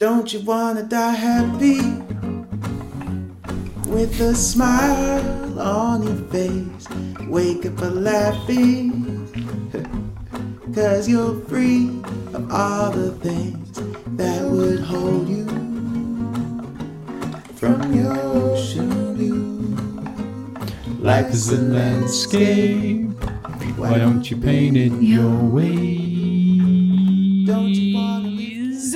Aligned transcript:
Don't 0.00 0.32
you 0.32 0.40
wanna 0.40 0.82
die 0.82 1.12
happy? 1.12 1.78
With 3.86 4.18
a 4.18 4.34
smile 4.34 5.60
on 5.60 6.02
your 6.02 6.16
face. 6.32 6.88
Wake 7.28 7.66
up 7.66 7.82
a 7.82 7.90
laughing. 8.08 9.28
Cause 10.74 11.06
you're 11.06 11.38
free 11.40 11.90
of 12.32 12.50
all 12.50 12.90
the 12.92 13.10
things 13.16 13.78
that 14.16 14.42
would 14.42 14.80
hold 14.80 15.28
you 15.28 15.44
from 17.56 17.92
your 17.92 18.16
ocean 18.18 19.14
view. 19.14 19.76
Life 20.98 21.28
is 21.34 21.52
a 21.52 21.60
landscape. 21.60 23.10
Why 23.76 23.98
don't 23.98 24.30
you 24.30 24.38
paint 24.38 24.78
it 24.78 24.92
your 25.02 25.28
way? 25.28 25.98
Don't 27.44 27.68
you 27.68 27.96
wanna 27.98 28.29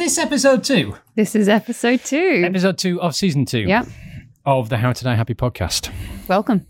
this 0.04 0.18
episode 0.18 0.62
two? 0.62 0.94
This 1.14 1.34
is 1.34 1.48
episode 1.48 2.04
two. 2.04 2.42
Episode 2.44 2.76
two 2.76 3.00
of 3.00 3.16
season 3.16 3.46
two 3.46 3.60
Yep. 3.60 3.86
of 4.44 4.68
the 4.68 4.76
How 4.76 4.92
to 4.92 5.02
Die 5.02 5.14
Happy 5.14 5.32
podcast. 5.32 5.90
Welcome. 6.28 6.66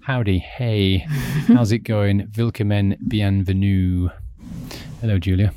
Howdy, 0.00 0.38
hey, 0.40 0.98
how's 1.46 1.70
it 1.70 1.84
going? 1.84 2.28
Willkommen, 2.36 2.96
bienvenue. 3.06 4.08
Hello, 5.00 5.16
Julia. 5.16 5.54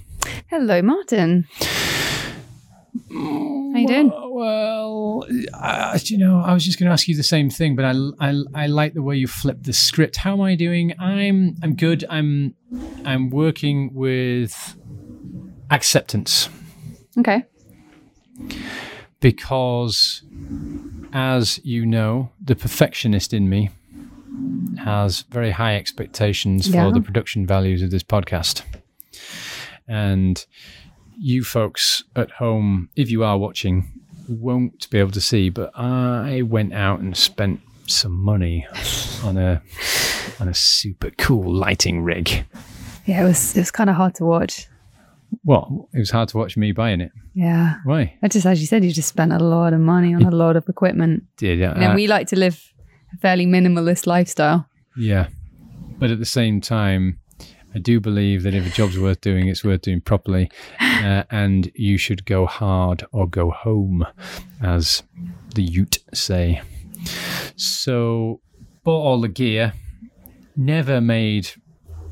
Hello, 0.51 0.84
Martin. 0.84 1.48
How 3.12 3.73
you 3.79 3.87
doing? 3.87 4.12
Well, 4.31 5.26
uh, 5.55 5.98
you 6.03 6.20
know, 6.20 6.39
I 6.45 6.53
was 6.53 6.63
just 6.63 6.77
going 6.77 6.89
to 6.89 6.93
ask 6.93 7.07
you 7.07 7.17
the 7.17 7.23
same 7.23 7.49
thing, 7.49 7.76
but 7.76 7.85
I, 7.85 7.93
I, 8.20 8.43
I 8.53 8.67
like 8.67 8.93
the 8.93 9.01
way 9.01 9.15
you 9.15 9.26
flipped 9.27 9.63
the 9.63 9.73
script. 9.73 10.17
How 10.17 10.34
am 10.34 10.41
I 10.41 10.53
doing? 10.53 10.93
I'm 10.99 11.55
I'm 11.63 11.76
good. 11.76 12.05
I'm 12.07 12.53
I'm 13.03 13.31
working 13.31 13.95
with 13.95 14.76
acceptance 15.71 16.49
Okay. 17.19 17.43
because, 19.19 20.23
as 21.13 21.59
you 21.63 21.85
know, 21.85 22.29
the 22.43 22.55
perfectionist 22.55 23.34
in 23.34 23.49
me 23.49 23.70
has 24.84 25.23
very 25.29 25.51
high 25.51 25.76
expectations 25.76 26.70
Yeah. 26.70 26.85
for 26.85 26.93
the 26.93 27.01
production 27.01 27.45
values 27.45 27.81
of 27.81 27.91
this 27.91 28.03
podcast, 28.03 28.61
and 29.87 30.45
you 31.17 31.43
folks 31.43 32.03
at 32.15 32.31
home, 32.31 32.89
if 32.95 33.11
you 33.11 33.23
are 33.23 33.37
watching, 33.37 33.91
won't 34.29 34.89
be 34.89 34.99
able 34.99 35.11
to 35.11 35.20
see, 35.21 35.49
but 35.49 35.71
I 35.76 36.43
went 36.43 36.73
out 36.73 37.01
and 37.01 37.17
spent 37.17 37.59
some 37.87 38.13
money 38.13 38.65
on 39.26 39.37
a 39.37 39.61
on 40.39 40.48
a 40.48 40.54
super 40.54 41.09
cool 41.17 41.51
lighting 41.54 42.04
rig. 42.04 42.45
Yeah, 43.05 43.23
it 43.23 43.27
was 43.27 43.57
it 43.57 43.59
was 43.59 43.71
kind 43.71 43.89
of 43.89 43.98
hard 43.98 44.15
to 44.15 44.23
watch. 44.26 44.67
Well, 45.44 45.90
it 45.94 45.99
was 45.99 46.10
hard 46.12 46.30
to 46.30 46.38
watch 46.38 46.58
me 46.58 46.72
buying 46.72 47.02
it. 47.02 47.12
Yeah. 47.34 47.76
Why? 47.84 48.18
I 48.22 48.27
just, 48.27 48.46
as 48.46 48.60
you 48.62 48.68
said, 48.68 48.84
you 48.84 48.91
just 48.91 49.10
spent 49.10 49.32
a 49.32 49.40
lot 49.40 49.74
of 49.74 49.80
money 49.80 50.13
on 50.13 50.24
a 50.24 50.32
lot 50.32 50.55
of 50.55 50.68
equipment. 50.68 51.24
Did 51.38 51.60
yeah, 51.60 51.74
And 51.76 51.96
we 51.96 52.08
like 52.08 52.27
to 52.27 52.38
live 52.38 52.74
a 53.13 53.18
fairly 53.18 53.46
minimalist 53.46 54.05
lifestyle. 54.07 54.68
yeah, 54.98 55.27
but 55.98 56.12
at 56.12 56.20
the 56.20 56.26
same 56.26 56.62
time, 56.62 57.20
I 57.74 57.80
do 57.80 58.00
believe 58.00 58.44
that 58.44 58.54
if 58.55 58.66
a 58.66 58.70
job's 58.70 58.98
worth 58.98 59.22
doing, 59.22 59.48
it's 59.48 59.63
worth 59.63 59.82
doing 59.82 60.02
properly, 60.02 60.50
uh, 60.80 61.24
and 61.30 61.72
you 61.76 61.98
should 61.98 62.26
go 62.26 62.46
hard 62.46 63.04
or 63.12 63.27
go 63.27 63.52
home, 63.52 64.06
as 64.62 65.03
the 65.56 65.62
Ute 65.63 66.00
say. 66.13 66.62
So, 67.56 68.41
bought 68.84 69.02
all 69.03 69.22
the 69.22 69.28
gear. 69.28 69.74
Never 70.56 71.00
made 71.00 71.52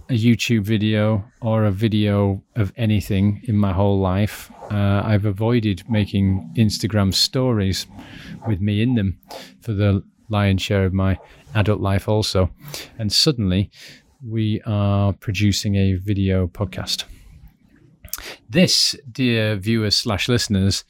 a 0.10 0.14
YouTube 0.14 0.64
video 0.64 1.24
or 1.42 1.66
a 1.66 1.72
video 1.72 2.42
of 2.56 2.72
anything 2.78 3.42
in 3.44 3.58
my 3.58 3.74
whole 3.74 4.00
life. 4.00 4.52
Uh, 4.72 5.02
I've 5.04 5.26
avoided 5.26 5.84
making 5.90 6.50
Instagram 6.58 7.14
stories 7.14 7.88
with 8.48 8.62
me 8.62 8.82
in 8.82 8.96
them 8.96 9.20
for 9.62 9.74
the 9.74 10.04
lion's 10.30 10.62
share 10.62 10.86
of 10.86 10.94
my 10.94 11.18
adult 11.56 11.82
life, 11.82 12.08
also. 12.08 12.50
And 12.98 13.12
suddenly, 13.12 13.70
we 14.26 14.62
are 14.66 15.14
producing 15.14 15.76
a 15.76 15.94
video 15.94 16.48
podcast. 16.48 17.04
This, 18.50 18.96
dear 19.12 19.56
viewers 19.56 19.98
slash 19.98 20.30
listeners, 20.30 20.86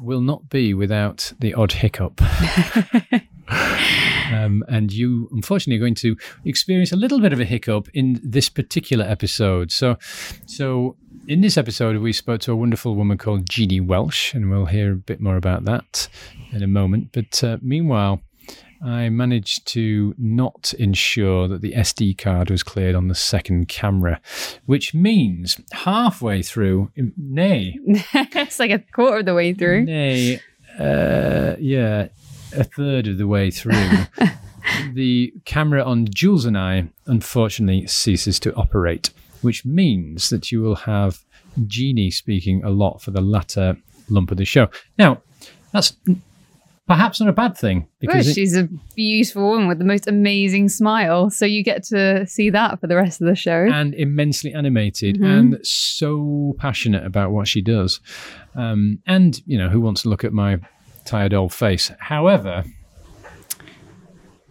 will 0.00 0.20
not 0.20 0.50
be 0.50 0.74
without 0.74 1.32
the 1.38 1.54
odd 1.54 1.72
hiccup. 1.72 2.20
Um, 4.32 4.64
and 4.68 4.92
you, 4.92 5.28
unfortunately, 5.32 5.76
are 5.76 5.84
going 5.84 5.94
to 5.96 6.16
experience 6.44 6.92
a 6.92 6.96
little 6.96 7.20
bit 7.20 7.32
of 7.32 7.40
a 7.40 7.44
hiccup 7.44 7.88
in 7.94 8.20
this 8.22 8.48
particular 8.48 9.04
episode. 9.04 9.70
So, 9.70 9.96
so 10.46 10.96
in 11.28 11.40
this 11.40 11.56
episode, 11.56 11.96
we 11.98 12.12
spoke 12.12 12.40
to 12.42 12.52
a 12.52 12.56
wonderful 12.56 12.94
woman 12.94 13.18
called 13.18 13.48
Jeannie 13.48 13.80
Welsh, 13.80 14.34
and 14.34 14.50
we'll 14.50 14.66
hear 14.66 14.92
a 14.92 14.96
bit 14.96 15.20
more 15.20 15.36
about 15.36 15.64
that 15.66 16.08
in 16.52 16.62
a 16.62 16.66
moment. 16.66 17.10
But 17.12 17.42
uh, 17.44 17.58
meanwhile, 17.62 18.22
I 18.84 19.08
managed 19.08 19.66
to 19.68 20.14
not 20.18 20.74
ensure 20.78 21.48
that 21.48 21.62
the 21.62 21.72
SD 21.72 22.18
card 22.18 22.50
was 22.50 22.62
cleared 22.62 22.94
on 22.94 23.08
the 23.08 23.14
second 23.14 23.68
camera, 23.68 24.20
which 24.66 24.94
means 24.94 25.58
halfway 25.72 26.42
through, 26.42 26.90
nay, 27.16 27.78
it's 27.86 28.58
like 28.58 28.70
a 28.70 28.80
quarter 28.92 29.18
of 29.18 29.26
the 29.26 29.34
way 29.34 29.54
through. 29.54 29.84
Nay, 29.84 30.40
uh, 30.78 31.56
yeah, 31.58 32.08
a 32.56 32.64
third 32.64 33.06
of 33.06 33.18
the 33.18 33.26
way 33.26 33.50
through, 33.50 33.72
the 34.92 35.32
camera 35.44 35.82
on 35.82 36.06
Jules 36.12 36.44
and 36.44 36.56
I 36.56 36.88
unfortunately 37.06 37.86
ceases 37.86 38.38
to 38.40 38.54
operate, 38.54 39.10
which 39.42 39.64
means 39.64 40.30
that 40.30 40.50
you 40.52 40.60
will 40.62 40.76
have 40.76 41.20
Jeannie 41.66 42.10
speaking 42.10 42.62
a 42.64 42.70
lot 42.70 43.02
for 43.02 43.10
the 43.10 43.20
latter 43.20 43.76
lump 44.08 44.30
of 44.30 44.36
the 44.38 44.44
show. 44.44 44.68
Now, 44.98 45.22
that's 45.72 45.96
perhaps 46.86 47.18
not 47.18 47.30
a 47.30 47.32
bad 47.32 47.56
thing 47.56 47.78
Well, 47.80 47.88
because 48.00 48.28
it- 48.28 48.34
she's 48.34 48.54
a 48.56 48.68
beautiful 48.94 49.48
woman 49.48 49.68
with 49.68 49.78
the 49.78 49.84
most 49.86 50.06
amazing 50.06 50.68
smile. 50.68 51.30
So 51.30 51.46
you 51.46 51.64
get 51.64 51.82
to 51.84 52.26
see 52.26 52.50
that 52.50 52.78
for 52.80 52.86
the 52.86 52.96
rest 52.96 53.20
of 53.22 53.26
the 53.26 53.34
show. 53.34 53.66
and 53.72 53.94
immensely 53.94 54.52
animated 54.52 55.16
Mhm. 55.18 55.38
and 55.38 55.58
so 55.66 56.54
passionate 56.58 57.04
about 57.06 57.32
what 57.32 57.48
she 57.48 57.62
does. 57.62 58.00
Um, 58.54 58.98
and, 59.06 59.40
you 59.46 59.56
know, 59.56 59.70
who 59.70 59.80
wants 59.80 60.02
to 60.02 60.10
look 60.10 60.24
at 60.24 60.32
my 60.34 60.58
tired 61.04 61.34
old 61.34 61.52
face? 61.52 61.90
However, 61.98 62.64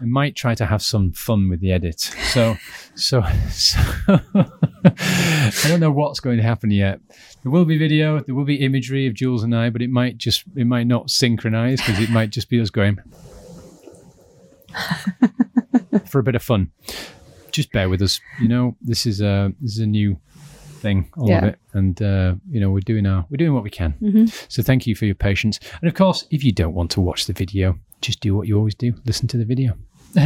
I 0.01 0.05
might 0.05 0.35
try 0.35 0.53
to 0.55 0.65
have 0.65 0.81
some 0.81 1.13
fun 1.13 1.49
with 1.49 1.61
the 1.61 1.71
edit. 1.71 2.01
So, 2.01 2.55
so, 2.95 3.23
so 3.49 3.79
I 4.07 5.67
don't 5.67 5.79
know 5.79 5.91
what's 5.91 6.19
going 6.19 6.37
to 6.37 6.43
happen 6.43 6.71
yet. 6.71 6.99
There 7.41 7.51
will 7.51 7.63
be 7.63 7.77
video, 7.77 8.19
there 8.19 8.35
will 8.35 8.43
be 8.43 8.55
imagery 8.55 9.07
of 9.07 9.13
Jules 9.13 9.43
and 9.43 9.55
I, 9.55 9.69
but 9.69 9.81
it 9.81 9.89
might 9.89 10.17
just, 10.17 10.43
it 10.57 10.65
might 10.65 10.87
not 10.87 11.09
synchronize 11.09 11.79
because 11.79 11.99
it 11.99 12.09
might 12.09 12.31
just 12.31 12.49
be 12.49 12.59
us 12.59 12.69
going 12.69 12.97
for 16.05 16.19
a 16.19 16.23
bit 16.23 16.35
of 16.35 16.43
fun. 16.43 16.71
Just 17.51 17.71
bear 17.71 17.87
with 17.87 18.01
us. 18.01 18.19
You 18.41 18.47
know, 18.47 18.75
this 18.81 19.05
is 19.05 19.21
a 19.21 19.53
this 19.61 19.73
is 19.73 19.79
a 19.79 19.85
new 19.85 20.19
thing, 20.83 21.09
all 21.17 21.33
of 21.33 21.43
it, 21.45 21.57
and 21.73 21.99
uh, 22.01 22.35
you 22.53 22.59
know 22.59 22.69
we're 22.69 22.81
doing 22.91 23.05
our 23.07 23.25
we're 23.29 23.37
doing 23.43 23.53
what 23.53 23.63
we 23.63 23.69
can. 23.71 23.93
Mhm. 24.01 24.27
So 24.49 24.61
thank 24.61 24.85
you 24.85 24.95
for 24.95 25.05
your 25.05 25.15
patience, 25.15 25.59
and 25.81 25.87
of 25.87 25.95
course, 25.95 26.27
if 26.29 26.43
you 26.43 26.51
don't 26.51 26.75
want 26.75 26.91
to 26.91 27.01
watch 27.01 27.25
the 27.25 27.33
video, 27.33 27.79
just 28.01 28.19
do 28.19 28.35
what 28.35 28.47
you 28.47 28.57
always 28.57 28.75
do: 28.75 28.93
listen 29.05 29.27
to 29.29 29.37
the 29.37 29.45
video. 29.45 29.73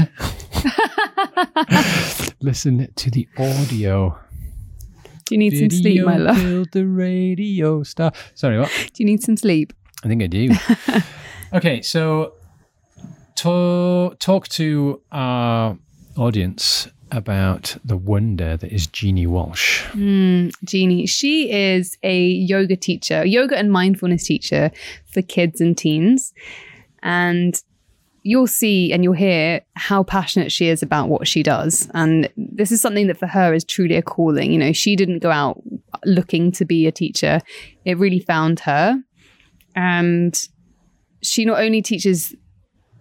listen 2.42 2.88
to 2.96 3.12
the 3.12 3.28
audio. 3.38 4.18
Do 5.26 5.36
you 5.36 5.40
need 5.40 5.58
some 5.58 5.70
sleep, 5.70 6.06
my 6.06 6.18
love? 6.18 6.38
killed 6.38 6.72
the 6.72 6.86
radio 6.86 7.84
star. 7.84 8.12
Sorry, 8.36 8.60
what? 8.60 8.70
Do 8.94 9.04
you 9.04 9.06
need 9.06 9.22
some 9.24 9.38
sleep? 9.38 9.74
I 10.04 10.08
think 10.08 10.24
I 10.24 10.28
do. 10.28 10.50
okay, 11.54 11.82
so 11.82 12.34
to 13.36 14.16
talk 14.20 14.48
to 14.60 15.02
our 15.12 15.78
audience 16.18 16.88
about 17.12 17.78
the 17.84 17.98
wonder 17.98 18.58
that 18.58 18.72
is 18.72 18.88
Jeannie 18.88 19.28
Welsh. 19.28 19.84
Mm, 19.92 20.54
Jeannie, 20.64 21.06
she 21.06 21.52
is 21.52 21.98
a 22.04 22.26
yoga 22.26 22.76
teacher, 22.76 23.26
yoga 23.26 23.58
and 23.58 23.72
mindfulness 23.72 24.26
teacher 24.26 24.72
for 25.12 25.22
kids 25.22 25.62
and 25.62 25.78
teens. 25.78 26.34
And 27.04 27.62
you'll 28.24 28.48
see 28.48 28.92
and 28.92 29.04
you'll 29.04 29.14
hear 29.14 29.62
how 29.76 30.04
passionate 30.04 30.52
she 30.52 30.68
is 30.68 30.84
about 30.84 31.08
what 31.08 31.28
she 31.28 31.42
does. 31.44 31.90
And 31.94 32.30
this 32.36 32.72
is 32.72 32.82
something 32.82 33.08
that 33.08 33.18
for 33.18 33.28
her 33.28 33.54
is 33.54 33.64
truly 33.64 33.96
a 33.96 34.02
calling. 34.02 34.52
You 34.52 34.60
know, 34.60 34.74
she 34.74 34.96
didn't 34.96 35.20
go 35.20 35.32
out 35.32 35.62
looking 36.06 36.52
to 36.54 36.66
be 36.66 36.88
a 36.88 36.92
teacher, 36.92 37.40
it 37.86 37.98
really 37.98 38.20
found 38.20 38.60
her. 38.62 39.02
And 39.76 40.38
she 41.24 41.46
not 41.46 41.60
only 41.60 41.82
teaches 41.82 42.36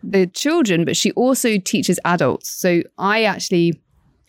the 0.02 0.26
children, 0.28 0.84
but 0.84 0.96
she 0.96 1.10
also 1.12 1.58
teaches 1.58 1.98
adults. 2.04 2.50
So 2.50 2.82
I 2.98 3.24
actually 3.24 3.80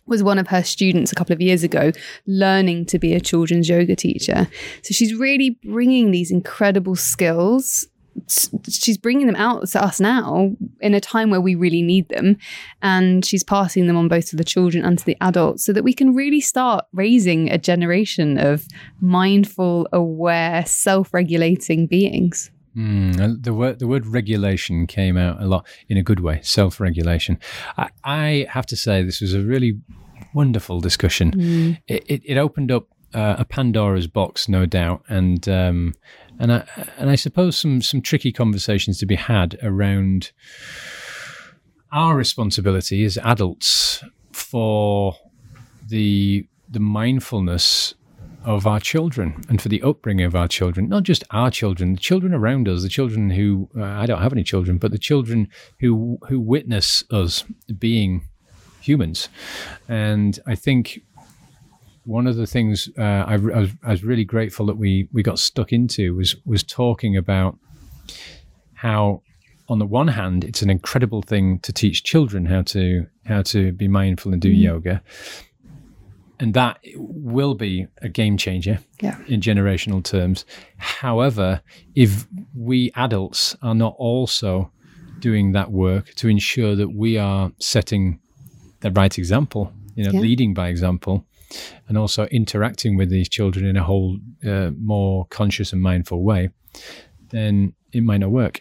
was 0.08 0.24
one 0.24 0.40
of 0.40 0.48
her 0.48 0.64
students 0.64 1.12
a 1.12 1.16
couple 1.16 1.34
of 1.34 1.42
years 1.42 1.64
ago 1.64 1.92
learning 2.26 2.86
to 2.86 3.00
be 3.00 3.14
a 3.14 3.20
children's 3.20 3.70
yoga 3.70 3.96
teacher. 3.96 4.48
So 4.84 4.94
she's 4.94 5.14
really 5.14 5.60
bringing 5.64 6.12
these 6.12 6.32
incredible 6.32 6.96
skills 6.96 7.88
she's 8.68 8.98
bringing 8.98 9.28
them 9.28 9.36
out 9.36 9.68
to 9.68 9.84
us 9.84 10.00
now 10.00 10.52
in 10.82 10.94
a 10.94 11.00
time 11.00 11.30
where 11.30 11.42
we 11.42 11.56
really 11.56 11.82
need 11.82 12.10
them 12.10 12.38
and 12.82 13.24
she's 13.26 13.44
passing 13.44 13.88
them 13.88 13.96
on 13.96 14.08
both 14.08 14.30
to 14.30 14.36
the 14.36 14.44
children 14.44 14.84
and 14.84 15.00
to 15.00 15.06
the 15.06 15.18
adults 15.22 15.64
so 15.64 15.74
that 15.74 15.84
we 15.84 15.94
can 15.94 16.16
really 16.16 16.42
start 16.42 16.86
raising 16.94 17.50
a 17.52 17.58
generation 17.58 18.38
of 18.38 18.66
mindful 19.00 19.88
aware 19.94 20.66
self-regulating 20.66 21.88
beings 21.88 22.50
Mm, 22.78 23.44
the 23.44 23.54
word 23.54 23.80
the 23.80 23.88
word 23.88 24.06
regulation 24.06 24.86
came 24.86 25.18
out 25.18 25.42
a 25.42 25.48
lot 25.48 25.66
in 25.90 25.98
a 25.98 26.04
good 26.04 26.20
way. 26.20 26.40
Self 26.44 26.80
regulation. 26.80 27.40
I, 27.76 27.90
I 28.04 28.48
have 28.52 28.68
to 28.68 28.76
say 28.76 29.02
this 29.02 29.20
was 29.20 29.34
a 29.34 29.42
really 29.42 29.80
wonderful 30.34 30.80
discussion. 30.80 31.78
It, 31.88 32.04
it, 32.08 32.22
it 32.24 32.38
opened 32.38 32.72
up 32.72 32.88
uh, 33.14 33.38
a 33.40 33.46
Pandora's 33.46 34.08
box, 34.08 34.48
no 34.48 34.68
doubt, 34.68 35.04
and 35.10 35.48
um, 35.50 35.94
and 36.40 36.54
I 36.54 36.66
and 36.98 37.10
I 37.10 37.16
suppose 37.16 37.58
some 37.58 37.82
some 37.82 38.02
tricky 38.02 38.32
conversations 38.32 39.00
to 39.00 39.08
be 39.08 39.16
had 39.16 39.58
around 39.64 40.32
our 41.92 42.16
responsibility 42.16 43.04
as 43.06 43.18
adults 43.18 44.04
for 44.34 45.16
the 45.88 46.48
the 46.70 46.80
mindfulness 46.80 47.96
of 48.48 48.66
our 48.66 48.80
children 48.80 49.44
and 49.50 49.62
for 49.62 49.68
the 49.68 49.82
upbringing 49.82 50.26
of 50.26 50.34
our 50.34 50.48
children, 50.48 50.88
not 50.88 51.04
just 51.04 51.22
our 51.32 51.52
children, 51.52 51.96
the 51.96 52.00
children 52.00 52.34
around 52.34 52.70
us, 52.70 52.82
the 52.82 52.88
children 52.88 53.30
who 53.30 53.70
uh, 53.78 53.84
I 53.84 54.06
don't 54.06 54.22
have 54.22 54.32
any 54.32 54.44
children, 54.44 54.78
but 54.78 54.92
the 54.92 54.98
children 54.98 55.50
who 55.82 56.18
who 56.30 56.40
witness 56.40 57.04
us 57.12 57.44
being 57.78 58.26
humans. 58.80 59.28
And 59.90 60.40
I 60.48 60.56
think 60.56 61.02
one 62.06 62.26
of 62.26 62.38
the 62.38 62.48
things 62.48 62.90
uh, 62.98 63.02
I, 63.02 63.34
I, 63.34 63.38
was, 63.38 63.70
I 63.84 63.92
was 63.92 64.04
really 64.06 64.24
grateful 64.24 64.66
that 64.68 64.78
we 64.78 65.10
we 65.12 65.24
got 65.24 65.40
stuck 65.40 65.74
into 65.74 66.16
was 66.16 66.38
was 66.46 66.64
talking 66.64 67.18
about 67.18 67.60
how 68.76 69.24
on 69.68 69.80
the 69.80 69.86
one 69.86 70.08
hand 70.08 70.46
it's 70.46 70.62
an 70.62 70.70
incredible 70.70 71.22
thing 71.22 71.60
to 71.60 71.74
teach 71.74 72.06
children 72.06 72.46
how 72.46 72.62
to 72.62 73.08
how 73.26 73.42
to 73.42 73.74
be 73.74 73.90
mindful 73.90 74.32
and 74.32 74.42
do 74.42 74.50
yoga 74.50 75.04
and 76.40 76.54
that 76.54 76.80
will 76.96 77.56
be 77.56 77.88
a 78.02 78.10
game 78.10 78.38
changer 78.38 78.80
Yeah. 79.02 79.18
in 79.28 79.42
generational 79.42 80.04
terms. 80.04 80.46
However, 80.78 81.62
if 81.96 82.28
we 82.56 82.92
adults 82.96 83.56
are 83.62 83.76
not 83.76 83.96
also 83.98 84.72
doing 85.20 85.54
that 85.54 85.72
work 85.72 86.14
to 86.16 86.28
ensure 86.28 86.76
that 86.76 86.90
we 86.94 87.18
are 87.18 87.52
setting 87.60 88.20
the 88.82 88.92
right 88.92 89.18
example, 89.18 89.74
you 89.96 90.04
know, 90.04 90.12
Yeah. 90.12 90.20
leading 90.20 90.54
by 90.54 90.70
example, 90.70 91.26
and 91.88 91.98
also 91.98 92.26
interacting 92.26 92.98
with 92.98 93.10
these 93.10 93.28
children 93.30 93.66
in 93.66 93.78
a 93.78 93.84
whole 93.84 94.20
uh, 94.46 94.70
more 94.80 95.26
conscious 95.30 95.74
and 95.74 95.82
mindful 95.82 96.22
way, 96.24 96.50
then 97.30 97.74
it 97.94 98.04
might 98.04 98.20
not 98.20 98.30
work. 98.32 98.60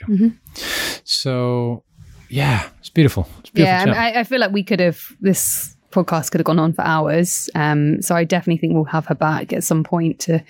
So, 1.04 1.84
yeah, 2.28 2.68
it's 2.78 2.88
beautiful. 2.90 3.28
It's 3.40 3.50
beautiful. 3.50 3.88
yeah. 3.92 4.00
I, 4.02 4.20
I 4.20 4.24
feel 4.24 4.40
like 4.40 4.52
we 4.52 4.62
could 4.64 4.80
have 4.80 5.00
this 5.20 5.75
podcast 6.04 6.30
could 6.30 6.40
have 6.40 6.46
gone 6.46 6.58
on 6.58 6.72
for 6.72 6.82
hours. 6.82 7.48
Um, 7.54 8.02
so 8.02 8.14
I 8.14 8.24
definitely 8.24 8.58
think 8.58 8.74
we'll 8.74 8.84
have 8.84 9.06
her 9.06 9.14
back 9.14 9.52
at 9.52 9.64
some 9.64 9.84
point 9.84 10.20
to 10.20 10.42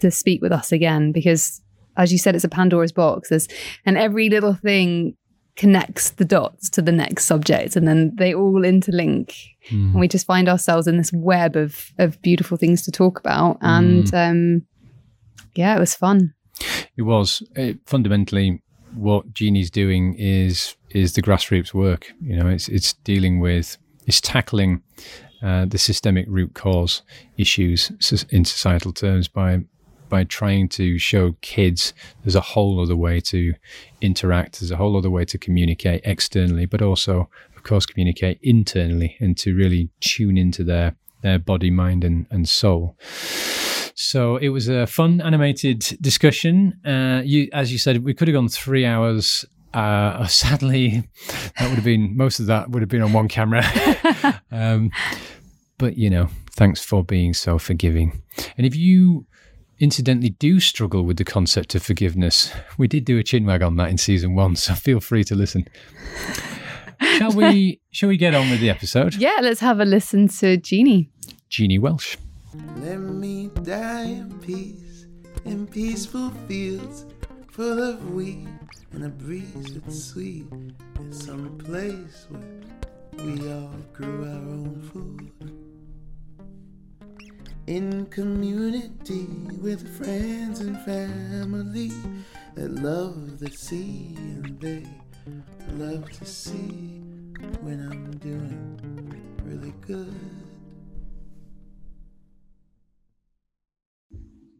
to 0.00 0.10
speak 0.10 0.42
with 0.42 0.52
us 0.52 0.72
again 0.72 1.12
because, 1.12 1.60
as 1.96 2.12
you 2.12 2.18
said, 2.18 2.34
it's 2.34 2.44
a 2.44 2.48
Pandora's 2.48 2.92
box. 2.92 3.28
There's, 3.28 3.48
and 3.84 3.96
every 3.96 4.28
little 4.28 4.54
thing 4.54 5.16
connects 5.56 6.10
the 6.10 6.24
dots 6.24 6.68
to 6.70 6.82
the 6.82 6.92
next 6.92 7.26
subject, 7.26 7.76
and 7.76 7.86
then 7.86 8.12
they 8.16 8.34
all 8.34 8.62
interlink, 8.62 9.34
and 9.70 9.94
we 9.94 10.08
just 10.08 10.26
find 10.26 10.48
ourselves 10.48 10.86
in 10.86 10.96
this 10.96 11.12
web 11.12 11.56
of 11.56 11.92
of 11.98 12.20
beautiful 12.22 12.56
things 12.56 12.82
to 12.82 12.90
talk 12.90 13.20
about. 13.20 13.58
And 13.60 14.12
um, 14.14 14.66
yeah, 15.54 15.76
it 15.76 15.80
was 15.80 15.94
fun. 15.94 16.34
It 16.96 17.02
was 17.02 17.42
it, 17.54 17.78
fundamentally 17.86 18.60
what 18.94 19.32
Jeannie's 19.34 19.70
doing 19.70 20.14
is 20.14 20.76
is 20.90 21.14
the 21.14 21.22
grassroots 21.22 21.74
work. 21.74 22.12
You 22.20 22.36
know, 22.36 22.48
it's 22.48 22.68
it's 22.68 22.92
dealing 22.92 23.40
with 23.40 23.76
it's 24.06 24.20
tackling 24.20 24.82
uh, 25.42 25.66
the 25.66 25.78
systemic 25.78 26.26
root 26.28 26.54
cause 26.54 27.02
issues 27.36 27.92
in 28.30 28.44
societal 28.44 28.92
terms 28.92 29.28
by 29.28 29.60
by 30.08 30.24
trying 30.24 30.68
to 30.68 30.98
show 30.98 31.34
kids 31.40 31.92
there's 32.22 32.34
a 32.34 32.40
whole 32.40 32.80
other 32.80 32.96
way 32.96 33.20
to 33.20 33.54
interact. 34.00 34.60
There's 34.60 34.70
a 34.70 34.76
whole 34.76 34.96
other 34.96 35.10
way 35.10 35.24
to 35.24 35.38
communicate 35.38 36.02
externally, 36.04 36.66
but 36.66 36.82
also, 36.82 37.28
of 37.56 37.62
course, 37.62 37.86
communicate 37.86 38.38
internally 38.42 39.16
and 39.18 39.36
to 39.38 39.54
really 39.54 39.90
tune 40.00 40.36
into 40.38 40.62
their 40.64 40.96
their 41.22 41.38
body, 41.38 41.70
mind, 41.70 42.04
and 42.04 42.26
and 42.30 42.48
soul. 42.48 42.96
So 43.96 44.36
it 44.36 44.48
was 44.48 44.68
a 44.68 44.86
fun, 44.86 45.20
animated 45.20 45.80
discussion. 46.00 46.80
Uh, 46.84 47.22
you, 47.24 47.48
as 47.52 47.72
you 47.72 47.78
said, 47.78 48.04
we 48.04 48.12
could 48.12 48.28
have 48.28 48.34
gone 48.34 48.48
three 48.48 48.84
hours. 48.84 49.44
Uh, 49.74 50.26
sadly, 50.28 51.02
that 51.58 51.68
would 51.68 51.74
have 51.74 51.84
been 51.84 52.16
most 52.16 52.38
of 52.38 52.46
that 52.46 52.70
would 52.70 52.80
have 52.80 52.88
been 52.88 53.02
on 53.02 53.12
one 53.12 53.28
camera. 53.28 53.64
um, 54.52 54.90
but 55.78 55.98
you 55.98 56.08
know, 56.08 56.28
thanks 56.52 56.82
for 56.82 57.04
being 57.04 57.34
so 57.34 57.58
forgiving. 57.58 58.22
And 58.56 58.66
if 58.66 58.76
you 58.76 59.26
incidentally 59.80 60.30
do 60.30 60.60
struggle 60.60 61.02
with 61.02 61.16
the 61.16 61.24
concept 61.24 61.74
of 61.74 61.82
forgiveness, 61.82 62.52
we 62.78 62.86
did 62.86 63.04
do 63.04 63.18
a 63.18 63.22
chinwag 63.24 63.66
on 63.66 63.76
that 63.76 63.90
in 63.90 63.98
season 63.98 64.36
one, 64.36 64.54
so 64.54 64.74
feel 64.74 65.00
free 65.00 65.24
to 65.24 65.34
listen. 65.34 65.66
shall 67.18 67.32
we? 67.32 67.80
Shall 67.90 68.08
we 68.08 68.16
get 68.16 68.34
on 68.34 68.50
with 68.50 68.58
the 68.58 68.70
episode? 68.70 69.14
Yeah, 69.14 69.38
let's 69.40 69.60
have 69.60 69.78
a 69.78 69.84
listen 69.84 70.26
to 70.28 70.56
Jeannie. 70.56 71.10
Jeannie 71.48 71.78
Welsh. 71.78 72.16
Let 72.78 72.98
me 72.98 73.50
die 73.62 74.04
in 74.04 74.36
peace 74.40 75.06
in 75.44 75.66
peaceful 75.66 76.30
fields 76.48 77.06
full 77.50 77.80
of 77.82 78.12
wheat 78.12 78.48
and 78.94 79.04
a 79.04 79.08
breeze 79.08 79.74
that's 79.74 80.04
sweet. 80.04 80.46
It's 81.00 81.26
some 81.26 81.58
place 81.58 82.26
where 82.30 83.24
we 83.26 83.52
all 83.52 83.74
grew 83.92 84.24
our 84.24 84.38
own 84.38 84.88
food. 84.92 85.32
In 87.66 88.06
community 88.06 89.26
with 89.60 89.96
friends 89.98 90.60
and 90.60 90.78
family 90.82 91.92
that 92.54 92.70
love 92.70 93.40
the 93.40 93.50
sea 93.50 94.14
and 94.16 94.60
they 94.60 94.86
love 95.72 96.10
to 96.12 96.24
see 96.24 97.00
when 97.62 97.80
I'm 97.90 98.16
doing 98.18 99.22
really 99.42 99.74
good. 99.80 100.14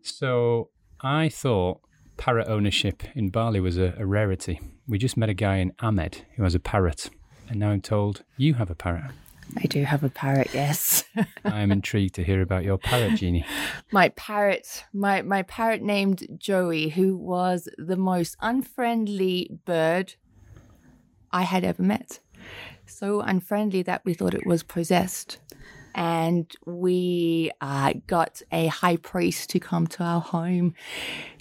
So 0.03 0.71
I 1.01 1.29
thought 1.29 1.84
parrot 2.17 2.49
ownership 2.49 3.03
in 3.15 3.29
Bali 3.29 3.61
was 3.61 3.79
a, 3.79 3.95
a 3.99 4.07
rarity. 4.07 4.61
We 4.87 4.99
just 4.99 5.17
met 5.17 5.29
a 5.29 5.35
guy 5.35 5.57
in 5.57 5.73
Amed 5.83 6.23
who 6.37 6.43
has 6.43 6.55
a 6.55 6.61
parrot, 6.61 7.11
and 7.49 7.59
now 7.61 7.71
I'm 7.71 7.81
told 7.81 8.23
you 8.37 8.55
have 8.55 8.71
a 8.71 8.75
parrot. 8.75 9.13
I 9.57 9.67
do 9.67 9.85
have 9.85 10.03
a 10.03 10.09
parrot, 10.09 10.51
yes. 10.53 11.05
I 11.45 11.61
am 11.61 11.71
intrigued 11.71 12.15
to 12.15 12.25
hear 12.25 12.43
about 12.43 12.65
your 12.65 12.79
parrot, 12.79 13.17
Jeannie. 13.17 13.45
my 13.93 14.09
parrot, 14.11 14.85
my 14.93 15.23
my 15.23 15.43
parrot 15.43 15.83
named 15.83 16.27
Joey, 16.39 16.89
who 16.89 17.17
was 17.17 17.69
the 17.79 17.97
most 17.97 18.37
unfriendly 18.41 19.51
bird 19.65 20.15
I 21.31 21.43
had 21.43 21.65
ever 21.65 21.83
met. 21.83 22.21
So 22.87 23.21
unfriendly 23.21 23.83
that 23.83 24.05
we 24.05 24.15
thought 24.15 24.35
it 24.35 24.47
was 24.47 24.63
possessed. 24.63 25.39
And 25.97 26.51
we 26.67 27.53
uh, 27.61 27.95
got 28.09 28.43
a 28.51 28.67
high 28.67 28.97
priest 28.97 29.51
to 29.51 29.61
come 29.61 29.87
to 29.89 30.03
our 30.03 30.21
home 30.21 30.75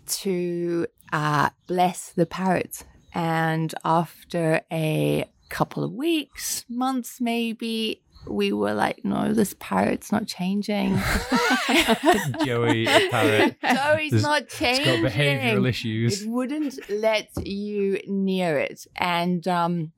to 0.08 0.88
uh, 1.12 1.50
bless 1.68 2.10
the 2.12 2.26
parrot. 2.26 2.84
And 3.14 3.74
after 3.86 4.62
a 4.72 5.26
couple 5.50 5.84
of 5.84 5.92
weeks, 5.94 6.66
months 6.70 7.22
maybe, 7.22 8.02
we 8.26 8.52
were 8.54 8.74
like, 8.74 9.04
no, 9.04 9.34
this 9.34 9.54
parrot's 9.60 10.12
not 10.12 10.26
changing. 10.26 10.98
Joey, 12.46 12.86
a 12.88 13.10
parrot. 13.12 13.58
Joey's 13.62 14.12
There's- 14.12 14.24
not 14.24 14.44
It's 14.44 14.80
got 14.80 15.12
behavioural 15.12 15.68
issues. 15.68 16.22
It 16.24 16.30
wouldn't 16.30 16.80
let 16.90 17.30
you 17.46 18.00
near 18.08 18.58
it. 18.58 18.88
And 18.96 19.48
um, 19.48 19.92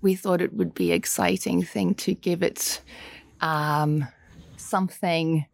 we 0.00 0.14
thought 0.14 0.40
it 0.40 0.54
would 0.54 0.74
be 0.74 0.92
exciting 0.92 1.62
thing 1.62 1.94
to 1.96 2.14
give 2.14 2.42
it 2.42 2.80
um, 3.40 4.06
something 4.56 5.46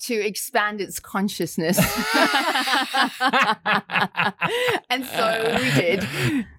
to 0.00 0.14
expand 0.14 0.80
its 0.80 1.00
consciousness. 1.00 1.78
and 4.90 5.04
so 5.04 5.58
we 5.60 5.70
did. 5.72 6.06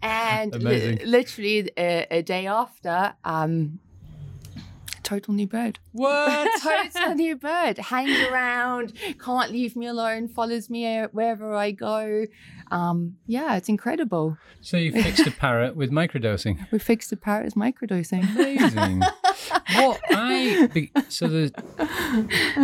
And 0.01 0.63
li- 0.63 0.99
literally 1.05 1.71
a, 1.77 2.07
a 2.11 2.21
day 2.21 2.47
after, 2.47 3.13
um, 3.23 3.79
total 5.07 5.33
new 5.33 5.47
bird. 5.47 5.79
What? 5.93 6.49
Total 6.61 7.15
new 7.15 7.37
bird. 7.37 7.77
Hangs 7.77 8.27
around, 8.29 8.91
can't 9.23 9.51
leave 9.51 9.77
me 9.77 9.87
alone, 9.87 10.27
follows 10.27 10.69
me 10.69 10.97
uh, 10.97 11.07
wherever 11.13 11.55
I 11.55 11.71
go. 11.71 12.25
Um, 12.71 13.15
yeah, 13.25 13.55
it's 13.55 13.69
incredible. 13.69 14.37
So 14.59 14.75
you 14.75 14.91
fixed 14.91 15.25
a 15.25 15.31
parrot 15.31 15.77
with 15.77 15.91
microdosing. 15.91 16.69
We 16.71 16.79
fixed 16.79 17.09
the 17.09 17.15
parrot 17.15 17.45
as 17.45 17.53
microdosing. 17.53 18.29
Amazing. 18.35 18.99
what 19.75 20.01
I 20.11 20.67
be- 20.73 20.91
so 21.07 21.27
the 21.27 21.51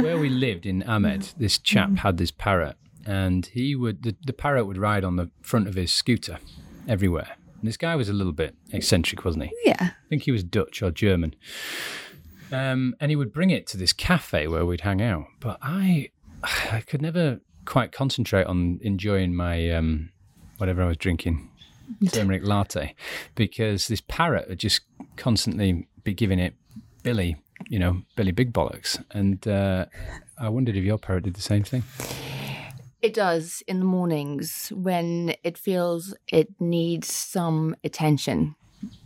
where 0.02 0.18
we 0.18 0.28
lived 0.28 0.66
in 0.66 0.84
Amed, 0.84 1.34
this 1.38 1.58
chap 1.58 1.96
had 2.00 2.18
this 2.18 2.32
parrot, 2.32 2.76
and 3.06 3.46
he 3.46 3.74
would 3.74 4.04
the, 4.04 4.18
the 4.26 4.34
parrot 4.34 4.66
would 4.66 4.78
ride 4.78 5.06
on 5.06 5.16
the 5.16 5.30
front 5.42 5.70
of 5.70 5.76
his 5.76 5.94
scooter 5.94 6.40
everywhere. 6.90 7.38
And 7.62 7.70
this 7.70 7.78
guy 7.78 7.96
was 7.96 8.10
a 8.10 8.14
little 8.14 8.34
bit 8.34 8.56
eccentric, 8.74 9.24
wasn't 9.24 9.46
he? 9.46 9.52
Yeah. 9.64 9.78
I 9.80 10.08
think 10.10 10.24
he 10.24 10.32
was 10.34 10.44
Dutch 10.44 10.82
or 10.82 10.92
German. 10.92 11.34
Um, 12.54 12.96
and 13.00 13.10
he 13.10 13.16
would 13.16 13.34
bring 13.34 13.50
it 13.50 13.68
to 13.68 13.78
this 13.78 13.94
cafe 13.94 14.48
where 14.48 14.66
we'd 14.66 14.82
hang 14.82 15.02
out. 15.02 15.26
But 15.40 15.58
I, 15.62 16.12
I 16.44 16.82
could 16.82 17.02
never 17.02 17.40
quite 17.66 17.92
concentrate 17.92 18.46
on 18.46 18.80
enjoying 18.82 19.36
my 19.36 19.70
um, 19.72 20.10
whatever 20.58 20.84
I 20.84 20.88
was 20.88 20.98
drinking, 20.98 21.50
turmeric 22.12 22.46
latte, 22.46 22.96
because 23.36 23.88
this 23.88 24.02
parrot 24.08 24.50
would 24.50 24.60
just 24.60 24.82
constantly 25.16 25.88
be 26.04 26.14
giving 26.14 26.40
it 26.40 26.56
Billy, 27.04 27.38
you 27.70 27.80
know, 27.80 28.02
Billy 28.16 28.32
Big 28.32 28.54
Bollocks. 28.54 29.04
And 29.12 29.46
uh, 29.48 29.86
I 30.38 30.50
wondered 30.50 30.76
if 30.76 30.84
your 30.84 30.98
parrot 30.98 31.24
did 31.24 31.36
the 31.36 31.42
same 31.42 31.64
thing. 31.64 31.84
It 33.02 33.14
does 33.14 33.62
in 33.68 33.80
the 33.80 33.86
mornings 33.86 34.72
when 34.74 35.36
it 35.44 35.58
feels 35.58 36.16
it 36.30 36.50
needs 36.62 37.14
some 37.14 37.76
attention. 37.84 38.56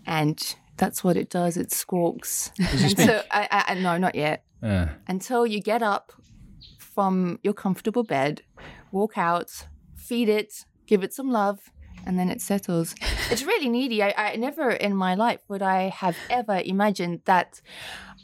And 0.06 0.56
that's 0.77 1.03
what 1.03 1.17
it 1.17 1.29
does. 1.29 1.57
It 1.57 1.72
squawks. 1.72 2.51
Does 2.57 2.93
it 2.93 2.98
so, 2.98 3.22
I, 3.31 3.65
I, 3.67 3.74
no, 3.75 3.98
not 3.98 4.15
yet. 4.15 4.43
Uh, 4.62 4.88
Until 5.07 5.46
you 5.46 5.62
get 5.62 5.84
up 5.84 6.13
from 6.79 7.39
your 7.43 7.53
comfortable 7.53 8.03
bed, 8.03 8.41
walk 8.91 9.17
out, 9.17 9.67
feed 9.96 10.29
it, 10.29 10.65
give 10.86 11.03
it 11.03 11.13
some 11.13 11.29
love, 11.29 11.60
and 12.05 12.17
then 12.17 12.29
it 12.29 12.41
settles. 12.41 12.96
It's 13.29 13.43
really 13.43 13.67
needy. 13.67 14.01
I, 14.01 14.13
I 14.15 14.36
never 14.38 14.69
in 14.69 14.96
my 14.96 15.13
life 15.15 15.41
would 15.50 15.62
I 15.62 15.89
have 15.89 16.15
ever 16.29 16.62
imagined 16.63 17.24
that 17.25 17.62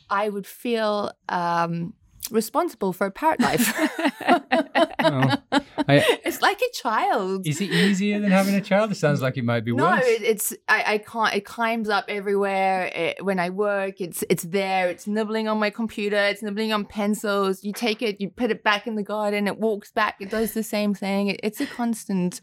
I 0.09 0.29
would 0.29 0.47
feel 0.47 1.11
um, 1.27 1.93
responsible 2.31 2.93
for 2.93 3.07
a 3.07 3.11
parrot 3.11 3.39
life. 3.39 3.73
well, 4.21 5.43
I, 5.87 6.19
it's 6.23 6.41
like 6.41 6.61
a 6.61 6.71
child. 6.73 7.47
is 7.47 7.61
it 7.61 7.69
easier 7.71 8.19
than 8.19 8.31
having 8.31 8.55
a 8.55 8.61
child? 8.61 8.91
It 8.91 8.95
sounds 8.95 9.21
like 9.21 9.37
it 9.37 9.43
might 9.43 9.65
be 9.65 9.73
No, 9.73 9.85
worse. 9.85 10.03
it, 10.05 10.21
it's 10.21 10.53
I, 10.67 10.93
I 10.93 10.97
can't. 10.99 11.33
It 11.35 11.45
climbs 11.45 11.89
up 11.89 12.05
everywhere. 12.07 12.91
It, 12.93 13.23
when 13.25 13.39
I 13.39 13.49
work, 13.49 14.01
it's 14.01 14.23
it's 14.29 14.43
there. 14.43 14.89
It's 14.89 15.07
nibbling 15.07 15.47
on 15.47 15.59
my 15.59 15.69
computer. 15.69 16.17
It's 16.17 16.41
nibbling 16.41 16.71
on 16.73 16.85
pencils. 16.85 17.63
You 17.63 17.73
take 17.73 18.01
it, 18.01 18.19
you 18.21 18.29
put 18.29 18.51
it 18.51 18.63
back 18.63 18.87
in 18.87 18.95
the 18.95 19.03
garden. 19.03 19.47
It 19.47 19.59
walks 19.59 19.91
back. 19.91 20.15
It 20.19 20.29
does 20.29 20.53
the 20.53 20.63
same 20.63 20.93
thing. 20.93 21.27
It, 21.27 21.39
it's 21.43 21.59
a 21.61 21.65
constant. 21.67 22.41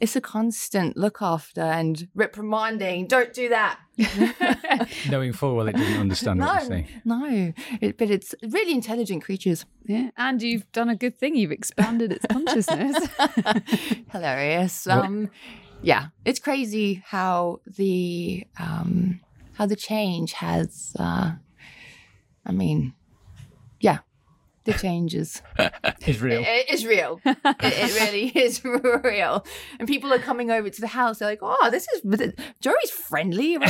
It's 0.00 0.16
a 0.16 0.20
constant 0.20 0.96
look 0.96 1.20
after 1.20 1.60
and 1.60 2.08
reprimanding. 2.14 3.06
Don't 3.06 3.32
do 3.34 3.50
that. 3.50 3.78
Knowing 5.10 5.34
full 5.34 5.54
well 5.56 5.68
it 5.68 5.76
doesn't 5.76 5.98
understand 5.98 6.40
what 6.40 6.60
you're 6.60 6.68
saying. 6.68 6.88
no. 7.04 7.52
It, 7.82 7.98
but 7.98 8.10
it's 8.10 8.34
really 8.42 8.72
intelligent 8.72 9.22
creatures. 9.22 9.66
Yeah. 9.84 10.10
And 10.16 10.40
you've 10.40 10.70
done 10.72 10.88
a 10.88 10.96
good 10.96 11.18
thing. 11.18 11.36
You've 11.36 11.52
expanded 11.52 12.12
its 12.12 12.24
consciousness. 12.30 13.08
Hilarious. 14.12 14.86
Um, 14.86 15.30
yeah, 15.82 16.08
it's 16.24 16.38
crazy 16.38 17.02
how 17.06 17.60
the 17.66 18.46
um, 18.58 19.20
how 19.54 19.66
the 19.66 19.76
change 19.76 20.32
has. 20.34 20.94
Uh, 20.98 21.32
I 22.46 22.52
mean, 22.52 22.78
yeah, 22.82 22.94
the 24.64 24.72
changes. 24.74 25.42
It's 26.06 26.20
real. 26.20 26.40
It, 26.40 26.46
it 26.46 26.70
is 26.70 26.86
real. 26.86 27.20
it, 27.24 27.36
it 27.62 28.00
really 28.00 28.28
is 28.28 28.64
real. 29.04 29.44
And 29.78 29.86
people 29.86 30.12
are 30.12 30.18
coming 30.18 30.50
over 30.50 30.70
to 30.70 30.80
the 30.80 30.86
house. 30.86 31.18
They're 31.18 31.28
like, 31.28 31.40
"Oh, 31.42 31.68
this 31.70 31.86
is 31.92 32.32
Joey's 32.60 32.90
friendly." 32.90 33.56
I'm 33.56 33.62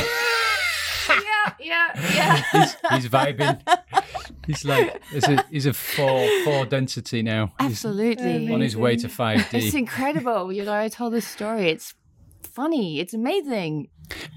yeah, 1.08 1.52
yeah, 1.58 2.14
yeah. 2.14 2.42
he's, 2.52 2.76
he's 3.02 3.08
vibing. 3.10 3.60
He's 4.46 4.64
like, 4.64 5.02
he's 5.10 5.28
a, 5.28 5.44
he's 5.50 5.66
a 5.66 5.72
four 5.72 6.28
four 6.44 6.66
density 6.66 7.22
now. 7.22 7.52
He's 7.60 7.72
Absolutely. 7.72 8.52
on 8.52 8.60
his 8.60 8.76
way 8.76 8.96
to 8.96 9.08
five 9.08 9.46
It's 9.52 9.72
D. 9.72 9.78
incredible. 9.78 10.52
You 10.52 10.64
know, 10.64 10.72
I 10.74 10.88
told 10.88 11.12
this 11.12 11.26
story. 11.26 11.68
It's 11.68 11.94
funny. 12.42 13.00
It's 13.00 13.14
amazing. 13.14 13.88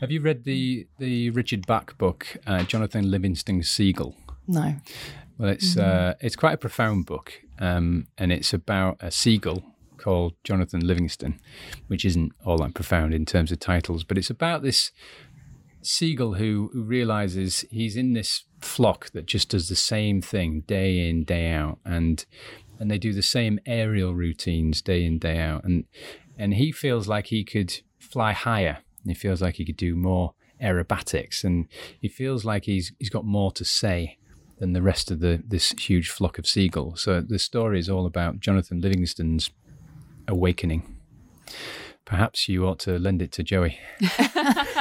Have 0.01 0.11
you 0.11 0.21
read 0.21 0.43
the 0.43 0.87
the 0.97 1.29
Richard 1.31 1.67
Bach 1.67 1.97
book, 1.97 2.37
uh, 2.47 2.63
Jonathan 2.63 3.09
Livingston 3.11 3.61
Seagull? 3.63 4.15
No. 4.47 4.75
Well, 5.43 5.51
it's 5.51 5.75
uh, 5.75 6.13
it's 6.21 6.37
quite 6.37 6.53
a 6.53 6.57
profound 6.57 7.05
book, 7.05 7.33
um, 7.59 8.07
and 8.17 8.31
it's 8.31 8.53
about 8.53 8.95
a 9.01 9.11
seagull 9.11 9.61
called 9.97 10.35
Jonathan 10.45 10.87
Livingston, 10.87 11.37
which 11.87 12.05
isn't 12.05 12.31
all 12.45 12.59
that 12.59 12.73
profound 12.73 13.13
in 13.13 13.25
terms 13.25 13.51
of 13.51 13.59
titles, 13.59 14.05
but 14.05 14.17
it's 14.17 14.29
about 14.29 14.63
this 14.63 14.91
seagull 15.81 16.35
who, 16.35 16.69
who 16.71 16.81
realizes 16.81 17.65
he's 17.69 17.97
in 17.97 18.13
this 18.13 18.45
flock 18.61 19.11
that 19.11 19.25
just 19.25 19.49
does 19.49 19.67
the 19.67 19.75
same 19.75 20.21
thing 20.21 20.61
day 20.61 21.09
in 21.09 21.25
day 21.25 21.51
out, 21.51 21.77
and 21.83 22.25
and 22.79 22.89
they 22.89 22.97
do 22.97 23.11
the 23.11 23.21
same 23.21 23.59
aerial 23.65 24.15
routines 24.15 24.81
day 24.81 25.03
in 25.03 25.19
day 25.19 25.39
out, 25.39 25.65
and 25.65 25.83
and 26.37 26.53
he 26.53 26.71
feels 26.71 27.09
like 27.09 27.27
he 27.27 27.43
could 27.43 27.81
fly 27.99 28.31
higher. 28.31 28.77
He 29.05 29.13
feels 29.13 29.41
like 29.41 29.55
he 29.55 29.65
could 29.65 29.75
do 29.75 29.93
more 29.93 30.35
aerobatics, 30.61 31.43
and 31.43 31.67
he 31.99 32.07
feels 32.07 32.45
like 32.45 32.63
he's 32.63 32.93
he's 32.97 33.09
got 33.09 33.25
more 33.25 33.51
to 33.51 33.65
say 33.65 34.19
than 34.63 34.71
the 34.71 34.81
rest 34.81 35.11
of 35.11 35.19
the 35.19 35.43
this 35.45 35.71
huge 35.71 36.09
flock 36.09 36.39
of 36.39 36.47
seagulls. 36.47 37.01
So 37.01 37.19
the 37.19 37.37
story 37.37 37.79
is 37.79 37.89
all 37.89 38.05
about 38.05 38.39
Jonathan 38.39 38.79
Livingston's 38.79 39.49
awakening. 40.25 40.83
Perhaps 42.05 42.49
you 42.49 42.65
ought 42.67 42.79
to 42.79 42.99
lend 42.99 43.21
it 43.21 43.31
to 43.33 43.43
Joey. 43.43 43.79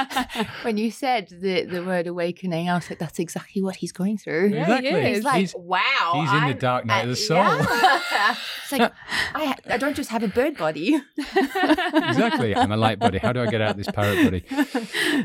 when 0.63 0.77
you 0.77 0.91
said 0.91 1.29
the, 1.29 1.63
the 1.63 1.83
word 1.83 2.05
awakening, 2.07 2.69
I 2.69 2.75
was 2.75 2.89
like, 2.89 2.99
that's 2.99 3.17
exactly 3.19 3.61
what 3.61 3.77
he's 3.77 3.91
going 3.93 4.17
through. 4.17 4.49
Yeah, 4.49 4.61
Exactly. 4.63 4.89
he 4.89 4.95
is. 4.97 5.15
He's 5.17 5.23
like, 5.23 5.35
He's- 5.37 5.55
wow. 5.55 6.11
he's 6.15 6.33
in 6.33 6.47
the 6.49 6.53
dark 6.53 6.85
night 6.85 7.03
of 7.03 7.09
the 7.09 7.15
soul. 7.15 7.37
yeah. 7.37 8.35
it's 8.63 8.71
like, 8.73 8.91
I, 9.33 9.55
I 9.69 9.77
don't 9.77 9.95
just 9.95 10.09
have 10.09 10.21
a 10.23 10.27
bird 10.27 10.57
body. 10.57 10.99
exactly. 11.17 12.55
I'm 12.55 12.71
a 12.71 12.77
light 12.77 12.99
body. 12.99 13.19
How 13.19 13.31
do 13.33 13.41
I 13.41 13.47
get 13.47 13.61
out 13.61 13.71
of 13.71 13.77
this 13.77 13.87
parrot 13.91 14.23
body? 14.23 14.43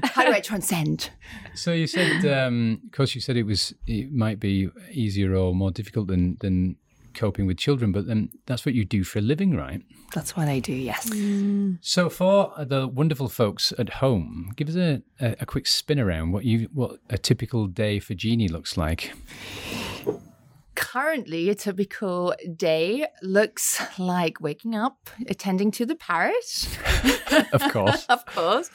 How 0.04 0.24
do 0.24 0.32
I 0.32 0.40
transcend? 0.40 1.10
So 1.54 1.72
you 1.72 1.86
said, 1.86 2.24
um, 2.26 2.80
of 2.86 2.92
course, 2.92 3.14
you 3.14 3.20
said 3.20 3.36
it 3.36 3.42
was 3.44 3.74
it 3.86 4.12
might 4.12 4.38
be 4.40 4.70
easier 4.92 5.34
or 5.34 5.54
more 5.54 5.70
difficult 5.70 6.08
than 6.08 6.36
than 6.40 6.76
coping 7.18 7.46
with 7.46 7.58
children, 7.58 7.90
but 7.92 8.06
then 8.06 8.30
that's 8.46 8.64
what 8.64 8.74
you 8.74 8.84
do 8.84 9.02
for 9.02 9.18
a 9.18 9.22
living, 9.22 9.56
right? 9.56 9.82
That's 10.14 10.36
what 10.36 10.48
I 10.48 10.60
do, 10.60 10.72
yes. 10.72 11.10
So 11.80 12.08
for 12.08 12.52
the 12.64 12.86
wonderful 12.86 13.28
folks 13.28 13.72
at 13.78 13.94
home, 13.94 14.52
give 14.56 14.68
us 14.68 14.76
a, 14.76 15.02
a, 15.20 15.36
a 15.40 15.46
quick 15.46 15.66
spin 15.66 15.98
around 15.98 16.32
what 16.32 16.44
you 16.44 16.68
what 16.72 16.98
a 17.10 17.18
typical 17.18 17.66
day 17.66 17.98
for 17.98 18.14
Jeannie 18.14 18.48
looks 18.48 18.76
like. 18.76 19.12
Currently, 20.74 21.50
a 21.50 21.54
typical 21.56 22.34
day 22.56 23.06
looks 23.20 23.82
like 23.98 24.40
waking 24.40 24.76
up, 24.76 25.10
attending 25.26 25.72
to 25.72 25.84
the 25.84 25.96
parrot, 25.96 26.78
Of 27.52 27.62
course. 27.72 28.06
of 28.08 28.24
course, 28.24 28.70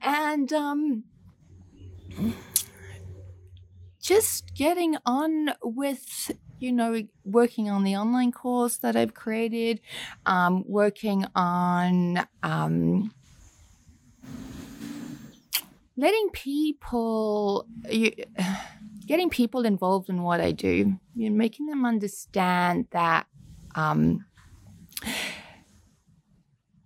and 0.00 0.52
um, 0.52 1.04
just 4.00 4.54
getting 4.54 4.96
on 5.04 5.50
with 5.62 6.30
you 6.62 6.72
know 6.72 7.02
working 7.24 7.68
on 7.68 7.82
the 7.82 7.96
online 7.96 8.32
course 8.32 8.78
that 8.78 8.96
I've 8.96 9.14
created, 9.14 9.80
um, 10.24 10.64
working 10.66 11.26
on 11.34 12.26
um, 12.42 13.12
letting 15.96 16.30
people 16.32 17.66
getting 19.06 19.30
people 19.30 19.66
involved 19.66 20.08
in 20.08 20.22
what 20.22 20.40
I 20.40 20.52
do, 20.52 20.98
you 21.14 21.30
know, 21.30 21.36
making 21.36 21.66
them 21.66 21.84
understand 21.84 22.86
that 22.92 23.26
um, 23.74 24.24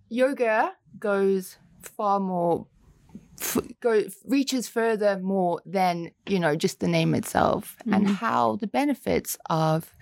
yoga 0.09 0.73
goes 0.99 1.57
far 1.81 2.19
more 2.19 2.67
f- 3.39 3.57
go 3.81 4.03
reaches 4.25 4.67
further 4.67 5.19
more 5.19 5.61
than 5.65 6.11
you 6.27 6.39
know 6.39 6.55
just 6.55 6.79
the 6.79 6.87
name 6.87 7.13
itself 7.13 7.77
and 7.91 8.07
how 8.07 8.55
the 8.57 8.67
benefits 8.67 9.37
of 9.49 9.95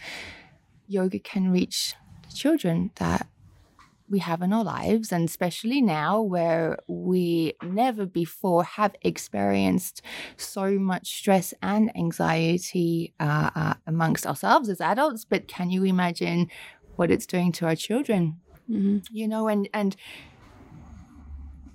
yoga 0.88 1.20
can 1.20 1.52
reach 1.52 1.96
the 2.28 2.34
children 2.36 2.92
that 2.96 3.28
we 4.08 4.20
have 4.20 4.42
in 4.42 4.54
our 4.54 4.64
lives. 4.64 5.12
And 5.12 5.28
especially 5.28 5.82
now 5.82 6.22
where 6.22 6.78
we 6.88 7.54
never 7.64 8.06
before 8.06 8.64
have 8.64 8.96
experienced 9.02 10.02
so 10.38 10.78
much 10.78 11.08
stress 11.18 11.54
and 11.62 11.96
anxiety 11.98 13.14
uh, 13.20 13.50
uh, 13.56 13.74
amongst 13.88 14.28
ourselves 14.28 14.70
as 14.70 14.80
adults. 14.80 15.26
But 15.26 15.48
can 15.48 15.72
you 15.72 15.84
imagine 15.84 16.50
what 16.98 17.10
it's 17.12 17.26
doing 17.26 17.52
to 17.54 17.66
our 17.66 17.76
children? 17.76 18.42
You 19.12 19.28
know 19.28 19.48
and 19.48 19.68
and 19.74 19.96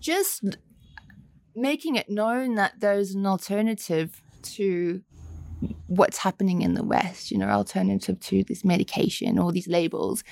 just 0.00 0.44
making 1.54 1.96
it 1.96 2.08
known 2.08 2.54
that 2.54 2.80
there's 2.80 3.14
an 3.14 3.26
alternative 3.26 4.22
to 4.42 5.02
what's 5.86 6.18
happening 6.18 6.62
in 6.62 6.74
the 6.74 6.82
west 6.82 7.30
you 7.30 7.36
know 7.36 7.48
alternative 7.48 8.18
to 8.20 8.42
this 8.44 8.64
medication 8.64 9.38
or 9.38 9.52
these 9.52 9.68
labels 9.68 10.24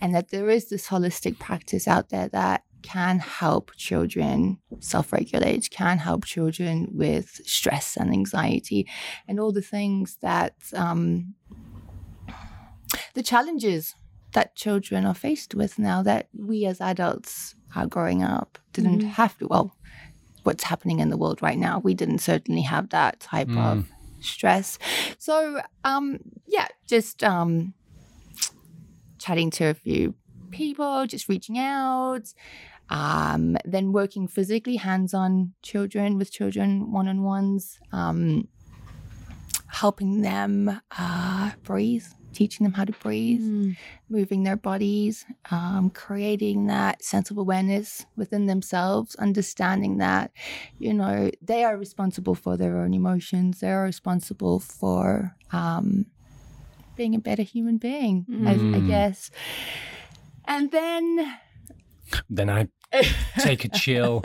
and 0.00 0.14
that 0.14 0.30
there 0.30 0.50
is 0.50 0.68
this 0.68 0.88
holistic 0.88 1.38
practice 1.38 1.86
out 1.86 2.08
there 2.08 2.28
that 2.28 2.64
can 2.82 3.20
help 3.20 3.70
children 3.76 4.58
self-regulate 4.80 5.70
can 5.70 5.98
help 5.98 6.24
children 6.24 6.88
with 6.92 7.40
stress 7.44 7.96
and 7.96 8.10
anxiety 8.10 8.86
and 9.28 9.38
all 9.38 9.52
the 9.52 9.62
things 9.62 10.18
that 10.22 10.54
um, 10.74 11.34
the 13.14 13.22
challenges 13.22 13.94
that 14.34 14.56
children 14.56 15.06
are 15.06 15.14
faced 15.14 15.54
with 15.54 15.78
now 15.78 16.02
that 16.02 16.28
we 16.36 16.66
as 16.66 16.80
adults 16.80 17.54
are 17.74 17.86
growing 17.86 18.22
up 18.22 18.58
didn't 18.72 19.00
have 19.00 19.38
to. 19.38 19.46
Well, 19.46 19.76
what's 20.44 20.64
happening 20.64 21.00
in 21.00 21.10
the 21.10 21.16
world 21.16 21.42
right 21.42 21.58
now, 21.58 21.80
we 21.80 21.94
didn't 21.94 22.18
certainly 22.18 22.62
have 22.62 22.90
that 22.90 23.20
type 23.20 23.48
of 23.56 23.90
stress. 24.20 24.78
So, 25.18 25.60
um, 25.84 26.20
yeah, 26.46 26.68
just 26.86 27.24
um, 27.24 27.74
chatting 29.18 29.50
to 29.52 29.64
a 29.66 29.74
few 29.74 30.14
people, 30.50 31.06
just 31.06 31.28
reaching 31.28 31.58
out, 31.58 32.32
um, 32.90 33.56
then 33.64 33.92
working 33.92 34.28
physically, 34.28 34.76
hands 34.76 35.14
on 35.14 35.54
children 35.62 36.18
with 36.18 36.30
children, 36.30 36.92
one 36.92 37.08
on 37.08 37.22
ones, 37.22 37.78
um, 37.92 38.48
helping 39.66 40.22
them 40.22 40.80
uh, 40.96 41.50
breathe, 41.62 42.06
teaching 42.34 42.64
them 42.64 42.74
how 42.74 42.84
to 42.84 42.92
breathe, 42.94 43.44
moving 44.08 44.42
their 44.44 44.56
bodies, 44.56 45.24
um, 45.50 45.90
creating 45.90 46.66
that 46.66 47.02
sense 47.02 47.30
of 47.30 47.38
awareness 47.38 48.06
within 48.16 48.46
themselves, 48.46 49.14
understanding 49.16 49.98
that, 49.98 50.32
you 50.78 50.92
know, 50.94 51.30
they 51.42 51.64
are 51.64 51.76
responsible 51.76 52.34
for 52.34 52.56
their 52.56 52.78
own 52.78 52.94
emotions, 52.94 53.60
they 53.60 53.70
are 53.70 53.84
responsible 53.84 54.60
for 54.60 55.36
um, 55.52 56.06
being 56.96 57.14
a 57.14 57.20
better 57.20 57.42
human 57.42 57.78
being, 57.78 58.26
I, 58.46 58.52
I 58.72 58.80
Mm. 58.80 58.86
guess. 58.88 59.30
And 60.46 60.70
then 60.70 61.38
Then 62.28 62.50
I 62.50 62.68
take 63.38 63.64
a 63.64 63.68
chill, 63.68 64.20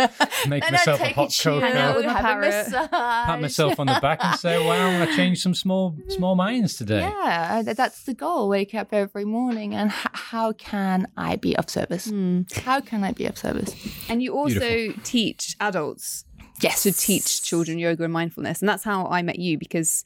make 0.47 0.63
and 0.63 0.71
myself 0.73 0.99
I 1.01 1.03
a 1.03 1.07
take 1.07 1.15
hot 1.15 1.29
chill, 1.29 1.59
cocoa, 1.59 1.95
with 1.97 2.05
a 2.05 2.09
have 2.13 2.37
a 2.37 2.39
massage. 2.41 2.89
pat 2.89 3.41
myself 3.41 3.79
on 3.79 3.87
the 3.87 3.99
back, 4.01 4.19
and 4.23 4.39
say, 4.39 4.57
"Wow, 4.65 5.01
I 5.01 5.15
changed 5.15 5.41
some 5.41 5.53
small 5.55 5.95
small 6.09 6.35
minds 6.35 6.75
today." 6.77 6.99
Yeah, 7.01 7.63
uh, 7.67 7.73
that's 7.73 8.03
the 8.03 8.13
goal. 8.13 8.49
Wake 8.49 8.73
up 8.75 8.93
every 8.93 9.25
morning 9.25 9.75
and 9.75 9.89
h- 9.91 10.07
how 10.13 10.51
can 10.53 11.07
I 11.17 11.35
be 11.35 11.55
of 11.57 11.69
service? 11.69 12.09
Hmm. 12.09 12.41
How 12.63 12.79
can 12.81 13.03
I 13.03 13.11
be 13.11 13.25
of 13.25 13.37
service? 13.37 13.73
And 14.09 14.21
you 14.23 14.35
also 14.35 14.59
Beautiful. 14.59 15.01
teach 15.03 15.55
adults 15.59 16.25
Yes. 16.61 16.83
to 16.83 16.91
teach 16.91 17.41
children 17.43 17.79
yoga 17.79 18.03
and 18.03 18.13
mindfulness. 18.13 18.61
And 18.61 18.69
that's 18.69 18.83
how 18.83 19.05
I 19.07 19.21
met 19.21 19.39
you 19.39 19.57
because 19.57 20.03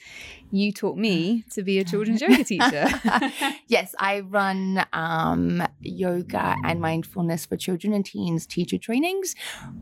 you 0.51 0.71
taught 0.71 0.97
me 0.97 1.43
to 1.51 1.63
be 1.63 1.79
a 1.79 1.83
children's 1.83 2.21
yoga 2.21 2.43
teacher. 2.53 2.87
yes, 3.67 3.95
I 3.99 4.19
run 4.19 4.85
um, 4.93 5.65
yoga 5.81 6.55
and 6.63 6.79
mindfulness 6.79 7.45
for 7.45 7.57
children 7.57 7.91
and 7.93 8.05
teens 8.05 8.45
teacher 8.45 8.77
trainings, 8.77 9.33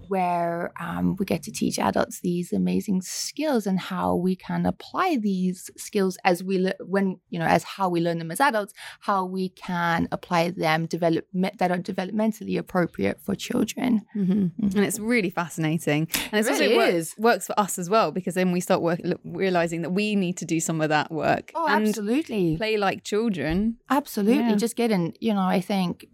where 0.07 0.71
um, 0.79 1.15
we 1.17 1.25
get 1.25 1.43
to 1.43 1.51
teach 1.51 1.77
adults 1.79 2.21
these 2.21 2.53
amazing 2.53 3.01
skills 3.01 3.67
and 3.67 3.79
how 3.79 4.15
we 4.15 4.35
can 4.35 4.65
apply 4.65 5.17
these 5.19 5.69
skills 5.77 6.17
as 6.23 6.43
we 6.43 6.57
le- 6.57 6.73
when 6.85 7.19
you 7.29 7.39
know 7.39 7.45
as 7.45 7.63
how 7.63 7.89
we 7.89 7.99
learn 7.99 8.17
them 8.19 8.31
as 8.31 8.39
adults, 8.39 8.73
how 9.01 9.25
we 9.25 9.49
can 9.49 10.07
apply 10.11 10.51
them 10.51 10.85
develop 10.85 11.25
that 11.59 11.71
are 11.71 11.77
developmentally 11.79 12.57
appropriate 12.57 13.19
for 13.21 13.35
children. 13.35 14.01
Mhm. 14.15 14.51
And 14.75 14.85
it's 14.85 14.99
really 14.99 15.29
fascinating. 15.29 16.07
And 16.31 16.39
it's 16.39 16.47
also 16.49 16.60
really 16.61 16.77
work- 16.77 16.93
is. 16.93 17.15
works 17.17 17.45
for 17.47 17.59
us 17.59 17.77
as 17.79 17.89
well 17.89 18.11
because 18.11 18.33
then 18.35 18.51
we 18.51 18.59
start 18.59 18.81
work, 18.81 18.99
look, 19.03 19.19
realizing 19.23 19.81
that 19.83 19.91
we 19.91 20.15
need 20.15 20.37
to 20.37 20.45
do 20.45 20.59
some 20.59 20.81
of 20.81 20.89
that 20.89 21.11
work 21.11 21.51
Oh, 21.55 21.67
and 21.67 21.87
absolutely. 21.87 22.57
play 22.57 22.77
like 22.77 23.03
children. 23.03 23.77
Absolutely. 23.89 24.49
Yeah. 24.49 24.55
Just 24.55 24.75
getting, 24.75 25.13
you 25.19 25.33
know, 25.33 25.41
I 25.57 25.61
think 25.61 26.05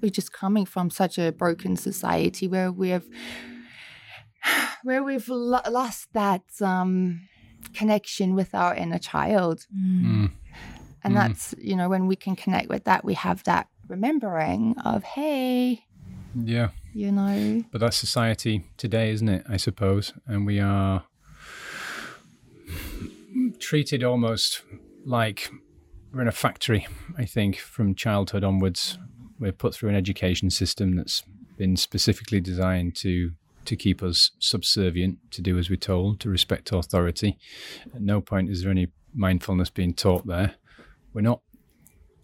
we're 0.00 0.10
just 0.10 0.32
coming 0.32 0.66
from 0.66 0.90
such 0.90 1.18
a 1.18 1.32
broken 1.32 1.76
society 1.76 2.46
where 2.48 2.70
we've 2.70 3.08
where 4.82 5.02
we've 5.02 5.28
lo- 5.28 5.60
lost 5.70 6.08
that 6.12 6.42
um 6.60 7.20
connection 7.72 8.34
with 8.34 8.54
our 8.54 8.74
inner 8.74 8.98
child. 8.98 9.66
Mm. 9.74 10.30
And 11.02 11.14
Mm. 11.14 11.16
that's, 11.16 11.54
you 11.58 11.76
know, 11.76 11.88
when 11.88 12.06
we 12.06 12.16
can 12.16 12.36
connect 12.36 12.68
with 12.68 12.84
that, 12.84 13.04
we 13.04 13.14
have 13.14 13.42
that 13.44 13.68
remembering 13.88 14.76
of, 14.84 15.02
hey, 15.02 15.84
Yeah, 16.34 16.70
you 16.92 17.12
know, 17.12 17.64
but 17.70 17.80
that's 17.80 17.96
society 17.96 18.64
today, 18.76 19.10
isn't 19.10 19.28
it? 19.28 19.44
I 19.48 19.56
suppose, 19.56 20.12
and 20.26 20.46
we 20.46 20.60
are 20.60 21.04
treated 23.58 24.02
almost 24.02 24.62
like 25.04 25.50
we're 26.12 26.22
in 26.22 26.28
a 26.28 26.32
factory. 26.32 26.86
I 27.18 27.24
think 27.24 27.56
from 27.56 27.94
childhood 27.94 28.44
onwards, 28.44 28.98
we're 29.38 29.52
put 29.52 29.74
through 29.74 29.90
an 29.90 29.96
education 29.96 30.50
system 30.50 30.96
that's 30.96 31.22
been 31.56 31.76
specifically 31.76 32.40
designed 32.40 32.96
to 32.96 33.32
to 33.64 33.76
keep 33.76 34.02
us 34.02 34.30
subservient, 34.38 35.18
to 35.30 35.40
do 35.40 35.58
as 35.58 35.70
we're 35.70 35.76
told, 35.76 36.20
to 36.20 36.28
respect 36.28 36.70
authority. 36.72 37.38
At 37.94 38.02
no 38.02 38.20
point 38.20 38.50
is 38.50 38.62
there 38.62 38.70
any 38.70 38.88
mindfulness 39.14 39.70
being 39.70 39.94
taught 39.94 40.26
there. 40.26 40.56
We're 41.12 41.22
not. 41.22 41.40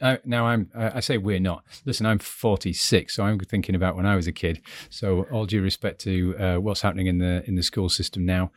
Uh, 0.00 0.16
now 0.24 0.46
I'm. 0.46 0.70
I 0.74 0.96
I 0.96 1.00
say 1.00 1.18
we're 1.18 1.40
not. 1.40 1.62
Listen, 1.84 2.06
I'm 2.06 2.18
46, 2.18 3.14
so 3.14 3.24
I'm 3.24 3.38
thinking 3.38 3.74
about 3.74 3.96
when 3.96 4.06
I 4.06 4.16
was 4.16 4.26
a 4.26 4.32
kid. 4.32 4.60
So 4.88 5.26
all 5.30 5.46
due 5.46 5.62
respect 5.62 6.00
to 6.02 6.34
uh, 6.38 6.56
what's 6.56 6.80
happening 6.82 7.06
in 7.06 7.18
the 7.18 7.42
in 7.46 7.54
the 7.56 7.62
school 7.62 7.88
system 7.88 8.24
now. 8.24 8.50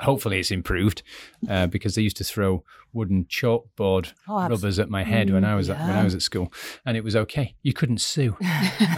Hopefully 0.00 0.38
it's 0.40 0.50
improved 0.50 1.02
uh, 1.46 1.66
because 1.66 1.94
they 1.94 2.00
used 2.00 2.16
to 2.16 2.24
throw 2.24 2.64
wooden 2.94 3.26
chalkboard 3.26 4.14
Oh, 4.26 4.48
rubbers 4.48 4.78
at 4.78 4.88
my 4.88 5.02
head 5.04 5.28
when 5.28 5.44
I 5.44 5.54
was 5.54 5.68
at, 5.68 5.78
when 5.78 5.94
I 5.94 6.02
was 6.04 6.14
at 6.14 6.22
school, 6.22 6.50
and 6.86 6.96
it 6.96 7.04
was 7.04 7.14
okay. 7.14 7.54
You 7.62 7.74
couldn't 7.74 8.00
sue. 8.00 8.34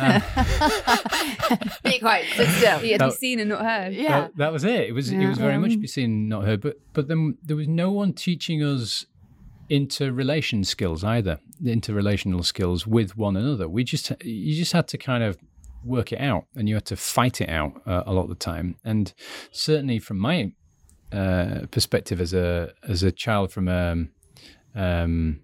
Um, 0.01 0.23
be 1.85 1.99
quiet, 1.99 2.27
sit 2.37 2.49
still. 2.51 2.83
Yeah, 2.85 2.97
No. 2.99 3.09
be 3.11 3.15
seen 3.17 3.41
and 3.41 3.49
not 3.51 3.63
heard. 3.65 3.95
Yeah. 3.95 4.21
that, 4.23 4.37
that 4.37 4.53
was 4.53 4.65
it. 4.65 4.89
It 4.89 4.93
was 4.93 5.11
it 5.11 5.27
was 5.27 5.39
very 5.39 5.59
much 5.59 5.79
be 5.81 5.87
seen, 5.87 6.29
not 6.29 6.45
heard. 6.45 6.61
But 6.61 6.77
but 6.93 7.09
then 7.09 7.37
there 7.43 7.57
was 7.57 7.69
no 7.69 7.91
one 7.91 8.13
teaching 8.13 8.63
us 8.63 9.07
interrelation 9.69 10.65
skills 10.65 11.05
either, 11.05 11.39
interrelational 11.63 12.45
skills 12.45 12.87
with 12.87 13.17
one 13.17 13.37
another. 13.37 13.69
We 13.69 13.85
just 13.85 14.13
you 14.23 14.57
just 14.57 14.73
had 14.73 14.89
to 14.89 14.99
kind 14.99 15.23
of 15.23 15.39
work 15.85 16.13
it 16.13 16.21
out, 16.21 16.47
and 16.55 16.69
you 16.69 16.75
had 16.75 16.87
to 16.87 16.97
fight 16.97 17.41
it 17.41 17.49
out 17.49 17.81
uh, 17.87 18.03
a 18.07 18.13
lot 18.13 18.25
of 18.25 18.29
the 18.29 18.35
time. 18.35 18.77
And 18.85 19.13
certainly 19.51 19.99
from 19.99 20.19
my 20.19 20.53
uh, 21.13 21.67
perspective 21.71 22.21
as 22.21 22.33
a 22.33 22.73
as 22.87 23.03
a 23.03 23.13
child 23.13 23.53
from 23.53 23.69
a 23.69 24.07
um, 24.75 25.41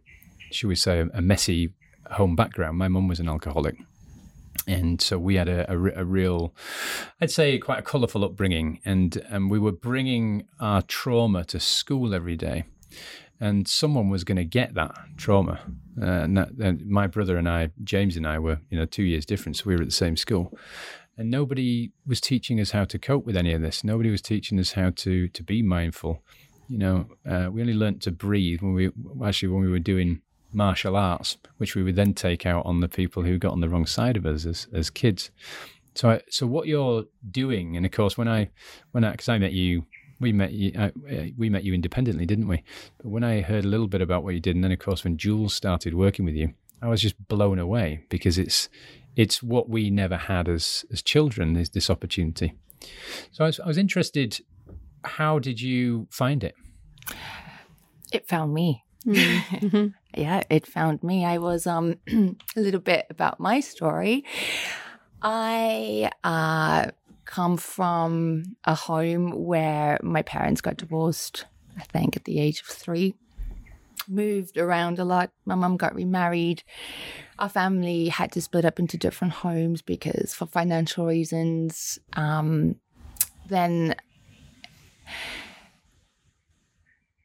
should 0.50 0.68
we 0.68 0.76
say 0.76 1.04
a 1.12 1.20
messy 1.20 1.74
home 2.10 2.34
background, 2.34 2.78
my 2.78 2.88
mum 2.88 3.08
was 3.08 3.20
an 3.20 3.28
alcoholic 3.28 3.76
and 4.66 5.00
so 5.00 5.18
we 5.18 5.36
had 5.36 5.48
a, 5.48 5.70
a, 5.70 6.00
a 6.00 6.04
real 6.04 6.54
i'd 7.20 7.30
say 7.30 7.58
quite 7.58 7.78
a 7.78 7.82
colourful 7.82 8.24
upbringing 8.24 8.80
and 8.84 9.22
and 9.28 9.50
we 9.50 9.58
were 9.58 9.72
bringing 9.72 10.46
our 10.60 10.82
trauma 10.82 11.44
to 11.44 11.58
school 11.58 12.14
every 12.14 12.36
day 12.36 12.64
and 13.40 13.68
someone 13.68 14.08
was 14.08 14.24
going 14.24 14.36
to 14.36 14.44
get 14.44 14.74
that 14.74 14.94
trauma. 15.16 15.60
Uh, 16.00 16.04
and, 16.04 16.36
that, 16.36 16.50
and 16.60 16.86
my 16.86 17.08
brother 17.08 17.36
and 17.36 17.48
i 17.48 17.68
james 17.82 18.16
and 18.16 18.24
i 18.24 18.38
were 18.38 18.60
you 18.70 18.78
know 18.78 18.84
two 18.84 19.02
years 19.02 19.26
different, 19.26 19.56
so 19.56 19.64
we 19.66 19.74
were 19.74 19.82
at 19.82 19.88
the 19.88 19.94
same 19.94 20.16
school. 20.16 20.56
And 21.16 21.30
nobody 21.30 21.90
was 22.06 22.20
teaching 22.20 22.60
us 22.60 22.70
how 22.70 22.84
to 22.84 22.96
cope 22.96 23.26
with 23.26 23.36
any 23.36 23.52
of 23.52 23.60
this. 23.60 23.82
Nobody 23.82 24.08
was 24.08 24.22
teaching 24.22 24.60
us 24.60 24.72
how 24.72 24.90
to 24.90 25.28
to 25.28 25.42
be 25.42 25.62
mindful. 25.62 26.22
You 26.68 26.78
know 26.78 27.06
uh, 27.28 27.48
we 27.50 27.60
only 27.60 27.74
learnt 27.74 28.02
to 28.02 28.12
breathe 28.12 28.60
when 28.62 28.74
we 28.74 28.90
actually 29.24 29.48
when 29.48 29.62
we 29.62 29.70
were 29.70 29.78
doing 29.80 30.22
martial 30.52 30.96
arts, 30.96 31.36
which 31.58 31.74
we 31.74 31.82
would 31.82 31.96
then 31.96 32.14
take 32.14 32.46
out 32.46 32.64
on 32.66 32.80
the 32.80 32.88
people 32.88 33.22
who 33.22 33.38
got 33.38 33.52
on 33.52 33.60
the 33.60 33.68
wrong 33.68 33.86
side 33.86 34.16
of 34.16 34.26
us 34.26 34.46
as, 34.46 34.66
as 34.72 34.90
kids. 34.90 35.30
So, 35.94 36.10
I, 36.10 36.22
so 36.30 36.46
what 36.46 36.68
you're 36.68 37.04
doing, 37.30 37.76
and 37.76 37.84
of 37.84 37.92
course, 37.92 38.16
when 38.16 38.28
I, 38.28 38.50
when 38.92 39.04
I, 39.04 39.12
because 39.12 39.28
I 39.28 39.38
met 39.38 39.52
you, 39.52 39.84
we 40.20 40.32
met 40.32 40.52
you, 40.52 40.72
uh, 40.78 40.90
we 41.36 41.48
met 41.48 41.64
you 41.64 41.74
independently, 41.74 42.26
didn't 42.26 42.48
we? 42.48 42.62
But 42.98 43.08
when 43.08 43.24
I 43.24 43.40
heard 43.40 43.64
a 43.64 43.68
little 43.68 43.88
bit 43.88 44.00
about 44.00 44.24
what 44.24 44.34
you 44.34 44.40
did, 44.40 44.54
and 44.54 44.64
then 44.64 44.72
of 44.72 44.78
course 44.78 45.04
when 45.04 45.16
Jules 45.16 45.54
started 45.54 45.94
working 45.94 46.24
with 46.24 46.34
you, 46.34 46.54
I 46.80 46.88
was 46.88 47.02
just 47.02 47.28
blown 47.28 47.58
away 47.58 48.04
because 48.08 48.38
it's, 48.38 48.68
it's 49.16 49.42
what 49.42 49.68
we 49.68 49.90
never 49.90 50.16
had 50.16 50.48
as 50.48 50.84
as 50.92 51.02
children 51.02 51.56
is 51.56 51.70
this 51.70 51.90
opportunity. 51.90 52.54
So 53.32 53.44
I 53.44 53.48
was, 53.48 53.60
I 53.60 53.66
was 53.66 53.78
interested. 53.78 54.40
How 55.04 55.38
did 55.38 55.60
you 55.60 56.06
find 56.10 56.44
it? 56.44 56.54
it 58.12 58.28
found 58.28 58.54
me. 58.54 58.84
yeah, 59.04 60.42
it 60.50 60.66
found 60.66 61.02
me. 61.02 61.24
I 61.24 61.38
was 61.38 61.66
um 61.66 61.96
a 62.08 62.60
little 62.60 62.80
bit 62.80 63.06
about 63.10 63.40
my 63.40 63.60
story. 63.60 64.24
I 65.22 66.10
uh 66.24 66.86
come 67.28 67.58
from 67.58 68.56
a 68.64 68.74
home 68.74 69.44
where 69.44 69.98
my 70.02 70.22
parents 70.22 70.62
got 70.62 70.78
divorced, 70.78 71.44
I 71.76 71.82
think 71.82 72.16
at 72.16 72.24
the 72.24 72.40
age 72.40 72.60
of 72.60 72.66
3. 72.66 73.14
Moved 74.08 74.56
around 74.56 74.98
a 74.98 75.04
lot. 75.04 75.30
My 75.44 75.54
mum 75.54 75.76
got 75.76 75.94
remarried. 75.94 76.62
Our 77.38 77.50
family 77.50 78.08
had 78.08 78.32
to 78.32 78.40
split 78.40 78.64
up 78.64 78.78
into 78.78 78.96
different 78.96 79.34
homes 79.34 79.82
because 79.82 80.32
for 80.32 80.46
financial 80.46 81.04
reasons. 81.06 81.98
Um 82.14 82.76
then 83.48 83.94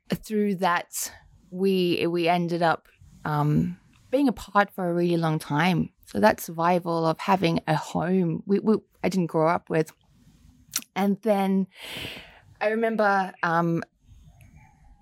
through 0.09 0.55
that 0.55 1.11
we 1.49 2.05
we 2.07 2.27
ended 2.27 2.61
up 2.61 2.87
um, 3.25 3.77
being 4.13 4.27
apart 4.27 4.69
for 4.69 4.87
a 4.87 4.93
really 4.93 5.17
long 5.17 5.39
time. 5.39 5.89
So 6.05 6.19
that 6.19 6.39
survival 6.39 7.05
of 7.05 7.17
having 7.17 7.59
a 7.67 7.75
home, 7.75 8.43
we, 8.45 8.59
we 8.59 8.75
I 9.03 9.09
didn't 9.09 9.27
grow 9.27 9.49
up 9.49 9.69
with, 9.69 9.91
and 10.95 11.17
then 11.23 11.67
I 12.61 12.67
remember 12.67 13.33
um, 13.41 13.83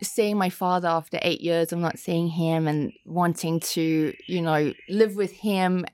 seeing 0.01 0.37
my 0.37 0.49
father 0.49 0.87
after 0.87 1.19
eight 1.21 1.41
years 1.41 1.73
of 1.73 1.79
not 1.79 1.99
seeing 1.99 2.29
him 2.29 2.67
and 2.67 2.93
wanting 3.05 3.59
to, 3.59 4.13
you 4.27 4.41
know, 4.41 4.73
live 4.87 5.15
with 5.17 5.33
him 5.33 5.85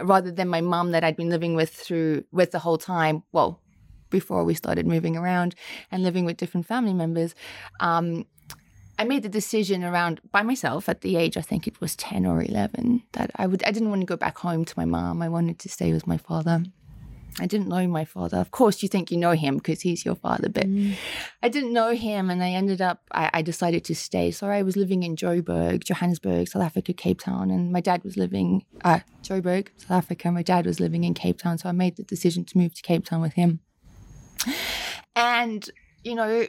rather 0.00 0.30
than 0.30 0.48
my 0.48 0.60
mum 0.60 0.92
that 0.92 1.02
I'd 1.02 1.16
been 1.16 1.30
living 1.30 1.54
with 1.54 1.70
through 1.70 2.24
with 2.32 2.50
the 2.50 2.58
whole 2.58 2.78
time. 2.78 3.22
Well, 3.32 3.62
before 4.10 4.44
we 4.44 4.54
started 4.54 4.86
moving 4.86 5.16
around 5.16 5.54
and 5.90 6.02
living 6.02 6.24
with 6.24 6.36
different 6.36 6.66
family 6.66 6.94
members. 6.94 7.34
Um, 7.80 8.26
I 8.98 9.04
made 9.04 9.22
the 9.22 9.28
decision 9.28 9.84
around 9.84 10.20
by 10.32 10.42
myself 10.42 10.88
at 10.88 11.02
the 11.02 11.16
age 11.16 11.36
I 11.36 11.40
think 11.42 11.66
it 11.68 11.80
was 11.80 11.94
10 11.96 12.26
or 12.26 12.42
11 12.42 13.04
that 13.12 13.30
I 13.36 13.46
would 13.46 13.62
I 13.64 13.70
didn't 13.70 13.90
want 13.90 14.02
to 14.02 14.06
go 14.06 14.16
back 14.16 14.38
home 14.38 14.64
to 14.64 14.74
my 14.76 14.84
mom. 14.84 15.22
I 15.22 15.28
wanted 15.28 15.58
to 15.60 15.68
stay 15.68 15.92
with 15.92 16.06
my 16.06 16.18
father. 16.18 16.64
I 17.40 17.46
didn't 17.46 17.68
know 17.68 17.86
my 17.86 18.04
father. 18.04 18.38
Of 18.38 18.50
course, 18.50 18.82
you 18.82 18.88
think 18.88 19.10
you 19.10 19.16
know 19.16 19.32
him 19.32 19.58
because 19.58 19.80
he's 19.80 20.04
your 20.04 20.16
father, 20.16 20.48
but 20.48 20.66
I 21.42 21.48
didn't 21.48 21.72
know 21.72 21.94
him, 21.94 22.30
and 22.30 22.42
I 22.42 22.50
ended 22.50 22.80
up. 22.80 23.02
I, 23.12 23.30
I 23.34 23.42
decided 23.42 23.84
to 23.84 23.94
stay. 23.94 24.30
So 24.30 24.48
I 24.48 24.62
was 24.62 24.76
living 24.76 25.02
in 25.02 25.14
Joburg, 25.14 25.84
Johannesburg, 25.84 26.48
South 26.48 26.62
Africa, 26.62 26.92
Cape 26.92 27.20
Town, 27.20 27.50
and 27.50 27.70
my 27.72 27.80
dad 27.80 28.02
was 28.02 28.16
living 28.16 28.64
uh, 28.84 29.00
Joburg, 29.22 29.68
South 29.76 29.90
Africa. 29.92 30.32
My 30.32 30.42
dad 30.42 30.66
was 30.66 30.80
living 30.80 31.04
in 31.04 31.14
Cape 31.14 31.38
Town, 31.38 31.58
so 31.58 31.68
I 31.68 31.72
made 31.72 31.96
the 31.96 32.02
decision 32.02 32.44
to 32.46 32.58
move 32.58 32.74
to 32.74 32.82
Cape 32.82 33.04
Town 33.04 33.20
with 33.20 33.34
him. 33.34 33.60
And 35.14 35.68
you 36.02 36.14
know, 36.14 36.46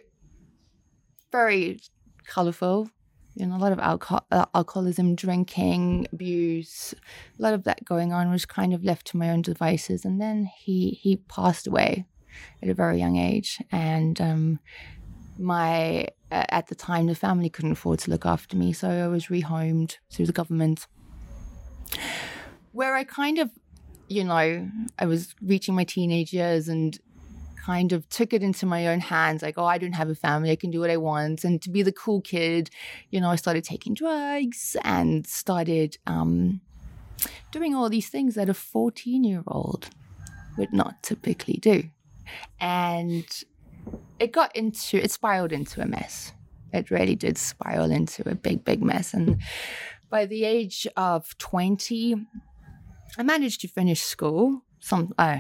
very 1.32 1.80
colorful. 2.30 2.90
You 3.36 3.46
know, 3.46 3.56
a 3.56 3.64
lot 3.66 3.72
of 3.72 3.80
alcohol, 3.80 4.26
uh, 4.32 4.46
alcoholism, 4.54 5.16
drinking, 5.16 6.08
abuse, 6.12 6.94
a 7.38 7.42
lot 7.42 7.54
of 7.54 7.64
that 7.64 7.86
going 7.86 8.12
on 8.12 8.32
was 8.32 8.46
kind 8.46 8.74
of 8.74 8.84
left 8.84 9.08
to 9.08 9.18
my 9.18 9.30
own 9.30 9.42
devices. 9.42 10.04
And 10.04 10.20
then 10.20 10.50
he 10.64 11.00
he 11.04 11.18
passed 11.18 11.68
away 11.68 12.06
at 12.62 12.70
a 12.70 12.74
very 12.74 12.98
young 13.00 13.18
age, 13.18 13.62
and 13.72 14.20
um, 14.20 14.60
my 15.38 16.08
uh, 16.32 16.46
at 16.50 16.68
the 16.68 16.76
time 16.76 17.08
the 17.08 17.16
family 17.16 17.50
couldn't 17.50 17.72
afford 17.78 18.00
to 18.00 18.12
look 18.12 18.26
after 18.26 18.58
me, 18.58 18.74
so 18.74 18.90
I 18.90 19.08
was 19.08 19.28
rehomed 19.28 19.98
through 20.12 20.28
the 20.28 20.34
government, 20.34 20.88
where 22.72 22.96
I 22.96 23.04
kind 23.04 23.40
of, 23.40 23.50
you 24.08 24.24
know, 24.24 24.70
I 24.98 25.06
was 25.06 25.36
reaching 25.42 25.76
my 25.76 25.86
teenage 25.86 26.34
years 26.34 26.68
and 26.68 27.00
kind 27.70 27.94
of 27.94 28.10
took 28.10 28.34
it 28.34 28.42
into 28.42 28.66
my 28.66 28.88
own 28.88 29.00
hands 29.00 29.44
like 29.44 29.58
oh 29.60 29.66
i 29.66 29.78
don't 29.78 29.94
have 30.02 30.10
a 30.10 30.16
family 30.16 30.50
i 30.50 30.56
can 30.56 30.72
do 30.72 30.80
what 30.80 30.90
i 30.90 30.98
want. 30.98 31.44
And 31.44 31.62
to 31.62 31.70
be 31.70 31.84
the 31.84 31.92
cool 31.92 32.20
kid 32.22 32.72
you 33.12 33.22
know 33.22 33.30
i 33.30 33.36
started 33.36 33.64
taking 33.64 33.94
drugs 33.94 34.76
and 34.84 35.28
started 35.28 35.98
um, 36.08 36.62
doing 37.52 37.76
all 37.76 37.90
these 37.90 38.10
things 38.10 38.34
that 38.36 38.50
a 38.50 38.56
14 38.56 39.24
year 39.24 39.44
old 39.46 39.90
would 40.58 40.74
not 40.74 41.04
typically 41.04 41.60
do. 41.72 41.84
And 42.60 43.28
it 44.20 44.32
got 44.32 44.56
into 44.56 44.98
it 44.98 45.12
spiraled 45.12 45.52
into 45.52 45.82
a 45.82 45.86
mess. 45.86 46.34
It 46.74 46.92
really 46.92 47.16
did 47.16 47.38
spiral 47.38 47.92
into 47.92 48.28
a 48.28 48.36
big 48.36 48.64
big 48.64 48.82
mess. 48.82 49.14
And 49.14 49.42
by 50.10 50.26
the 50.26 50.44
age 50.44 50.88
of 50.98 51.38
20 51.38 52.16
i 53.18 53.24
managed 53.24 53.62
to 53.62 53.68
finish 53.68 54.02
school 54.02 54.64
some 54.80 55.14
uh, 55.18 55.40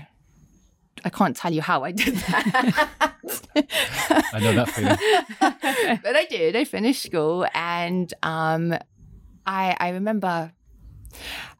I 1.04 1.10
can't 1.10 1.36
tell 1.36 1.54
you 1.54 1.62
how 1.62 1.84
I 1.84 1.92
did 1.92 2.16
that. 2.16 3.20
I 4.34 4.40
know 4.40 4.54
that 4.54 4.70
feeling. 4.70 6.00
but 6.04 6.16
I 6.16 6.26
did. 6.26 6.56
I 6.56 6.64
finished 6.64 7.04
school, 7.04 7.46
and 7.54 8.14
um, 8.24 8.74
I 9.46 9.76
I 9.80 9.90
remember 9.90 10.52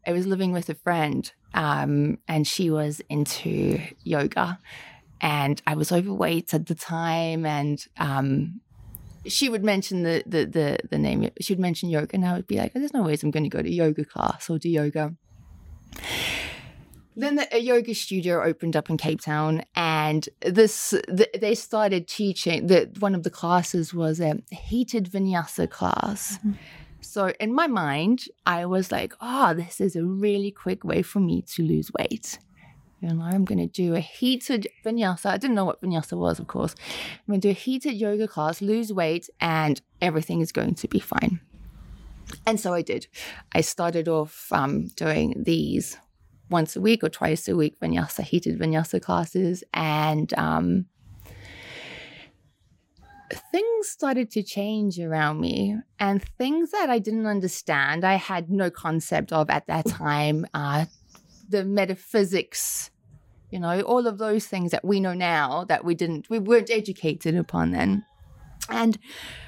I 0.06 0.12
was 0.12 0.26
living 0.26 0.52
with 0.52 0.70
a 0.70 0.76
friend, 0.76 1.32
um, 1.54 2.20
and 2.28 2.48
she 2.48 2.70
was 2.70 3.02
into 3.10 3.80
yoga, 4.04 4.60
and 5.22 5.62
I 5.68 5.76
was 5.76 5.92
overweight 5.92 6.54
at 6.54 6.68
the 6.68 6.76
time, 6.76 7.46
and 7.46 7.86
um, 7.98 8.62
she 9.26 9.50
would 9.50 9.64
mention 9.64 10.04
the, 10.04 10.24
the 10.26 10.46
the 10.46 10.78
the 10.90 10.98
name. 10.98 11.30
She 11.42 11.54
would 11.54 11.60
mention 11.60 11.90
yoga, 11.90 12.10
and 12.14 12.26
I 12.26 12.34
would 12.34 12.48
be 12.48 12.58
like, 12.58 12.74
"There's 12.74 12.94
no 12.94 13.04
ways 13.04 13.24
I'm 13.24 13.32
going 13.32 13.44
to 13.44 13.50
go 13.50 13.62
to 13.62 13.72
yoga 13.72 14.06
class 14.06 14.50
or 14.50 14.58
do 14.58 14.70
yoga." 14.70 15.16
Then 17.20 17.36
the, 17.36 17.56
a 17.56 17.60
yoga 17.60 17.94
studio 17.94 18.44
opened 18.44 18.76
up 18.76 18.90
in 18.90 18.98
Cape 18.98 19.22
Town, 19.22 19.64
and 19.76 20.28
this 20.42 20.92
the, 21.08 21.28
they 21.40 21.56
started 21.56 22.08
teaching. 22.08 22.68
That 22.68 23.00
one 23.00 23.16
of 23.16 23.24
the 23.24 23.30
classes 23.30 23.94
was 23.94 24.20
a 24.20 24.42
heated 24.52 25.06
vinyasa 25.12 25.70
class. 25.70 26.38
Mm-hmm. 26.38 26.54
So 27.02 27.34
in 27.40 27.54
my 27.54 27.68
mind, 27.68 28.26
I 28.46 28.66
was 28.66 28.92
like, 28.92 29.14
"Oh, 29.22 29.54
this 29.54 29.82
is 29.82 29.96
a 29.96 30.04
really 30.04 30.52
quick 30.52 30.84
way 30.84 31.02
for 31.02 31.20
me 31.20 31.42
to 31.54 31.64
lose 31.64 31.92
weight." 31.98 32.40
You 33.02 33.14
know, 33.14 33.24
I'm 33.24 33.46
going 33.46 33.60
to 33.60 33.68
do 33.68 33.96
a 33.96 34.02
heated 34.02 34.68
vinyasa. 34.86 35.28
I 35.28 35.38
didn't 35.38 35.56
know 35.56 35.64
what 35.64 35.82
vinyasa 35.82 36.18
was, 36.18 36.38
of 36.38 36.48
course. 36.48 36.76
I'm 37.12 37.32
going 37.32 37.42
to 37.42 37.48
do 37.48 37.52
a 37.52 37.54
heated 37.54 37.94
yoga 37.94 38.28
class, 38.28 38.62
lose 38.62 38.92
weight, 38.92 39.30
and 39.40 39.82
everything 40.02 40.42
is 40.42 40.52
going 40.52 40.76
to 40.76 40.88
be 40.90 41.00
fine. 41.00 41.40
And 42.46 42.60
so 42.60 42.74
I 42.74 42.82
did. 42.82 43.08
I 43.54 43.62
started 43.62 44.08
off 44.10 44.50
um, 44.52 44.88
doing 44.96 45.34
these 45.38 45.98
once 46.50 46.76
a 46.76 46.82
week 46.82 47.04
or 47.04 47.10
twice 47.10 47.48
a 47.48 47.56
week 47.56 47.80
vinyasa, 47.80 48.24
heated 48.24 48.60
vinyasa 48.60 49.02
classes. 49.02 49.64
And 49.74 50.34
um, 50.38 50.86
things 53.52 53.88
started 53.88 54.32
to 54.32 54.44
change 54.44 55.00
around 55.00 55.40
me 55.40 55.78
and 56.00 56.24
things 56.38 56.72
that 56.72 56.90
I 56.90 57.00
didn't 57.00 57.28
understand, 57.28 58.04
I 58.04 58.16
had 58.16 58.50
no 58.50 58.70
concept 58.70 59.32
of 59.32 59.50
at 59.50 59.68
that 59.68 59.86
time. 59.86 60.46
Uh, 60.54 60.86
the 61.48 61.66
metaphysics, 61.66 62.92
you 63.50 63.60
know, 63.60 63.82
all 63.82 64.08
of 64.08 64.18
those 64.18 64.46
things 64.46 64.72
that 64.72 64.86
we 64.86 65.00
know 65.00 65.14
now 65.14 65.66
that 65.66 65.84
we 65.84 65.96
didn't, 65.96 66.30
we 66.30 66.40
weren't 66.40 66.70
educated 66.70 67.36
upon 67.36 67.72
then. 67.72 68.06
And 68.70 69.00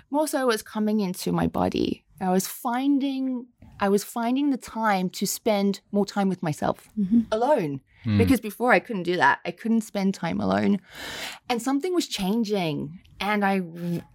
more 0.10 0.28
so 0.28 0.48
was 0.48 0.64
coming 0.64 1.00
into 1.00 1.32
my 1.32 1.48
body. 1.48 2.04
I 2.20 2.30
was 2.30 2.48
finding 2.48 3.48
I 3.82 3.90
was 3.90 4.04
finding 4.04 4.52
the 4.52 4.58
time 4.58 5.10
to 5.10 5.26
spend 5.26 5.82
more 5.92 6.06
time 6.06 6.30
with 6.30 6.42
myself 6.42 6.88
mm-hmm. 6.98 7.22
alone. 7.32 7.82
Mm. 8.06 8.18
Because 8.18 8.40
before 8.40 8.72
I 8.72 8.80
couldn't 8.80 9.04
do 9.04 9.18
that. 9.18 9.40
I 9.46 9.52
couldn't 9.52 9.82
spend 9.82 10.14
time 10.14 10.40
alone. 10.40 10.80
And 11.50 11.62
something 11.62 11.94
was 11.94 12.08
changing. 12.08 13.00
And 13.20 13.44
I, 13.44 13.62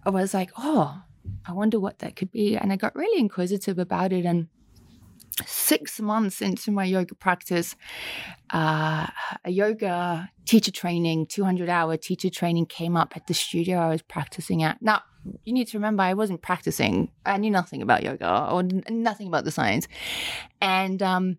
I 0.05 0.09
was 0.09 0.33
like, 0.33 0.51
oh, 0.57 1.01
I 1.45 1.51
wonder 1.53 1.79
what 1.79 1.99
that 1.99 2.15
could 2.15 2.31
be. 2.31 2.57
And 2.57 2.73
I 2.73 2.75
got 2.75 2.95
really 2.95 3.19
inquisitive 3.19 3.77
about 3.77 4.11
it. 4.11 4.25
And 4.25 4.47
six 5.45 5.99
months 5.99 6.41
into 6.41 6.71
my 6.71 6.83
yoga 6.83 7.15
practice, 7.15 7.75
uh, 8.51 9.07
a 9.45 9.51
yoga 9.51 10.29
teacher 10.45 10.71
training, 10.71 11.27
200 11.27 11.69
hour 11.69 11.95
teacher 11.97 12.29
training 12.29 12.65
came 12.65 12.97
up 12.97 13.13
at 13.15 13.27
the 13.27 13.33
studio 13.33 13.77
I 13.79 13.89
was 13.89 14.01
practicing 14.01 14.63
at. 14.63 14.81
Now, 14.81 15.03
you 15.43 15.53
need 15.53 15.67
to 15.69 15.77
remember 15.77 16.03
I 16.03 16.13
wasn't 16.13 16.41
practicing. 16.41 17.11
I 17.25 17.37
knew 17.37 17.51
nothing 17.51 17.81
about 17.81 18.03
yoga 18.03 18.49
or 18.51 18.63
nothing 18.89 19.27
about 19.27 19.43
the 19.43 19.51
science. 19.51 19.87
And 20.61 21.01
um, 21.01 21.37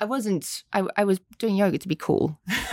I 0.00 0.04
wasn't, 0.04 0.62
I, 0.72 0.84
I 0.96 1.04
was 1.04 1.20
doing 1.38 1.56
yoga 1.56 1.78
to 1.78 1.88
be 1.88 1.96
cool 1.96 2.38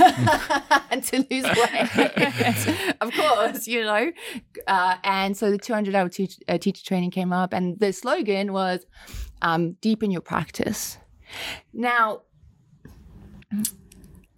and 0.92 1.04
to 1.06 1.26
lose 1.30 1.44
weight, 1.44 2.96
of 3.02 3.12
course, 3.12 3.68
you 3.68 3.82
know. 3.84 4.12
Uh, 4.68 4.96
and 5.04 5.36
so 5.36 5.50
the 5.50 5.58
200 5.58 5.96
hour 5.96 6.10
te- 6.10 6.30
uh, 6.48 6.58
teacher 6.58 6.86
training 6.86 7.12
came 7.12 7.34
up, 7.34 7.52
and 7.52 7.80
the 7.80 7.92
slogan 7.94 8.54
was 8.54 8.86
um, 9.42 9.74
deepen 9.82 10.12
your 10.12 10.22
practice. 10.22 11.00
Now, 11.74 12.22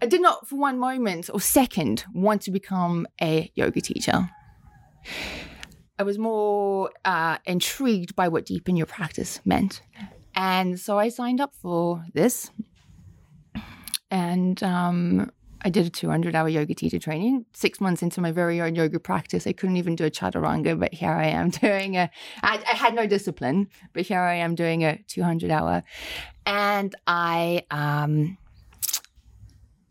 I 0.02 0.06
did 0.06 0.22
not 0.22 0.48
for 0.48 0.58
one 0.58 0.78
moment 0.78 1.30
or 1.34 1.42
second 1.42 2.06
want 2.14 2.42
to 2.44 2.52
become 2.52 3.08
a 3.22 3.52
yoga 3.56 3.82
teacher. 3.82 4.30
I 6.00 6.04
was 6.04 6.20
more 6.20 6.92
uh, 7.04 7.38
intrigued 7.46 8.16
by 8.16 8.28
what 8.28 8.46
deepen 8.46 8.76
your 8.76 8.86
practice 8.86 9.40
meant. 9.46 9.82
And 10.36 10.80
so 10.80 11.00
I 11.00 11.10
signed 11.10 11.42
up 11.42 11.56
for 11.56 12.06
this 12.14 12.52
and 14.12 14.62
um, 14.62 15.32
I 15.62 15.70
did 15.70 15.86
a 15.86 15.90
200 15.90 16.36
hour 16.36 16.48
yoga 16.48 16.76
teacher 16.76 17.00
training. 17.00 17.46
Six 17.54 17.82
months 17.82 18.04
into 18.04 18.22
my 18.22 18.32
very 18.32 18.62
own 18.62 18.76
yoga 18.76 19.00
practice, 19.00 19.48
I 19.48 19.54
couldn't 19.54 19.78
even 19.78 19.96
do 19.96 20.06
a 20.06 20.12
chaturanga, 20.12 20.80
but 20.80 20.94
here 20.94 21.12
I 21.12 21.28
am 21.28 21.50
doing 21.64 21.98
a. 21.98 22.10
I, 22.44 22.64
I 22.72 22.76
had 22.76 22.94
no 22.94 23.08
discipline, 23.08 23.70
but 23.94 24.04
here 24.04 24.22
I 24.22 24.36
am 24.36 24.56
doing 24.56 24.84
a 24.84 25.00
200 25.08 25.50
hour. 25.50 25.84
And 26.46 26.96
I, 27.08 27.64
um, 27.72 28.38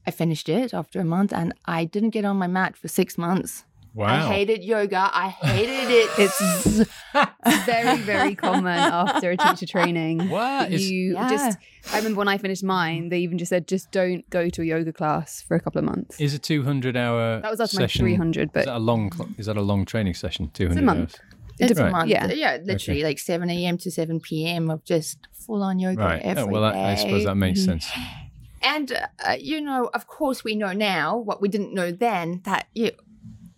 I 0.07 0.11
finished 0.11 0.49
it 0.49 0.73
after 0.73 1.01
a 1.01 1.05
month 1.05 1.33
and 1.33 1.53
I 1.65 1.85
didn't 1.85 2.11
get 2.11 2.25
on 2.25 2.37
my 2.37 2.47
mat 2.47 2.77
for 2.77 2.89
six 2.89 3.19
months. 3.19 3.65
Wow. 3.97 4.09
I 4.09 4.35
hated 4.35 4.63
yoga. 4.63 5.11
I 5.13 5.29
hated 5.29 5.91
it. 5.91 6.89
It's 7.47 7.65
very, 7.65 7.97
very 7.99 8.35
common 8.35 8.79
after 8.79 9.31
a 9.31 9.37
teacher 9.39 9.65
training. 9.65 10.29
What? 10.29 10.71
You 10.71 11.15
yeah. 11.15 11.31
just, 11.31 11.59
I 11.93 11.97
remember 11.97 12.19
when 12.19 12.29
I 12.29 12.37
finished 12.37 12.63
mine, 12.63 13.09
they 13.09 13.21
even 13.21 13.39
just 13.39 13.49
said, 13.49 13.67
just 13.67 13.91
don't 13.91 14.29
go 14.29 14.51
to 14.51 14.61
a 14.61 14.65
yoga 14.67 14.93
class 14.93 15.41
for 15.41 15.57
a 15.57 15.61
couple 15.61 15.79
of 15.79 15.87
months. 15.87 16.21
Is 16.21 16.35
a 16.35 16.39
200 16.39 16.95
hour 16.95 17.41
That 17.41 17.51
was 17.51 17.59
after 17.59 17.77
session, 17.77 18.05
my 18.05 18.11
300, 18.11 18.53
but. 18.53 18.61
Is 18.61 18.67
that 18.67 18.77
a 18.77 18.79
long, 18.79 19.35
is 19.39 19.47
that 19.47 19.57
a 19.57 19.63
long 19.63 19.87
training 19.87 20.13
session? 20.13 20.51
200 20.53 20.73
it's 20.73 20.79
a 20.79 20.85
month. 20.85 20.99
hours? 20.99 21.71
It's 21.71 21.81
right. 21.81 21.89
a 21.89 21.91
month. 21.91 22.11
Yeah, 22.11 22.27
yeah 22.33 22.59
literally 22.63 23.01
okay. 23.01 23.09
like 23.09 23.19
7 23.19 23.49
a.m. 23.49 23.79
to 23.79 23.91
7 23.91 24.21
p.m. 24.21 24.69
of 24.69 24.85
just 24.85 25.27
full 25.33 25.63
on 25.63 25.79
yoga 25.79 26.03
right. 26.03 26.23
every 26.23 26.43
oh, 26.43 26.47
well, 26.47 26.65
I, 26.65 26.91
I 26.91 26.95
suppose 26.97 27.25
that 27.25 27.37
makes 27.37 27.65
sense. 27.65 27.91
And, 28.63 28.93
uh, 29.25 29.37
you 29.39 29.61
know, 29.61 29.91
of 29.93 30.07
course, 30.07 30.43
we 30.43 30.55
know 30.55 30.73
now 30.73 31.17
what 31.17 31.41
we 31.41 31.49
didn't 31.49 31.75
know 31.75 31.93
then 31.93 32.41
that 32.45 32.67
you, 32.75 32.93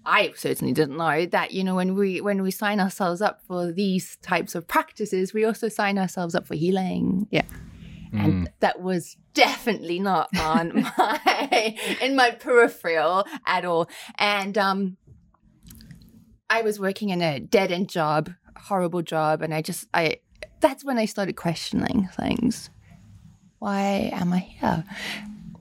I 0.09 0.33
certainly 0.37 0.73
didn't 0.73 0.97
know 0.97 1.27
that 1.27 1.53
you 1.53 1.63
know 1.63 1.75
when 1.75 1.95
we 1.95 2.23
when 2.23 2.43
we 2.43 2.51
sign 2.51 2.81
ourselves 2.81 3.21
up 3.21 3.43
for 3.47 3.71
these 3.71 4.17
types 4.23 4.55
of 4.55 4.67
practices, 4.67 5.35
we 5.35 5.45
also 5.45 5.69
sign 5.69 5.99
ourselves 5.99 6.35
up 6.35 6.47
for 6.47 6.55
healing. 6.55 7.29
Yeah. 7.31 7.43
And 8.11 8.51
that 8.61 8.81
was 8.81 9.19
definitely 9.35 10.01
not 10.01 10.31
on 10.39 10.83
my 10.99 11.77
in 12.01 12.17
my 12.17 12.31
peripheral 12.31 13.27
at 13.45 13.67
all. 13.67 13.91
And 14.19 14.57
um 14.57 14.97
I 16.49 16.63
was 16.63 16.81
working 16.81 17.11
in 17.11 17.21
a 17.21 17.39
dead 17.39 17.71
end 17.71 17.91
job, 17.91 18.31
horrible 18.57 19.03
job, 19.03 19.43
and 19.43 19.53
I 19.53 19.61
just 19.61 19.87
I 19.93 20.21
that's 20.61 20.85
when 20.85 20.97
I 20.97 21.05
started 21.05 21.37
questioning 21.37 22.09
things. 22.17 22.71
Why 23.59 24.11
am 24.13 24.33
I 24.33 24.39
here? 24.39 24.85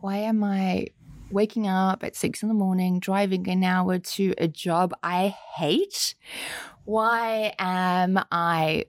Why 0.01 0.17
am 0.17 0.43
I 0.43 0.88
waking 1.31 1.67
up 1.67 2.03
at 2.03 2.15
six 2.15 2.41
in 2.41 2.47
the 2.47 2.53
morning, 2.53 2.99
driving 2.99 3.47
an 3.49 3.63
hour 3.63 3.97
to 3.99 4.33
a 4.38 4.47
job 4.47 4.93
I 5.03 5.36
hate? 5.55 6.15
Why 6.86 7.53
am 7.60 8.19
I 8.31 8.86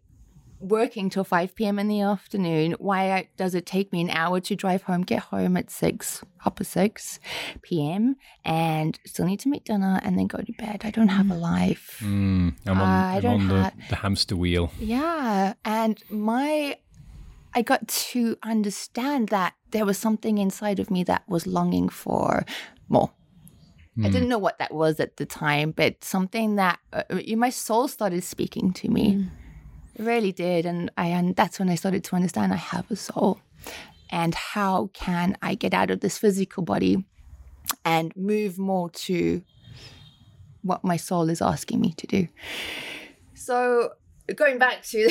working 0.61 1.09
till 1.09 1.25
5 1.25 1.55
p.m. 1.55 1.79
in 1.79 1.89
the 1.89 2.01
afternoon? 2.01 2.73
Why 2.79 3.29
does 3.37 3.55
it 3.55 3.65
take 3.65 3.93
me 3.93 4.01
an 4.01 4.11
hour 4.11 4.41
to 4.41 4.57
drive 4.57 4.83
home, 4.83 5.03
get 5.03 5.21
home 5.21 5.57
at 5.57 5.71
6, 5.71 6.23
upper 6.45 6.65
6 6.65 7.21
p.m., 7.63 8.17
and 8.45 8.99
still 9.07 9.27
need 9.27 9.41
to 9.41 9.49
make 9.49 9.65
dinner 9.65 10.01
and 10.03 10.19
then 10.19 10.27
go 10.27 10.39
to 10.39 10.53
bed? 10.53 10.83
I 10.85 10.91
don't 10.91 11.09
have 11.09 11.31
a 11.31 11.35
life. 11.35 11.99
Mm, 12.03 12.55
I'm 12.67 12.81
on, 12.81 12.89
I 12.89 13.17
I'm 13.17 13.23
don't 13.23 13.41
on 13.43 13.49
the, 13.49 13.63
ha- 13.63 13.73
the 13.89 13.97
hamster 13.97 14.37
wheel. 14.37 14.73
Yeah. 14.79 15.55
And 15.65 16.03
my, 16.11 16.77
I 17.55 17.63
got 17.63 17.89
to 17.89 18.37
understand 18.43 19.29
that 19.29 19.55
there 19.71 19.85
was 19.85 19.99
something 19.99 20.39
inside 20.39 20.79
of 20.79 20.91
me 20.91 21.05
that 21.05 21.29
was 21.29 21.47
longing 21.47 21.89
for 21.89 22.45
more. 22.89 23.11
I 24.01 24.09
didn't 24.11 24.29
know 24.29 24.39
what 24.39 24.61
that 24.61 24.73
was 24.73 25.01
at 25.01 25.17
the 25.17 25.27
time, 25.27 25.73
but 25.73 26.05
something 26.05 26.55
that 26.55 26.79
uh, 26.93 27.03
my 27.37 27.51
soul 27.51 27.89
started 27.89 28.23
speaking 28.23 28.73
to 28.75 28.89
me. 28.89 29.27
It 29.97 30.05
really 30.05 30.31
did, 30.31 30.67
and 30.67 30.89
I 30.97 31.07
and 31.07 31.35
that's 31.35 31.59
when 31.59 31.69
I 31.69 31.75
started 31.75 32.05
to 32.05 32.15
understand 32.15 32.53
I 32.53 32.57
have 32.57 32.89
a 32.93 32.97
soul, 32.97 33.41
and 34.09 34.37
how 34.37 34.91
can 34.93 35.37
I 35.43 35.57
get 35.57 35.75
out 35.75 35.91
of 35.91 35.99
this 35.99 36.17
physical 36.17 36.63
body 36.63 37.07
and 37.85 38.15
move 38.17 38.57
more 38.57 38.89
to 38.91 39.43
what 40.63 40.85
my 40.85 40.97
soul 40.97 41.29
is 41.29 41.43
asking 41.43 41.81
me 41.81 41.93
to 41.97 42.07
do. 42.07 42.29
So 43.35 43.95
going 44.35 44.59
back 44.59 44.83
to 44.85 45.11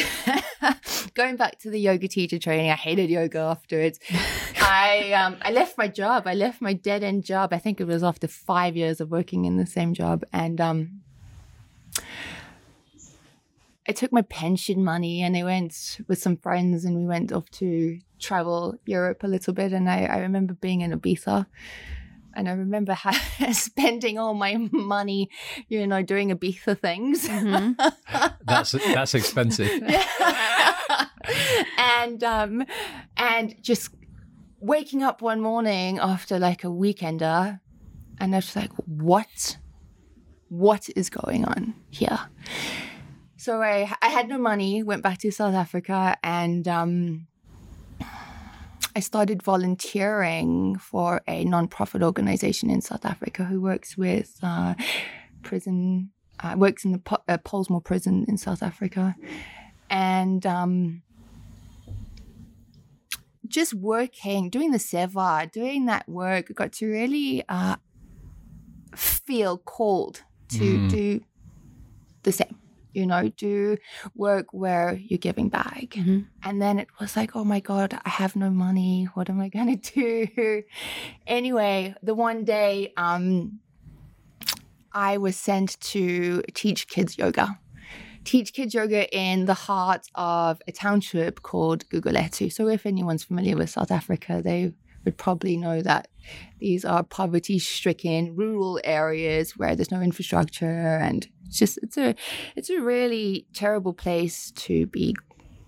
going 1.17 1.36
back 1.36 1.58
to 1.60 1.69
the 1.71 1.80
yoga 1.80 2.08
teacher 2.08 2.38
training, 2.38 2.69
I 2.69 2.75
hated 2.75 3.10
yoga 3.10 3.39
afterwards. 3.39 3.99
I 4.62 5.12
um 5.13 5.38
I 5.41 5.51
left 5.51 5.77
my 5.77 5.88
job. 5.88 6.27
I 6.27 6.36
left 6.36 6.62
my 6.62 6.73
dead 6.73 7.03
end 7.03 7.25
job. 7.25 7.51
I 7.51 7.58
think 7.58 7.82
it 7.82 7.88
was 7.88 8.03
after 8.03 8.27
five 8.27 8.77
years 8.77 9.01
of 9.01 9.10
working 9.10 9.45
in 9.45 9.58
the 9.58 9.65
same 9.65 9.93
job, 9.93 10.23
and 10.32 10.62
um. 10.62 11.01
I 13.89 13.93
took 13.93 14.12
my 14.12 14.21
pension 14.23 14.84
money 14.84 15.21
and 15.23 15.38
I 15.38 15.43
went 15.43 15.99
with 16.10 16.19
some 16.19 16.36
friends 16.36 16.84
and 16.84 16.93
we 16.93 17.06
went 17.06 17.32
off 17.32 17.49
to 17.51 17.99
travel 18.19 18.75
Europe 18.86 19.23
a 19.23 19.30
little 19.30 19.53
bit. 19.53 19.71
And 19.71 19.89
I, 19.89 20.03
I 20.03 20.17
remember 20.17 20.56
being 20.56 20.82
in 20.82 20.91
Ibiza 20.91 21.45
and 22.38 22.47
I 22.47 22.51
remember 22.51 22.93
ha- 22.93 23.49
spending 23.51 24.19
all 24.19 24.34
my 24.34 24.58
money, 24.71 25.30
you 25.69 25.88
know, 25.88 26.03
doing 26.03 26.30
Ibiza 26.30 26.80
things. 26.80 27.27
That's 28.45 28.71
that's 28.71 29.13
expensive. 29.15 29.69
and 31.78 32.24
um 32.24 32.66
and 33.16 33.56
just 33.62 33.90
waking 34.60 35.04
up 35.04 35.22
one 35.22 35.42
morning 35.42 36.00
after 36.00 36.40
like 36.40 36.63
a 36.63 36.68
weekender 36.68 37.60
and 38.20 38.34
I 38.34 38.40
was 38.40 38.56
like, 38.56 38.72
what? 38.86 39.58
What 40.50 40.90
is 40.96 41.10
going 41.10 41.46
on 41.46 41.76
here? 41.90 42.20
So 43.36 43.62
I 43.62 43.94
I 44.02 44.08
had 44.08 44.28
no 44.28 44.38
money, 44.38 44.84
went 44.84 45.04
back 45.04 45.20
to 45.20 45.32
South 45.32 45.54
Africa 45.54 46.18
and 46.24 46.68
um 46.68 47.28
I 48.98 49.00
started 49.00 49.44
volunteering 49.44 50.76
for 50.80 51.22
a 51.28 51.46
non-profit 51.46 52.02
organization 52.02 52.72
in 52.72 52.82
South 52.82 53.06
Africa 53.06 53.44
who 53.44 53.62
works 53.62 53.96
with 53.96 54.40
uh, 54.42 54.74
prison, 55.44 56.10
uh, 56.40 56.56
works 56.58 56.84
in 56.84 56.94
the 56.94 56.98
po- 56.98 57.22
uh, 57.28 57.38
Pollsmoor 57.38 57.84
prison 57.84 58.26
in 58.28 58.40
South 58.40 58.63
Africa, 58.63 59.16
and 59.92 60.44
um, 60.48 61.04
just 63.47 63.73
working, 63.73 64.49
doing 64.49 64.71
the 64.71 64.77
seva, 64.77 65.51
doing 65.51 65.86
that 65.88 66.07
work, 66.07 66.53
got 66.53 66.71
to 66.73 66.88
really 66.88 67.43
uh, 67.49 67.75
feel 68.95 69.57
called 69.57 70.21
to 70.49 70.88
do 70.89 71.21
the 72.23 72.31
same. 72.31 72.57
You 72.93 73.05
know, 73.05 73.29
do 73.29 73.77
work 74.15 74.47
where 74.53 74.93
you're 74.93 75.19
giving 75.19 75.49
back. 75.49 75.95
And 76.41 76.60
then 76.60 76.79
it 76.79 76.88
was 76.99 77.15
like, 77.15 77.36
oh 77.36 77.43
my 77.43 77.60
God, 77.60 77.99
I 78.03 78.10
have 78.10 78.36
no 78.36 78.49
money. 78.49 79.07
What 79.13 79.29
am 79.29 79.39
I 79.39 79.49
going 79.49 79.77
to 79.79 80.25
do? 80.25 80.63
Anyway, 81.27 81.93
the 82.01 82.15
one 82.15 82.43
day 82.43 82.93
um, 82.97 83.60
I 84.93 85.17
was 85.17 85.36
sent 85.36 85.79
to 85.81 86.41
teach 86.55 86.88
kids 86.88 87.19
yoga. 87.19 87.60
Teach 88.28 88.54
kids 88.54 88.74
yoga 88.74 89.02
in 89.16 89.46
the 89.46 89.54
heart 89.54 90.04
of 90.16 90.62
a 90.68 90.72
township 90.72 91.42
called 91.42 91.88
Guguletu. 91.90 92.52
So, 92.52 92.68
if 92.68 92.86
anyone's 92.86 93.24
familiar 93.24 93.56
with 93.56 93.70
South 93.70 93.92
Africa, 93.92 94.42
they 94.44 94.74
would 95.06 95.18
probably 95.18 95.56
know 95.56 95.82
that 95.82 96.10
these 96.60 96.84
are 96.84 97.04
poverty 97.04 97.58
stricken 97.60 98.36
rural 98.36 98.80
areas 98.84 99.56
where 99.58 99.76
there's 99.76 99.92
no 99.92 100.02
infrastructure 100.02 100.98
and 101.08 101.28
it's 101.46 101.58
just 101.60 101.80
it's 101.82 101.98
a 101.98 102.13
it's 102.58 102.70
a 102.70 102.82
really 102.82 103.48
terrible 103.54 103.94
place 103.94 104.52
to 104.52 104.86
be 104.88 105.16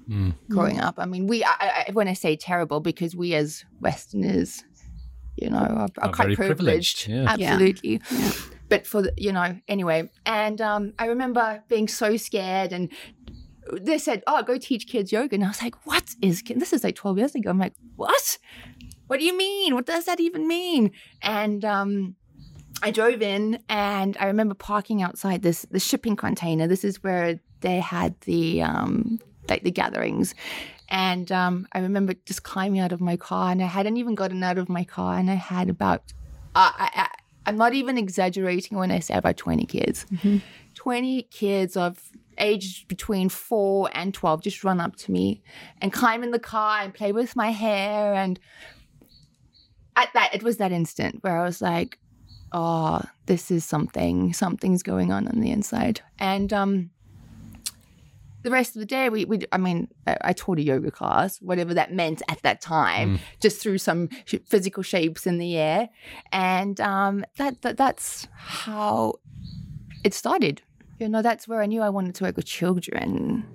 Mm. 0.10 0.34
growing 0.50 0.80
up. 0.80 0.96
I 0.98 1.06
mean, 1.06 1.28
we 1.28 1.44
I, 1.44 1.86
I, 1.88 1.92
when 1.94 2.08
I 2.08 2.14
say 2.14 2.36
terrible, 2.36 2.80
because 2.80 3.16
we 3.16 3.36
as 3.36 3.64
Westerners, 3.80 4.64
you 5.38 5.52
know, 5.52 5.58
are, 5.60 5.88
are 6.00 6.10
Are 6.10 6.12
quite 6.12 6.36
privileged. 6.36 7.06
privileged, 7.06 7.08
yeah. 7.08 7.26
Absolutely. 7.54 8.02
But 8.70 8.88
for 8.88 9.02
the, 9.02 9.14
you 9.18 9.32
know, 9.32 9.58
anyway, 9.68 10.10
and 10.26 10.62
um, 10.62 10.94
I 11.00 11.06
remember 11.06 11.64
being 11.68 11.88
so 11.88 12.18
scared 12.18 12.72
and. 12.74 12.92
They 13.72 14.00
said, 14.00 14.24
"Oh, 14.26 14.42
go 14.42 14.58
teach 14.58 14.88
kids 14.88 15.12
yoga," 15.12 15.36
and 15.36 15.44
I 15.44 15.50
was 15.50 15.62
like, 15.62 15.86
"What 15.86 16.16
is?" 16.24 16.42
This 16.42 16.74
is 16.74 16.84
like 16.84 16.96
twelve 16.96 17.20
years 17.20 17.36
ago. 17.36 17.52
I'm 17.52 17.60
like, 17.60 17.76
"What? 17.98 18.40
What 19.06 19.20
do 19.20 19.26
you 19.28 19.38
mean? 19.38 19.76
What 19.76 19.86
does 19.86 20.06
that 20.06 20.20
even 20.20 20.48
mean?" 20.48 20.90
And 21.22 21.64
um, 21.64 22.16
I 22.82 22.92
drove 22.92 23.22
in 23.22 23.60
and 23.68 24.16
I 24.20 24.26
remember 24.26 24.54
parking 24.54 25.02
outside 25.02 25.42
this 25.42 25.66
the 25.72 25.80
shipping 25.80 26.16
container. 26.16 26.68
This 26.68 26.84
is 26.84 27.04
where 27.04 27.40
they 27.62 27.80
had 27.80 28.20
the 28.22 28.62
um 28.62 29.20
like 29.50 29.64
the 29.64 29.72
gatherings. 29.72 30.34
And 30.88 31.32
um 31.32 31.68
I 31.74 31.80
remember 31.80 32.14
just 32.26 32.44
climbing 32.44 32.80
out 32.80 32.92
of 32.92 33.02
my 33.02 33.18
car 33.18 33.52
and 33.52 33.62
I 33.62 33.68
hadn't 33.68 33.98
even 33.98 34.16
gotten 34.16 34.44
out 34.44 34.58
of 34.58 34.70
my 34.70 34.84
car 34.84 35.18
and 35.18 35.30
I 35.30 35.36
had 35.36 35.70
about 35.70 36.14
uh, 36.56 36.72
I 36.76 37.10
I'm 37.50 37.58
not 37.58 37.74
even 37.74 37.98
exaggerating 37.98 38.78
when 38.78 38.92
I 38.92 39.00
say 39.00 39.16
about 39.16 39.38
20 39.38 39.66
kids. 39.66 40.06
20 40.76 41.24
kids 41.24 41.76
of 41.76 42.12
aged 42.38 42.88
between 42.88 43.28
4 43.28 43.90
and 43.94 44.14
12 44.14 44.44
just 44.44 44.64
run 44.64 44.80
up 44.80 44.96
to 44.98 45.12
me 45.12 45.42
and 45.82 45.92
climb 45.92 46.24
in 46.24 46.32
the 46.32 46.40
car 46.40 46.80
and 46.80 46.94
play 46.94 47.12
with 47.12 47.36
my 47.36 47.50
hair 47.52 48.14
and 48.14 48.40
at 49.98 50.08
that 50.14 50.34
it 50.34 50.42
was 50.42 50.56
that 50.56 50.72
instant 50.72 51.22
where 51.22 51.38
I 51.38 51.44
was 51.44 51.62
like 51.62 52.00
oh, 52.52 53.02
this 53.26 53.52
is 53.52 53.66
something, 53.66 54.34
something's 54.34 54.84
going 54.84 55.12
on 55.12 55.28
on 55.28 55.40
the 55.40 55.52
inside. 55.52 56.02
And 56.18 56.52
um, 56.52 56.90
the 58.42 58.52
rest 58.52 58.76
of 58.76 58.80
the 58.80 58.86
day, 58.86 59.10
we, 59.10 59.26
we 59.26 59.40
I 59.52 59.58
mean, 59.58 59.90
I, 60.08 60.18
I 60.22 60.34
taught 60.34 60.60
a 60.60 60.64
yoga 60.64 60.92
class, 60.92 61.42
whatever 61.42 61.74
that 61.74 61.94
meant 61.94 62.22
at 62.30 62.42
that 62.44 62.62
time, 62.62 63.20
just 63.42 63.62
through 63.62 63.80
some 63.80 64.10
sh- 64.26 64.36
physical 64.48 64.84
shapes 64.84 65.28
in 65.28 65.38
the 65.38 65.58
air. 65.58 65.90
And 66.32 66.80
um, 66.80 67.26
that, 67.38 67.62
that 67.64 67.78
that's 67.78 68.28
how 68.34 69.16
it 70.04 70.14
started. 70.14 70.62
You 71.00 71.10
know, 71.10 71.22
that's 71.22 71.48
where 71.48 71.62
I 71.62 71.66
knew 71.66 71.82
I 71.82 71.90
wanted 71.90 72.16
to 72.16 72.26
work 72.26 72.36
with 72.36 72.46
children. 72.46 73.46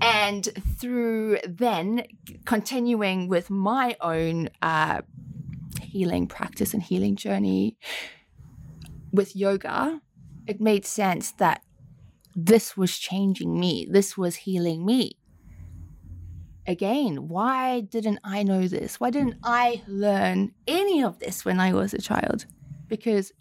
And 0.00 0.48
through 0.78 1.38
then 1.46 2.04
continuing 2.44 3.28
with 3.28 3.50
my 3.50 3.96
own 4.00 4.48
uh, 4.62 5.02
healing 5.80 6.26
practice 6.26 6.74
and 6.74 6.82
healing 6.82 7.16
journey 7.16 7.78
with 9.12 9.34
yoga, 9.34 10.00
it 10.46 10.60
made 10.60 10.84
sense 10.84 11.32
that 11.32 11.62
this 12.44 12.76
was 12.76 12.96
changing 12.96 13.58
me, 13.58 13.86
this 13.90 14.16
was 14.16 14.36
healing 14.36 14.86
me. 14.86 15.16
Again, 16.66 17.28
why 17.28 17.80
didn't 17.80 18.20
I 18.22 18.42
know 18.44 18.68
this? 18.68 19.00
Why 19.00 19.10
didn't 19.10 19.38
I 19.42 19.82
learn 19.88 20.52
any 20.66 21.02
of 21.02 21.18
this 21.18 21.44
when 21.44 21.58
I 21.58 21.72
was 21.72 21.94
a 21.94 21.98
child? 21.98 22.44
Because 22.86 23.32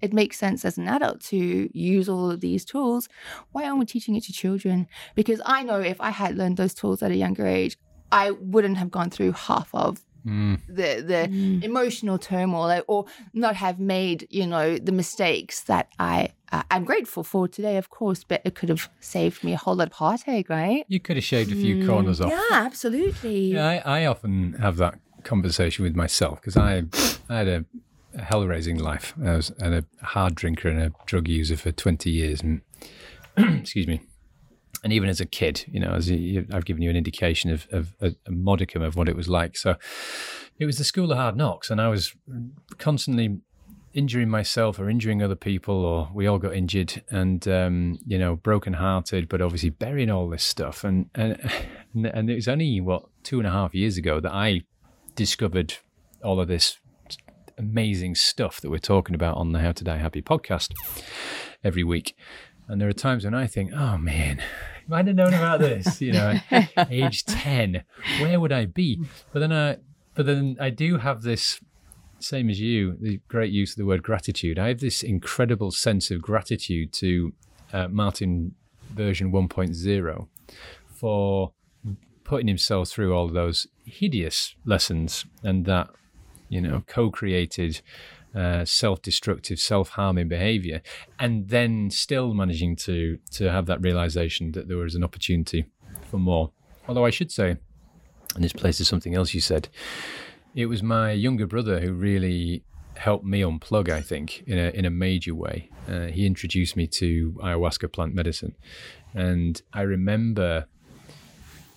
it 0.00 0.14
makes 0.14 0.38
sense 0.38 0.64
as 0.64 0.78
an 0.78 0.88
adult 0.88 1.20
to 1.24 1.68
use 1.76 2.08
all 2.08 2.30
of 2.30 2.40
these 2.40 2.64
tools. 2.64 3.08
Why 3.52 3.64
aren't 3.64 3.80
we 3.80 3.84
teaching 3.84 4.14
it 4.14 4.24
to 4.24 4.32
children? 4.32 4.86
Because 5.14 5.42
I 5.44 5.62
know 5.64 5.80
if 5.80 6.00
I 6.00 6.10
had 6.10 6.38
learned 6.38 6.56
those 6.56 6.74
tools 6.74 7.02
at 7.02 7.10
a 7.10 7.16
younger 7.16 7.46
age, 7.46 7.76
I 8.10 8.30
wouldn't 8.30 8.78
have 8.78 8.90
gone 8.90 9.10
through 9.10 9.32
half 9.32 9.68
of 9.74 10.00
mm. 10.24 10.58
the 10.66 11.02
the 11.02 11.28
mm. 11.28 11.62
emotional 11.62 12.16
turmoil 12.16 12.82
or 12.88 13.04
not 13.34 13.56
have 13.56 13.78
made 13.78 14.26
you 14.30 14.46
know 14.46 14.78
the 14.78 14.92
mistakes 14.92 15.64
that 15.64 15.88
I 15.98 16.30
uh, 16.52 16.62
I'm 16.70 16.84
grateful 16.84 17.22
for 17.22 17.48
today, 17.48 17.76
of 17.76 17.90
course, 17.90 18.24
but 18.24 18.40
it 18.44 18.54
could 18.54 18.68
have 18.68 18.88
saved 19.00 19.44
me 19.44 19.52
a 19.52 19.56
whole 19.56 19.74
lot 19.74 19.88
of 19.88 19.94
heartache, 19.94 20.48
right? 20.48 20.84
You 20.88 21.00
could 21.00 21.16
have 21.16 21.24
shaved 21.24 21.52
a 21.52 21.54
few 21.54 21.86
corners 21.86 22.20
off. 22.20 22.30
Yeah, 22.30 22.46
absolutely. 22.52 23.52
Yeah, 23.52 23.82
I, 23.84 24.00
I 24.00 24.06
often 24.06 24.54
have 24.54 24.76
that 24.78 24.98
conversation 25.24 25.84
with 25.84 25.94
myself 25.94 26.40
because 26.40 26.56
I, 26.56 26.84
I 27.28 27.36
had 27.36 27.48
a, 27.48 27.64
a 28.14 28.22
hell 28.22 28.46
raising 28.46 28.78
life. 28.78 29.14
I 29.22 29.36
was 29.36 29.50
and 29.58 29.74
a 29.74 29.84
hard 30.04 30.34
drinker 30.34 30.68
and 30.68 30.80
a 30.80 30.92
drug 31.06 31.28
user 31.28 31.56
for 31.56 31.70
20 31.70 32.10
years. 32.10 32.40
And, 32.40 32.62
excuse 33.36 33.86
me. 33.86 34.00
And 34.84 34.92
even 34.92 35.08
as 35.08 35.20
a 35.20 35.26
kid, 35.26 35.64
you 35.66 35.80
know, 35.80 35.92
as 35.92 36.08
you, 36.08 36.46
I've 36.52 36.64
given 36.64 36.82
you 36.82 36.90
an 36.90 36.96
indication 36.96 37.50
of, 37.50 37.66
of 37.72 37.94
a, 38.00 38.14
a 38.26 38.30
modicum 38.30 38.80
of 38.80 38.96
what 38.96 39.08
it 39.08 39.16
was 39.16 39.28
like. 39.28 39.56
So 39.56 39.74
it 40.58 40.66
was 40.66 40.78
the 40.78 40.84
school 40.84 41.10
of 41.10 41.18
hard 41.18 41.36
knocks, 41.36 41.68
and 41.68 41.80
I 41.80 41.88
was 41.88 42.14
constantly 42.78 43.40
injuring 43.94 44.28
myself 44.28 44.78
or 44.78 44.88
injuring 44.88 45.22
other 45.22 45.34
people, 45.34 45.84
or 45.84 46.10
we 46.12 46.26
all 46.26 46.38
got 46.38 46.54
injured 46.54 47.02
and, 47.10 47.46
um, 47.48 47.98
you 48.06 48.18
know, 48.18 48.36
broken 48.36 48.74
hearted, 48.74 49.28
but 49.28 49.40
obviously 49.40 49.70
burying 49.70 50.10
all 50.10 50.28
this 50.28 50.44
stuff. 50.44 50.84
And, 50.84 51.10
and, 51.14 51.38
and 51.94 52.30
it 52.30 52.34
was 52.34 52.48
only, 52.48 52.80
what, 52.80 53.04
two 53.22 53.38
and 53.38 53.46
a 53.46 53.50
half 53.50 53.74
years 53.74 53.96
ago 53.96 54.20
that 54.20 54.32
I 54.32 54.62
discovered 55.14 55.74
all 56.22 56.40
of 56.40 56.48
this 56.48 56.78
amazing 57.58 58.14
stuff 58.14 58.60
that 58.60 58.70
we're 58.70 58.78
talking 58.78 59.14
about 59.14 59.36
on 59.36 59.52
the 59.52 59.60
How 59.60 59.72
to 59.72 59.84
Die 59.84 59.96
Happy 59.96 60.22
podcast 60.22 60.72
every 61.64 61.84
week. 61.84 62.16
And 62.68 62.80
there 62.80 62.88
are 62.88 62.92
times 62.92 63.24
when 63.24 63.34
I 63.34 63.46
think, 63.46 63.72
oh 63.72 63.96
man, 63.98 64.40
if 64.86 64.92
I'd 64.92 65.06
have 65.06 65.16
known 65.16 65.34
about 65.34 65.60
this, 65.60 66.00
you 66.00 66.12
know, 66.12 66.38
age 66.90 67.24
10, 67.24 67.82
where 68.20 68.38
would 68.38 68.52
I 68.52 68.66
be? 68.66 69.02
But 69.32 69.40
then 69.40 69.52
I, 69.52 69.78
but 70.14 70.26
then 70.26 70.56
I 70.60 70.70
do 70.70 70.98
have 70.98 71.22
this 71.22 71.60
same 72.20 72.50
as 72.50 72.60
you, 72.60 72.96
the 73.00 73.20
great 73.28 73.52
use 73.52 73.72
of 73.72 73.76
the 73.76 73.86
word 73.86 74.02
gratitude. 74.02 74.58
I 74.58 74.68
have 74.68 74.80
this 74.80 75.02
incredible 75.02 75.70
sense 75.70 76.10
of 76.10 76.22
gratitude 76.22 76.92
to 76.94 77.32
uh, 77.72 77.88
Martin 77.88 78.54
version 78.90 79.32
1.0 79.32 80.28
for 80.94 81.52
putting 82.24 82.48
himself 82.48 82.88
through 82.88 83.14
all 83.14 83.28
those 83.28 83.66
hideous 83.84 84.54
lessons 84.64 85.24
and 85.42 85.64
that, 85.66 85.88
you 86.48 86.60
know, 86.60 86.82
co 86.86 87.10
created. 87.10 87.80
Uh, 88.34 88.62
self-destructive, 88.62 89.58
self-harming 89.58 90.28
behavior, 90.28 90.82
and 91.18 91.48
then 91.48 91.90
still 91.90 92.34
managing 92.34 92.76
to 92.76 93.18
to 93.30 93.50
have 93.50 93.64
that 93.64 93.80
realization 93.80 94.52
that 94.52 94.68
there 94.68 94.76
was 94.76 94.94
an 94.94 95.02
opportunity 95.02 95.64
for 96.10 96.18
more. 96.18 96.52
Although 96.86 97.06
I 97.06 97.10
should 97.10 97.32
say, 97.32 97.56
and 98.34 98.44
this 98.44 98.52
plays 98.52 98.86
something 98.86 99.14
else 99.14 99.32
you 99.32 99.40
said, 99.40 99.70
it 100.58 100.66
was 100.66 100.82
my 100.82 101.12
younger 101.12 101.46
brother 101.46 101.78
who 101.78 101.92
really 101.92 102.64
helped 102.96 103.24
me 103.24 103.42
unplug. 103.42 103.88
I 103.88 104.02
think 104.02 104.42
in 104.48 104.58
a 104.58 104.70
in 104.70 104.84
a 104.84 104.90
major 104.90 105.32
way. 105.32 105.70
Uh, 105.88 106.06
he 106.06 106.26
introduced 106.26 106.76
me 106.76 106.88
to 106.88 107.32
ayahuasca 107.44 107.92
plant 107.92 108.12
medicine, 108.12 108.56
and 109.14 109.62
I 109.72 109.82
remember. 109.82 110.66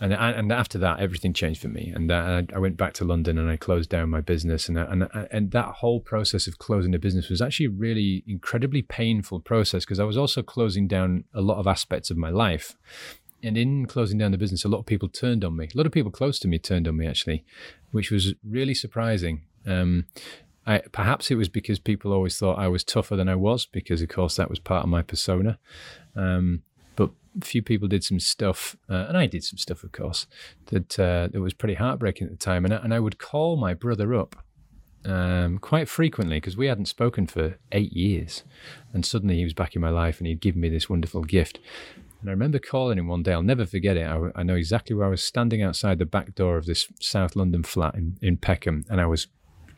And, 0.03 0.13
and 0.13 0.51
after 0.51 0.79
that, 0.79 0.99
everything 0.99 1.31
changed 1.31 1.61
for 1.61 1.67
me. 1.67 1.93
And 1.93 2.11
I, 2.11 2.47
I 2.55 2.57
went 2.57 2.75
back 2.75 2.93
to 2.93 3.05
London 3.05 3.37
and 3.37 3.47
I 3.47 3.55
closed 3.55 3.91
down 3.91 4.09
my 4.09 4.19
business. 4.19 4.67
And, 4.67 4.75
and, 4.75 5.07
and 5.31 5.51
that 5.51 5.75
whole 5.75 5.99
process 5.99 6.47
of 6.47 6.57
closing 6.57 6.89
the 6.89 6.97
business 6.97 7.29
was 7.29 7.39
actually 7.39 7.67
a 7.67 7.69
really 7.69 8.23
incredibly 8.25 8.81
painful 8.81 9.41
process 9.41 9.85
because 9.85 9.99
I 9.99 10.03
was 10.05 10.17
also 10.17 10.41
closing 10.41 10.87
down 10.87 11.25
a 11.35 11.41
lot 11.41 11.59
of 11.59 11.67
aspects 11.67 12.09
of 12.09 12.17
my 12.17 12.31
life 12.31 12.75
and 13.43 13.57
in 13.57 13.85
closing 13.85 14.17
down 14.17 14.31
the 14.31 14.37
business, 14.37 14.65
a 14.65 14.67
lot 14.67 14.79
of 14.79 14.85
people 14.85 15.09
turned 15.09 15.43
on 15.43 15.55
me. 15.55 15.67
A 15.73 15.77
lot 15.77 15.85
of 15.85 15.91
people 15.91 16.11
close 16.11 16.39
to 16.39 16.47
me 16.47 16.59
turned 16.59 16.87
on 16.87 16.97
me, 16.97 17.07
actually, 17.07 17.43
which 17.91 18.11
was 18.11 18.33
really 18.43 18.73
surprising. 18.73 19.41
Um, 19.65 20.05
I, 20.65 20.79
perhaps 20.91 21.31
it 21.31 21.35
was 21.35 21.49
because 21.49 21.79
people 21.79 22.13
always 22.13 22.37
thought 22.37 22.59
I 22.59 22.67
was 22.67 22.83
tougher 22.83 23.15
than 23.15 23.27
I 23.27 23.35
was, 23.35 23.65
because 23.65 24.01
of 24.01 24.09
course 24.09 24.35
that 24.35 24.49
was 24.49 24.59
part 24.59 24.83
of 24.83 24.89
my 24.89 25.01
persona. 25.01 25.57
Um, 26.15 26.63
but 26.95 27.11
a 27.41 27.45
few 27.45 27.61
people 27.61 27.87
did 27.87 28.03
some 28.03 28.19
stuff, 28.19 28.75
uh, 28.89 29.05
and 29.07 29.17
I 29.17 29.25
did 29.25 29.43
some 29.43 29.57
stuff, 29.57 29.83
of 29.83 29.91
course, 29.91 30.27
that 30.67 30.99
uh, 30.99 31.29
that 31.31 31.41
was 31.41 31.53
pretty 31.53 31.75
heartbreaking 31.75 32.27
at 32.27 32.31
the 32.31 32.37
time. 32.37 32.65
And 32.65 32.73
I, 32.73 32.77
and 32.77 32.93
I 32.93 32.99
would 32.99 33.17
call 33.17 33.55
my 33.57 33.73
brother 33.73 34.13
up 34.13 34.35
um, 35.03 35.57
quite 35.57 35.89
frequently 35.89 36.37
because 36.37 36.57
we 36.57 36.67
hadn't 36.67 36.85
spoken 36.85 37.25
for 37.25 37.57
eight 37.71 37.93
years, 37.93 38.43
and 38.93 39.05
suddenly 39.05 39.37
he 39.37 39.43
was 39.43 39.53
back 39.53 39.75
in 39.75 39.81
my 39.81 39.89
life, 39.89 40.19
and 40.19 40.27
he'd 40.27 40.41
given 40.41 40.61
me 40.61 40.69
this 40.69 40.89
wonderful 40.89 41.23
gift. 41.23 41.59
And 42.21 42.29
I 42.29 42.33
remember 42.33 42.59
calling 42.59 42.97
him 42.99 43.07
one 43.07 43.23
day. 43.23 43.33
I'll 43.33 43.41
never 43.41 43.65
forget 43.65 43.97
it. 43.97 44.05
I, 44.05 44.29
I, 44.35 44.43
know 44.43 44.55
exactly 44.55 44.95
where 44.95 45.07
I 45.07 45.09
was 45.09 45.23
standing 45.23 45.63
outside 45.63 45.97
the 45.97 46.05
back 46.05 46.35
door 46.35 46.57
of 46.57 46.67
this 46.67 46.87
South 46.99 47.35
London 47.35 47.63
flat 47.63 47.95
in, 47.95 48.17
in 48.21 48.37
Peckham, 48.37 48.85
and 48.89 49.01
I 49.01 49.07
was 49.07 49.27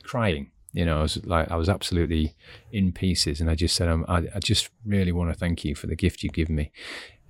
crying. 0.04 0.52
You 0.74 0.86
know, 0.86 1.00
I 1.00 1.02
was 1.04 1.24
like, 1.26 1.50
I 1.52 1.56
was 1.56 1.70
absolutely 1.70 2.36
in 2.72 2.92
pieces, 2.92 3.40
and 3.40 3.50
I 3.50 3.56
just 3.56 3.76
said, 3.76 3.88
um, 3.88 4.06
I, 4.10 4.28
I 4.36 4.40
just 4.40 4.70
really 4.86 5.12
want 5.12 5.32
to 5.32 5.38
thank 5.38 5.64
you 5.64 5.74
for 5.76 5.88
the 5.88 5.96
gift 5.96 6.22
you've 6.24 6.34
given 6.34 6.56
me. 6.56 6.72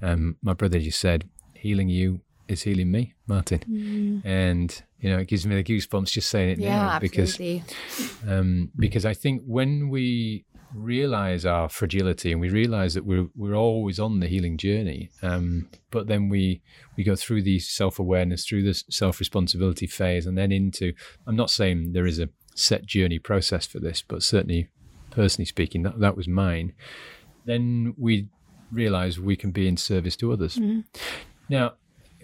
Um, 0.01 0.37
my 0.41 0.53
brother 0.53 0.79
just 0.79 0.99
said, 0.99 1.29
healing 1.53 1.89
you 1.89 2.21
is 2.47 2.63
healing 2.63 2.91
me, 2.91 3.13
Martin, 3.27 3.59
Mm. 3.69 4.25
and 4.25 4.83
you 4.99 5.09
know, 5.09 5.17
it 5.17 5.27
gives 5.27 5.45
me 5.45 5.55
the 5.55 5.63
goosebumps 5.63 6.11
just 6.11 6.29
saying 6.29 6.49
it 6.51 6.59
Yeah, 6.59 6.75
now 6.77 6.99
because 6.99 7.31
absolutely. 7.39 7.63
um, 8.27 8.71
because 8.77 9.05
I 9.05 9.13
think 9.13 9.43
when 9.45 9.89
we 9.89 10.45
realize 10.75 11.45
our 11.45 11.69
fragility 11.69 12.31
and 12.31 12.41
we 12.41 12.49
realize 12.49 12.93
that 12.93 13.05
we're 13.05 13.27
we're 13.35 13.55
always 13.55 13.99
on 13.99 14.19
the 14.19 14.27
healing 14.27 14.57
journey, 14.57 15.09
um, 15.21 15.69
but 15.91 16.07
then 16.07 16.29
we 16.29 16.61
we 16.97 17.03
go 17.03 17.15
through 17.15 17.43
the 17.43 17.59
self 17.59 17.99
awareness, 17.99 18.45
through 18.45 18.63
the 18.63 18.73
self 18.89 19.19
responsibility 19.19 19.87
phase, 19.87 20.25
and 20.25 20.37
then 20.37 20.51
into. 20.51 20.93
I'm 21.27 21.35
not 21.35 21.49
saying 21.49 21.93
there 21.93 22.07
is 22.07 22.19
a 22.19 22.29
set 22.55 22.85
journey 22.85 23.19
process 23.19 23.65
for 23.65 23.79
this, 23.79 24.03
but 24.05 24.23
certainly, 24.23 24.69
personally 25.11 25.45
speaking, 25.45 25.83
that 25.83 25.99
that 25.99 26.17
was 26.17 26.27
mine. 26.27 26.73
Then 27.45 27.93
we 27.97 28.29
realize 28.71 29.19
we 29.19 29.35
can 29.35 29.51
be 29.51 29.67
in 29.67 29.77
service 29.77 30.15
to 30.17 30.31
others. 30.31 30.57
Now, 31.49 31.73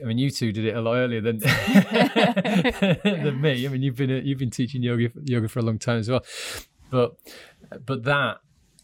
I 0.02 0.06
mean, 0.06 0.18
you 0.18 0.30
two 0.30 0.52
did 0.52 0.66
it 0.66 0.76
a 0.76 0.82
lot 0.82 0.96
earlier 0.96 1.22
than 1.22 1.40
than 3.04 3.42
me. 3.42 3.66
I 3.66 3.70
mean, 3.70 3.82
you've 3.82 3.96
been 3.96 4.10
you've 4.26 4.40
been 4.40 4.52
teaching 4.52 4.82
yoga 4.82 5.12
yoga 5.24 5.48
for 5.48 5.60
a 5.60 5.64
long 5.64 5.80
time 5.80 6.00
as 6.00 6.10
well, 6.10 6.24
but 6.90 7.16
but 7.86 8.04
that 8.04 8.40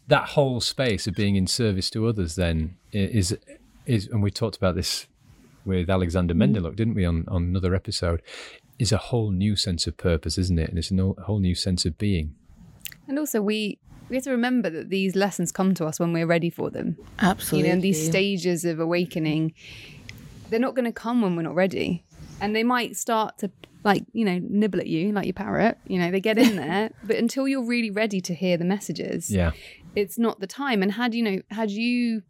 that 0.08 0.28
whole 0.30 0.60
space 0.60 1.06
of 1.06 1.14
being 1.14 1.36
in 1.36 1.46
service 1.46 1.90
to 1.90 2.06
others 2.06 2.36
then 2.36 2.76
is 2.92 3.36
is, 3.86 4.08
and 4.08 4.22
we 4.22 4.30
talked 4.30 4.56
about 4.56 4.74
this 4.74 5.06
with 5.64 5.90
Alexander 5.90 6.34
mm-hmm. 6.34 6.54
Mendeluk, 6.54 6.76
didn't 6.76 6.94
we, 6.94 7.04
on 7.04 7.24
on 7.28 7.44
another 7.44 7.74
episode? 7.74 8.22
Is 8.78 8.92
a 8.92 8.98
whole 8.98 9.30
new 9.30 9.56
sense 9.56 9.86
of 9.86 9.96
purpose, 9.96 10.36
isn't 10.38 10.58
it? 10.58 10.68
And 10.68 10.78
it's 10.78 10.90
a 10.90 10.94
no- 10.94 11.16
whole 11.24 11.38
new 11.38 11.54
sense 11.54 11.86
of 11.86 11.96
being. 11.96 12.34
And 13.08 13.18
also, 13.18 13.40
we 13.40 13.78
we 14.08 14.16
have 14.16 14.24
to 14.24 14.30
remember 14.30 14.70
that 14.70 14.90
these 14.90 15.16
lessons 15.16 15.50
come 15.50 15.74
to 15.74 15.86
us 15.86 15.98
when 15.98 16.12
we're 16.12 16.26
ready 16.26 16.50
for 16.50 16.70
them. 16.70 16.96
Absolutely. 17.18 17.58
You 17.58 17.66
know, 17.68 17.72
and 17.74 17.82
these 17.82 18.06
stages 18.06 18.64
of 18.64 18.78
awakening, 18.78 19.54
they're 20.48 20.60
not 20.60 20.74
going 20.74 20.84
to 20.84 20.92
come 20.92 21.22
when 21.22 21.36
we're 21.36 21.42
not 21.42 21.54
ready. 21.54 22.04
And 22.40 22.54
they 22.54 22.62
might 22.62 22.96
start 22.96 23.38
to, 23.38 23.50
like, 23.86 24.04
you 24.12 24.24
know, 24.24 24.38
nibble 24.42 24.80
at 24.80 24.88
you 24.88 25.12
like 25.12 25.24
your 25.24 25.32
parrot. 25.32 25.78
You 25.86 25.98
know, 26.00 26.10
they 26.10 26.20
get 26.20 26.36
in 26.36 26.56
there. 26.64 26.90
but 27.04 27.16
until 27.16 27.48
you're 27.48 27.64
really 27.64 27.90
ready 27.90 28.20
to 28.20 28.34
hear 28.34 28.58
the 28.58 28.64
messages, 28.64 29.30
Yeah, 29.30 29.52
it's 29.94 30.18
not 30.18 30.40
the 30.40 30.46
time. 30.46 30.82
And 30.82 30.92
had 30.92 31.14
you 31.14 31.22
know, 31.22 31.38
had 31.50 31.70
you, 31.70 32.22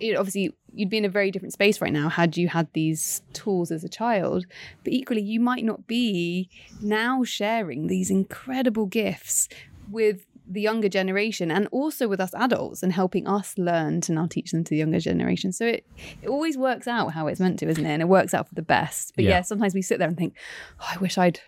you 0.00 0.12
know, 0.14 0.20
obviously 0.20 0.54
you'd 0.72 0.90
be 0.90 0.98
in 0.98 1.04
a 1.04 1.08
very 1.08 1.30
different 1.30 1.52
space 1.52 1.80
right 1.80 1.92
now 1.92 2.08
had 2.08 2.36
you 2.36 2.48
had 2.48 2.68
these 2.72 3.22
tools 3.32 3.70
as 3.70 3.84
a 3.84 3.88
child. 3.88 4.46
But 4.82 4.92
equally, 4.92 5.22
you 5.22 5.40
might 5.40 5.64
not 5.64 5.86
be 5.86 6.48
now 6.80 7.22
sharing 7.24 7.86
these 7.88 8.10
incredible 8.10 8.86
gifts 8.86 9.48
with 9.90 10.24
the 10.46 10.60
younger 10.60 10.88
generation 10.88 11.50
and 11.50 11.66
also 11.72 12.06
with 12.06 12.20
us 12.20 12.34
adults 12.34 12.82
and 12.82 12.92
helping 12.92 13.26
us 13.26 13.56
learn 13.56 14.00
to 14.02 14.12
now 14.12 14.26
teach 14.26 14.50
them 14.50 14.62
to 14.64 14.70
the 14.70 14.76
younger 14.76 15.00
generation. 15.00 15.52
So 15.52 15.66
it, 15.66 15.86
it 16.22 16.28
always 16.28 16.58
works 16.58 16.86
out 16.86 17.12
how 17.14 17.26
it's 17.28 17.40
meant 17.40 17.58
to, 17.60 17.68
isn't 17.68 17.84
it? 17.84 17.88
And 17.90 18.02
it 18.02 18.08
works 18.08 18.34
out 18.34 18.48
for 18.48 18.54
the 18.54 18.62
best. 18.62 19.14
But 19.16 19.24
yeah, 19.24 19.30
Yeah. 19.30 19.42
sometimes 19.42 19.74
we 19.74 19.82
sit 19.82 19.98
there 19.98 20.08
and 20.08 20.16
think, 20.16 20.34
oh, 20.80 20.88
I 20.94 20.98
wish 20.98 21.16
I'd 21.18 21.40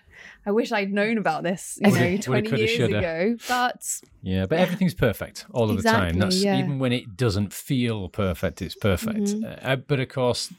I 0.47 0.51
wish 0.53 0.73
I'd 0.73 0.93
known 0.93 1.19
about 1.19 1.43
this, 1.43 1.79
you 1.83 1.91
know, 1.91 2.01
woulda, 2.01 2.23
20 2.23 2.49
coulda, 2.49 2.59
years 2.65 2.71
shoulda. 2.77 2.99
ago. 2.99 3.37
But 3.49 4.01
yeah, 4.23 4.47
but 4.47 4.59
everything's 4.61 4.95
perfect 4.95 5.45
all 5.53 5.69
of 5.71 5.77
the 5.77 5.83
time. 5.83 6.19
That's 6.19 6.43
yeah. 6.43 6.59
even 6.59 6.79
when 6.79 6.93
it 6.93 7.17
doesn't 7.17 7.53
feel 7.53 8.09
perfect, 8.09 8.63
it's 8.63 8.77
perfect. 8.77 9.19
Mm-hmm. 9.19 9.67
Uh, 9.67 9.77
but 9.77 10.01
of 10.01 10.09
course, 10.09 10.53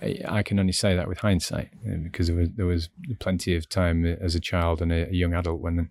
I, 0.00 0.20
I 0.28 0.42
can 0.42 0.58
only 0.58 0.72
say 0.72 0.94
that 0.96 1.08
with 1.08 1.18
hindsight 1.18 1.70
because 2.02 2.28
there 2.28 2.36
was, 2.36 2.48
there 2.56 2.66
was 2.66 2.88
plenty 3.18 3.56
of 3.56 3.68
time 3.68 4.04
as 4.04 4.34
a 4.34 4.40
child 4.40 4.80
and 4.82 4.92
a, 4.92 5.08
a 5.08 5.12
young 5.12 5.34
adult 5.34 5.60
when 5.60 5.90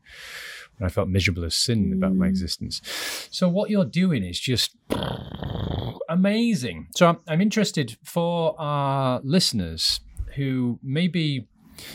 when 0.77 0.88
I 0.88 0.89
felt 0.89 1.09
miserable 1.09 1.43
as 1.43 1.55
sin 1.55 1.91
about 1.93 2.15
my 2.15 2.27
mm. 2.27 2.29
existence. 2.29 2.81
So 3.31 3.49
what 3.49 3.69
you're 3.69 3.85
doing 3.85 4.23
is 4.23 4.39
just 4.39 4.75
amazing. 6.07 6.88
So 6.95 7.07
I'm, 7.07 7.17
I'm 7.28 7.41
interested 7.41 7.97
for 8.03 8.55
our 8.59 9.19
listeners 9.24 9.99
who 10.36 10.80
maybe 10.82 11.47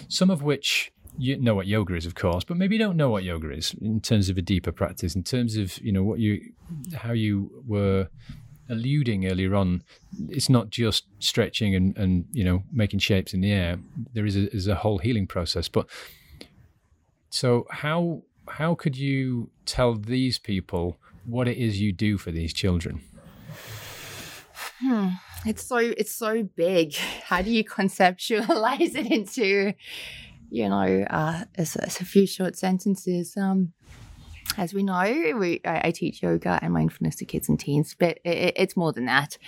some 0.08 0.30
of 0.30 0.42
which 0.42 0.92
you 1.16 1.38
know 1.38 1.54
what 1.54 1.66
yoga 1.66 1.94
is, 1.94 2.06
of 2.06 2.14
course, 2.14 2.44
but 2.44 2.56
maybe 2.56 2.76
don't 2.76 2.96
know 2.96 3.08
what 3.08 3.22
yoga 3.22 3.50
is 3.50 3.74
in 3.80 4.00
terms 4.00 4.28
of 4.28 4.36
a 4.36 4.42
deeper 4.42 4.72
practice, 4.72 5.14
in 5.14 5.22
terms 5.22 5.56
of 5.56 5.78
you 5.78 5.92
know 5.92 6.02
what 6.02 6.18
you, 6.18 6.40
how 6.94 7.12
you 7.12 7.62
were 7.66 8.08
alluding 8.68 9.26
earlier 9.26 9.54
on. 9.54 9.82
It's 10.28 10.48
not 10.48 10.70
just 10.70 11.04
stretching 11.18 11.74
and 11.74 11.96
and 11.96 12.26
you 12.32 12.44
know 12.44 12.62
making 12.72 13.00
shapes 13.00 13.34
in 13.34 13.40
the 13.40 13.52
air. 13.52 13.78
There 14.12 14.26
is 14.26 14.36
a, 14.36 14.54
is 14.54 14.66
a 14.68 14.76
whole 14.76 14.98
healing 14.98 15.26
process, 15.26 15.68
but 15.68 15.86
So 17.34 17.66
how 17.68 18.22
how 18.46 18.76
could 18.76 18.96
you 18.96 19.50
tell 19.66 19.94
these 19.94 20.38
people 20.38 20.98
what 21.26 21.48
it 21.48 21.56
is 21.56 21.80
you 21.80 21.92
do 21.92 22.16
for 22.16 22.30
these 22.30 22.52
children? 22.52 23.00
Hmm. 24.80 25.08
It's 25.44 25.64
so 25.64 25.78
it's 25.78 26.14
so 26.14 26.44
big. 26.44 26.94
How 26.94 27.42
do 27.42 27.50
you 27.50 27.64
conceptualize 27.64 28.94
it 28.94 29.10
into, 29.10 29.74
you 30.48 30.68
know, 30.68 31.04
uh, 31.10 31.44
as, 31.56 31.74
a 31.76 32.04
few 32.04 32.26
short 32.26 32.56
sentences? 32.56 33.36
Um, 33.36 33.72
as 34.56 34.74
we 34.74 34.82
know, 34.82 35.02
we, 35.38 35.60
I, 35.64 35.88
I 35.88 35.90
teach 35.90 36.22
yoga 36.22 36.58
and 36.62 36.72
mindfulness 36.72 37.16
to 37.16 37.24
kids 37.24 37.48
and 37.48 37.58
teens, 37.58 37.94
but 37.98 38.18
it, 38.24 38.54
it's 38.56 38.76
more 38.76 38.92
than 38.92 39.06
that. 39.06 39.38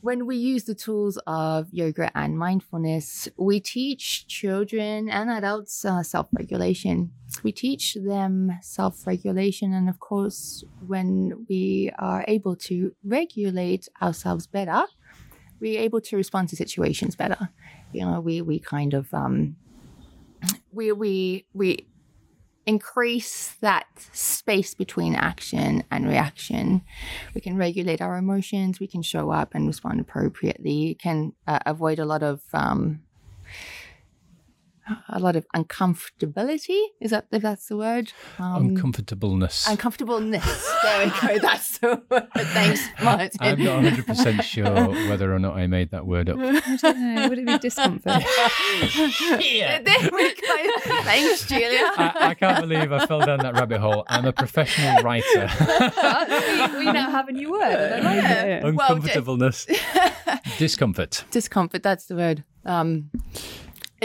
When 0.00 0.26
we 0.26 0.36
use 0.36 0.64
the 0.64 0.74
tools 0.74 1.18
of 1.26 1.68
yoga 1.72 2.10
and 2.14 2.38
mindfulness, 2.38 3.26
we 3.38 3.58
teach 3.58 4.26
children 4.26 5.08
and 5.08 5.30
adults 5.30 5.82
uh, 5.82 6.02
self 6.02 6.28
regulation. 6.32 7.10
We 7.42 7.52
teach 7.52 7.94
them 7.94 8.50
self 8.60 9.06
regulation. 9.06 9.72
And 9.72 9.88
of 9.88 10.00
course, 10.00 10.62
when 10.86 11.46
we 11.48 11.90
are 11.98 12.22
able 12.28 12.54
to 12.68 12.94
regulate 13.02 13.88
ourselves 14.02 14.46
better, 14.46 14.84
we're 15.58 15.80
able 15.80 16.02
to 16.02 16.16
respond 16.16 16.50
to 16.50 16.56
situations 16.56 17.16
better. 17.16 17.48
You 17.94 18.04
know, 18.04 18.20
we, 18.20 18.42
we 18.42 18.58
kind 18.58 18.92
of, 18.92 19.12
um, 19.14 19.56
we, 20.70 20.92
we, 20.92 21.46
we 21.54 21.86
increase 22.66 23.54
that 23.60 23.86
space 24.12 24.74
between 24.74 25.14
action 25.14 25.84
and 25.90 26.08
reaction. 26.08 26.82
We 27.34 27.40
can 27.40 27.56
regulate 27.56 28.00
our 28.00 28.16
emotions. 28.16 28.80
We 28.80 28.86
can 28.86 29.02
show 29.02 29.30
up 29.30 29.54
and 29.54 29.66
respond 29.66 30.00
appropriately. 30.00 30.96
Can 31.00 31.32
uh, 31.46 31.60
avoid 31.66 31.98
a 31.98 32.04
lot 32.04 32.22
of 32.22 32.42
um, 32.52 33.02
a 35.08 35.18
lot 35.18 35.36
of 35.36 35.46
uncomfortability. 35.54 36.80
Is 37.00 37.10
that 37.10 37.26
if 37.32 37.42
that's 37.42 37.66
the 37.68 37.76
word? 37.76 38.12
Um, 38.38 38.68
Uncomfortableness. 38.70 39.66
Uncomfortableness. 39.66 40.72
There 40.82 41.04
we 41.06 41.10
go. 41.28 41.38
That's 41.42 41.78
the 41.78 42.02
word. 42.10 42.28
Thanks, 42.36 42.86
Martin. 43.02 43.30
I'm 43.40 43.62
not 43.62 43.76
100 43.82 44.06
percent 44.06 44.44
sure 44.44 44.64
whether 45.08 45.34
or 45.34 45.38
not 45.38 45.56
I 45.56 45.66
made 45.66 45.90
that 45.92 46.06
word 46.06 46.28
up. 46.28 46.36
I 46.38 46.76
don't 46.76 47.14
know. 47.14 47.28
Would 47.28 47.38
it 47.38 47.46
be 47.46 47.58
discomfort? 47.58 48.22
yeah. 49.40 49.80
There 49.80 50.10
we 50.12 50.34
go. 50.34 50.66
Thanks, 51.02 51.46
Julia. 51.46 51.90
I, 51.96 52.12
I 52.30 52.34
can't 52.34 52.60
believe 52.60 52.92
I 52.92 53.06
fell 53.06 53.20
down 53.20 53.38
that 53.40 53.54
rabbit 53.54 53.80
hole. 53.80 54.04
I'm 54.08 54.24
a 54.26 54.32
professional 54.32 55.02
writer. 55.02 55.48
But 55.58 56.28
we, 56.28 56.78
we 56.86 56.92
now 56.92 57.10
have 57.10 57.28
a 57.28 57.32
new 57.32 57.52
word. 57.52 57.62
and 57.62 58.06
I 58.06 58.60
like. 58.60 58.62
Well, 58.76 58.92
Uncomfortableness. 58.92 59.66
Discomfort. 60.58 61.24
Discomfort. 61.30 61.82
That's 61.82 62.06
the 62.06 62.16
word. 62.16 62.44
Um, 62.66 63.10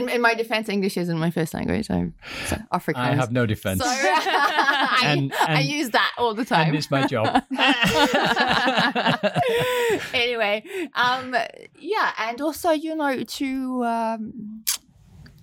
in, 0.04 0.10
in 0.10 0.22
my 0.22 0.34
defense, 0.34 0.70
English 0.70 0.98
isn't 0.98 1.18
my 1.20 1.32
first 1.32 1.54
language. 1.54 1.90
I'm 1.90 2.14
so 2.48 2.58
Afrikaans. 2.74 2.96
I 2.96 3.14
have 3.16 3.32
no 3.32 3.46
defense. 3.46 3.80
So 3.82 3.86
I, 3.88 5.02
And- 5.06 5.34
I 5.34 5.62
and- 5.62 5.70
use 5.70 5.90
that 5.92 6.14
all 6.18 6.34
the 6.34 6.42
and 6.42 6.48
time. 6.48 6.76
it's 6.76 6.92
my 6.92 7.06
job. 7.08 7.44
anyway, 10.14 10.64
um, 10.96 11.36
yeah, 11.78 12.12
and 12.18 12.42
also 12.42 12.72
you 12.72 12.96
know 12.96 13.24
to 13.24 13.84
um, 13.86 14.59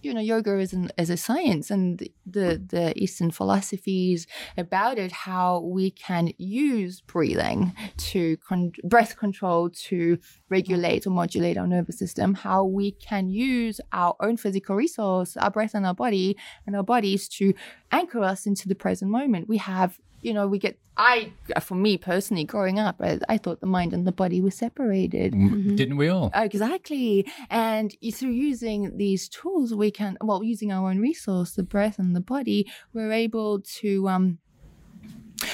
you 0.07 0.14
know 0.14 0.20
yoga 0.20 0.59
is 0.59 0.72
an, 0.72 0.90
is 0.96 1.11
a 1.11 1.16
science, 1.16 1.70
and 1.70 2.09
the 2.24 2.62
the 2.74 2.92
Eastern 2.96 3.30
philosophies 3.30 4.26
about 4.57 4.98
it, 4.98 5.12
how 5.12 5.61
we 5.61 5.90
can 5.90 6.32
use 6.38 7.00
breathing 7.00 7.74
to 7.96 8.36
con- 8.48 8.72
breath 8.84 9.16
control 9.16 9.68
to 9.88 10.18
regulate 10.48 11.07
or 11.07 11.11
modulate 11.11 11.59
our 11.59 11.66
nervous 11.66 11.98
system, 11.98 12.34
how 12.34 12.64
we 12.64 12.92
can 12.92 13.28
use 13.28 13.80
our 13.92 14.14
own 14.20 14.36
physical 14.36 14.76
resource, 14.76 15.36
our 15.36 15.50
breath 15.50 15.74
and 15.74 15.84
our 15.84 15.94
body 15.94 16.36
and 16.66 16.76
our 16.76 16.84
bodies 16.84 17.28
to 17.28 17.52
anchor 17.90 18.22
us 18.22 18.46
into 18.46 18.68
the 18.68 18.74
present 18.74 19.11
moment. 19.11 19.48
We 19.48 19.59
have, 19.59 19.98
you 20.27 20.35
know, 20.35 20.47
we 20.49 20.59
get, 20.59 20.77
I, 20.97 21.33
for 21.61 21.77
me 21.77 21.97
personally, 21.97 22.45
growing 22.45 22.79
up, 22.87 22.97
I, 23.01 23.20
I 23.29 23.37
thought 23.39 23.61
the 23.61 23.66
mind 23.79 23.93
and 23.93 24.05
the 24.11 24.12
body 24.22 24.41
were 24.41 24.51
separated. 24.51 25.31
Didn't 25.77 25.97
we 25.97 26.09
all? 26.09 26.31
Exactly. 26.35 27.27
And 27.49 27.95
through 28.12 28.31
using 28.51 28.97
these 28.97 29.29
tools, 29.29 29.68
we 29.72 29.91
can, 29.93 30.18
well, 30.20 30.43
using 30.43 30.72
our 30.72 30.91
own 30.91 30.99
resource, 30.99 31.53
the 31.53 31.62
breath 31.62 31.99
and 32.01 32.16
the 32.16 32.20
body, 32.20 32.61
we're 32.93 33.12
able 33.12 33.61
to 33.81 34.09
um, 34.09 34.39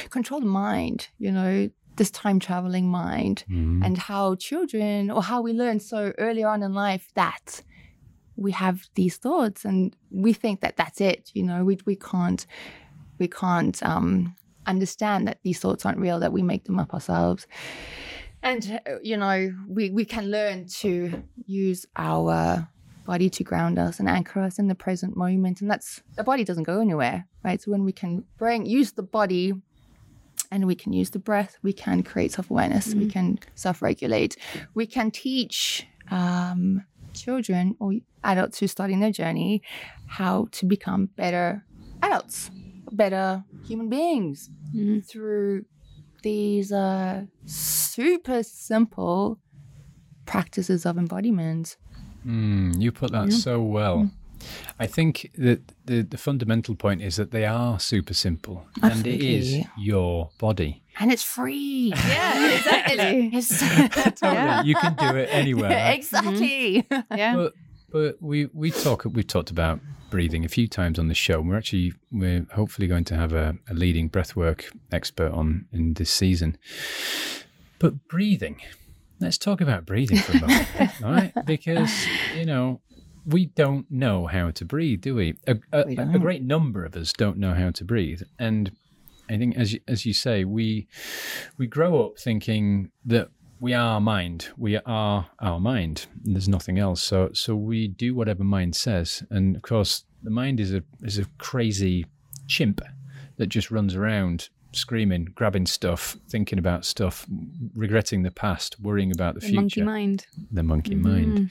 control 0.08 0.40
the 0.40 0.46
mind, 0.46 1.08
you 1.18 1.30
know, 1.30 1.68
this 1.96 2.10
time 2.10 2.38
traveling 2.38 2.88
mind, 2.88 3.44
Mm. 3.50 3.84
and 3.84 3.98
how 3.98 4.34
children, 4.36 5.10
or 5.10 5.22
how 5.22 5.42
we 5.42 5.52
learn 5.52 5.78
so 5.80 6.12
early 6.26 6.42
on 6.52 6.62
in 6.62 6.72
life 6.72 7.06
that 7.14 7.62
we 8.36 8.52
have 8.52 8.88
these 8.94 9.18
thoughts 9.18 9.66
and 9.66 9.94
we 10.10 10.32
think 10.32 10.62
that 10.62 10.76
that's 10.78 11.00
it, 11.02 11.30
you 11.34 11.42
know, 11.42 11.62
we, 11.68 11.78
we 11.84 11.94
can't, 11.94 12.46
we 13.18 13.28
can't 13.28 13.82
um, 13.82 14.34
understand 14.66 15.28
that 15.28 15.38
these 15.42 15.58
thoughts 15.58 15.84
aren't 15.84 15.98
real, 15.98 16.20
that 16.20 16.32
we 16.32 16.42
make 16.42 16.64
them 16.64 16.78
up 16.78 16.94
ourselves. 16.94 17.46
And 18.42 18.80
uh, 18.86 18.98
you 19.02 19.16
know 19.16 19.54
we 19.68 19.90
we 19.90 20.04
can 20.04 20.30
learn 20.30 20.66
to 20.80 21.22
use 21.46 21.86
our 21.96 22.68
body 23.04 23.28
to 23.30 23.44
ground 23.44 23.78
us 23.78 23.98
and 23.98 24.08
anchor 24.08 24.40
us 24.40 24.58
in 24.58 24.68
the 24.68 24.74
present 24.74 25.16
moment. 25.16 25.60
And 25.60 25.70
that's 25.70 26.02
the 26.16 26.24
body 26.24 26.44
doesn't 26.44 26.64
go 26.64 26.80
anywhere 26.80 27.26
right? 27.44 27.60
So 27.60 27.70
when 27.70 27.84
we 27.84 27.92
can 27.92 28.24
bring 28.38 28.66
use 28.66 28.92
the 28.92 29.02
body 29.02 29.54
and 30.50 30.66
we 30.66 30.74
can 30.74 30.92
use 30.92 31.10
the 31.10 31.18
breath 31.18 31.58
we 31.62 31.72
can 31.72 32.02
create 32.02 32.32
self-awareness 32.32 32.94
we 32.94 33.08
can 33.08 33.38
self-regulate. 33.54 34.36
We 34.74 34.86
can 34.86 35.10
teach 35.10 35.86
um, 36.10 36.84
children 37.14 37.76
or 37.80 37.94
adults 38.24 38.58
who 38.58 38.66
starting 38.66 39.00
their 39.00 39.12
journey 39.12 39.62
how 40.06 40.48
to 40.52 40.66
become 40.66 41.06
better 41.16 41.64
adults 42.02 42.50
better 42.92 43.44
human 43.66 43.88
beings 43.88 44.50
Mhm. 44.74 45.04
through 45.04 45.64
these 46.22 46.72
uh, 46.72 47.24
super 47.46 48.42
simple 48.42 49.38
practices 50.26 50.86
of 50.86 50.96
embodiment. 50.98 51.76
Mm, 52.26 52.80
you 52.80 52.92
put 52.92 53.10
that 53.12 53.32
so 53.32 53.60
well. 53.60 54.10
I 54.78 54.86
think 54.88 55.30
that 55.38 55.60
the, 55.86 56.02
the 56.02 56.18
fundamental 56.18 56.74
point 56.74 57.00
is 57.02 57.14
that 57.16 57.30
they 57.30 57.44
are 57.46 57.78
super 57.78 58.14
simple 58.14 58.66
and 58.82 59.06
it 59.06 59.22
is 59.22 59.64
your 59.78 60.30
body. 60.38 60.82
And 60.98 61.12
it's 61.12 61.22
free. 61.22 61.92
Yeah, 61.94 62.56
exactly. 62.56 63.26
It's- 63.38 64.18
Yeah. 64.22 64.62
You 64.62 64.74
can 64.74 64.94
do 64.96 65.16
it 65.16 65.28
anywhere. 65.32 65.92
exactly. 65.98 66.86
Yeah. 67.10 67.36
but 67.36 67.52
but 67.92 68.20
we 68.20 68.46
we 68.46 68.70
talk 68.70 69.04
we've 69.04 69.26
talked 69.26 69.50
about 69.50 69.80
breathing 70.10 70.44
a 70.44 70.48
few 70.48 70.68
times 70.68 70.98
on 70.98 71.08
the 71.08 71.14
show. 71.14 71.40
And 71.40 71.48
We're 71.48 71.56
actually 71.56 71.94
we're 72.10 72.46
hopefully 72.52 72.86
going 72.86 73.04
to 73.04 73.16
have 73.16 73.32
a, 73.32 73.56
a 73.68 73.74
leading 73.74 74.10
breathwork 74.10 74.64
expert 74.90 75.32
on 75.32 75.66
in 75.72 75.94
this 75.94 76.10
season. 76.10 76.58
But 77.78 78.08
breathing, 78.08 78.60
let's 79.20 79.38
talk 79.38 79.60
about 79.60 79.86
breathing 79.86 80.18
for 80.18 80.36
a 80.36 80.40
moment, 80.40 80.68
right? 81.00 81.32
Because 81.46 81.90
you 82.36 82.44
know 82.44 82.80
we 83.24 83.46
don't 83.46 83.90
know 83.90 84.26
how 84.26 84.50
to 84.50 84.64
breathe, 84.64 85.00
do 85.00 85.14
we? 85.14 85.34
A, 85.46 85.56
a, 85.72 85.84
We 85.86 85.96
a 85.96 86.18
great 86.18 86.42
number 86.42 86.84
of 86.84 86.96
us 86.96 87.12
don't 87.12 87.38
know 87.38 87.54
how 87.54 87.70
to 87.70 87.84
breathe, 87.84 88.22
and 88.38 88.72
I 89.30 89.38
think 89.38 89.56
as 89.56 89.72
you, 89.72 89.80
as 89.88 90.04
you 90.04 90.12
say, 90.12 90.44
we 90.44 90.88
we 91.56 91.66
grow 91.66 92.04
up 92.04 92.18
thinking 92.18 92.90
that 93.06 93.28
we 93.62 93.74
are 93.74 94.00
mind. 94.00 94.48
We 94.58 94.76
are 94.78 95.30
our 95.38 95.60
mind. 95.60 96.06
There's 96.24 96.48
nothing 96.48 96.80
else. 96.80 97.00
So 97.00 97.30
so 97.32 97.54
we 97.54 97.86
do 97.86 98.12
whatever 98.12 98.42
mind 98.42 98.74
says. 98.74 99.22
And 99.30 99.54
of 99.54 99.62
course, 99.62 100.04
the 100.24 100.30
mind 100.30 100.58
is 100.58 100.74
a 100.74 100.82
is 101.02 101.18
a 101.18 101.26
crazy 101.38 102.06
chimp 102.48 102.80
that 103.36 103.46
just 103.46 103.70
runs 103.70 103.94
around 103.94 104.48
screaming, 104.72 105.28
grabbing 105.36 105.66
stuff, 105.66 106.16
thinking 106.28 106.58
about 106.58 106.84
stuff, 106.84 107.24
regretting 107.74 108.24
the 108.24 108.32
past, 108.32 108.80
worrying 108.80 109.12
about 109.12 109.34
the, 109.34 109.40
The 109.40 109.46
future. 109.46 109.60
monkey 109.60 109.82
mind. 109.82 110.26
The 110.50 110.62
monkey 110.64 110.96
mind. 110.96 111.38
Mm. 111.38 111.50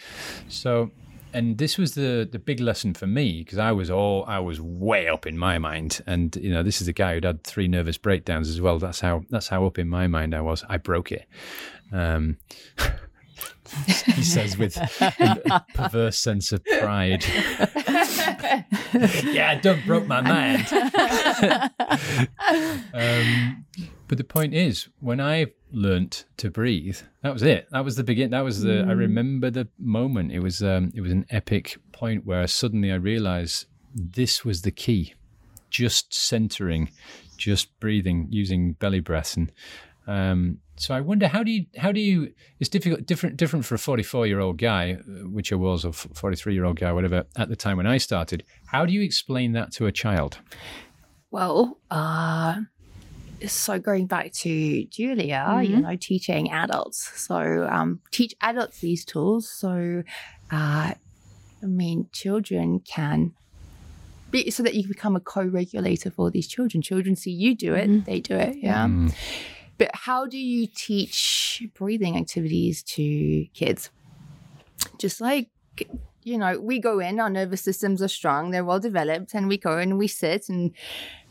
So 0.49 0.91
and 1.33 1.57
this 1.57 1.77
was 1.77 1.95
the 1.95 2.27
the 2.29 2.39
big 2.39 2.59
lesson 2.59 2.93
for 2.93 3.07
me 3.07 3.41
because 3.43 3.57
I 3.57 3.71
was 3.71 3.89
all 3.89 4.25
I 4.27 4.39
was 4.39 4.59
way 4.59 5.07
up 5.07 5.25
in 5.25 5.37
my 5.37 5.57
mind, 5.59 6.01
and 6.05 6.35
you 6.35 6.51
know 6.51 6.63
this 6.63 6.81
is 6.81 6.87
a 6.87 6.93
guy 6.93 7.13
who'd 7.13 7.23
had 7.23 7.43
three 7.43 7.67
nervous 7.67 7.97
breakdowns 7.97 8.49
as 8.49 8.59
well. 8.59 8.79
That's 8.79 8.99
how 8.99 9.23
that's 9.29 9.47
how 9.47 9.65
up 9.65 9.79
in 9.79 9.87
my 9.87 10.07
mind 10.07 10.35
I 10.35 10.41
was. 10.41 10.63
I 10.67 10.77
broke 10.77 11.11
it. 11.11 11.25
Um, 11.91 12.37
he 14.05 14.23
says 14.23 14.57
with 14.57 14.77
a 14.77 15.65
perverse 15.73 16.17
sense 16.17 16.51
of 16.51 16.63
pride. 16.65 17.25
yeah, 19.23 19.51
I 19.51 19.59
done 19.61 19.81
broke 19.85 20.07
my 20.07 20.21
mind. 20.21 20.67
um, 22.93 23.65
but 24.07 24.17
the 24.17 24.25
point 24.25 24.53
is, 24.53 24.89
when 24.99 25.21
I 25.21 25.47
learnt 25.71 26.25
to 26.37 26.51
breathe, 26.51 26.99
that 27.23 27.33
was 27.33 27.43
it. 27.43 27.67
That 27.71 27.85
was 27.85 27.95
the 27.95 28.03
begin. 28.03 28.31
That 28.31 28.43
was 28.43 28.61
the. 28.61 28.85
I 28.87 28.91
remember 28.91 29.49
the 29.49 29.67
moment. 29.79 30.31
It 30.31 30.39
was. 30.39 30.61
Um, 30.61 30.91
it 30.93 31.01
was 31.01 31.11
an 31.11 31.25
epic 31.29 31.77
point 31.91 32.25
where 32.25 32.45
suddenly 32.47 32.91
I 32.91 32.95
realised 32.95 33.65
this 33.95 34.43
was 34.43 34.63
the 34.63 34.71
key. 34.71 35.13
Just 35.69 36.13
centering, 36.13 36.89
just 37.37 37.79
breathing, 37.79 38.27
using 38.29 38.73
belly 38.73 38.99
breaths, 38.99 39.37
and 39.37 39.51
Um, 40.07 40.57
so 40.75 40.95
I 40.95 41.01
wonder 41.01 41.27
how 41.27 41.43
do 41.43 41.51
you 41.51 41.65
how 41.77 41.91
do 41.91 41.99
you 41.99 42.33
it's 42.59 42.69
difficult 42.69 43.05
different 43.05 43.37
different 43.37 43.65
for 43.65 43.75
a 43.75 43.79
44 43.79 44.27
year 44.27 44.39
old 44.39 44.57
guy, 44.57 44.93
uh, 44.93 45.27
which 45.27 45.51
I 45.51 45.55
was, 45.55 45.85
or 45.85 45.93
43 45.93 46.53
year 46.53 46.65
old 46.65 46.79
guy, 46.79 46.91
whatever, 46.91 47.25
at 47.37 47.49
the 47.49 47.55
time 47.55 47.77
when 47.77 47.87
I 47.87 47.97
started. 47.97 48.43
How 48.67 48.85
do 48.85 48.93
you 48.93 49.01
explain 49.01 49.51
that 49.53 49.71
to 49.73 49.85
a 49.85 49.91
child? 49.91 50.39
Well, 51.29 51.77
uh, 51.89 52.61
so 53.47 53.79
going 53.79 54.07
back 54.07 54.33
to 54.33 54.85
Julia, 54.85 55.61
you 55.63 55.77
know, 55.77 55.95
teaching 55.95 56.51
adults. 56.51 57.11
So 57.21 57.67
um, 57.71 58.01
teach 58.11 58.33
adults 58.41 58.79
these 58.79 59.05
tools. 59.05 59.49
So, 59.49 60.03
uh, 60.51 60.93
I 60.93 61.65
mean, 61.65 62.07
children 62.11 62.81
can. 62.81 63.33
Be, 64.29 64.49
so 64.49 64.63
that 64.63 64.75
you 64.75 64.87
become 64.87 65.17
a 65.17 65.19
co-regulator 65.19 66.09
for 66.09 66.31
these 66.31 66.47
children. 66.47 66.81
Children 66.81 67.17
see 67.17 67.31
you 67.31 67.53
do 67.53 67.73
it, 67.73 68.05
they 68.05 68.21
do 68.21 68.35
it. 68.35 68.55
Yeah. 68.57 68.85
Mm. 68.85 69.13
But 69.81 69.89
how 69.95 70.27
do 70.27 70.37
you 70.37 70.67
teach 70.67 71.63
breathing 71.73 72.15
activities 72.15 72.83
to 72.83 73.45
kids? 73.55 73.89
Just 74.99 75.19
like, 75.19 75.49
you 76.21 76.37
know, 76.37 76.59
we 76.59 76.77
go 76.77 76.99
in, 76.99 77.19
our 77.19 77.31
nervous 77.31 77.61
systems 77.61 77.99
are 77.99 78.07
strong, 78.07 78.51
they're 78.51 78.63
well 78.63 78.79
developed, 78.79 79.33
and 79.33 79.47
we 79.47 79.57
go 79.57 79.79
and 79.79 79.97
we 79.97 80.07
sit 80.07 80.49
and 80.49 80.71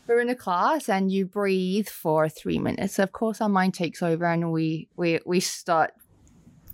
we're 0.05 0.19
in 0.19 0.27
a 0.27 0.35
class 0.35 0.89
and 0.89 1.13
you 1.13 1.25
breathe 1.25 1.87
for 1.87 2.27
three 2.27 2.59
minutes. 2.59 2.99
Of 2.99 3.13
course, 3.13 3.39
our 3.39 3.47
mind 3.47 3.73
takes 3.73 4.03
over 4.03 4.25
and 4.25 4.51
we 4.51 4.89
we 4.97 5.21
we 5.25 5.39
start 5.39 5.93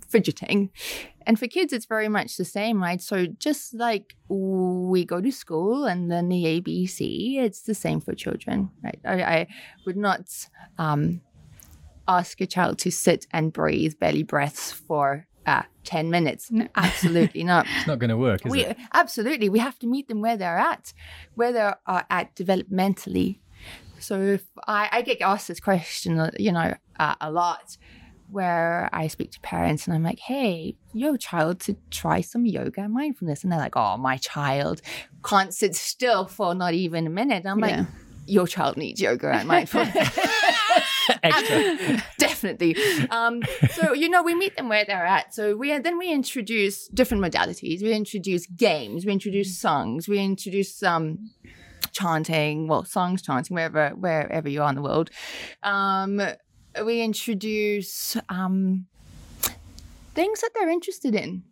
fidgeting. 0.08 0.70
And 1.26 1.38
for 1.38 1.46
kids, 1.46 1.72
it's 1.72 1.86
very 1.86 2.08
much 2.08 2.38
the 2.38 2.44
same, 2.44 2.82
right? 2.82 3.00
So 3.00 3.26
just 3.26 3.72
like 3.74 4.16
we 4.28 5.04
go 5.04 5.20
to 5.20 5.30
school 5.30 5.84
and 5.84 6.10
then 6.10 6.28
the 6.28 6.44
ABC, 6.44 7.36
it's 7.36 7.62
the 7.62 7.74
same 7.74 8.00
for 8.00 8.14
children, 8.14 8.70
right? 8.82 8.98
I, 9.04 9.22
I 9.22 9.46
would 9.86 9.96
not 9.96 10.22
um, 10.78 11.20
ask 12.08 12.40
a 12.40 12.46
child 12.46 12.78
to 12.78 12.90
sit 12.90 13.26
and 13.32 13.52
breathe 13.52 13.98
belly 14.00 14.22
breaths 14.22 14.72
for 14.72 15.26
uh, 15.46 15.62
10 15.84 16.10
minutes. 16.10 16.50
Absolutely 16.74 17.44
not. 17.44 17.66
It's 17.76 17.86
not 17.86 17.98
going 17.98 18.10
to 18.10 18.16
work, 18.16 18.44
is 18.44 18.50
we, 18.52 18.64
it? 18.64 18.76
Absolutely. 18.92 19.48
We 19.48 19.60
have 19.60 19.78
to 19.78 19.86
meet 19.86 20.08
them 20.08 20.20
where 20.20 20.36
they're 20.36 20.58
at, 20.58 20.92
where 21.34 21.52
they 21.52 21.60
are 21.86 22.06
at 22.10 22.34
developmentally. 22.34 23.38
So 24.00 24.20
if 24.20 24.44
I, 24.66 24.88
I 24.92 25.02
get 25.02 25.20
asked 25.22 25.48
this 25.48 25.60
question, 25.60 26.18
uh, 26.18 26.30
you 26.38 26.52
know, 26.52 26.74
uh, 26.98 27.14
a 27.20 27.30
lot, 27.30 27.76
where 28.30 28.90
I 28.92 29.06
speak 29.06 29.32
to 29.32 29.40
parents 29.40 29.86
and 29.86 29.94
I'm 29.96 30.02
like, 30.02 30.18
hey, 30.18 30.76
your 30.92 31.16
child 31.16 31.60
to 31.60 31.76
try 31.90 32.20
some 32.20 32.44
yoga 32.44 32.82
and 32.82 32.92
mindfulness. 32.92 33.42
And 33.42 33.50
they're 33.50 33.58
like, 33.58 33.76
oh, 33.76 33.96
my 33.96 34.18
child 34.18 34.82
can't 35.24 35.54
sit 35.54 35.74
still 35.74 36.26
for 36.26 36.54
not 36.54 36.74
even 36.74 37.06
a 37.06 37.10
minute. 37.10 37.44
And 37.44 37.48
I'm 37.48 37.58
Yeah. 37.60 37.78
like, 37.78 37.86
your 38.26 38.46
child 38.46 38.76
needs 38.76 39.00
yoga 39.00 39.30
and 39.30 39.48
mindfulness. 39.48 39.96
Extra. 41.22 42.02
Definitely. 42.18 42.76
Um, 43.10 43.42
so 43.72 43.92
you 43.92 44.08
know, 44.08 44.22
we 44.22 44.34
meet 44.34 44.56
them 44.56 44.68
where 44.68 44.84
they're 44.84 45.06
at. 45.06 45.34
So 45.34 45.56
we 45.56 45.76
then 45.78 45.98
we 45.98 46.10
introduce 46.12 46.88
different 46.88 47.22
modalities. 47.22 47.82
We 47.82 47.92
introduce 47.92 48.46
games. 48.46 49.04
We 49.04 49.12
introduce 49.12 49.58
songs. 49.58 50.08
We 50.08 50.18
introduce 50.18 50.82
um, 50.82 51.30
chanting. 51.92 52.68
Well, 52.68 52.84
songs, 52.84 53.22
chanting, 53.22 53.54
wherever 53.54 53.90
wherever 53.90 54.48
you 54.48 54.62
are 54.62 54.68
in 54.68 54.76
the 54.76 54.82
world. 54.82 55.10
Um, 55.62 56.20
we 56.84 57.00
introduce 57.02 58.16
um, 58.28 58.86
things 60.14 60.40
that 60.40 60.50
they're 60.54 60.70
interested 60.70 61.14
in. 61.14 61.42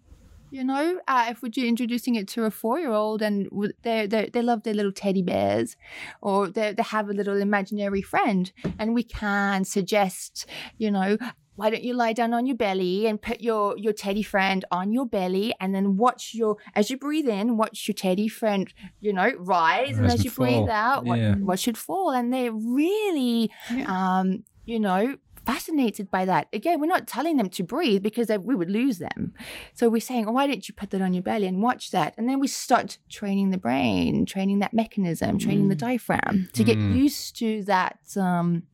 You 0.51 0.63
know, 0.63 1.01
uh, 1.09 1.27
if 1.31 1.43
we're 1.43 1.51
introducing 1.67 2.15
it 2.15 2.29
to 2.29 2.45
a 2.45 2.51
four-year-old 2.53 3.21
and 3.21 3.49
they 3.83 4.07
they 4.07 4.31
they 4.33 4.43
love 4.43 4.63
their 4.63 4.75
little 4.75 4.93
teddy 4.93 5.23
bears, 5.23 5.77
or 6.23 6.49
they 6.49 6.73
they 6.73 6.85
have 6.85 7.09
a 7.09 7.13
little 7.13 7.41
imaginary 7.43 8.01
friend, 8.03 8.53
and 8.79 8.95
we 8.95 9.03
can 9.03 9.65
suggest, 9.65 10.49
you 10.79 10.91
know, 10.91 11.19
why 11.57 11.71
don't 11.71 11.83
you 11.83 11.95
lie 11.95 12.13
down 12.13 12.33
on 12.33 12.47
your 12.47 12.57
belly 12.57 13.07
and 13.09 13.21
put 13.21 13.41
your 13.41 13.77
your 13.77 13.93
teddy 13.93 14.23
friend 14.23 14.65
on 14.71 14.93
your 14.93 15.05
belly, 15.07 15.53
and 15.59 15.75
then 15.75 15.97
watch 15.97 16.31
your 16.33 16.57
as 16.77 16.91
you 16.91 16.97
breathe 16.97 17.29
in, 17.29 17.57
watch 17.57 17.89
your 17.89 17.95
teddy 17.95 18.29
friend, 18.29 18.73
you 19.01 19.13
know, 19.13 19.33
rise, 19.39 19.97
and 19.99 20.07
as 20.07 20.15
and 20.15 20.25
you 20.25 20.31
breathe 20.31 20.69
out, 20.71 21.05
what 21.05 21.19
Yeah. 21.19 21.35
what 21.43 21.59
should 21.59 21.77
fall, 21.77 22.11
and 22.13 22.33
they're 22.33 22.53
really, 22.53 23.51
um, 23.87 24.45
you 24.65 24.79
know. 24.79 25.17
Fascinated 25.47 26.11
by 26.11 26.25
that. 26.25 26.49
Again, 26.53 26.81
we're 26.81 26.87
not 26.87 27.07
telling 27.07 27.37
them 27.37 27.49
to 27.51 27.63
breathe 27.63 28.03
because 28.03 28.27
they, 28.27 28.37
we 28.37 28.55
would 28.57 28.69
lose 28.71 28.99
them. 28.99 29.33
So 29.75 29.89
we're 29.89 30.01
saying, 30.01 30.27
oh, 30.27 30.33
why 30.33 30.47
don't 30.49 30.69
you 30.69 30.75
put 30.75 30.91
that 30.91 31.01
on 31.01 31.15
your 31.15 31.23
belly 31.23 31.47
and 31.47 31.63
watch 31.63 31.93
that? 31.93 32.15
And 32.19 32.29
then 32.29 32.41
we 32.41 32.49
start 32.49 32.99
training 33.09 33.51
the 33.51 33.59
brain, 33.59 34.27
training 34.27 34.59
that 34.59 34.75
mechanism, 34.75 35.39
training 35.39 35.69
the 35.69 35.77
diaphragm 35.77 36.49
to 36.53 36.65
get 36.65 36.77
Mm. 36.79 36.97
used 36.97 37.39
to 37.39 37.63
that. 37.65 37.99
Um, 38.17 38.65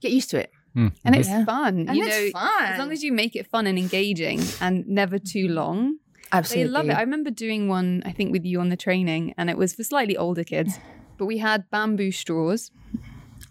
get 0.00 0.12
used 0.12 0.30
to 0.30 0.38
it. 0.40 0.50
Mm. 0.76 0.92
And 1.04 1.16
it's 1.16 1.28
Yeah. 1.28 1.44
fun. 1.46 1.86
And 1.88 1.96
you 1.96 2.04
it's 2.04 2.34
know, 2.34 2.38
fun. 2.40 2.64
as 2.64 2.78
long 2.78 2.92
as 2.92 3.02
you 3.02 3.12
make 3.12 3.34
it 3.34 3.46
fun 3.46 3.66
and 3.66 3.78
engaging 3.78 4.40
and 4.60 4.86
never 4.86 5.18
too 5.18 5.48
long, 5.48 5.96
Absolutely. 6.32 6.64
they 6.64 6.70
love 6.70 6.88
it. 6.90 6.92
I 6.92 7.00
remember 7.00 7.30
doing 7.30 7.68
one, 7.68 8.02
I 8.04 8.12
think, 8.12 8.32
with 8.32 8.44
you 8.44 8.60
on 8.60 8.68
the 8.68 8.76
training, 8.76 9.32
and 9.38 9.48
it 9.48 9.56
was 9.56 9.72
for 9.74 9.82
slightly 9.84 10.16
older 10.16 10.44
kids. 10.44 10.78
But 11.16 11.24
we 11.24 11.38
had 11.38 11.70
bamboo 11.70 12.12
straws, 12.12 12.70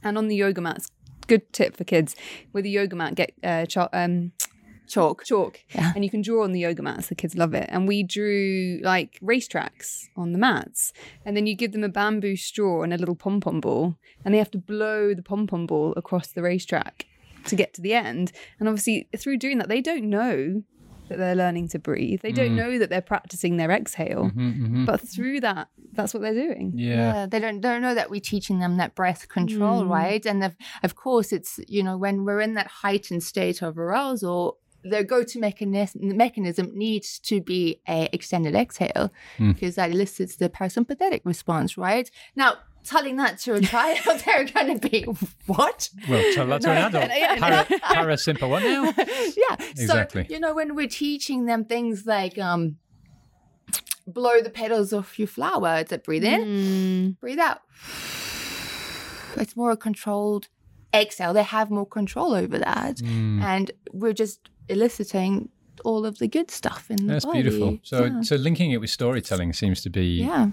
and 0.05 0.17
on 0.17 0.27
the 0.29 0.35
yoga 0.35 0.61
mats, 0.61 0.89
good 1.27 1.51
tip 1.51 1.75
for 1.75 1.83
kids 1.83 2.15
with 2.53 2.63
a 2.65 2.69
yoga 2.69 2.95
mat, 2.95 3.15
get 3.15 3.33
uh, 3.43 3.65
um, 3.91 4.31
Chalk. 4.87 5.23
chalk, 5.25 5.59
Yeah. 5.73 5.91
and 5.95 6.03
you 6.05 6.11
can 6.11 6.21
draw 6.21 6.43
on 6.43 6.51
the 6.51 6.59
yoga 6.59 6.83
mats. 6.83 7.07
The 7.07 7.15
kids 7.15 7.35
love 7.35 7.55
it. 7.55 7.67
And 7.69 7.87
we 7.87 8.03
drew 8.03 8.79
like 8.83 9.17
racetracks 9.21 10.05
on 10.15 10.31
the 10.31 10.37
mats, 10.37 10.93
and 11.25 11.35
then 11.35 11.47
you 11.47 11.55
give 11.55 11.71
them 11.71 11.83
a 11.83 11.89
bamboo 11.89 12.35
straw 12.35 12.83
and 12.83 12.93
a 12.93 12.97
little 12.97 13.15
pom 13.15 13.41
pom 13.41 13.59
ball, 13.59 13.95
and 14.23 14.33
they 14.33 14.37
have 14.37 14.51
to 14.51 14.59
blow 14.59 15.15
the 15.15 15.23
pom 15.23 15.47
pom 15.47 15.65
ball 15.65 15.93
across 15.97 16.27
the 16.27 16.43
racetrack 16.43 17.07
to 17.47 17.55
get 17.55 17.73
to 17.73 17.81
the 17.81 17.93
end. 17.95 18.31
And 18.59 18.69
obviously, 18.69 19.07
through 19.17 19.37
doing 19.37 19.57
that, 19.57 19.69
they 19.69 19.81
don't 19.81 20.07
know 20.07 20.61
that 21.09 21.17
they're 21.17 21.35
learning 21.35 21.67
to 21.69 21.79
breathe. 21.79 22.21
They 22.21 22.31
don't 22.31 22.55
know 22.55 22.79
that 22.79 22.89
they're 22.89 23.01
practicing 23.01 23.57
their 23.57 23.71
exhale. 23.71 24.31
Mhm, 24.31 24.59
mhm. 24.59 24.85
But 24.85 25.01
through 25.01 25.41
that, 25.41 25.67
that's 25.93 26.13
what 26.13 26.21
they're 26.23 26.33
doing. 26.33 26.73
Yeah. 26.75 27.25
they 27.27 27.39
don't 27.39 27.61
they 27.61 27.69
don't 27.69 27.81
know 27.81 27.95
that 27.95 28.09
we're 28.09 28.21
teaching 28.21 28.59
them 28.59 28.77
that 28.77 28.95
breath 28.95 29.27
control, 29.29 29.85
right? 29.85 30.25
And 30.25 30.43
of, 30.43 30.55
of 30.83 30.95
course, 30.95 31.31
it's 31.31 31.59
you 31.67 31.83
know 31.83 31.97
when 31.97 32.25
we're 32.25 32.41
in 32.41 32.53
that 32.55 32.67
heightened 32.67 33.23
state 33.23 33.61
of 33.61 33.77
arousal, 33.77 34.57
their 34.83 35.03
go-to 35.03 35.39
mechanism 35.39 36.15
mechanism 36.17 36.71
needs 36.75 37.19
to 37.19 37.41
be 37.41 37.79
a 37.87 38.07
extended 38.13 38.53
exhale 38.55 39.11
Hmm. 39.37 39.51
because 39.53 39.75
that 39.75 39.91
elicits 39.91 40.35
the 40.35 40.49
parasympathetic 40.49 41.21
response, 41.23 41.77
right? 41.77 42.09
Now, 42.35 42.55
telling 42.85 43.17
that 43.17 43.39
to 43.39 43.53
a 43.55 43.61
child, 43.61 44.21
they're 44.25 44.45
going 44.45 44.79
to 44.79 44.89
be 44.89 45.03
what? 45.47 45.89
Well, 46.09 46.33
tell 46.33 46.47
that 46.47 46.61
to 46.61 46.71
an 46.71 46.77
adult. 46.95 47.11
Yeah. 47.13 47.35
Para, 47.65 47.79
para 47.79 48.17
simple. 48.17 48.49
What 48.49 48.63
now? 48.63 48.83
yeah. 48.97 49.55
Exactly. 49.59 50.25
So, 50.27 50.33
you 50.33 50.39
know, 50.39 50.53
when 50.55 50.75
we're 50.75 50.87
teaching 50.87 51.45
them 51.45 51.65
things 51.65 52.05
like 52.05 52.37
um, 52.37 52.77
blow 54.07 54.41
the 54.41 54.49
petals 54.49 54.93
off 54.93 55.17
your 55.19 55.27
flower, 55.27 55.77
it's 55.79 55.91
a 55.91 55.97
breathe 55.97 56.23
in, 56.23 56.41
Mm. 56.45 57.19
breathe 57.19 57.39
out. 57.39 57.59
It's 59.37 59.57
more 59.57 59.71
a 59.71 59.75
controlled 59.77 60.47
exhale. 60.93 61.33
They 61.33 61.43
have 61.43 61.69
more 61.69 61.85
control 61.85 62.33
over 62.33 62.57
that. 62.57 62.97
Mm. 62.99 63.41
And 63.41 63.71
we're 63.91 64.13
just 64.13 64.49
eliciting 64.69 65.49
all 65.85 66.05
of 66.05 66.17
the 66.17 66.27
good 66.27 66.51
stuff 66.51 66.87
in 66.89 67.07
That's 67.07 67.23
the 67.23 67.31
body. 67.31 67.43
That's 67.43 67.55
beautiful. 67.55 67.79
So, 67.83 68.05
yeah. 68.05 68.21
so 68.21 68.35
linking 68.35 68.71
it 68.71 68.77
with 68.77 68.89
storytelling 68.89 69.53
seems 69.53 69.81
to 69.83 69.89
be 69.89 70.23
yeah. 70.23 70.49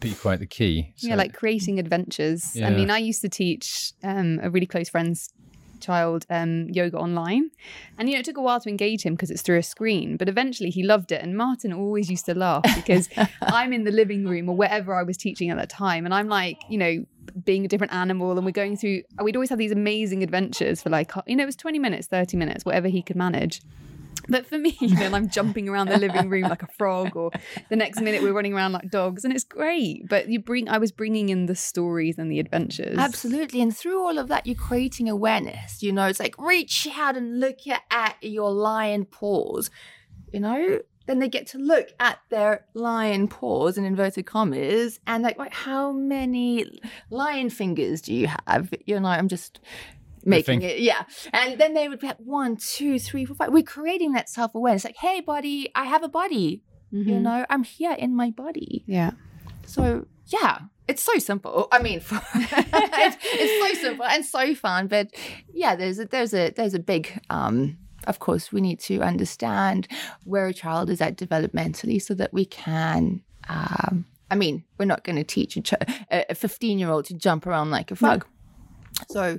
be 0.00 0.14
quite 0.14 0.38
the 0.38 0.46
key. 0.46 0.92
So, 0.96 1.08
yeah, 1.08 1.16
like 1.16 1.34
creating 1.34 1.78
adventures. 1.78 2.56
I 2.62 2.70
mean, 2.70 2.90
I 2.90 2.98
used 2.98 3.20
to 3.22 3.28
teach 3.28 3.92
um, 4.02 4.40
a 4.42 4.50
really 4.50 4.66
close 4.66 4.88
friend's 4.88 5.32
child 5.80 6.26
um, 6.30 6.68
yoga 6.70 6.98
online. 6.98 7.50
And, 7.98 8.08
you 8.08 8.14
know, 8.14 8.20
it 8.20 8.24
took 8.24 8.36
a 8.36 8.42
while 8.42 8.60
to 8.60 8.68
engage 8.68 9.02
him 9.02 9.14
because 9.14 9.30
it's 9.30 9.42
through 9.42 9.58
a 9.58 9.62
screen, 9.62 10.16
but 10.16 10.28
eventually 10.28 10.70
he 10.70 10.82
loved 10.82 11.12
it. 11.12 11.22
And 11.22 11.36
Martin 11.36 11.72
always 11.72 12.10
used 12.10 12.26
to 12.26 12.34
laugh 12.34 12.64
because 12.74 13.08
I'm 13.40 13.72
in 13.72 13.84
the 13.84 13.90
living 13.90 14.26
room 14.26 14.48
or 14.48 14.56
wherever 14.56 14.94
I 14.94 15.02
was 15.02 15.16
teaching 15.16 15.50
at 15.50 15.56
that 15.56 15.70
time. 15.70 16.04
And 16.04 16.14
I'm 16.14 16.28
like, 16.28 16.58
you 16.68 16.78
know, 16.78 17.04
being 17.44 17.64
a 17.64 17.68
different 17.68 17.92
animal 17.92 18.36
and 18.36 18.44
we're 18.44 18.52
going 18.52 18.76
through, 18.76 19.02
we'd 19.22 19.36
always 19.36 19.50
have 19.50 19.58
these 19.58 19.72
amazing 19.72 20.22
adventures 20.22 20.82
for 20.82 20.90
like, 20.90 21.12
you 21.26 21.36
know, 21.36 21.42
it 21.42 21.46
was 21.46 21.56
20 21.56 21.78
minutes, 21.78 22.06
30 22.06 22.36
minutes, 22.36 22.64
whatever 22.64 22.88
he 22.88 23.02
could 23.02 23.16
manage. 23.16 23.62
But 24.28 24.46
for 24.46 24.58
me, 24.58 24.76
you 24.80 24.94
know, 24.94 25.14
I'm 25.14 25.28
jumping 25.28 25.68
around 25.68 25.88
the 25.88 25.98
living 25.98 26.28
room 26.28 26.42
like 26.42 26.62
a 26.62 26.68
frog, 26.78 27.16
or 27.16 27.30
the 27.70 27.76
next 27.76 28.00
minute 28.00 28.22
we're 28.22 28.32
running 28.32 28.54
around 28.54 28.72
like 28.72 28.90
dogs, 28.90 29.24
and 29.24 29.32
it's 29.32 29.44
great. 29.44 30.08
But 30.08 30.28
you 30.28 30.38
bring, 30.40 30.68
I 30.68 30.78
was 30.78 30.92
bringing 30.92 31.28
in 31.30 31.46
the 31.46 31.54
stories 31.54 32.18
and 32.18 32.30
the 32.30 32.38
adventures. 32.40 32.98
Absolutely. 32.98 33.62
And 33.62 33.76
through 33.76 34.00
all 34.04 34.18
of 34.18 34.28
that, 34.28 34.46
you're 34.46 34.54
creating 34.56 35.08
awareness. 35.08 35.82
You 35.82 35.92
know, 35.92 36.06
it's 36.06 36.20
like 36.20 36.36
reach 36.38 36.86
out 36.94 37.16
and 37.16 37.40
look 37.40 37.58
at, 37.66 38.16
your 38.20 38.50
lion 38.50 39.04
paws. 39.04 39.70
You 40.32 40.40
know, 40.40 40.80
then 41.06 41.18
they 41.20 41.28
get 41.28 41.46
to 41.48 41.58
look 41.58 41.88
at 41.98 42.18
their 42.28 42.66
lion 42.74 43.28
paws 43.28 43.78
in 43.78 43.84
inverted 43.84 44.26
commas 44.26 45.00
and 45.06 45.22
like, 45.22 45.38
like 45.38 45.52
how 45.52 45.92
many 45.92 46.80
lion 47.10 47.48
fingers 47.48 48.02
do 48.02 48.14
you 48.14 48.28
have? 48.46 48.72
You 48.86 49.00
know, 49.00 49.08
I'm 49.08 49.28
just 49.28 49.60
making 50.28 50.62
it. 50.62 50.78
Yeah. 50.80 51.02
And 51.32 51.58
then 51.60 51.74
they 51.74 51.88
would 51.88 52.00
be 52.00 52.06
like, 52.08 52.16
one, 52.18 52.56
two, 52.56 52.98
three, 52.98 53.24
four, 53.24 53.34
five. 53.36 53.52
We're 53.52 53.62
creating 53.62 54.12
that 54.12 54.28
self 54.28 54.54
awareness. 54.54 54.84
Like, 54.84 54.96
hey, 54.96 55.20
body, 55.20 55.70
I 55.74 55.84
have 55.86 56.02
a 56.02 56.08
body. 56.08 56.62
You 56.90 57.04
Mhm. 57.04 57.22
know, 57.22 57.46
I'm 57.50 57.64
here 57.64 57.92
in 57.92 58.14
my 58.16 58.30
body. 58.30 58.84
Yeah. 58.86 59.10
So 59.66 60.06
yeah, 60.28 60.60
it's 60.86 61.02
so 61.02 61.18
simple. 61.18 61.68
I 61.70 61.82
mean, 61.82 61.98
it's, 62.34 63.16
it's 63.22 63.76
so 63.76 63.82
simple 63.82 64.04
and 64.06 64.24
so 64.24 64.54
fun. 64.54 64.86
But 64.86 65.08
yeah, 65.52 65.76
there's 65.76 65.98
a, 65.98 66.06
there's 66.06 66.32
a 66.34 66.50
there's 66.50 66.74
a 66.74 66.78
big. 66.78 67.20
Um, 67.30 67.76
of 68.06 68.20
course, 68.20 68.52
we 68.52 68.62
need 68.62 68.80
to 68.80 69.00
understand 69.02 69.86
where 70.24 70.46
a 70.46 70.54
child 70.54 70.88
is 70.88 71.00
at 71.02 71.18
developmentally, 71.18 72.00
so 72.00 72.14
that 72.14 72.32
we 72.32 72.46
can. 72.46 73.22
Um, 73.50 74.06
I 74.30 74.34
mean, 74.34 74.64
we're 74.78 74.86
not 74.86 75.04
going 75.04 75.16
to 75.16 75.24
teach 75.24 75.56
a, 75.56 75.60
ch- 75.62 75.74
a 76.10 76.34
15 76.34 76.78
year 76.78 76.88
old 76.90 77.04
to 77.06 77.14
jump 77.14 77.46
around 77.46 77.70
like 77.70 77.90
a 77.90 77.96
frog. 77.96 78.26
So, 79.10 79.38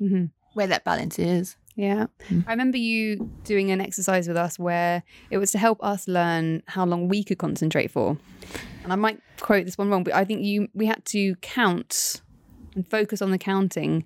Mhm. 0.00 0.30
where 0.54 0.66
that 0.68 0.84
balance 0.84 1.18
is. 1.18 1.56
Yeah. 1.76 2.06
Mm. 2.28 2.44
I 2.46 2.50
remember 2.52 2.78
you 2.78 3.28
doing 3.42 3.72
an 3.72 3.80
exercise 3.80 4.28
with 4.28 4.36
us 4.36 4.58
where 4.58 5.02
it 5.30 5.38
was 5.38 5.50
to 5.52 5.58
help 5.58 5.82
us 5.82 6.06
learn 6.06 6.62
how 6.68 6.84
long 6.86 7.08
we 7.08 7.24
could 7.24 7.38
concentrate 7.38 7.90
for. 7.90 8.16
And 8.84 8.92
I 8.92 8.96
might 8.96 9.18
quote 9.40 9.64
this 9.64 9.76
one 9.76 9.90
wrong, 9.90 10.04
but 10.04 10.14
I 10.14 10.24
think 10.24 10.42
you 10.42 10.68
we 10.74 10.86
had 10.86 11.04
to 11.06 11.34
count 11.36 12.22
and 12.76 12.88
focus 12.88 13.20
on 13.20 13.32
the 13.32 13.38
counting 13.38 14.04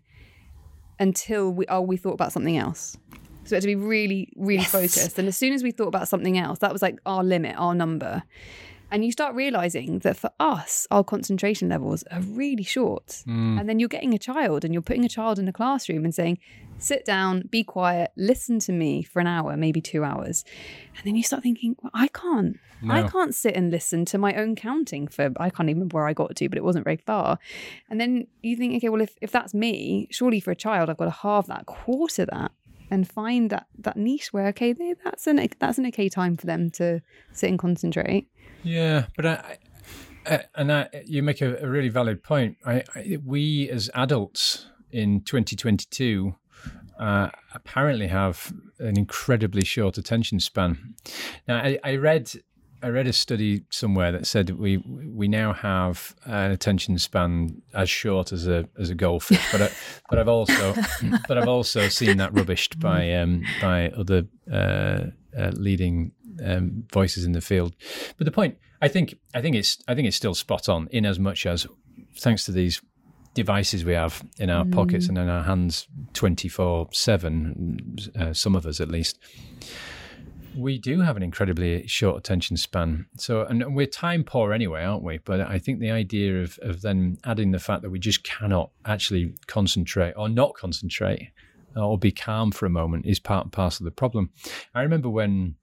until 0.98 1.50
we 1.50 1.66
oh 1.68 1.80
we 1.82 1.96
thought 1.96 2.14
about 2.14 2.32
something 2.32 2.56
else. 2.56 2.96
So 3.44 3.50
we 3.52 3.56
had 3.56 3.62
to 3.62 3.66
be 3.66 3.74
really, 3.76 4.32
really 4.36 4.60
Yes. 4.62 4.70
focused. 4.72 5.18
And 5.18 5.26
as 5.28 5.36
soon 5.36 5.52
as 5.54 5.62
we 5.62 5.70
thought 5.70 5.88
about 5.88 6.08
something 6.08 6.36
else, 6.38 6.58
that 6.60 6.72
was 6.72 6.82
like 6.82 6.98
our 7.06 7.24
limit, 7.24 7.54
our 7.58 7.74
number. 7.74 8.22
And 8.90 9.04
you 9.04 9.12
start 9.12 9.34
realizing 9.34 9.98
that 10.00 10.16
for 10.16 10.30
us, 10.40 10.86
our 10.90 11.04
concentration 11.04 11.68
levels 11.68 12.04
are 12.10 12.20
really 12.22 12.62
short. 12.62 13.22
Hmm. 13.26 13.58
And 13.58 13.68
then 13.68 13.78
you're 13.78 13.88
getting 13.88 14.14
a 14.14 14.18
child 14.18 14.64
and 14.64 14.72
you're 14.72 14.82
putting 14.82 15.04
a 15.04 15.08
child 15.10 15.38
in 15.38 15.46
a 15.46 15.52
classroom 15.52 16.04
and 16.04 16.14
saying, 16.14 16.38
sit 16.78 17.04
down, 17.04 17.42
be 17.50 17.62
quiet, 17.64 18.12
listen 18.16 18.58
to 18.60 18.72
me 18.72 19.02
for 19.02 19.20
an 19.20 19.26
hour, 19.26 19.56
maybe 19.56 19.80
two 19.82 20.04
hours. 20.04 20.44
And 20.96 21.04
then 21.04 21.16
you 21.16 21.22
start 21.22 21.42
thinking, 21.42 21.76
well, 21.82 21.90
I 21.94 22.08
can't. 22.08 22.58
I 22.88 23.02
can't 23.08 23.34
sit 23.34 23.56
and 23.56 23.72
listen 23.72 24.04
to 24.06 24.18
my 24.18 24.34
own 24.36 24.54
counting 24.54 25.08
for, 25.08 25.32
I 25.36 25.50
can't 25.50 25.68
even 25.68 25.80
remember 25.80 25.96
where 25.96 26.06
I 26.06 26.12
got 26.12 26.36
to, 26.36 26.48
but 26.48 26.56
it 26.56 26.62
wasn't 26.64 26.84
very 26.84 26.96
far. 26.98 27.38
And 27.90 28.00
then 28.00 28.28
you 28.40 28.56
think, 28.56 28.76
okay, 28.76 28.88
well, 28.88 29.00
if, 29.00 29.16
if 29.20 29.32
that's 29.32 29.52
me, 29.52 30.06
surely 30.12 30.38
for 30.38 30.52
a 30.52 30.56
child, 30.56 30.88
I've 30.88 30.96
got 30.96 31.06
to 31.06 31.10
halve 31.10 31.48
that, 31.48 31.66
quarter 31.66 32.24
that, 32.26 32.52
and 32.90 33.06
find 33.06 33.50
that 33.50 33.66
that 33.78 33.96
niche 33.96 34.32
where, 34.32 34.46
okay, 34.46 34.72
they- 34.72 34.94
that's 35.04 35.26
an, 35.26 35.46
that's 35.58 35.76
an 35.78 35.86
okay 35.86 36.08
time 36.08 36.36
for 36.36 36.46
them 36.46 36.70
to 36.70 37.02
sit 37.32 37.50
and 37.50 37.58
concentrate. 37.58 38.28
Yeah, 38.68 39.06
but 39.16 39.26
I, 39.26 39.58
I 40.26 40.44
and 40.54 40.72
I, 40.72 40.88
you 41.06 41.22
make 41.22 41.40
a, 41.40 41.56
a 41.56 41.68
really 41.68 41.88
valid 41.88 42.22
point. 42.22 42.58
I, 42.66 42.84
I, 42.94 43.18
we 43.24 43.70
as 43.70 43.90
adults 43.94 44.66
in 44.90 45.22
2022 45.22 46.34
uh, 46.98 47.30
apparently 47.54 48.08
have 48.08 48.52
an 48.78 48.98
incredibly 48.98 49.64
short 49.64 49.96
attention 49.96 50.38
span. 50.40 50.94
Now, 51.46 51.56
I, 51.58 51.78
I 51.82 51.96
read. 51.96 52.30
I 52.80 52.90
read 52.90 53.08
a 53.08 53.12
study 53.12 53.64
somewhere 53.70 54.12
that 54.12 54.24
said 54.24 54.46
that 54.46 54.56
we 54.56 54.76
we 54.76 55.26
now 55.26 55.52
have 55.52 56.14
an 56.26 56.52
attention 56.52 56.96
span 56.98 57.60
as 57.74 57.90
short 57.90 58.30
as 58.30 58.46
a 58.46 58.68
as 58.78 58.88
a 58.88 58.94
goldfish, 58.94 59.44
but 59.50 59.62
I, 59.62 59.70
but 60.08 60.20
I've 60.20 60.28
also 60.28 60.74
but 61.26 61.36
I've 61.38 61.48
also 61.48 61.88
seen 61.88 62.18
that 62.18 62.32
rubbished 62.32 62.78
by 62.78 63.14
um, 63.14 63.42
by 63.60 63.88
other 63.88 64.28
uh, 64.52 65.06
uh, 65.36 65.50
leading 65.54 66.12
um, 66.44 66.84
voices 66.92 67.24
in 67.24 67.32
the 67.32 67.40
field. 67.40 67.74
But 68.16 68.24
the 68.24 68.32
point, 68.32 68.58
I 68.80 68.88
think, 68.88 69.14
I 69.34 69.40
think 69.40 69.56
it's, 69.56 69.78
I 69.88 69.94
think 69.94 70.08
it's 70.08 70.16
still 70.16 70.34
spot 70.34 70.68
on 70.68 70.88
in 70.90 71.06
as 71.06 71.18
much 71.18 71.46
as, 71.46 71.66
thanks 72.16 72.44
to 72.44 72.52
these 72.52 72.82
devices 73.34 73.84
we 73.84 73.92
have 73.92 74.24
in 74.38 74.50
our 74.50 74.64
pockets 74.64 75.08
and 75.08 75.16
in 75.16 75.28
our 75.28 75.44
hands, 75.44 75.86
twenty 76.12 76.48
four 76.48 76.88
seven, 76.92 77.96
uh, 78.18 78.32
some 78.32 78.56
of 78.56 78.66
us 78.66 78.80
at 78.80 78.88
least. 78.88 79.18
We 80.56 80.78
do 80.78 81.00
have 81.02 81.16
an 81.16 81.22
incredibly 81.22 81.86
short 81.86 82.16
attention 82.16 82.56
span. 82.56 83.06
So, 83.16 83.42
and 83.42 83.76
we're 83.76 83.86
time 83.86 84.24
poor 84.24 84.52
anyway, 84.52 84.82
aren't 84.82 85.04
we? 85.04 85.18
But 85.18 85.40
I 85.42 85.60
think 85.60 85.78
the 85.78 85.92
idea 85.92 86.42
of, 86.42 86.58
of 86.62 86.82
then 86.82 87.18
adding 87.22 87.52
the 87.52 87.60
fact 87.60 87.82
that 87.82 87.90
we 87.90 88.00
just 88.00 88.24
cannot 88.24 88.70
actually 88.84 89.34
concentrate 89.46 90.14
or 90.16 90.28
not 90.28 90.54
concentrate 90.54 91.30
or 91.76 91.96
be 91.96 92.10
calm 92.10 92.50
for 92.50 92.66
a 92.66 92.70
moment 92.70 93.06
is 93.06 93.20
part 93.20 93.44
and 93.44 93.52
parcel 93.52 93.86
of 93.86 93.92
the 93.92 93.94
problem. 93.94 94.30
I 94.74 94.82
remember 94.82 95.08
when 95.08 95.54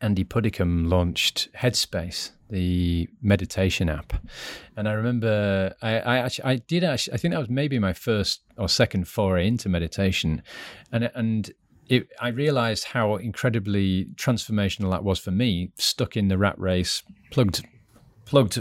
Andy 0.00 0.24
Puddicombe 0.24 0.88
launched 0.88 1.48
Headspace, 1.54 2.30
the 2.50 3.08
meditation 3.22 3.88
app, 3.88 4.12
and 4.76 4.88
I 4.88 4.92
remember 4.92 5.74
I, 5.82 5.98
I 5.98 6.18
actually 6.18 6.44
I 6.44 6.56
did 6.56 6.84
actually 6.84 7.14
I 7.14 7.16
think 7.16 7.32
that 7.32 7.40
was 7.40 7.50
maybe 7.50 7.78
my 7.78 7.92
first 7.92 8.42
or 8.56 8.68
second 8.68 9.08
foray 9.08 9.46
into 9.46 9.68
meditation, 9.68 10.42
and 10.92 11.10
and 11.14 11.50
it, 11.88 12.08
I 12.20 12.28
realized 12.28 12.84
how 12.84 13.16
incredibly 13.16 14.06
transformational 14.16 14.90
that 14.90 15.04
was 15.04 15.18
for 15.18 15.30
me. 15.30 15.72
Stuck 15.78 16.16
in 16.16 16.28
the 16.28 16.38
rat 16.38 16.58
race, 16.58 17.02
plugged 17.30 17.64
plugged 18.26 18.58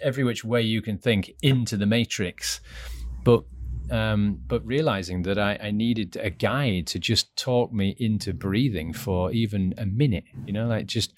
every 0.00 0.24
which 0.24 0.44
way 0.44 0.62
you 0.62 0.82
can 0.82 0.98
think 0.98 1.30
into 1.42 1.76
the 1.76 1.86
matrix, 1.86 2.60
but 3.24 3.44
um, 3.90 4.40
but 4.46 4.64
realizing 4.66 5.22
that 5.22 5.38
I, 5.38 5.58
I 5.62 5.70
needed 5.70 6.16
a 6.16 6.30
guide 6.30 6.86
to 6.88 6.98
just 6.98 7.36
talk 7.36 7.72
me 7.72 7.96
into 7.98 8.32
breathing 8.32 8.92
for 8.92 9.32
even 9.32 9.74
a 9.78 9.86
minute, 9.86 10.24
you 10.46 10.52
know, 10.52 10.66
like 10.66 10.86
just 10.86 11.14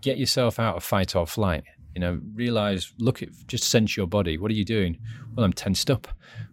get 0.00 0.18
yourself 0.18 0.58
out 0.58 0.76
of 0.76 0.84
fight 0.84 1.14
or 1.14 1.26
flight. 1.26 1.64
You 1.94 2.00
know, 2.00 2.20
realize, 2.34 2.92
look 2.98 3.22
at, 3.22 3.30
just 3.48 3.64
sense 3.64 3.96
your 3.96 4.06
body. 4.06 4.38
What 4.38 4.50
are 4.50 4.54
you 4.54 4.64
doing? 4.64 4.98
Well, 5.34 5.44
I'm 5.44 5.52
tensed 5.52 5.90
up. 5.90 6.06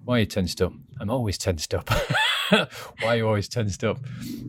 Why 0.03 0.17
are 0.17 0.19
you 0.21 0.25
tensed 0.25 0.61
up? 0.61 0.73
I'm 0.99 1.09
always 1.09 1.37
tensed 1.37 1.73
up. 1.73 1.89
Why 2.49 2.67
are 3.03 3.15
you 3.17 3.27
always 3.27 3.47
tensed 3.47 3.83
up? 3.83 3.99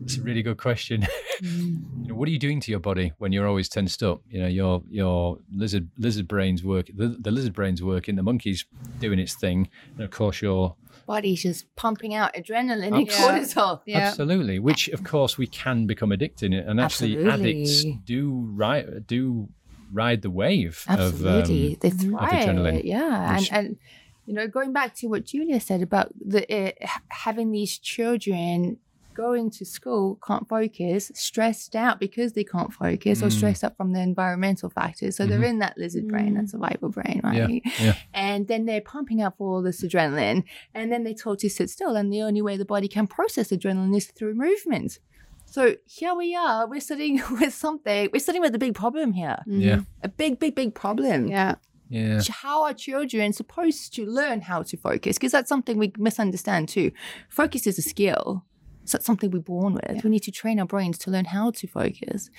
It's 0.03 0.17
a 0.17 0.21
really 0.21 0.41
good 0.41 0.57
question. 0.57 1.05
you 1.41 1.81
know, 2.07 2.15
what 2.15 2.27
are 2.27 2.31
you 2.31 2.39
doing 2.39 2.59
to 2.61 2.71
your 2.71 2.79
body 2.79 3.13
when 3.17 3.31
you're 3.31 3.47
always 3.47 3.69
tensed 3.69 4.01
up? 4.03 4.21
You 4.29 4.41
know, 4.41 4.47
your 4.47 4.83
your 4.89 5.39
lizard 5.51 5.89
lizard 5.97 6.27
brains 6.27 6.63
work. 6.63 6.87
The, 6.95 7.17
the 7.19 7.31
lizard 7.31 7.53
brains 7.53 7.83
working. 7.83 8.15
The 8.15 8.23
monkey's 8.23 8.65
doing 8.99 9.19
its 9.19 9.35
thing, 9.35 9.69
and 9.95 10.03
of 10.03 10.11
course 10.11 10.41
your 10.41 10.75
Body's 11.07 11.41
just 11.41 11.73
pumping 11.75 12.13
out 12.13 12.33
adrenaline 12.35 12.95
and 12.95 13.09
cortisol. 13.09 13.81
Yeah. 13.85 13.99
Absolutely, 14.09 14.59
which 14.59 14.89
of 14.89 15.03
course 15.03 15.37
we 15.37 15.47
can 15.47 15.87
become 15.87 16.11
addicted, 16.11 16.53
in, 16.53 16.59
and 16.69 16.79
actually 16.79 17.25
addicts 17.27 17.83
do 18.05 18.29
ride 18.53 19.07
do 19.07 19.49
ride 19.91 20.21
the 20.21 20.29
wave 20.29 20.83
Absolutely, 20.87 21.67
of 21.67 21.73
um, 21.73 21.77
they 21.81 21.89
thrive. 21.89 22.29
adrenaline, 22.29 22.81
yeah, 22.83 23.37
which- 23.39 23.51
and 23.51 23.67
and 23.67 23.77
you 24.25 24.33
know, 24.33 24.45
going 24.49 24.73
back 24.73 24.93
to 24.95 25.07
what 25.07 25.23
Julia 25.23 25.59
said 25.61 25.81
about 25.81 26.11
the 26.23 26.43
uh, 26.53 26.71
having 27.07 27.51
these 27.51 27.77
children 27.79 28.77
going 29.25 29.49
to 29.57 29.63
school 29.65 30.19
can't 30.27 30.47
focus, 30.47 31.11
stressed 31.15 31.75
out 31.75 31.99
because 31.99 32.29
they 32.33 32.43
can't 32.43 32.71
focus, 32.83 33.21
or 33.23 33.27
Mm. 33.27 33.31
stressed 33.39 33.63
up 33.67 33.75
from 33.75 33.89
the 33.93 33.99
environmental 34.01 34.69
factors. 34.69 35.15
So 35.17 35.25
they're 35.25 35.43
in 35.53 35.59
that 35.59 35.75
lizard 35.77 36.07
brain, 36.07 36.35
that 36.35 36.49
survival 36.49 36.89
brain, 36.97 37.19
right? 37.23 37.41
Mm-hmm. 37.49 37.83
yeah. 37.85 37.95
And 38.13 38.47
then 38.47 38.65
they're 38.67 38.87
pumping 38.95 39.21
up 39.21 39.35
all 39.39 39.61
this 39.61 39.81
adrenaline, 39.85 40.43
and 40.73 40.91
then 40.91 41.03
they're 41.03 41.21
told 41.25 41.39
to 41.39 41.49
sit 41.49 41.69
still. 41.69 41.95
And 41.95 42.13
the 42.13 42.21
only 42.21 42.41
way 42.47 42.55
the 42.57 42.65
body 42.75 42.87
can 42.87 43.07
process 43.07 43.47
adrenaline 43.49 43.95
is 43.97 44.07
through 44.17 44.35
movement. 44.35 44.99
So 45.45 45.75
here 45.85 46.13
we 46.13 46.35
are, 46.35 46.67
we're 46.67 46.81
sitting 46.91 47.13
with 47.39 47.53
something, 47.53 48.09
we're 48.13 48.19
sitting 48.27 48.41
with 48.41 48.53
a 48.53 48.59
big 48.59 48.75
problem 48.75 49.13
here. 49.13 49.37
yeah, 49.47 49.79
A 50.03 50.09
big, 50.09 50.39
big, 50.39 50.53
big 50.55 50.75
problem. 50.75 51.27
Yeah. 51.27 51.55
yeah, 51.89 52.19
How 52.43 52.57
are 52.65 52.73
children 52.73 53.31
supposed 53.31 53.93
to 53.95 54.05
learn 54.05 54.41
how 54.41 54.59
to 54.63 54.75
focus? 54.75 55.17
Because 55.17 55.31
that's 55.31 55.47
something 55.47 55.77
we 55.77 55.93
misunderstand 55.97 56.67
too. 56.67 56.91
Focus 57.29 57.65
is 57.65 57.79
a 57.79 57.81
skill. 57.93 58.43
So 58.87 58.97
that's 58.97 59.05
something 59.05 59.31
we're 59.31 59.39
born 59.39 59.73
with. 59.73 60.03
We 60.03 60.09
need 60.09 60.23
to 60.23 60.31
train 60.31 60.59
our 60.59 60.65
brains 60.65 60.97
to 60.99 61.11
learn 61.11 61.25
how 61.25 61.51
to 61.51 61.67
focus. 61.67 62.29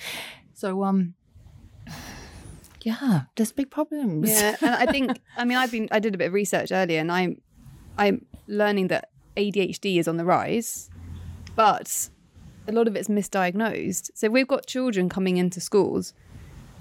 So 0.53 0.83
um 0.83 1.13
yeah, 2.81 3.23
there's 3.35 3.51
big 3.51 3.69
problems. 3.69 4.29
Yeah, 4.29 4.55
and 4.61 4.71
I 4.71 4.85
think 4.91 5.19
I 5.37 5.45
mean 5.45 5.57
I've 5.57 5.71
been 5.71 5.87
I 5.91 5.99
did 5.99 6.15
a 6.15 6.17
bit 6.17 6.27
of 6.27 6.33
research 6.33 6.71
earlier, 6.71 6.99
and 6.99 7.11
I'm 7.11 7.41
I'm 7.97 8.25
learning 8.47 8.87
that 8.87 9.09
ADHD 9.37 9.99
is 9.99 10.07
on 10.07 10.17
the 10.17 10.25
rise, 10.25 10.89
but 11.55 12.09
a 12.67 12.71
lot 12.71 12.87
of 12.87 12.95
it's 12.95 13.09
misdiagnosed. 13.09 14.11
So 14.15 14.29
we've 14.29 14.47
got 14.47 14.65
children 14.65 15.07
coming 15.07 15.37
into 15.37 15.61
schools, 15.61 16.13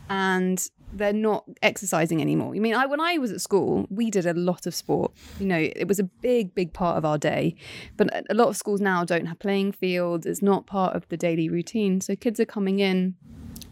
and 0.09 0.67
they're 0.93 1.13
not 1.13 1.45
exercising 1.63 2.21
anymore. 2.23 2.55
I 2.55 2.59
mean, 2.61 2.75
I 2.75 2.87
when 2.87 3.01
I 3.01 3.19
was 3.19 3.31
at 3.31 3.41
school, 3.41 3.87
we 3.91 4.11
did 4.11 4.27
a 4.27 4.35
lot 4.35 4.67
of 4.67 4.75
sport. 4.75 5.13
You 5.39 5.47
know, 5.47 5.59
it 5.59 5.87
was 5.87 5.99
a 5.99 6.05
big, 6.05 6.55
big 6.55 6.73
part 6.73 6.97
of 6.97 7.05
our 7.05 7.19
day. 7.19 7.55
But 7.97 8.09
a- 8.31 8.35
lot 8.35 8.49
of 8.49 8.57
schools 8.57 8.81
now 8.81 9.05
don't 9.05 9.27
have 9.27 9.39
playing 9.39 9.73
fields. 9.73 10.25
It's 10.27 10.43
not 10.43 10.67
part 10.67 10.97
of 10.97 11.09
the 11.09 11.17
daily 11.17 11.49
routine. 11.49 12.01
So 12.01 12.17
kids 12.17 12.41
are 12.41 12.47
coming 12.47 12.81
in, 12.81 13.17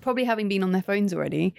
probably 0.01 0.25
having 0.25 0.49
been 0.49 0.63
on 0.63 0.73
their 0.73 0.83
phones 0.83 1.15
already. 1.15 1.55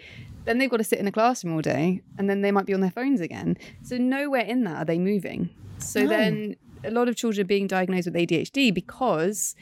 Then 0.45 0.59
they've 0.59 0.69
got 0.69 0.77
to 0.77 0.83
sit 0.83 0.99
in 0.99 1.07
a 1.07 1.11
classroom 1.11 1.55
all 1.55 1.61
day, 1.61 2.01
and 2.17 2.29
then 2.29 2.41
they 2.41 2.51
might 2.51 2.65
be 2.65 2.73
on 2.73 2.79
their 2.81 2.91
phones 2.91 3.19
again. 3.19 3.57
So 3.83 3.97
nowhere 3.97 4.41
in 4.45 4.63
that 4.63 4.75
are 4.77 4.85
they 4.85 4.97
moving. 4.99 5.49
So 5.79 6.03
No. 6.03 6.07
then 6.09 6.55
a 6.85 6.91
lot 6.91 7.09
of 7.09 7.15
children 7.15 7.43
are 7.43 7.47
being 7.47 7.67
diagnosed 7.67 8.05
with 8.05 8.15
ADHD 8.15 8.71
because 8.73 9.55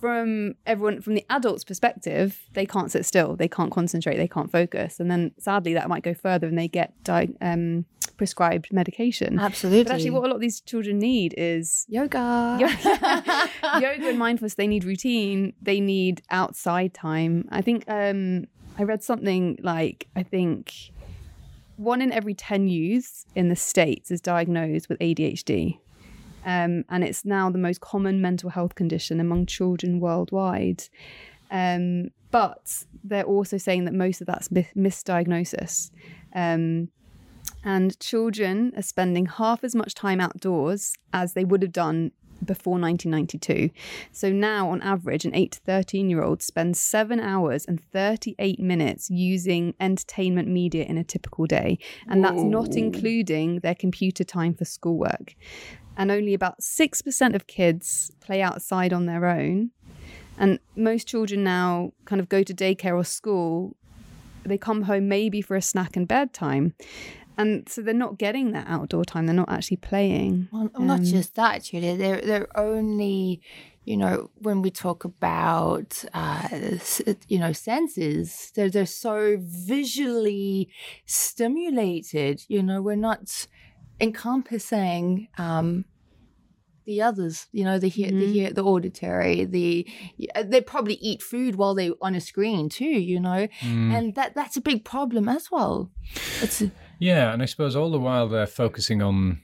from 0.00 0.54
everyone 0.66 1.00
from 1.02 1.14
the 1.14 1.24
adult's 1.30 1.64
perspective 1.64 2.40
they 2.54 2.66
can't 2.66 2.90
sit 2.90 3.04
still. 3.04 3.36
They 3.36 3.48
can't 3.48 3.70
concentrate. 3.70 4.16
They 4.16 4.28
can't 4.28 4.50
focus. 4.50 4.98
And 4.98 5.10
then 5.10 5.32
sadly 5.38 5.74
that 5.74 5.88
might 5.88 6.02
go 6.02 6.14
further 6.14 6.46
and 6.46 6.58
they 6.58 6.68
get 6.68 6.92
di- 7.04 7.34
um, 7.40 7.84
prescribed 8.16 8.72
medication. 8.72 9.38
Absolutely. 9.38 9.84
but 9.84 9.92
actually 9.92 10.10
what 10.10 10.24
a 10.24 10.28
lot 10.28 10.36
of 10.36 10.40
these 10.40 10.60
children 10.60 10.98
need 10.98 11.34
is 11.36 11.84
yoga. 11.88 12.56
yoga, 12.60 13.50
yoga 13.80 14.08
and 14.08 14.18
mindfulness. 14.18 14.54
They 14.54 14.66
need 14.66 14.84
routine. 14.84 15.52
They 15.60 15.80
need 15.80 16.22
outside 16.30 16.94
time. 16.94 17.46
I 17.50 17.60
think 17.60 17.84
um 17.88 18.46
i 18.78 18.84
read 18.84 19.02
something 19.02 19.58
like 19.62 20.06
i 20.14 20.22
think 20.22 20.92
one 21.80 22.02
in 22.02 22.12
every 22.12 22.34
10 22.34 22.68
youths 22.68 23.24
in 23.34 23.48
the 23.48 23.56
States 23.56 24.10
is 24.10 24.20
diagnosed 24.20 24.88
with 24.90 24.98
ADHD. 24.98 25.78
Um, 26.44 26.84
and 26.88 27.04
it's 27.04 27.24
now 27.24 27.50
the 27.50 27.58
most 27.58 27.80
common 27.80 28.20
mental 28.20 28.50
health 28.50 28.74
condition 28.74 29.20
among 29.20 29.46
children 29.46 30.00
worldwide. 30.00 30.84
Um, 31.50 32.10
but 32.30 32.84
they're 33.02 33.24
also 33.24 33.58
saying 33.58 33.84
that 33.86 33.94
most 33.94 34.20
of 34.20 34.26
that's 34.26 34.50
mi- 34.50 34.68
misdiagnosis. 34.76 35.90
Um, 36.34 36.88
and 37.64 37.98
children 38.00 38.72
are 38.76 38.82
spending 38.82 39.26
half 39.26 39.64
as 39.64 39.74
much 39.74 39.94
time 39.94 40.20
outdoors 40.20 40.94
as 41.12 41.34
they 41.34 41.44
would 41.44 41.62
have 41.62 41.72
done 41.72 42.12
before 42.44 42.78
1992. 42.78 43.70
So 44.12 44.32
now, 44.32 44.70
on 44.70 44.80
average, 44.82 45.24
an 45.24 45.34
8 45.34 45.52
to 45.52 45.60
13 45.60 46.10
year 46.10 46.22
old 46.22 46.42
spends 46.42 46.80
seven 46.80 47.20
hours 47.20 47.66
and 47.66 47.82
38 47.92 48.58
minutes 48.58 49.10
using 49.10 49.74
entertainment 49.80 50.48
media 50.48 50.84
in 50.84 50.96
a 50.96 51.04
typical 51.04 51.46
day. 51.46 51.78
And 52.08 52.24
that's 52.24 52.42
not 52.42 52.76
including 52.76 53.60
their 53.60 53.74
computer 53.74 54.24
time 54.24 54.54
for 54.54 54.64
schoolwork. 54.64 55.34
And 56.00 56.10
only 56.10 56.32
about 56.32 56.60
6% 56.60 57.34
of 57.34 57.46
kids 57.46 58.10
play 58.20 58.40
outside 58.40 58.92
on 58.94 59.04
their 59.04 59.26
own. 59.26 59.70
And 60.38 60.58
most 60.74 61.06
children 61.06 61.44
now 61.44 61.92
kind 62.06 62.20
of 62.20 62.30
go 62.30 62.42
to 62.42 62.54
daycare 62.54 62.96
or 62.96 63.04
school. 63.04 63.76
They 64.42 64.56
come 64.56 64.82
home 64.82 65.08
maybe 65.08 65.42
for 65.42 65.56
a 65.56 65.60
snack 65.60 65.96
and 65.98 66.08
bedtime. 66.08 66.72
And 67.36 67.68
so 67.68 67.82
they're 67.82 67.92
not 68.06 68.16
getting 68.16 68.52
that 68.52 68.66
outdoor 68.66 69.04
time. 69.04 69.26
They're 69.26 69.34
not 69.34 69.52
actually 69.52 69.76
playing. 69.76 70.48
Well, 70.50 70.70
not 70.78 71.00
Um, 71.00 71.04
just 71.04 71.34
that, 71.34 71.64
Julia. 71.64 71.94
They're 71.96 72.22
they're 72.22 72.58
only, 72.58 73.42
you 73.84 73.96
know, 73.98 74.30
when 74.46 74.62
we 74.62 74.70
talk 74.70 75.04
about, 75.04 76.02
uh, 76.14 76.48
you 77.28 77.38
know, 77.38 77.52
senses, 77.52 78.52
they're 78.54 78.70
they're 78.70 78.86
so 79.06 79.36
visually 79.38 80.70
stimulated. 81.04 82.44
You 82.48 82.62
know, 82.62 82.80
we're 82.80 82.96
not 83.10 83.46
encompassing 84.00 85.28
um, 85.38 85.84
the 86.86 87.02
others. 87.02 87.46
You 87.52 87.64
know, 87.64 87.78
the 87.78 87.88
hear, 87.88 88.08
the 88.08 88.14
mm-hmm. 88.14 88.32
hear, 88.32 88.52
the 88.52 88.64
auditory. 88.64 89.44
The 89.44 89.86
uh, 90.34 90.42
they 90.42 90.60
probably 90.60 90.94
eat 90.94 91.22
food 91.22 91.56
while 91.56 91.74
they're 91.74 91.92
on 92.00 92.14
a 92.14 92.20
screen 92.20 92.68
too. 92.68 92.84
You 92.84 93.20
know, 93.20 93.48
Mm. 93.60 93.92
and 93.96 94.14
that 94.14 94.34
that's 94.34 94.56
a 94.56 94.60
big 94.60 94.84
problem 94.84 95.28
as 95.28 95.50
well. 95.50 95.90
It's 96.42 96.62
Yeah, 96.98 97.32
and 97.32 97.42
I 97.42 97.46
suppose 97.46 97.76
all 97.76 97.90
the 97.90 97.98
while 97.98 98.28
they're 98.28 98.46
focusing 98.46 99.02
on 99.02 99.40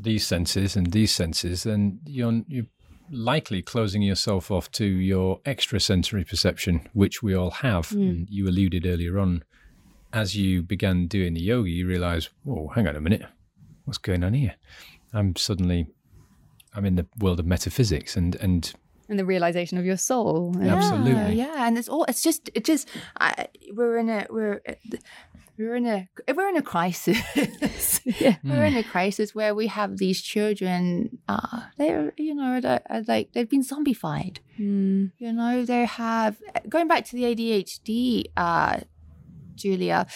these 0.00 0.26
senses 0.26 0.76
and 0.76 0.92
these 0.92 1.12
senses, 1.12 1.62
then 1.62 2.00
you're 2.06 2.42
you're 2.48 2.66
likely 3.10 3.62
closing 3.62 4.02
yourself 4.02 4.50
off 4.50 4.70
to 4.72 4.84
your 4.84 5.40
extrasensory 5.46 6.24
perception, 6.24 6.88
which 6.92 7.22
we 7.22 7.34
all 7.34 7.50
have. 7.50 7.88
Mm. 7.88 8.10
And 8.10 8.30
you 8.30 8.48
alluded 8.48 8.86
earlier 8.86 9.18
on, 9.18 9.44
as 10.12 10.36
you 10.36 10.62
began 10.62 11.06
doing 11.06 11.34
the 11.34 11.40
yoga, 11.40 11.70
you 11.70 11.86
realize, 11.86 12.28
oh, 12.46 12.68
hang 12.68 12.86
on 12.86 12.96
a 12.96 13.00
minute, 13.00 13.22
what's 13.84 13.98
going 13.98 14.24
on 14.24 14.34
here? 14.34 14.56
I'm 15.12 15.36
suddenly, 15.36 15.86
I'm 16.78 16.86
in 16.86 16.94
the 16.94 17.06
world 17.18 17.40
of 17.40 17.46
metaphysics, 17.46 18.16
and 18.16 18.36
and 18.36 18.72
And 19.08 19.18
the 19.18 19.24
realization 19.24 19.78
of 19.78 19.84
your 19.84 19.96
soul. 19.96 20.54
Yeah. 20.60 20.76
Absolutely. 20.76 21.34
Yeah, 21.34 21.66
and 21.66 21.76
it's 21.76 21.88
all. 21.88 22.04
It's 22.04 22.22
just. 22.22 22.50
It 22.54 22.64
just. 22.64 22.88
I, 23.20 23.48
we're 23.72 23.98
in 23.98 24.08
a. 24.08 24.26
We're. 24.30 24.62
We're 25.58 25.74
in 25.74 25.86
a. 25.86 26.08
We're 26.32 26.48
in 26.48 26.56
a 26.56 26.62
crisis. 26.62 27.18
Yeah. 28.20 28.36
We're 28.44 28.64
in 28.64 28.76
a 28.76 28.84
crisis 28.84 29.34
where 29.34 29.54
we 29.54 29.66
have 29.66 29.98
these 29.98 30.22
children. 30.22 31.18
Uh, 31.28 31.62
they're. 31.78 32.12
You 32.16 32.34
know. 32.34 32.60
They're, 32.60 32.82
uh, 32.88 33.02
like 33.08 33.32
they've 33.32 33.50
been 33.50 33.64
zombified. 33.64 34.38
Mm. 34.58 35.10
You 35.18 35.32
know. 35.32 35.64
They 35.64 35.84
have. 35.84 36.36
Going 36.68 36.86
back 36.86 37.04
to 37.06 37.16
the 37.16 37.24
ADHD. 37.24 38.26
Uh, 38.36 38.80
Julia. 39.56 40.06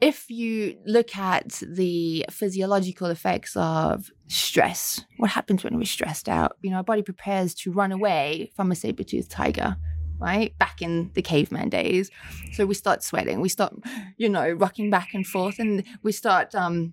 If 0.00 0.30
you 0.30 0.76
look 0.84 1.16
at 1.16 1.62
the 1.66 2.26
physiological 2.30 3.06
effects 3.06 3.56
of 3.56 4.10
stress, 4.28 5.02
what 5.16 5.30
happens 5.30 5.64
when 5.64 5.78
we're 5.78 5.84
stressed 5.84 6.28
out? 6.28 6.58
You 6.60 6.70
know, 6.70 6.76
our 6.76 6.84
body 6.84 7.00
prepares 7.00 7.54
to 7.54 7.72
run 7.72 7.92
away 7.92 8.52
from 8.54 8.70
a 8.70 8.74
saber-toothed 8.74 9.30
tiger, 9.30 9.76
right? 10.18 10.56
Back 10.58 10.82
in 10.82 11.10
the 11.14 11.22
caveman 11.22 11.70
days. 11.70 12.10
So 12.52 12.66
we 12.66 12.74
start 12.74 13.02
sweating, 13.02 13.40
we 13.40 13.48
start, 13.48 13.74
you 14.18 14.28
know, 14.28 14.50
rocking 14.50 14.90
back 14.90 15.14
and 15.14 15.26
forth, 15.26 15.58
and 15.58 15.82
we 16.02 16.12
start 16.12 16.54
um 16.54 16.92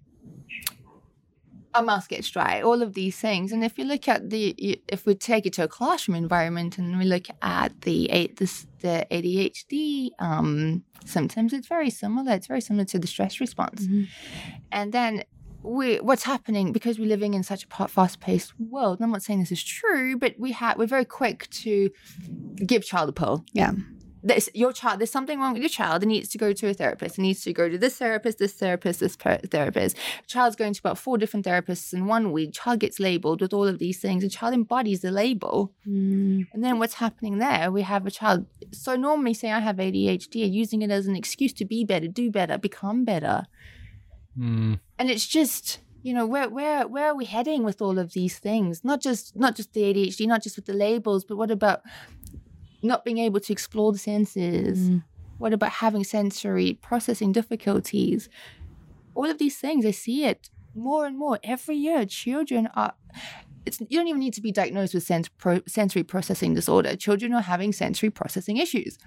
our 1.76 1.84
mouth 1.84 2.08
gets 2.08 2.30
dry, 2.30 2.62
all 2.62 2.82
of 2.82 2.94
these 2.94 3.18
things. 3.18 3.52
And 3.52 3.64
if 3.64 3.78
you 3.78 3.86
look 3.86 4.08
at 4.08 4.30
the, 4.30 4.80
if 4.88 5.06
we 5.06 5.16
take 5.16 5.46
it 5.46 5.54
to 5.54 5.64
a 5.64 5.68
classroom 5.68 6.16
environment 6.16 6.78
and 6.78 6.98
we 7.00 7.06
look 7.06 7.28
at 7.42 7.82
the 7.82 8.10
A- 8.12 8.28
the 8.28 9.06
ADHD 9.12 10.10
um, 10.20 10.84
symptoms, 11.06 11.54
it's 11.54 11.68
very 11.68 11.90
similar. 11.90 12.34
It's 12.34 12.48
very 12.48 12.62
similar 12.62 12.86
to 12.86 13.00
the 13.00 13.08
stress 13.08 13.40
response. 13.40 13.88
Mhm. 13.88 14.08
And 14.72 14.92
then 14.94 15.24
we, 15.64 15.98
what's 15.98 16.24
happening 16.24 16.74
because 16.74 17.00
we're 17.00 17.08
living 17.08 17.34
in 17.34 17.42
such 17.44 17.66
a 17.66 17.88
fast-paced 17.88 18.54
world. 18.60 19.00
And 19.00 19.06
I'm 19.06 19.12
not 19.12 19.24
saying 19.24 19.40
this 19.40 19.52
is 19.52 19.64
true, 19.64 20.18
but 20.18 20.36
we 20.38 20.52
have 20.52 20.78
we're 20.78 20.88
very 20.88 21.06
quick 21.06 21.50
to 21.64 21.90
give 22.66 22.84
child 22.84 23.10
a 23.10 23.14
pill 23.14 23.46
Yeah. 23.54 23.72
This 24.24 24.50
your 24.54 24.72
child 24.72 25.00
there's 25.00 25.12
something 25.12 25.40
wrong 25.40 25.54
with 25.54 25.62
your 25.62 25.70
child 25.70 26.02
it 26.02 26.06
needs 26.06 26.30
to 26.30 26.38
go 26.38 26.54
to 26.54 26.70
a 26.70 26.74
therapist 26.74 27.20
it 27.20 27.22
needs 27.22 27.44
to 27.44 27.52
go 27.54 27.68
to 27.68 27.78
this 27.78 27.98
therapist 27.98 28.38
this 28.40 28.54
therapist 28.54 29.00
this 29.02 29.16
per- 29.16 29.38
therapist. 29.38 29.98
Child's 30.28 30.56
going 30.56 30.74
to 30.74 30.80
about 30.80 30.98
four 30.98 31.18
different 31.18 31.46
therapists 31.46 31.94
in 31.94 32.08
one 32.08 32.32
week 32.32 32.54
child 32.54 32.80
gets 32.80 33.00
labeled 33.00 33.42
with 33.42 33.54
all 33.54 33.68
of 33.68 33.80
these 33.80 34.00
things 34.00 34.24
and 34.24 34.32
child 34.32 34.54
embodies 34.54 35.02
the 35.02 35.12
label. 35.12 35.74
Mm. 35.88 36.48
and 36.54 36.64
then 36.64 36.80
what's 36.80 36.96
happening 36.96 37.38
there 37.38 37.70
we 37.72 37.82
have 37.82 38.06
a 38.06 38.12
child 38.12 38.46
so 38.72 38.96
normally 38.96 39.34
say 39.34 39.52
i 39.52 39.60
have 39.60 39.78
adhd 39.78 40.34
using 40.34 40.82
it 40.82 40.90
as 40.90 41.08
an 41.08 41.16
excuse 41.16 41.54
to 41.54 41.66
be 41.66 41.84
better 41.84 42.08
do 42.08 42.32
better 42.32 42.58
become 42.58 43.04
better. 43.04 43.46
Mm, 44.38 44.80
and 44.98 45.10
it's 45.10 45.28
just 45.28 45.80
you 46.02 46.14
know 46.14 46.26
where 46.26 46.50
where 46.50 46.88
where 46.88 47.08
are 47.08 47.16
we 47.16 47.26
heading 47.26 47.64
with 47.64 47.82
all 47.82 48.00
of 48.00 48.14
these 48.14 48.40
things? 48.40 48.84
Not 48.84 49.02
just 49.02 49.36
not 49.36 49.56
just 49.56 49.74
the 49.74 49.82
adhd 49.82 50.28
not 50.28 50.44
just 50.44 50.56
with 50.56 50.66
the 50.66 50.74
labels 50.74 51.24
but 51.24 51.38
what 51.38 51.52
about 51.52 51.82
not 52.84 53.06
being 53.06 53.18
able 53.18 53.40
to 53.40 53.54
explore 53.54 53.92
the 53.92 53.98
senses. 53.98 54.90
Mm. 54.90 55.04
what 55.38 55.54
about 55.54 55.72
having 55.72 56.04
sensory 56.04 56.78
processing 56.82 57.32
difficulties? 57.32 58.30
All 59.16 59.30
of 59.30 59.38
these 59.38 59.58
things 59.58 59.86
i 59.86 59.92
see 59.92 60.26
it 60.26 60.50
more 60.76 61.06
and 61.06 61.18
more 61.18 61.40
every 61.44 61.76
year. 61.76 62.06
Children 62.06 62.68
are 62.76 62.94
it's, 63.66 63.80
you 63.80 63.98
don't 63.98 64.10
even 64.10 64.20
need 64.20 64.34
to 64.34 64.42
be 64.42 64.52
diagnosed 64.52 64.94
with 64.94 65.04
sens- 65.04 65.30
pro, 65.30 65.62
sensory 65.66 66.04
processing 66.04 66.54
disorder. 66.54 66.98
Children 66.98 67.32
are 67.34 67.42
having 67.42 67.72
sensory 67.72 68.10
processing 68.10 68.58
issues 68.58 68.98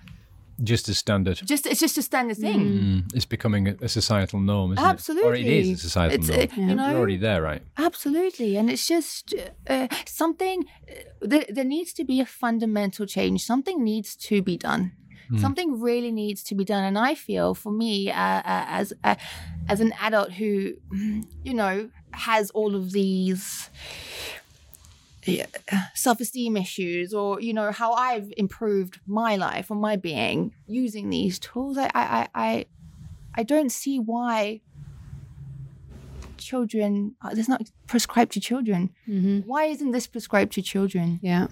just 0.63 0.89
as 0.89 0.99
standard. 0.99 1.41
just 1.45 1.67
it's 1.67 1.81
just 1.81 1.99
a 1.99 2.03
standard 2.03 2.37
thing 2.37 2.61
Mm, 2.61 3.15
it's 3.15 3.25
becoming 3.27 3.69
a, 3.69 3.75
a 3.83 3.89
societal 3.89 4.41
norm, 4.41 4.73
isn't 4.73 4.83
it? 4.85 4.87
Or 4.87 4.91
it 4.91 4.95
Absolutely. 4.95 5.59
is 5.71 5.79
a 5.79 5.83
societal 5.89 6.19
It's, 6.19 6.29
norm. 6.29 6.41
uh, 6.41 6.85
you 6.85 6.91
You're 6.91 6.99
already 6.99 7.17
there, 7.19 7.43
right? 7.43 7.63
Absolutely. 7.77 8.57
And 8.57 8.71
it's 8.71 8.87
just 8.87 9.35
uh, 9.69 9.89
something, 10.07 10.65
uh, 10.91 10.95
there, 11.21 11.45
there 11.49 11.65
needs 11.65 11.93
to 11.95 12.05
be 12.05 12.21
a 12.21 12.27
fundamental 12.27 13.07
change. 13.07 13.45
Something 13.45 13.85
needs 13.85 14.17
to 14.29 14.43
be 14.43 14.57
done. 14.57 14.93
Hmm. 15.29 15.39
Something 15.39 15.81
really 15.81 16.13
needs 16.13 16.43
to 16.45 16.55
be 16.55 16.65
done. 16.65 16.85
And 16.85 16.97
I 16.99 17.15
feel 17.15 17.55
for 17.55 17.73
me, 17.73 18.11
uh, 18.11 18.15
uh, 18.15 18.43
as, 18.81 18.93
uh, 19.05 19.17
as 19.69 19.81
an 19.81 19.93
adult 20.01 20.33
who, 20.33 20.75
you 21.45 21.55
know, 21.55 21.91
has 22.13 22.51
all 22.51 22.75
of 22.75 22.93
these 22.93 23.69
yeah, 23.75 24.37
self-esteem 25.95 26.57
issues 26.57 27.13
or 27.13 27.41
you 27.41 27.53
know 27.53 27.71
how 27.73 27.93
i've 27.93 28.29
improved 28.37 29.01
my 29.07 29.37
life 29.37 29.71
or 29.71 29.77
my 29.77 29.97
being 29.97 30.53
using 30.67 31.11
these 31.11 31.39
tools 31.39 31.77
i 31.79 31.91
i 31.95 32.05
i 32.23 32.29
i, 32.35 32.67
I 33.35 33.43
don't 33.43 33.71
see 33.71 33.99
why 33.99 34.61
children 36.39 37.15
uh, 37.23 37.35
this 37.35 37.49
not 37.49 37.63
prescribed 37.87 38.33
to 38.33 38.41
children 38.41 38.91
hmm 39.07 39.41
why 39.41 39.65
isn't 39.65 39.93
this 39.93 40.07
prescribed 40.07 40.53
to 40.53 40.63
children 40.63 41.19
Yeah. 41.23 41.47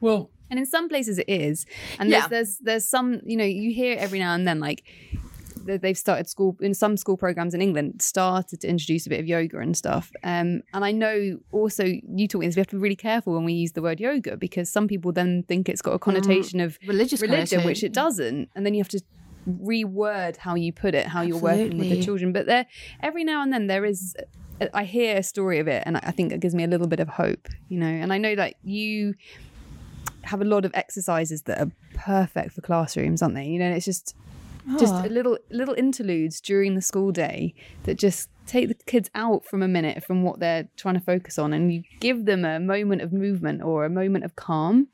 Well, 0.00 0.30
And 0.50 0.58
in 0.58 0.66
some 0.66 0.88
places 0.88 1.18
it 1.18 1.28
is. 1.28 1.66
And 1.98 2.10
Yeah. 2.10 2.28
there's, 2.28 2.30
there's 2.30 2.52
there's 2.66 2.88
some, 2.88 3.20
you 3.30 3.36
know, 3.36 3.44
you 3.62 3.70
hear 3.74 3.96
every 3.98 4.18
now 4.18 4.32
and 4.34 4.46
then 4.46 4.60
like 4.60 4.80
that 5.34 5.35
they've 5.66 5.98
started 5.98 6.28
school 6.28 6.56
in 6.60 6.74
some 6.74 6.96
school 6.96 7.16
programs 7.16 7.54
in 7.54 7.60
England 7.60 8.00
started 8.00 8.60
to 8.60 8.68
introduce 8.68 9.06
a 9.06 9.10
bit 9.10 9.20
of 9.20 9.26
yoga 9.26 9.58
and 9.58 9.76
stuff. 9.76 10.12
Um, 10.22 10.62
and 10.72 10.84
I 10.84 10.92
know 10.92 11.38
also 11.52 11.84
you 11.84 12.28
me 12.28 12.48
this. 12.48 12.56
We 12.56 12.60
have 12.60 12.68
to 12.68 12.76
be 12.76 12.82
really 12.82 12.96
careful 12.96 13.34
when 13.34 13.44
we 13.44 13.52
use 13.52 13.72
the 13.72 13.82
word 13.82 14.00
yoga 14.00 14.36
because 14.36 14.70
some 14.70 14.88
people 14.88 15.12
then 15.12 15.44
think 15.48 15.68
it's 15.68 15.82
got 15.82 15.92
a 15.92 15.98
connotation 15.98 16.60
of 16.60 16.78
religious 16.86 17.20
religion, 17.20 17.64
which 17.64 17.82
it 17.82 17.92
doesn't. 17.92 18.48
And 18.54 18.64
then 18.64 18.74
you 18.74 18.80
have 18.80 18.88
to 18.90 19.00
reword 19.48 20.36
how 20.36 20.54
you 20.54 20.72
put 20.72 20.94
it, 20.94 21.06
how 21.06 21.22
you're 21.22 21.38
working 21.38 21.78
with 21.78 21.90
the 21.90 22.02
children. 22.02 22.32
But 22.32 22.46
there, 22.46 22.66
every 23.02 23.24
now 23.24 23.42
and 23.42 23.52
then, 23.52 23.66
there 23.66 23.84
is. 23.84 24.16
I 24.72 24.84
hear 24.84 25.18
a 25.18 25.22
story 25.22 25.58
of 25.58 25.68
it, 25.68 25.82
and 25.84 25.98
I 25.98 26.10
think 26.12 26.32
it 26.32 26.40
gives 26.40 26.54
me 26.54 26.64
a 26.64 26.66
little 26.66 26.86
bit 26.86 26.98
of 26.98 27.08
hope, 27.08 27.48
you 27.68 27.78
know. 27.78 27.86
And 27.86 28.10
I 28.10 28.16
know 28.16 28.34
that 28.36 28.54
you 28.64 29.14
have 30.22 30.40
a 30.40 30.44
lot 30.44 30.64
of 30.64 30.72
exercises 30.74 31.42
that 31.42 31.60
are 31.60 31.70
perfect 31.94 32.54
for 32.54 32.62
classrooms, 32.62 33.20
aren't 33.20 33.34
they? 33.34 33.44
You 33.44 33.58
know, 33.58 33.70
it's 33.70 33.84
just 33.84 34.14
Oh. 34.68 35.02
a 35.04 35.08
little 35.08 35.38
little 35.50 35.74
interludes 35.74 36.40
during 36.40 36.74
the 36.74 36.82
school 36.82 37.12
day 37.12 37.54
that 37.84 37.96
just 37.96 38.28
take 38.46 38.68
the 38.68 38.74
kids 38.74 39.10
out 39.14 39.44
from 39.44 39.62
a 39.62 39.68
minute 39.68 40.04
from 40.04 40.22
what 40.22 40.40
they're 40.40 40.68
trying 40.76 40.94
to 40.94 41.00
focus 41.00 41.38
on, 41.38 41.52
and 41.52 41.72
you 41.72 41.82
give 42.00 42.24
them 42.24 42.44
a 42.44 42.58
moment 42.58 43.02
of 43.02 43.12
movement 43.12 43.62
or 43.62 43.84
a 43.84 43.90
moment 43.90 44.24
of 44.24 44.34
calm. 44.36 44.88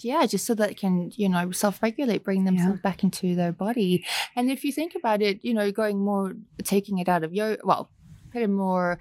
yeah, 0.00 0.26
just 0.26 0.44
so 0.46 0.54
that 0.54 0.70
it 0.70 0.78
can, 0.78 1.10
you 1.16 1.28
know, 1.28 1.50
self 1.52 1.82
regulate, 1.82 2.22
bring 2.22 2.44
themselves 2.44 2.80
back 2.80 3.02
into 3.02 3.34
their 3.34 3.52
body. 3.52 4.04
And 4.36 4.50
if 4.50 4.62
you 4.64 4.72
think 4.72 4.94
about 4.94 5.22
it, 5.22 5.44
you 5.44 5.54
know, 5.54 5.72
going 5.72 5.98
more, 6.04 6.34
taking 6.62 6.98
it 6.98 7.08
out 7.08 7.24
of 7.24 7.32
yoga, 7.32 7.60
well, 7.64 7.90
put 8.32 8.42
a 8.42 8.48
more 8.48 8.98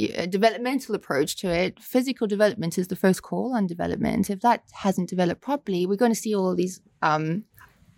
uh, 0.00 0.26
developmental 0.26 0.94
approach 0.94 1.36
to 1.36 1.48
it, 1.48 1.78
physical 1.80 2.26
development 2.26 2.78
is 2.78 2.88
the 2.88 2.96
first 2.96 3.22
call 3.22 3.54
on 3.54 3.66
development. 3.66 4.30
If 4.30 4.40
that 4.40 4.64
hasn't 4.72 5.10
developed 5.10 5.42
properly, 5.42 5.86
we're 5.86 5.96
going 5.96 6.12
to 6.12 6.18
see 6.18 6.34
all 6.34 6.54
these 6.54 6.80
um, 7.02 7.44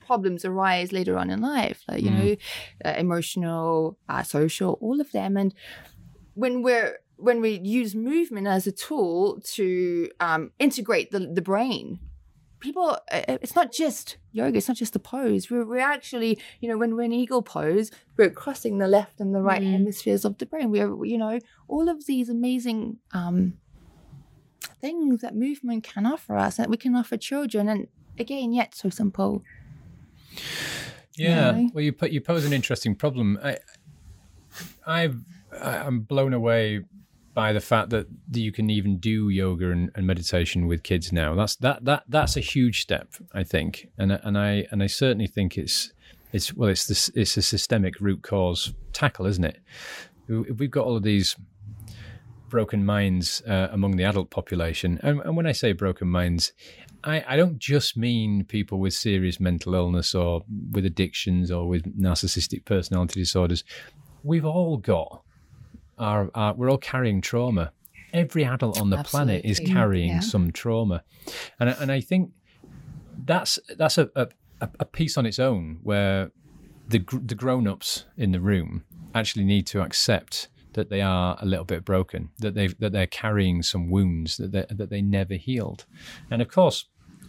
problems 0.07 0.45
arise 0.45 0.93
later 0.93 1.17
on 1.17 1.31
in 1.31 1.41
life, 1.41 1.83
like, 1.89 2.03
you 2.03 2.11
Mm. 2.11 2.17
know, 2.17 2.37
uh, 2.91 2.95
emotional, 2.99 3.99
uh, 4.09 4.23
social, 4.23 4.79
all 4.81 5.01
of 5.01 5.11
them. 5.13 5.37
And 5.37 5.55
when 6.35 6.63
we're 6.63 6.99
when 7.17 7.41
we 7.41 7.61
use 7.63 7.95
movement 7.95 8.47
as 8.49 8.67
a 8.67 8.73
tool 8.73 9.41
to 9.45 10.09
um, 10.19 10.51
integrate 10.59 11.11
the, 11.13 11.21
the 11.21 11.43
brain 11.43 12.01
people 12.61 12.97
uh, 13.13 13.23
it's 13.43 13.55
not 13.57 13.73
just 13.73 14.19
yoga 14.33 14.57
it's 14.57 14.69
not 14.69 14.77
just 14.77 14.93
the 14.93 14.99
pose 14.99 15.51
we're, 15.51 15.67
we're 15.67 15.79
actually 15.79 16.41
you 16.61 16.69
know 16.69 16.79
when 16.79 16.95
we're 16.95 17.03
in 17.03 17.13
eagle 17.13 17.43
pose 17.43 17.91
we're 18.17 18.31
crossing 18.31 18.79
the 18.79 18.89
left 18.89 19.21
and 19.21 19.35
the 19.35 19.43
right 19.43 19.63
Mm. 19.63 19.73
hemispheres 19.73 20.25
of 20.25 20.39
the 20.39 20.47
brain 20.47 20.71
we're 20.71 21.05
you 21.05 21.19
know 21.19 21.39
all 21.69 21.89
of 21.89 22.07
these 22.07 22.29
amazing 22.29 22.99
um 23.13 23.59
things 24.81 25.21
that 25.21 25.35
movement 25.37 25.85
can 25.85 26.07
offer 26.07 26.37
us 26.37 26.57
that 26.57 26.69
we 26.71 26.77
can 26.77 26.95
offer 26.95 27.17
children 27.17 27.69
and 27.69 27.89
again 28.19 28.53
yet 28.53 28.75
so 28.75 28.89
simple 28.89 29.43
Yeah. 31.17 31.51
know? 31.53 31.71
Well, 31.75 31.85
you 31.85 31.93
put 31.93 32.11
you 32.11 32.21
pose 32.21 32.45
an 32.45 32.53
interesting 32.53 32.95
problem. 32.95 33.39
I, 33.43 33.59
I've 34.87 35.19
I'm 35.61 36.01
blown 36.01 36.33
away 36.33 36.85
by 37.35 37.53
the 37.53 37.61
fact 37.61 37.91
that, 37.91 38.07
you 38.31 38.53
can 38.53 38.71
even 38.71 38.99
do 38.99 39.29
yoga 39.29 39.71
and, 39.71 39.91
and 39.95 40.07
meditation 40.07 40.67
with 40.67 40.83
kids 40.83 41.13
now. 41.13 41.35
That's 41.35 41.57
that 41.57 41.85
that 41.85 42.05
that's 42.09 42.37
a 42.37 42.41
huge 42.41 42.81
step, 42.81 43.09
I 43.35 43.45
think, 43.45 43.89
and 43.99 44.13
and 44.13 44.39
I 44.39 44.67
and 44.71 44.83
I 44.83 44.87
certainly 44.87 45.27
think 45.27 45.59
it's 45.59 45.93
it's 46.33 46.55
well, 46.55 46.71
it's 46.71 46.87
this 46.87 47.11
it's 47.15 47.37
a 47.37 47.43
systemic 47.43 48.01
root 48.01 48.23
cause 48.23 48.73
tackle, 48.93 49.27
isn't 49.27 49.45
it? 49.45 49.59
We've 50.29 50.71
got 50.71 50.87
all 50.87 50.97
of 50.97 51.03
these 51.03 51.37
broken 52.49 52.87
minds 52.87 53.43
uh, 53.47 53.69
among 53.71 53.97
the 53.97 54.05
adult 54.05 54.31
population, 54.31 54.99
and, 55.03 55.21
and 55.21 55.37
when 55.37 55.47
I 55.47 55.53
say 55.53 55.73
broken 55.73 56.09
minds, 56.09 56.53
I, 57.05 57.25
I 57.29 57.37
don't 57.37 57.59
just 57.59 57.97
mean 57.97 58.45
people 58.45 58.79
with 58.79 58.95
serious 58.95 59.41
mental 59.41 59.75
illness 59.75 60.15
or 60.15 60.43
with 60.71 60.85
addictions 60.87 61.51
or 61.51 61.67
with 61.69 61.83
narcissistic 62.01 62.65
personality 62.65 63.21
disorders. 63.21 63.65
We've 64.23 64.45
all 64.45 64.77
got 64.77 65.23
our, 65.99 66.31
our 66.35 66.55
we're 66.55 66.71
all 66.71 66.79
carrying 66.79 67.21
trauma. 67.21 67.73
Every 68.13 68.45
adult 68.45 68.81
on 68.81 68.91
the 68.91 69.03
planet 69.03 69.45
is 69.45 69.59
carrying 69.59 70.11
Yeah. 70.11 70.21
some 70.21 70.53
trauma, 70.53 71.03
and 71.59 71.71
I- 71.71 71.77
and 71.81 71.91
I 71.91 72.01
think 72.01 72.31
that's 73.25 73.59
that's 73.77 73.99
a, 73.99 74.11
a 74.15 74.29
a 74.79 74.85
piece 74.85 75.17
on 75.19 75.27
its 75.27 75.39
own 75.39 75.79
where 75.83 76.31
the 76.89 76.99
gr- 77.01 77.19
the 77.25 77.35
grown 77.35 77.67
ups 77.67 78.05
in 78.17 78.33
the 78.33 78.41
room 78.41 78.85
actually 79.15 79.45
need 79.45 79.67
to 79.69 79.81
accept 79.81 80.49
that 80.75 80.89
they 80.91 81.01
are 81.01 81.37
a 81.41 81.47
little 81.47 81.65
bit 81.65 81.85
broken, 81.85 82.29
that 82.39 82.55
they 82.55 82.69
that 82.69 82.93
they're 82.93 83.07
carrying 83.07 83.63
some 83.63 83.91
wounds 83.91 84.37
that 84.37 84.53
they, 84.53 84.67
that 84.71 84.91
they 84.91 85.03
never 85.03 85.35
healed, 85.35 85.87
and 86.31 86.41
of 86.43 86.49
course. 86.49 86.87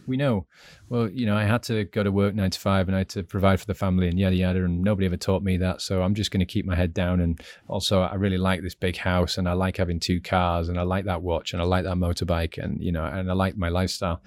We 0.07 0.17
know, 0.17 0.45
well, 0.89 1.09
you 1.09 1.25
know, 1.25 1.35
I 1.35 1.43
had 1.43 1.63
to 1.63 1.85
go 1.85 2.03
to 2.03 2.11
work 2.11 2.35
nine 2.35 2.51
to 2.51 2.59
five 2.59 2.87
and 2.87 2.95
I 2.95 2.99
had 2.99 3.09
to 3.09 3.23
provide 3.23 3.59
for 3.59 3.65
the 3.65 3.73
family 3.73 4.07
and 4.07 4.19
yada 4.19 4.35
yada, 4.35 4.63
and 4.65 4.81
nobody 4.81 5.05
ever 5.05 5.17
taught 5.17 5.43
me 5.43 5.57
that. 5.57 5.81
So 5.81 6.01
I'm 6.01 6.15
just 6.15 6.31
going 6.31 6.39
to 6.39 6.45
keep 6.45 6.65
my 6.65 6.75
head 6.75 6.93
down. 6.93 7.19
And 7.19 7.41
also, 7.67 8.01
I 8.01 8.15
really 8.15 8.37
like 8.37 8.61
this 8.61 8.75
big 8.75 8.97
house 8.97 9.37
and 9.37 9.47
I 9.47 9.53
like 9.53 9.77
having 9.77 9.99
two 9.99 10.19
cars 10.19 10.69
and 10.69 10.79
I 10.79 10.83
like 10.83 11.05
that 11.05 11.21
watch 11.21 11.53
and 11.53 11.61
I 11.61 11.65
like 11.65 11.83
that 11.85 11.95
motorbike 11.95 12.57
and, 12.57 12.83
you 12.83 12.91
know, 12.91 13.05
and 13.05 13.29
I 13.29 13.33
like 13.33 13.57
my 13.57 13.69
lifestyle. 13.69 14.21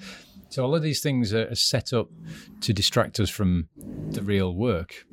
So 0.48 0.64
all 0.64 0.74
of 0.74 0.82
these 0.82 1.00
things 1.00 1.34
are 1.34 1.54
set 1.54 1.92
up 1.92 2.08
to 2.62 2.72
distract 2.72 3.20
us 3.20 3.28
from 3.28 3.68
the 4.10 4.22
real 4.22 4.54
work. 4.54 5.04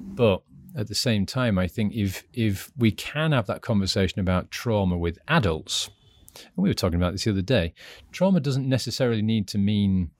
But 0.00 0.42
at 0.76 0.88
the 0.88 0.94
same 0.94 1.24
time, 1.24 1.58
I 1.58 1.68
think 1.68 1.94
if 1.94 2.24
if 2.32 2.70
we 2.76 2.90
can 2.92 3.32
have 3.32 3.46
that 3.46 3.62
conversation 3.62 4.20
about 4.20 4.50
trauma 4.50 4.98
with 4.98 5.18
adults, 5.28 5.88
and 6.44 6.62
we 6.62 6.68
were 6.68 6.74
talking 6.74 6.96
about 6.96 7.12
this 7.12 7.24
the 7.24 7.30
other 7.30 7.42
day, 7.42 7.74
trauma 8.12 8.40
doesn't 8.40 8.68
necessarily 8.68 9.22
need 9.22 9.46
to 9.48 9.58
mean 9.58 10.10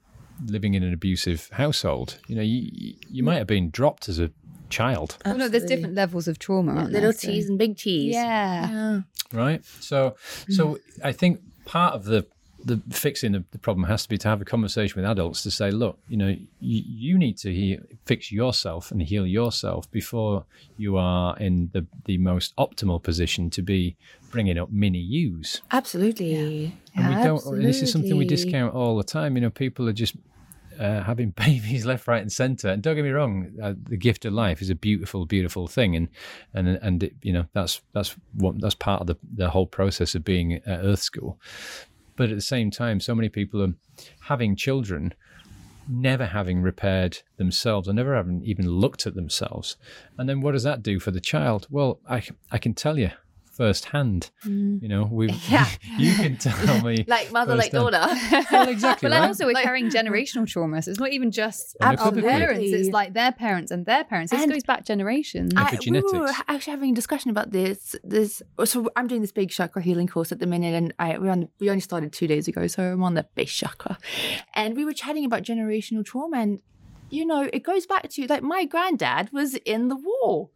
living 0.44 0.74
in 0.74 0.82
an 0.82 0.92
abusive 0.92 1.48
household. 1.52 2.18
You 2.28 2.36
know, 2.36 2.42
you 2.42 2.94
you 3.10 3.22
might 3.22 3.36
have 3.38 3.46
been 3.46 3.70
dropped 3.70 4.08
as 4.08 4.18
a 4.18 4.30
child, 4.68 5.16
Well, 5.24 5.36
no, 5.36 5.48
there's 5.48 5.64
different 5.64 5.94
levels 5.94 6.26
of 6.28 6.38
trauma. 6.38 6.72
aren't 6.74 6.90
little 6.92 7.12
there? 7.12 7.18
So- 7.18 7.28
T's 7.28 7.48
and 7.48 7.58
big 7.58 7.76
T's 7.76 8.14
Yeah. 8.14 8.70
yeah 8.70 9.00
right? 9.32 9.64
So 9.80 10.16
so 10.48 10.74
mm. 10.74 10.80
I 11.04 11.12
think 11.12 11.40
part 11.64 11.94
of 11.94 12.04
the 12.04 12.26
the 12.66 12.82
fixing 12.90 13.34
of 13.34 13.44
the 13.52 13.58
problem 13.58 13.86
has 13.86 14.02
to 14.02 14.08
be 14.08 14.18
to 14.18 14.28
have 14.28 14.40
a 14.40 14.44
conversation 14.44 15.00
with 15.00 15.08
adults 15.08 15.42
to 15.44 15.50
say, 15.50 15.70
look, 15.70 15.98
you 16.08 16.16
know, 16.16 16.28
you, 16.28 16.82
you 16.86 17.18
need 17.18 17.38
to 17.38 17.52
heal, 17.52 17.78
fix 18.04 18.32
yourself 18.32 18.90
and 18.90 19.00
heal 19.00 19.26
yourself 19.26 19.90
before 19.92 20.44
you 20.76 20.96
are 20.96 21.36
in 21.38 21.70
the, 21.72 21.86
the 22.06 22.18
most 22.18 22.54
optimal 22.56 23.00
position 23.00 23.50
to 23.50 23.62
be 23.62 23.96
bringing 24.30 24.58
up 24.58 24.70
mini 24.72 24.98
yous. 24.98 25.62
absolutely 25.70 26.76
And 26.96 27.14
we 27.14 27.22
don't. 27.22 27.44
and 27.46 27.64
This 27.64 27.82
is 27.82 27.92
something 27.92 28.16
we 28.16 28.26
discount 28.26 28.74
all 28.74 28.96
the 28.96 29.04
time. 29.04 29.36
You 29.36 29.42
know, 29.42 29.50
people 29.50 29.88
are 29.88 29.92
just 29.92 30.16
uh, 30.78 31.02
having 31.02 31.30
babies 31.36 31.86
left, 31.86 32.08
right, 32.08 32.20
and 32.20 32.32
centre. 32.32 32.68
And 32.68 32.82
don't 32.82 32.96
get 32.96 33.04
me 33.04 33.10
wrong, 33.10 33.52
uh, 33.62 33.74
the 33.80 33.96
gift 33.96 34.24
of 34.24 34.32
life 34.32 34.60
is 34.60 34.70
a 34.70 34.74
beautiful, 34.74 35.24
beautiful 35.24 35.68
thing, 35.68 35.94
and 35.94 36.08
and 36.52 36.68
and 36.68 37.02
it, 37.04 37.14
you 37.22 37.32
know 37.32 37.46
that's 37.52 37.80
that's 37.92 38.16
what 38.34 38.60
that's 38.60 38.74
part 38.74 39.02
of 39.02 39.06
the 39.06 39.16
the 39.34 39.50
whole 39.50 39.66
process 39.66 40.14
of 40.14 40.24
being 40.24 40.54
at 40.54 40.80
Earth 40.80 41.02
School. 41.02 41.38
But 42.16 42.30
at 42.30 42.36
the 42.36 42.42
same 42.42 42.70
time, 42.70 43.00
so 43.00 43.14
many 43.14 43.28
people 43.28 43.62
are 43.62 43.74
having 44.20 44.56
children. 44.56 45.14
Never 45.88 46.26
having 46.26 46.62
repaired 46.62 47.18
themselves, 47.36 47.88
or 47.88 47.92
never 47.92 48.16
having 48.16 48.42
even 48.44 48.68
looked 48.68 49.06
at 49.06 49.14
themselves, 49.14 49.76
and 50.18 50.28
then 50.28 50.40
what 50.40 50.52
does 50.52 50.64
that 50.64 50.82
do 50.82 50.98
for 50.98 51.12
the 51.12 51.20
child? 51.20 51.68
Well, 51.70 52.00
I 52.08 52.22
I 52.50 52.58
can 52.58 52.74
tell 52.74 52.98
you 52.98 53.10
firsthand. 53.56 54.30
Mm. 54.44 54.82
You 54.82 54.88
know, 54.88 55.08
we 55.10 55.28
Yeah. 55.48 55.66
you 55.98 56.14
can 56.14 56.36
tell 56.36 56.82
me 56.82 57.04
like 57.08 57.32
mother 57.32 57.54
like 57.56 57.72
daughter 57.72 58.04
Well, 58.52 58.68
exactly. 58.68 59.06
But 59.08 59.10
then 59.14 59.22
right? 59.22 59.28
also 59.28 59.46
we're 59.46 59.52
Like- 59.52 59.64
carrying 59.64 59.88
generational 59.90 60.46
trauma. 60.46 60.82
So 60.82 60.90
it's 60.90 61.00
not 61.00 61.12
even 61.12 61.30
just 61.30 61.76
our 61.80 61.96
parents. 62.12 62.72
It's 62.72 62.90
like 62.90 63.14
their 63.14 63.32
parents 63.32 63.70
and 63.70 63.86
their 63.86 64.04
parents. 64.04 64.30
This 64.32 64.42
And- 64.42 64.52
goes 64.52 64.64
back 64.64 64.84
generations. 64.84 65.52
I, 65.56 65.78
we 65.88 66.00
were 66.00 66.30
actually 66.48 66.70
having 66.72 66.90
a 66.92 66.94
discussion 66.94 67.30
about 67.30 67.50
this. 67.50 67.96
This 68.04 68.42
so 68.64 68.88
I'm 68.96 69.06
doing 69.06 69.20
this 69.22 69.32
big 69.32 69.50
chakra 69.50 69.82
healing 69.82 70.06
course 70.06 70.32
at 70.32 70.38
the 70.38 70.46
minute, 70.46 70.74
and 70.74 70.92
I 70.98 71.18
we're 71.18 71.30
on, 71.30 71.48
we 71.60 71.68
only 71.70 71.80
started 71.80 72.12
two 72.12 72.26
days 72.26 72.48
ago, 72.48 72.66
so 72.66 72.82
I'm 72.92 73.02
on 73.02 73.14
the 73.14 73.24
base 73.34 73.52
chakra, 73.52 73.98
and 74.54 74.76
we 74.76 74.84
were 74.84 74.92
chatting 74.92 75.24
about 75.24 75.42
generational 75.42 76.04
trauma, 76.04 76.38
and 76.38 76.60
you 77.10 77.24
know 77.24 77.48
it 77.52 77.62
goes 77.62 77.86
back 77.86 78.08
to 78.10 78.26
like 78.26 78.42
my 78.42 78.64
granddad 78.64 79.30
was 79.32 79.54
in 79.64 79.88
the 79.88 79.96
war, 79.96 80.50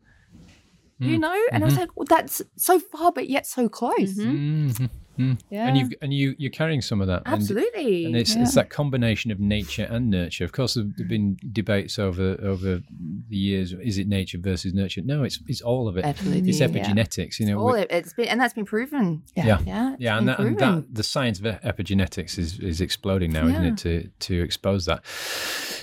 you 1.01 1.16
Mm. 1.16 1.20
know, 1.20 1.40
and 1.53 1.64
I 1.64 1.66
was 1.66 1.76
like, 1.76 1.90
well, 1.96 2.07
that's 2.09 2.42
so 2.57 2.78
far, 2.78 3.11
but 3.12 3.28
yet 3.28 3.46
so 3.46 3.68
close. 3.68 4.16
Mhm, 4.18 4.90
mhm. 5.18 5.38
Yeah. 5.51 5.66
And 5.68 5.76
you've 5.76 5.92
and 6.01 6.14
you 6.14 6.34
you're 6.38 6.51
carrying 6.51 6.80
some 6.80 7.01
of 7.01 7.07
that. 7.09 7.22
Absolutely. 7.26 8.07
And 8.07 8.16
it's, 8.16 8.34
it's 8.36 8.55
that 8.55 8.70
combination 8.70 9.30
of 9.30 9.38
nature 9.40 9.86
and 9.90 10.09
nurture. 10.09 10.44
Of 10.44 10.53
course, 10.53 10.74
there 10.74 10.84
have 10.84 11.09
been 11.09 11.36
debates 11.53 11.98
over 11.98 12.38
over 12.42 12.80
the 13.28 13.36
years. 13.36 13.72
Is 13.72 13.98
it 13.98 14.09
nature 14.09 14.38
versus 14.38 14.72
nurture? 14.72 15.03
No, 15.05 15.22
it's 15.24 15.38
it's 15.46 15.61
all 15.61 15.88
of 15.88 15.96
it. 15.98 16.05
Absolutely, 16.07 16.48
It's 16.51 16.61
yeah. 16.61 16.68
epigenetics. 16.68 17.38
You 17.38 17.46
know, 17.46 17.59
all 17.59 17.74
it, 17.74 17.88
it's 17.90 18.12
been, 18.14 18.28
and 18.28 18.40
that's 18.40 18.55
been 18.55 18.64
proven. 18.64 19.22
Yeah. 19.36 19.61
yeah, 19.66 19.92
it's 19.92 20.01
yeah, 20.03 20.18
and 20.18 20.28
that, 20.28 20.38
and 20.38 20.59
that 20.59 20.94
the 20.94 21.03
science 21.03 21.38
of 21.38 21.44
epigenetics 21.44 22.38
is 22.38 22.59
is 22.59 22.80
exploding 22.80 23.30
now, 23.32 23.46
isn't 23.46 23.64
it? 23.64 23.76
To 23.78 24.09
to 24.28 24.42
expose 24.42 24.86
that. 24.86 25.03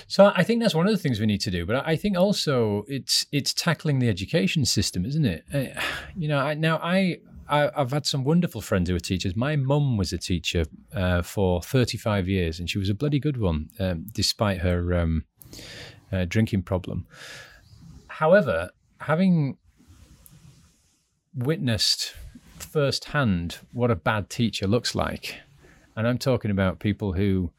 So 0.08 0.32
I 0.34 0.42
think 0.42 0.62
that's 0.62 0.74
one 0.74 0.86
of 0.86 0.92
the 0.92 0.98
things 0.98 1.20
we 1.20 1.26
need 1.26 1.42
to 1.42 1.50
do. 1.50 1.66
But 1.66 1.86
I 1.86 1.94
think 1.94 2.16
also 2.16 2.84
it's 2.88 3.26
it's 3.30 3.52
tackling 3.54 3.98
the 3.98 4.08
education 4.08 4.64
system, 4.64 5.04
isn't 5.04 5.24
it? 5.24 5.44
Uh, 5.52 5.80
you 6.16 6.28
know, 6.28 6.38
I, 6.38 6.54
now 6.54 6.78
I. 6.82 7.18
I, 7.50 7.70
I've 7.74 7.92
had 7.92 8.04
some 8.04 8.24
wonderful 8.24 8.60
friends 8.60 8.90
who 8.90 8.96
are 8.96 9.00
teachers. 9.00 9.34
My 9.34 9.56
mum 9.56 9.96
was 9.96 10.12
a 10.12 10.18
teacher 10.18 10.66
uh, 10.94 11.22
for 11.22 11.62
35 11.62 12.28
years, 12.28 12.60
and 12.60 12.68
she 12.68 12.76
was 12.76 12.90
a 12.90 12.94
bloody 12.94 13.18
good 13.18 13.38
one, 13.40 13.70
um, 13.80 14.04
despite 14.12 14.58
her 14.58 14.92
um, 14.92 15.24
uh, 16.12 16.26
drinking 16.28 16.64
problem. 16.64 17.06
However, 18.08 18.68
having 19.00 19.56
witnessed 21.34 22.14
firsthand 22.58 23.60
what 23.72 23.90
a 23.90 23.96
bad 23.96 24.28
teacher 24.28 24.66
looks 24.66 24.94
like, 24.94 25.36
and 25.96 26.06
I'm 26.06 26.18
talking 26.18 26.50
about 26.50 26.80
people 26.80 27.14
who, 27.14 27.50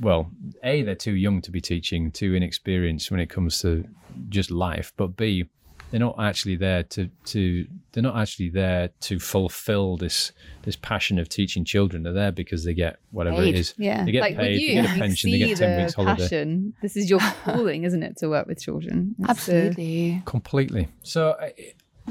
well, 0.00 0.30
A, 0.64 0.82
they're 0.82 0.94
too 0.94 1.12
young 1.14 1.40
to 1.42 1.50
be 1.50 1.60
teaching, 1.60 2.10
too 2.10 2.34
inexperienced 2.34 3.10
when 3.10 3.20
it 3.20 3.28
comes 3.30 3.60
to 3.62 3.84
just 4.28 4.50
life, 4.50 4.92
but 4.96 5.16
B, 5.16 5.44
they're 5.90 5.98
not 6.00 6.14
actually 6.20 6.54
there 6.54 6.84
to, 6.84 7.10
to 7.24 7.66
they're 7.92 8.02
not 8.02 8.16
actually 8.16 8.48
there 8.48 8.90
to 9.00 9.18
fulfill 9.18 9.96
this 9.96 10.30
this 10.62 10.76
passion 10.76 11.18
of 11.18 11.28
teaching 11.28 11.64
children. 11.64 12.04
They're 12.04 12.12
there 12.12 12.30
because 12.30 12.64
they 12.64 12.74
get 12.74 13.00
whatever 13.10 13.38
Paid. 13.38 13.56
it 13.56 13.58
is. 13.58 13.74
yeah. 13.76 14.04
They 14.04 14.12
get 14.12 14.20
like 14.20 14.36
paid, 14.36 14.60
you, 14.60 14.68
they 14.68 14.74
get 14.82 14.84
a 14.90 14.94
you 14.94 15.00
pension, 15.00 15.30
they 15.32 15.38
get 15.38 15.56
10 15.58 15.76
the 15.76 15.82
weeks 15.82 15.94
holiday. 15.94 16.22
passion. 16.22 16.74
This 16.80 16.96
is 16.96 17.10
your 17.10 17.18
calling, 17.44 17.82
isn't 17.82 18.02
it, 18.04 18.16
to 18.18 18.28
work 18.28 18.46
with 18.46 18.60
children? 18.62 19.16
It's 19.18 19.26
the- 19.26 19.30
Absolutely. 19.56 20.22
Completely. 20.26 20.88
So, 21.02 21.36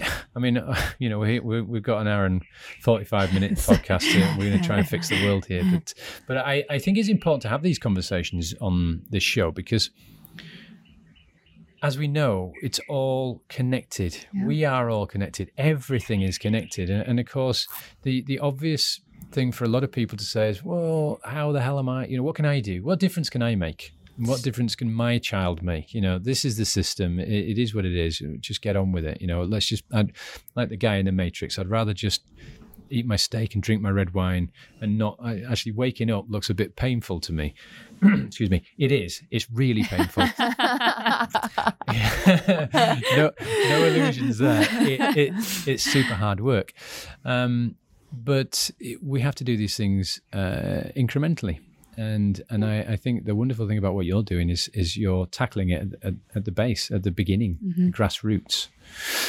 I- 0.35 0.39
mean, 0.39 0.57
uh, 0.57 0.75
you 0.99 1.09
know, 1.09 1.19
we, 1.19 1.39
we, 1.39 1.61
we've 1.61 1.83
got 1.83 2.01
an 2.01 2.07
hour 2.07 2.25
and 2.25 2.43
45 2.81 3.33
minute 3.33 3.51
podcast 3.57 4.03
here. 4.03 4.25
And 4.25 4.37
we're 4.39 4.49
going 4.49 4.61
to 4.61 4.65
try 4.65 4.77
and 4.77 4.87
fix 4.87 5.09
the 5.09 5.25
world 5.25 5.45
here. 5.45 5.63
But, 5.71 5.93
but 6.27 6.37
I, 6.37 6.63
I 6.69 6.79
think 6.79 6.97
it's 6.97 7.09
important 7.09 7.41
to 7.43 7.49
have 7.49 7.61
these 7.61 7.79
conversations 7.79 8.53
on 8.61 9.03
this 9.09 9.23
show 9.23 9.51
because 9.51 9.89
as 11.81 11.97
we 11.97 12.07
know, 12.07 12.51
it's 12.61 12.79
all 12.89 13.41
connected. 13.47 14.25
Yeah. 14.33 14.45
We 14.45 14.65
are 14.65 14.89
all 14.89 15.05
connected. 15.05 15.51
Everything 15.57 16.21
is 16.21 16.37
connected. 16.37 16.89
And, 16.89 17.03
and 17.07 17.19
of 17.19 17.25
course, 17.29 17.67
the, 18.03 18.21
the 18.23 18.39
obvious 18.39 18.99
thing 19.31 19.51
for 19.51 19.63
a 19.63 19.67
lot 19.67 19.83
of 19.83 19.91
people 19.91 20.17
to 20.17 20.23
say 20.23 20.49
is, 20.49 20.63
well, 20.63 21.19
how 21.23 21.51
the 21.51 21.61
hell 21.61 21.79
am 21.79 21.87
I? 21.87 22.05
You 22.07 22.17
know, 22.17 22.23
what 22.23 22.35
can 22.35 22.45
I 22.45 22.59
do? 22.59 22.83
What 22.83 22.99
difference 22.99 23.29
can 23.29 23.41
I 23.41 23.55
make? 23.55 23.93
What 24.19 24.41
difference 24.41 24.75
can 24.75 24.91
my 24.91 25.17
child 25.17 25.63
make? 25.63 25.93
You 25.93 26.01
know, 26.01 26.19
this 26.19 26.43
is 26.43 26.57
the 26.57 26.65
system. 26.65 27.19
It, 27.19 27.29
it 27.29 27.57
is 27.57 27.73
what 27.73 27.85
it 27.85 27.95
is. 27.95 28.21
Just 28.39 28.61
get 28.61 28.75
on 28.75 28.91
with 28.91 29.05
it. 29.05 29.21
You 29.21 29.27
know, 29.27 29.43
let's 29.43 29.65
just, 29.65 29.83
I'd, 29.93 30.11
like 30.55 30.69
the 30.69 30.77
guy 30.77 30.95
in 30.95 31.05
the 31.05 31.11
Matrix, 31.11 31.57
I'd 31.57 31.69
rather 31.69 31.93
just 31.93 32.21
eat 32.89 33.05
my 33.05 33.15
steak 33.15 33.53
and 33.53 33.63
drink 33.63 33.81
my 33.81 33.89
red 33.89 34.13
wine 34.13 34.51
and 34.81 34.97
not 34.97 35.15
I, 35.21 35.41
actually 35.41 35.73
waking 35.73 36.09
up 36.11 36.25
looks 36.27 36.49
a 36.49 36.53
bit 36.53 36.75
painful 36.75 37.19
to 37.21 37.33
me. 37.33 37.53
Excuse 38.03 38.49
me. 38.49 38.63
It 38.77 38.91
is. 38.91 39.21
It's 39.31 39.49
really 39.51 39.83
painful. 39.83 40.23
no, 43.15 43.31
no 43.69 43.83
illusions 43.85 44.37
there. 44.39 44.67
It, 44.81 45.17
it, 45.17 45.33
it's 45.67 45.83
super 45.83 46.15
hard 46.15 46.41
work. 46.41 46.73
Um, 47.23 47.75
but 48.11 48.71
it, 48.79 49.03
we 49.03 49.21
have 49.21 49.35
to 49.35 49.43
do 49.43 49.55
these 49.55 49.77
things 49.77 50.19
uh, 50.33 50.89
incrementally. 50.95 51.59
And 51.99 52.41
and 52.49 52.63
I, 52.63 52.93
I 52.93 52.95
think 52.95 53.25
the 53.25 53.35
wonderful 53.35 53.67
thing 53.67 53.77
about 53.77 53.93
what 53.93 54.05
you're 54.05 54.23
doing 54.23 54.49
is 54.49 54.69
is 54.73 54.95
you're 54.95 55.25
tackling 55.25 55.69
it 55.69 55.81
at, 55.81 56.07
at, 56.07 56.13
at 56.35 56.45
the 56.45 56.51
base, 56.51 56.89
at 56.91 57.03
the 57.03 57.11
beginning, 57.11 57.57
grassroots. 57.91 58.67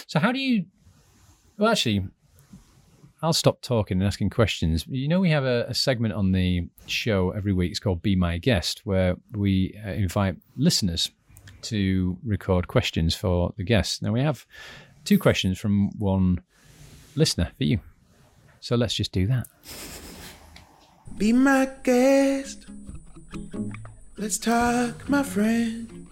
So 0.07 0.21
how 0.21 0.31
do 0.31 0.39
you? 0.39 0.67
Well, 1.59 1.71
actually, 1.71 2.07
I'll 3.23 3.33
stop 3.33 3.61
talking 3.61 3.99
and 3.99 4.07
asking 4.07 4.31
questions. 4.31 4.87
You 4.89 5.09
know, 5.09 5.19
we 5.19 5.31
have 5.31 5.45
a, 5.45 5.67
a 5.69 5.75
segment 5.75 6.15
on 6.15 6.31
the 6.31 6.69
show 6.87 7.33
every 7.33 7.53
week. 7.53 7.71
It's 7.73 7.81
called 7.81 8.03
"Be 8.03 8.15
My 8.15 8.39
Guest," 8.39 8.83
where 8.85 9.17
we 9.33 9.77
uh, 9.85 9.91
invite 9.91 10.37
listeners 10.57 11.11
to 11.63 12.17
record 12.25 12.69
questions 12.69 13.17
for 13.17 13.53
the 13.57 13.65
guests. 13.65 14.01
Now 14.01 14.13
we 14.13 14.21
have 14.21 14.47
two 15.05 15.19
questions 15.19 15.59
from 15.59 15.91
one 15.99 16.41
listener 17.17 17.51
for 17.59 17.65
you. 17.65 17.81
So 18.61 18.77
let's 18.77 18.95
just 18.95 19.11
do 19.11 19.27
that. 19.27 19.49
Be 21.21 21.35
my 21.35 21.69
guest. 21.83 22.65
Let's 24.17 24.39
talk, 24.39 25.07
my 25.07 25.23
friend. 25.23 26.09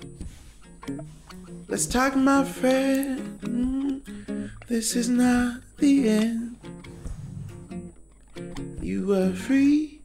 Let's 1.67 1.87
talk, 1.87 2.15
my 2.15 2.45
friend. 2.45 4.03
This 4.67 4.95
is 4.97 5.09
not 5.09 5.63
the 5.79 6.11
end. 6.11 6.57
You 8.83 9.15
are 9.15 9.33
free. 9.33 10.03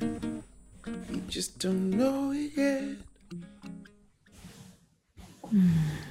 You 0.00 1.22
just 1.26 1.58
don't 1.58 1.90
know 1.90 2.30
it 2.30 2.52
yet. 2.56 2.96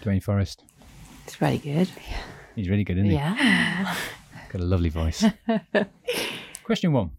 Dwayne 0.04 0.22
Forrest. 0.22 0.66
It's 1.26 1.38
very 1.38 1.58
good. 1.58 1.88
He's 2.54 2.68
really 2.68 2.84
good, 2.84 2.98
isn't 2.98 3.12
he? 3.12 3.16
Yeah. 3.16 3.96
Got 4.50 4.62
a 4.62 4.66
lovely 4.66 4.90
voice. 4.90 5.24
Question 6.66 6.92
one. 6.92 7.12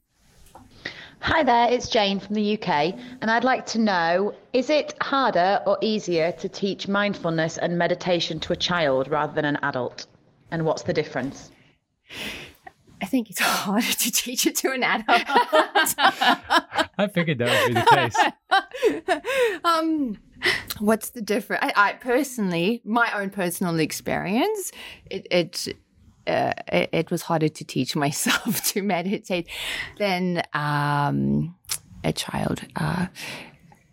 Hi 1.24 1.42
there, 1.42 1.72
it's 1.72 1.88
Jane 1.88 2.20
from 2.20 2.34
the 2.34 2.52
UK, 2.52 2.94
and 3.22 3.30
I'd 3.30 3.44
like 3.44 3.64
to 3.68 3.78
know 3.78 4.34
is 4.52 4.68
it 4.68 4.92
harder 5.00 5.62
or 5.64 5.78
easier 5.80 6.32
to 6.32 6.50
teach 6.50 6.86
mindfulness 6.86 7.56
and 7.56 7.78
meditation 7.78 8.38
to 8.40 8.52
a 8.52 8.56
child 8.56 9.08
rather 9.08 9.32
than 9.32 9.46
an 9.46 9.56
adult? 9.62 10.06
And 10.50 10.66
what's 10.66 10.82
the 10.82 10.92
difference? 10.92 11.50
I 13.00 13.06
think 13.06 13.30
it's 13.30 13.40
harder 13.42 13.90
to 13.90 14.12
teach 14.12 14.46
it 14.46 14.54
to 14.56 14.72
an 14.72 14.82
adult. 14.82 15.06
I 16.98 17.08
figured 17.10 17.38
that 17.38 17.68
would 17.68 17.74
be 17.74 17.80
the 17.80 19.10
case. 19.10 19.60
um, 19.64 20.18
what's 20.78 21.08
the 21.08 21.22
difference? 21.22 21.62
I, 21.64 21.72
I 21.74 21.92
personally, 21.94 22.82
my 22.84 23.10
own 23.18 23.30
personal 23.30 23.80
experience, 23.80 24.72
it 25.10 25.26
it, 25.30 25.68
uh, 26.26 26.52
it 26.72 26.88
it 26.92 27.10
was 27.10 27.22
harder 27.22 27.48
to 27.48 27.64
teach 27.64 27.94
myself 28.04 28.62
to 28.72 28.82
meditate 28.82 29.48
than 29.98 30.42
um, 30.52 31.54
a 32.02 32.12
child. 32.12 32.62
Uh, 32.76 33.06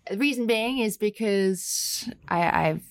the 0.09 0.17
reason 0.17 0.47
being 0.47 0.79
is 0.79 0.97
because 0.97 2.09
I, 2.27 2.69
I've 2.69 2.83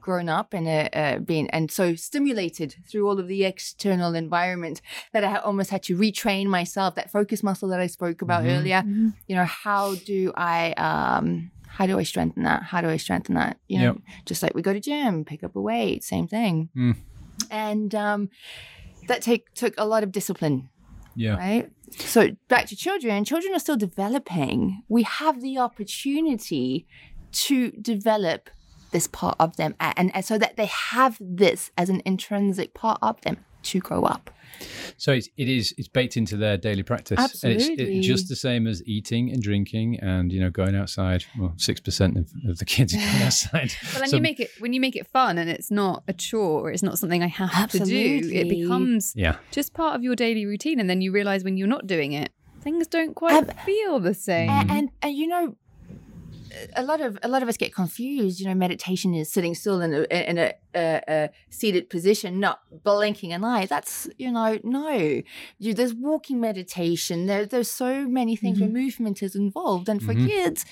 grown 0.00 0.28
up 0.30 0.54
and 0.54 0.66
uh, 0.66 0.88
uh, 0.98 1.18
been 1.18 1.46
and 1.48 1.70
so 1.70 1.94
stimulated 1.94 2.74
through 2.88 3.06
all 3.06 3.20
of 3.20 3.28
the 3.28 3.44
external 3.44 4.14
environment 4.14 4.80
that 5.12 5.24
I 5.24 5.36
almost 5.36 5.68
had 5.70 5.82
to 5.84 5.96
retrain 5.96 6.46
myself 6.46 6.94
that 6.94 7.12
focus 7.12 7.42
muscle 7.42 7.68
that 7.68 7.80
I 7.80 7.86
spoke 7.86 8.22
about 8.22 8.44
earlier. 8.46 8.82
You 9.26 9.36
know, 9.36 9.44
how 9.44 9.94
do 9.96 10.32
I 10.34 10.72
um 10.72 11.50
how 11.66 11.86
do 11.86 11.98
I 11.98 12.02
strengthen 12.02 12.44
that? 12.44 12.62
How 12.62 12.80
do 12.80 12.88
I 12.88 12.96
strengthen 12.96 13.34
that? 13.36 13.58
You 13.68 13.78
know, 13.78 13.84
Yep. 13.84 13.96
just 14.26 14.42
like 14.42 14.54
we 14.54 14.62
go 14.62 14.72
to 14.72 14.80
gym, 14.80 15.24
pick 15.24 15.44
up 15.44 15.54
a 15.54 15.60
weight, 15.60 16.02
same 16.02 16.26
thing. 16.26 16.70
Mm. 16.76 16.96
And 17.50 17.94
um 17.94 18.28
that 19.08 19.22
take 19.22 19.52
took 19.54 19.74
a 19.78 19.84
lot 19.84 20.02
of 20.02 20.12
discipline 20.12 20.68
Yeah. 21.16 21.36
right? 21.36 21.70
So 21.98 22.30
back 22.48 22.66
to 22.66 22.76
children, 22.76 23.24
children 23.24 23.54
are 23.54 23.58
still 23.58 23.76
developing. 23.76 24.82
We 24.88 25.02
have 25.02 25.40
the 25.40 25.58
opportunity 25.58 26.86
to 27.32 27.70
develop 27.72 28.50
this 28.92 29.06
part 29.06 29.36
of 29.38 29.56
them 29.56 29.74
and, 29.80 30.14
and 30.14 30.24
so 30.24 30.36
that 30.38 30.56
they 30.56 30.66
have 30.66 31.16
this 31.20 31.70
as 31.78 31.88
an 31.88 32.02
intrinsic 32.04 32.74
part 32.74 32.98
of 33.02 33.20
them 33.22 33.36
to 33.62 33.78
grow 33.80 34.04
up. 34.04 34.30
So 34.98 35.12
it's, 35.12 35.28
it 35.38 35.48
is 35.48 35.74
it's 35.78 35.88
baked 35.88 36.18
into 36.18 36.36
their 36.36 36.58
daily 36.58 36.82
practice. 36.82 37.42
And 37.42 37.52
it's 37.54 37.66
it, 37.68 38.00
just 38.02 38.28
the 38.28 38.36
same 38.36 38.66
as 38.66 38.82
eating 38.86 39.30
and 39.30 39.40
drinking 39.42 39.98
and 40.00 40.30
you 40.30 40.38
know 40.40 40.50
going 40.50 40.76
outside. 40.76 41.24
Well, 41.38 41.54
six 41.56 41.80
percent 41.80 42.18
of, 42.18 42.30
of 42.46 42.58
the 42.58 42.66
kids 42.66 42.92
are 42.94 42.98
going 42.98 43.22
outside. 43.22 43.72
But 43.94 44.00
then 44.00 44.08
So- 44.10 44.16
you 44.16 44.22
make 44.22 44.38
it 44.38 44.50
when 44.58 44.74
you 44.74 44.80
make 44.80 44.96
it 44.96 45.06
fun 45.06 45.38
and 45.38 45.48
it's 45.48 45.70
not 45.70 46.02
a 46.08 46.12
chore 46.12 46.60
or 46.68 46.70
it's 46.70 46.82
not 46.82 46.98
something 46.98 47.22
I 47.22 47.28
have 47.28 47.70
to 47.70 47.78
do. 47.78 48.20
It 48.32 48.48
becomes 48.50 49.14
yeah, 49.16 49.36
just 49.50 49.72
part 49.72 49.94
of 49.96 50.02
your 50.02 50.14
daily 50.14 50.44
routine, 50.44 50.78
and 50.78 50.90
then 50.90 51.00
you 51.00 51.10
realize 51.12 51.42
when 51.42 51.56
you're 51.56 51.66
not 51.66 51.86
doing 51.86 52.12
it, 52.12 52.30
things 52.60 52.86
don't 52.86 53.14
quite 53.14 53.48
Um, 53.48 53.56
feel 53.64 53.98
the 54.00 54.12
same. 54.12 54.50
A- 54.50 54.66
And, 54.68 54.90
and 55.00 55.14
you 55.16 55.26
know, 55.26 55.56
a 56.76 56.82
lot 56.82 57.00
of 57.00 57.18
a 57.22 57.28
lot 57.28 57.42
of 57.42 57.48
us 57.48 57.56
get 57.56 57.74
confused. 57.74 58.40
You 58.40 58.46
know, 58.46 58.54
meditation 58.54 59.14
is 59.14 59.32
sitting 59.32 59.54
still 59.54 59.80
in 59.80 59.92
a 59.94 60.30
in 60.30 60.38
a, 60.38 60.52
a, 60.74 61.00
a 61.08 61.30
seated 61.50 61.88
position, 61.90 62.40
not 62.40 62.60
blinking 62.84 63.32
an 63.32 63.44
eye. 63.44 63.66
That's 63.66 64.06
you 64.18 64.30
know, 64.32 64.58
no. 64.64 65.22
You, 65.58 65.74
there's 65.74 65.94
walking 65.94 66.40
meditation. 66.40 67.26
There, 67.26 67.46
there's 67.46 67.70
so 67.70 68.08
many 68.08 68.36
things 68.36 68.60
where 68.60 68.68
movement 68.68 69.22
is 69.22 69.34
involved, 69.34 69.88
and 69.88 70.02
for 70.02 70.14
Mhm. 70.14 70.26
kids, 70.26 70.64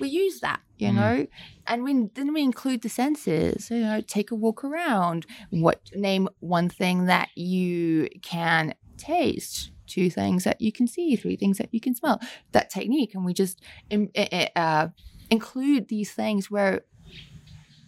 we 0.00 0.08
use 0.08 0.40
that. 0.40 0.60
You 0.78 0.88
Mm. 0.90 0.94
know, 0.94 1.26
and 1.66 1.82
we 1.84 1.92
then 2.14 2.32
we 2.34 2.42
include 2.42 2.82
the 2.82 2.88
senses. 2.88 3.70
You 3.70 3.80
know, 3.80 4.00
take 4.00 4.30
a 4.30 4.34
walk 4.34 4.64
around. 4.64 5.26
What 5.50 5.80
name 5.94 6.28
one 6.40 6.68
thing 6.68 7.06
that 7.06 7.28
you 7.36 8.08
can 8.22 8.74
taste. 8.98 9.70
Two 9.86 10.08
things 10.08 10.44
that 10.44 10.60
you 10.62 10.72
can 10.72 10.86
see, 10.86 11.14
three 11.14 11.36
things 11.36 11.58
that 11.58 11.68
you 11.70 11.78
can 11.78 11.94
smell. 11.94 12.18
That 12.52 12.70
technique, 12.70 13.14
and 13.14 13.22
we 13.24 13.34
just 13.34 13.60
eh, 13.90 14.06
eh, 14.14 14.48
uh, 14.56 14.88
include 15.30 15.88
these 15.88 16.12
things 16.12 16.50
where 16.50 16.82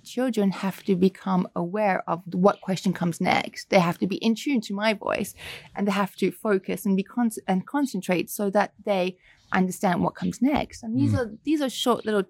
children 0.04 0.52
have 0.52 0.84
to 0.84 0.94
become 0.94 1.48
aware 1.56 2.02
of 2.08 2.22
what 2.32 2.60
question 2.60 2.92
comes 2.92 3.20
next. 3.20 3.70
They 3.70 3.80
have 3.80 3.98
to 3.98 4.06
be 4.06 4.16
in 4.16 4.34
tune 4.36 4.60
to 4.62 4.74
my 4.74 4.94
voice, 4.94 5.34
and 5.74 5.86
they 5.86 5.92
have 5.92 6.14
to 6.16 6.30
focus 6.30 6.86
and 6.86 6.96
be 6.96 7.02
con- 7.02 7.30
and 7.48 7.66
concentrate 7.66 8.30
so 8.30 8.48
that 8.50 8.72
they 8.84 9.16
understand 9.52 10.02
what 10.02 10.14
comes 10.14 10.40
next. 10.40 10.82
And 10.82 10.96
these 10.96 11.12
are 11.14 11.30
these 11.44 11.60
are 11.60 11.68
short 11.70 12.04
little 12.04 12.24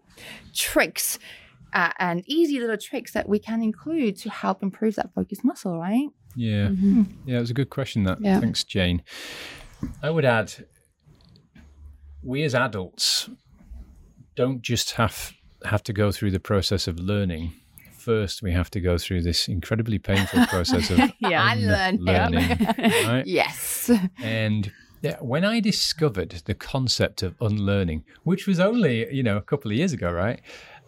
tricks. 0.54 1.18
Uh, 1.72 1.90
and 1.98 2.22
easy 2.26 2.58
little 2.58 2.76
tricks 2.78 3.12
that 3.12 3.28
we 3.28 3.38
can 3.38 3.60
include 3.62 4.16
to 4.16 4.30
help 4.30 4.62
improve 4.62 4.94
that 4.94 5.12
focus 5.14 5.44
muscle, 5.44 5.78
right? 5.78 6.08
yeah, 6.34 6.68
Mm-hmm. 6.68 7.02
yeah. 7.26 7.36
It 7.36 7.40
was 7.40 7.50
a 7.50 7.54
good 7.54 7.68
question. 7.68 8.04
That 8.04 8.18
Yeah. 8.22 8.40
thanks, 8.40 8.64
Jane. 8.64 9.02
I 10.02 10.08
would 10.08 10.24
add, 10.24 10.64
we 12.22 12.42
as 12.44 12.54
adults 12.54 13.28
don't 14.36 14.62
just 14.62 14.92
have 14.92 15.32
have 15.64 15.82
to 15.84 15.92
go 15.92 16.12
through 16.12 16.30
the 16.30 16.40
process 16.40 16.86
of 16.86 16.98
learning. 17.00 17.52
First, 17.98 18.42
we 18.42 18.52
have 18.52 18.70
to 18.70 18.80
go 18.80 18.98
through 18.98 19.22
this 19.22 19.48
incredibly 19.48 19.98
painful 19.98 20.46
process 20.46 20.90
of 20.90 20.98
Yeah. 21.18 21.52
Unlearn. 21.52 21.96
learning, 22.04 22.58
right? 22.78 23.24
Yes. 23.26 23.90
And 24.22 24.70
yeah, 25.02 25.16
when 25.20 25.44
I 25.44 25.58
discovered 25.60 26.42
the 26.44 26.54
concept 26.54 27.22
of 27.22 27.34
unlearning, 27.40 28.04
which 28.22 28.46
was 28.46 28.60
only, 28.60 29.12
you 29.12 29.22
know, 29.22 29.36
a 29.36 29.42
couple 29.42 29.70
of 29.72 29.76
years 29.76 29.92
ago, 29.92 30.12
right? 30.12 30.40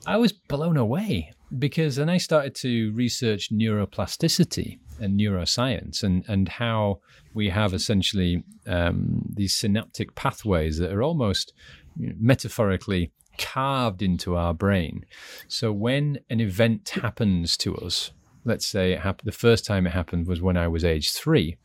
I 0.06 0.16
was 0.16 0.32
blown 0.32 0.76
away 0.76 1.32
because 1.58 1.96
then 1.96 2.08
I 2.08 2.18
started 2.18 2.54
to 2.56 2.92
research 2.92 3.50
neuroplasticity 3.50 4.78
and 5.00 5.18
neuroscience 5.18 6.02
and, 6.02 6.24
and 6.28 6.48
how 6.48 7.00
we 7.34 7.48
have 7.50 7.74
essentially 7.74 8.44
um, 8.66 9.22
these 9.34 9.54
synaptic 9.56 10.14
pathways 10.14 10.78
that 10.78 10.92
are 10.92 11.02
almost 11.02 11.52
you 11.96 12.08
know, 12.08 12.14
metaphorically 12.20 13.12
carved 13.38 14.02
into 14.02 14.36
our 14.36 14.52
brain. 14.52 15.06
So 15.46 15.72
when 15.72 16.18
an 16.28 16.40
event 16.40 16.88
happens 16.90 17.56
to 17.58 17.76
us, 17.76 18.12
let's 18.44 18.66
say 18.66 18.92
it 18.92 19.00
happened, 19.00 19.28
the 19.28 19.32
first 19.32 19.64
time 19.64 19.86
it 19.86 19.92
happened 19.92 20.26
was 20.26 20.42
when 20.42 20.56
I 20.56 20.68
was 20.68 20.84
age 20.84 21.12
three, 21.12 21.56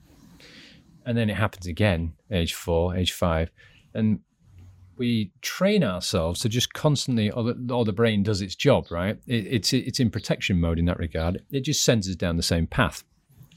and 1.05 1.17
then 1.17 1.29
it 1.29 1.35
happens 1.35 1.65
again, 1.65 2.13
age 2.31 2.53
four, 2.53 2.95
age 2.95 3.11
five, 3.11 3.51
and 3.93 4.19
we 4.95 5.31
train 5.41 5.83
ourselves 5.83 6.39
to 6.41 6.49
just 6.49 6.73
constantly, 6.73 7.31
or 7.31 7.43
the, 7.43 7.73
or 7.73 7.83
the 7.83 7.91
brain 7.91 8.23
does 8.23 8.41
its 8.41 8.55
job, 8.55 8.91
right? 8.91 9.17
It, 9.25 9.47
it's 9.47 9.73
it's 9.73 9.99
in 9.99 10.11
protection 10.11 10.59
mode 10.59 10.77
in 10.79 10.85
that 10.85 10.99
regard. 10.99 11.41
It 11.51 11.61
just 11.61 11.83
sends 11.83 12.07
us 12.07 12.15
down 12.15 12.37
the 12.37 12.43
same 12.43 12.67
path, 12.67 13.03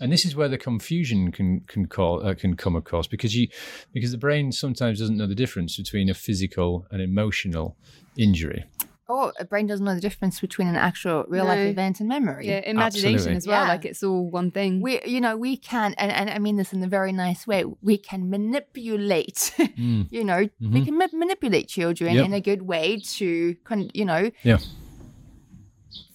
and 0.00 0.12
this 0.12 0.24
is 0.24 0.34
where 0.36 0.48
the 0.48 0.58
confusion 0.58 1.32
can 1.32 1.60
can 1.66 1.86
call 1.86 2.24
uh, 2.26 2.34
can 2.34 2.56
come 2.56 2.76
across 2.76 3.06
because 3.06 3.34
you 3.36 3.48
because 3.92 4.12
the 4.12 4.18
brain 4.18 4.52
sometimes 4.52 4.98
doesn't 5.00 5.16
know 5.16 5.26
the 5.26 5.34
difference 5.34 5.76
between 5.76 6.08
a 6.10 6.14
physical 6.14 6.86
and 6.90 7.00
emotional 7.02 7.76
injury. 8.16 8.64
Or 9.08 9.32
a 9.38 9.44
brain 9.44 9.68
doesn't 9.68 9.84
know 9.84 9.94
the 9.94 10.00
difference 10.00 10.40
between 10.40 10.66
an 10.66 10.74
actual 10.74 11.24
real 11.28 11.44
life 11.44 11.60
event 11.60 12.00
and 12.00 12.08
memory. 12.08 12.48
Yeah, 12.48 12.58
imagination 12.66 13.14
Absolutely. 13.36 13.36
as 13.36 13.46
well. 13.46 13.62
Yeah. 13.62 13.68
Like 13.68 13.84
it's 13.84 14.02
all 14.02 14.28
one 14.28 14.50
thing. 14.50 14.80
We, 14.82 15.00
you 15.06 15.20
know, 15.20 15.36
we 15.36 15.56
can, 15.56 15.94
and, 15.96 16.10
and 16.10 16.28
I 16.28 16.40
mean 16.40 16.56
this 16.56 16.72
in 16.72 16.82
a 16.82 16.88
very 16.88 17.12
nice 17.12 17.46
way. 17.46 17.62
We 17.82 17.98
can 17.98 18.28
manipulate, 18.30 19.52
Mm. 19.78 20.08
you 20.10 20.24
know, 20.24 20.48
we 20.60 20.84
can 20.84 20.98
ma- 20.98 21.06
manipulate 21.12 21.68
children 21.68 22.14
Yep. 22.16 22.24
in 22.24 22.32
a 22.32 22.40
good 22.40 22.62
way 22.62 22.98
to, 23.18 23.54
con- 23.62 23.90
you 23.94 24.04
know, 24.04 24.32
Yeah. 24.42 24.58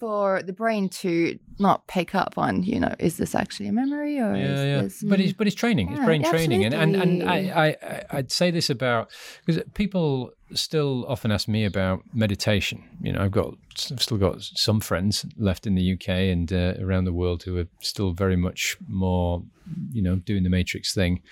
For 0.02 0.42
the 0.42 0.52
brain 0.52 0.88
to 0.88 1.38
not 1.60 1.86
pick 1.86 2.12
up 2.12 2.34
on, 2.36 2.64
you 2.64 2.80
know, 2.80 2.92
is 2.98 3.18
this 3.18 3.36
actually 3.36 3.68
a 3.68 3.72
memory 3.72 4.18
or 4.18 4.34
is 4.34 4.40
yeah, 4.58 4.64
yeah. 4.64 4.82
this? 4.82 5.04
But 5.06 5.20
it's 5.20 5.32
but 5.32 5.46
it's 5.46 5.54
training. 5.54 5.90
It's 5.90 6.00
Yeah, 6.00 6.06
brain 6.06 6.24
training, 6.24 6.64
and 6.64 6.74
and, 6.74 6.96
and. 6.96 7.22
I 7.22 7.76
I- 7.82 8.02
I'd 8.18 8.32
say 8.32 8.50
this 8.50 8.68
about 8.68 9.10
because 9.46 9.62
people 9.74 10.32
still 10.54 11.06
often 11.06 11.30
ask 11.30 11.46
me 11.46 11.64
about 11.64 12.02
meditation. 12.12 12.82
You 13.00 13.12
know, 13.12 13.22
I've 13.22 13.30
got 13.30 13.54
I've 13.92 14.02
still 14.02 14.18
got 14.18 14.42
some 14.42 14.80
friends 14.80 15.24
left 15.36 15.68
in 15.68 15.76
the 15.76 15.92
UK 15.92 16.08
and 16.34 16.52
uh, 16.52 16.74
around 16.80 17.04
the 17.04 17.12
world 17.12 17.44
who 17.44 17.56
are 17.58 17.68
still 17.78 18.10
very 18.12 18.36
much 18.36 18.76
more, 18.88 19.44
you 19.92 20.02
know, 20.02 20.16
doing 20.16 20.42
the 20.42 20.50
matrix 20.50 20.92
thing. 20.92 21.22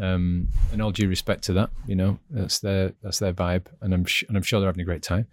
Um, 0.00 0.48
and 0.72 0.82
all 0.82 0.92
due 0.92 1.08
respect 1.08 1.42
to 1.44 1.52
that, 1.54 1.70
you 1.86 1.96
know, 1.96 2.18
that's 2.30 2.58
their 2.58 2.92
that's 3.02 3.18
their 3.18 3.32
vibe, 3.32 3.64
and 3.80 3.94
I'm 3.94 4.04
sh- 4.04 4.24
and 4.28 4.36
I'm 4.36 4.42
sure 4.42 4.60
they're 4.60 4.68
having 4.68 4.82
a 4.82 4.84
great 4.92 5.02
time. 5.02 5.26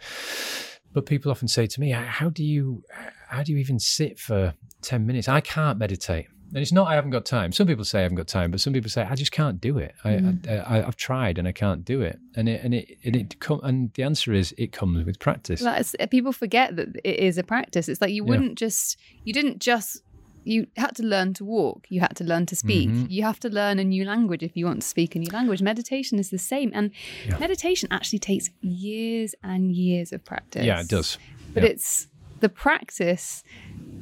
But 0.97 1.05
people 1.05 1.31
often 1.31 1.47
say 1.47 1.67
to 1.67 1.79
me, 1.79 1.91
"How 1.91 2.29
do 2.29 2.43
you 2.43 2.83
how 3.29 3.43
do 3.43 3.51
you 3.51 3.59
even 3.59 3.77
sit 3.77 4.17
for 4.17 4.55
ten 4.81 5.05
minutes? 5.05 5.27
I 5.29 5.41
can't 5.41 5.77
meditate." 5.77 6.25
And 6.49 6.57
it's 6.57 6.71
not 6.71 6.87
I 6.87 6.95
haven't 6.95 7.11
got 7.11 7.23
time. 7.23 7.51
Some 7.51 7.67
people 7.67 7.85
say 7.85 7.99
I 7.99 8.01
haven't 8.01 8.17
got 8.17 8.27
time, 8.27 8.49
but 8.49 8.59
some 8.61 8.73
people 8.73 8.89
say 8.89 9.03
I 9.03 9.13
just 9.13 9.31
can't 9.31 9.61
do 9.61 9.77
it. 9.77 9.93
I, 10.03 10.13
I, 10.13 10.17
mm. 10.17 10.71
I 10.71 10.83
I've 10.87 10.95
tried 10.95 11.37
and 11.37 11.47
I 11.47 11.51
can't 11.51 11.85
do 11.85 12.01
it. 12.01 12.17
And 12.35 12.49
it 12.49 12.63
and 12.63 12.73
it 12.73 12.97
and 13.03 13.15
it 13.15 13.39
com- 13.39 13.59
and 13.61 13.93
the 13.93 14.01
answer 14.01 14.33
is 14.33 14.55
it 14.57 14.71
comes 14.71 15.05
with 15.05 15.19
practice. 15.19 15.61
Well, 15.61 15.79
people 16.09 16.31
forget 16.31 16.75
that 16.77 16.87
it 17.03 17.19
is 17.19 17.37
a 17.37 17.43
practice. 17.43 17.87
It's 17.89 18.01
like 18.01 18.11
you 18.11 18.23
wouldn't 18.23 18.57
just, 18.57 18.97
you 19.23 19.33
didn't 19.33 19.59
just, 19.59 20.01
you 20.43 20.67
had 20.77 20.95
to 20.95 21.03
learn 21.03 21.33
to 21.35 21.43
walk. 21.45 21.87
You 21.89 21.99
had 21.99 22.15
to 22.17 22.23
learn 22.23 22.45
to 22.47 22.55
speak. 22.55 22.89
Mhm. 22.89 23.07
You 23.09 23.23
have 23.23 23.39
to 23.41 23.49
learn 23.49 23.79
a 23.79 23.83
new 23.83 24.05
language 24.05 24.43
if 24.43 24.55
you 24.55 24.65
want 24.65 24.81
to 24.81 24.87
speak 24.87 25.15
a 25.15 25.19
new 25.19 25.29
language. 25.31 25.61
Meditation 25.61 26.19
is 26.19 26.29
the 26.29 26.37
same. 26.37 26.71
And 26.73 26.91
Yeah. 27.27 27.37
meditation 27.39 27.87
actually 27.91 28.19
takes 28.19 28.49
years 28.61 29.35
and 29.43 29.75
years 29.75 30.13
of 30.13 30.23
practice. 30.23 30.65
Yeah, 30.65 30.79
it 30.81 30.87
does. 30.87 31.17
But 31.53 31.63
Yeah. 31.63 31.69
it's 31.69 32.07
the 32.39 32.49
practice 32.49 33.43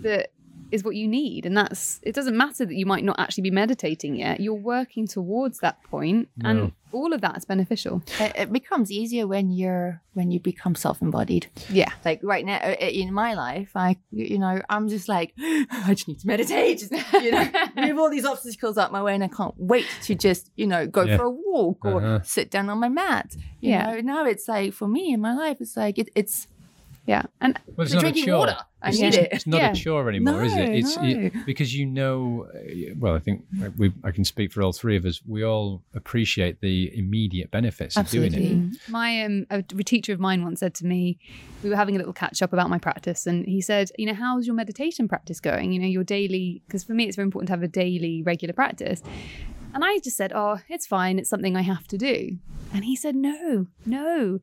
that 0.02 0.30
is 0.76 0.84
what 0.84 0.96
you 0.96 1.08
need. 1.08 1.46
And 1.48 1.56
that's, 1.58 2.00
it 2.04 2.14
doesn't 2.14 2.38
matter 2.38 2.64
that 2.66 2.76
you 2.76 2.86
might 2.86 3.04
not 3.04 3.18
actually 3.20 3.44
be 3.50 3.52
meditating 3.52 4.16
yet. 4.16 4.40
You're 4.40 4.54
working 4.76 5.08
towards 5.08 5.58
that 5.60 5.78
point, 5.84 6.30
And 6.44 6.58
No. 6.60 6.72
all 6.92 7.12
of 7.14 7.22
that 7.22 7.36
is 7.38 7.46
beneficial. 7.46 8.04
it, 8.20 8.32
it 8.36 8.54
becomes 8.54 8.92
easier 8.92 9.26
when 9.34 9.50
you're 9.52 10.02
when 10.14 10.32
you 10.32 10.40
become 10.40 10.76
self-embodied. 10.76 11.48
Yeah. 11.70 11.90
Like 12.06 12.20
right 12.24 12.46
now 12.46 12.60
uh, 12.64 12.76
in 13.04 13.14
my 13.14 13.34
life, 13.34 13.72
I 13.76 13.98
you 14.12 14.40
know 14.40 14.62
I'm 14.70 14.88
just 14.88 15.08
like 15.10 15.34
I 15.40 15.94
just 15.98 16.08
need 16.08 16.20
to 16.22 16.28
meditate, 16.28 16.80
just, 16.80 16.94
you 17.26 17.32
know, 17.32 17.46
move 17.76 17.98
all 18.00 18.10
these 18.10 18.24
obstacles 18.34 18.78
out 18.78 18.92
my 18.94 19.04
way, 19.04 19.14
and 19.14 19.24
I 19.24 19.28
can't 19.40 19.56
wait 19.58 19.88
to 20.04 20.16
just 20.16 20.52
you 20.56 20.68
know 20.68 20.88
go 20.88 21.04
Yeah. 21.04 21.18
for 21.18 21.24
a 21.26 21.30
walk 21.50 21.80
or 21.84 21.98
Uh-huh. 22.02 22.20
sit 22.24 22.48
down 22.56 22.70
on 22.70 22.80
my 22.80 22.90
mat. 22.90 23.28
You 23.62 23.72
Yeah. 23.72 23.84
know, 23.92 24.00
now 24.14 24.26
it's 24.26 24.48
like 24.48 24.74
for 24.74 24.88
me 24.88 25.04
in 25.14 25.20
my 25.20 25.34
life, 25.44 25.58
it's 25.60 25.76
like 25.76 25.98
it, 26.00 26.10
it's 26.16 26.48
Yeah. 27.08 27.24
And 27.40 27.60
Well, 27.76 27.86
it's 27.86 27.94
Like 27.94 28.04
not 28.04 28.10
a 28.10 28.12
drinking 28.14 28.26
chore. 28.26 28.40
water. 28.40 28.58
I 28.82 28.90
it's, 28.90 29.00
need 29.00 29.08
it's- 29.10 29.24
it. 29.26 29.30
It's 29.32 29.48
not 29.48 29.62
Yeah. 29.62 29.72
a 29.72 29.76
chore 29.76 30.10
anymore, 30.10 30.44
is 30.44 30.54
it? 30.54 30.66
No, 30.68 30.72
It's 30.74 30.98
it- 31.00 31.46
because 31.46 31.76
you 31.76 31.86
know. 31.86 32.48
uh, 32.54 32.94
Well, 32.98 33.14
I 33.16 33.20
think 33.20 33.44
we. 33.78 33.92
I 34.04 34.12
can 34.12 34.26
speak 34.26 34.52
for 34.52 34.64
all 34.64 34.74
three 34.74 34.96
of 34.96 35.06
us. 35.06 35.22
We 35.26 35.44
all 35.44 35.84
appreciate 35.94 36.62
the 36.62 36.92
immediate 36.98 37.52
benefits 37.52 37.96
of 37.96 38.10
doing 38.10 38.34
it. 38.34 38.38
Absolutely. 38.38 38.80
My 38.90 39.24
um, 39.24 39.46
a 39.52 39.62
teacher 39.62 40.14
of 40.14 40.20
mine 40.20 40.44
once 40.44 40.60
said 40.62 40.74
to 40.76 40.86
me, 40.86 41.20
we 41.64 41.70
were 41.70 41.76
having 41.76 41.96
a 41.96 41.98
little 42.00 42.14
catch 42.14 42.42
up 42.42 42.54
about 42.54 42.70
my 42.70 42.80
practice, 42.80 43.28
and 43.28 43.46
he 43.46 43.62
said, 43.62 43.90
you 44.00 44.06
know, 44.08 44.14
how's 44.16 44.48
your 44.48 44.56
meditation 44.56 45.08
practice 45.08 45.40
going? 45.40 45.72
You 45.74 45.80
know, 45.80 45.88
your 45.88 46.04
daily, 46.04 46.64
because 46.68 46.84
for 46.84 46.94
me 46.94 47.06
it's 47.06 47.16
very 47.16 47.26
important 47.26 47.48
to 47.48 47.54
have 47.54 47.64
a 47.64 47.68
daily, 47.68 48.24
regular 48.24 48.54
practice. 48.54 49.02
And 49.74 49.84
I 49.84 50.00
just 50.00 50.16
said, 50.18 50.32
oh, 50.34 50.60
it's 50.70 50.88
fine. 50.88 51.20
It's 51.20 51.30
something 51.30 51.56
I 51.56 51.62
have 51.62 51.86
to 51.90 51.98
do. 51.98 52.38
And 52.74 52.86
he 52.86 52.96
said, 52.96 53.16
no, 53.16 53.68
no. 53.86 54.40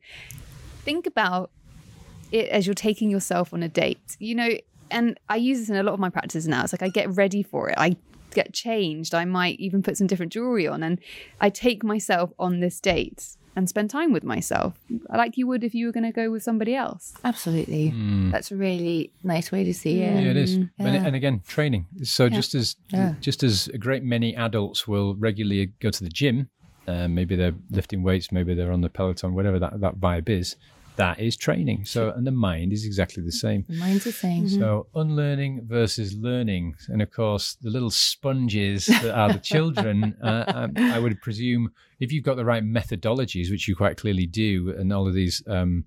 Think 0.85 1.07
about 1.07 1.49
it 2.33 2.49
as 2.49 2.65
you're 2.67 2.73
taking 2.73 3.09
yourself 3.09 3.53
on 3.53 3.63
a 3.63 3.69
date. 3.69 4.17
You 4.19 4.35
know, 4.35 4.49
and 4.91 5.17
I 5.29 5.37
use 5.37 5.59
this 5.59 5.69
in 5.69 5.75
a 5.77 5.83
lot 5.83 5.93
of 5.93 5.99
my 5.99 6.09
practices 6.09 6.47
now. 6.47 6.63
It's 6.63 6.73
like 6.73 6.83
I 6.83 6.89
get 6.89 7.09
ready 7.15 7.43
for 7.43 7.69
it. 7.69 7.75
I 7.77 7.95
get 8.33 8.53
changed. 8.53 9.13
I 9.13 9.25
might 9.25 9.59
even 9.59 9.81
put 9.83 9.97
some 9.97 10.07
different 10.07 10.33
jewelry 10.33 10.67
on, 10.67 10.83
and 10.83 10.99
I 11.39 11.49
take 11.49 11.83
myself 11.83 12.31
on 12.39 12.59
this 12.59 12.79
date 12.81 13.37
and 13.55 13.69
spend 13.69 13.87
time 13.91 14.11
with 14.11 14.23
myself, 14.23 14.73
like 15.15 15.37
you 15.37 15.45
would 15.45 15.63
if 15.63 15.75
you 15.75 15.85
were 15.85 15.91
going 15.91 16.03
to 16.11 16.11
go 16.11 16.31
with 16.31 16.41
somebody 16.41 16.73
else. 16.73 17.13
absolutely 17.23 17.91
Mm. 17.91 18.31
that's 18.31 18.51
a 18.51 18.55
really 18.55 19.13
nice 19.23 19.51
way 19.51 19.63
to 19.63 19.73
see 19.75 19.99
Yeah, 19.99 20.17
it. 20.17 20.25
it 20.25 20.37
is. 20.37 20.57
Mm, 20.57 20.69
And, 20.79 21.05
and 21.07 21.15
again, 21.15 21.41
training. 21.47 21.85
So 22.01 22.29
just 22.29 22.55
as 22.55 22.75
Yeah. 22.91 23.13
just 23.21 23.43
as 23.43 23.67
a 23.67 23.77
great 23.77 24.03
many 24.03 24.35
adults 24.35 24.87
will 24.87 25.15
regularly 25.27 25.67
go 25.79 25.91
to 25.91 26.03
the 26.03 26.09
gym, 26.09 26.49
uh, 26.87 27.07
maybe 27.07 27.35
they're 27.35 27.53
lifting 27.69 28.01
weights, 28.01 28.31
maybe 28.31 28.55
they're 28.55 28.71
on 28.71 28.81
the 28.81 28.89
Peloton, 28.89 29.35
whatever 29.35 29.59
that, 29.59 29.79
that 29.81 29.95
vibe 29.99 30.29
is. 30.29 30.55
That 30.95 31.19
is 31.19 31.35
training. 31.35 31.85
So 31.85 32.11
and 32.11 32.25
the 32.25 32.31
mind 32.31 32.71
is 32.71 32.85
exactly 32.85 33.23
the 33.23 33.31
same. 33.31 33.65
Mine's 33.67 34.03
the 34.03 34.11
same. 34.11 34.47
So 34.47 34.87
unlearning 34.93 35.65
versus 35.67 36.15
learning, 36.15 36.75
and 36.87 37.01
of 37.01 37.11
course 37.11 37.57
the 37.61 37.69
little 37.69 37.89
sponges 37.89 38.85
that 38.85 39.11
are 39.11 39.33
the 39.33 39.39
children. 39.39 40.15
uh, 40.23 40.43
um, 40.47 40.73
I 40.77 40.99
would 40.99 41.19
presume 41.21 41.71
if 41.99 42.11
you've 42.11 42.23
got 42.23 42.37
the 42.37 42.45
right 42.45 42.63
methodologies, 42.63 43.49
which 43.49 43.67
you 43.67 43.75
quite 43.75 43.97
clearly 43.97 44.27
do, 44.27 44.73
and 44.77 44.93
all 44.93 45.07
of 45.07 45.13
these 45.13 45.41
um, 45.47 45.85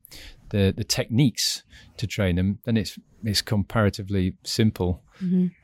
the 0.51 0.75
the 0.77 0.85
techniques 0.85 1.63
to 1.99 2.07
train 2.07 2.37
them, 2.37 2.59
then 2.65 2.77
it's 2.77 2.99
it's 3.23 3.43
comparatively 3.43 4.35
simple 4.43 5.03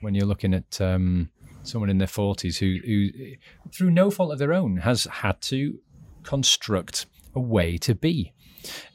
when 0.00 0.14
you're 0.14 0.26
looking 0.26 0.54
at. 0.54 0.80
Um, 0.80 1.30
Someone 1.64 1.90
in 1.90 1.98
their 1.98 2.08
forties 2.08 2.58
who, 2.58 2.78
who, 2.84 3.08
through 3.70 3.92
no 3.92 4.10
fault 4.10 4.32
of 4.32 4.40
their 4.40 4.52
own, 4.52 4.78
has 4.78 5.04
had 5.04 5.40
to 5.42 5.78
construct 6.24 7.06
a 7.36 7.40
way 7.40 7.76
to 7.78 7.94
be. 7.94 8.32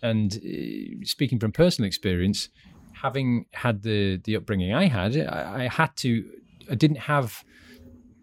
And 0.01 0.33
uh, 0.35 1.05
speaking 1.05 1.39
from 1.39 1.51
personal 1.51 1.87
experience, 1.87 2.49
having 2.93 3.45
had 3.51 3.83
the 3.83 4.17
the 4.23 4.35
upbringing 4.35 4.73
I 4.73 4.85
had, 4.87 5.17
I, 5.17 5.63
I 5.63 5.67
had 5.67 5.95
to. 5.97 6.25
I 6.69 6.75
didn't 6.75 6.97
have 6.97 7.45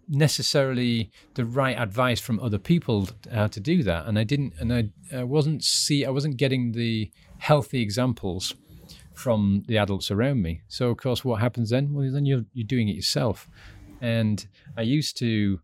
necessarily 0.07 1.11
the 1.34 1.47
right 1.47 1.78
advice 1.78 2.20
from 2.20 2.38
other 2.40 2.59
people 2.59 3.09
how 3.32 3.47
to 3.47 3.61
do 3.61 3.82
that, 3.82 4.07
and 4.07 4.18
I 4.18 4.24
didn't. 4.24 4.55
And 4.59 4.72
I, 4.72 4.90
I 5.16 5.24
wasn't 5.24 5.64
see. 5.64 6.05
I 6.05 6.11
wasn't 6.11 6.36
getting 6.36 6.72
the 6.72 7.11
healthy 7.38 7.80
examples 7.80 8.55
from 9.14 9.62
the 9.68 9.78
adults 9.78 10.11
around 10.11 10.42
me. 10.42 10.62
So 10.68 10.90
of 10.90 10.97
course, 10.99 11.24
what 11.24 11.40
happens 11.40 11.70
then? 11.70 11.92
Well, 11.95 12.11
then 12.12 12.26
you're 12.26 12.45
you're 12.53 12.66
doing 12.66 12.88
it 12.88 12.97
yourself. 12.97 13.49
And 14.01 14.47
I 14.76 14.82
used 14.82 15.16
to. 15.18 15.61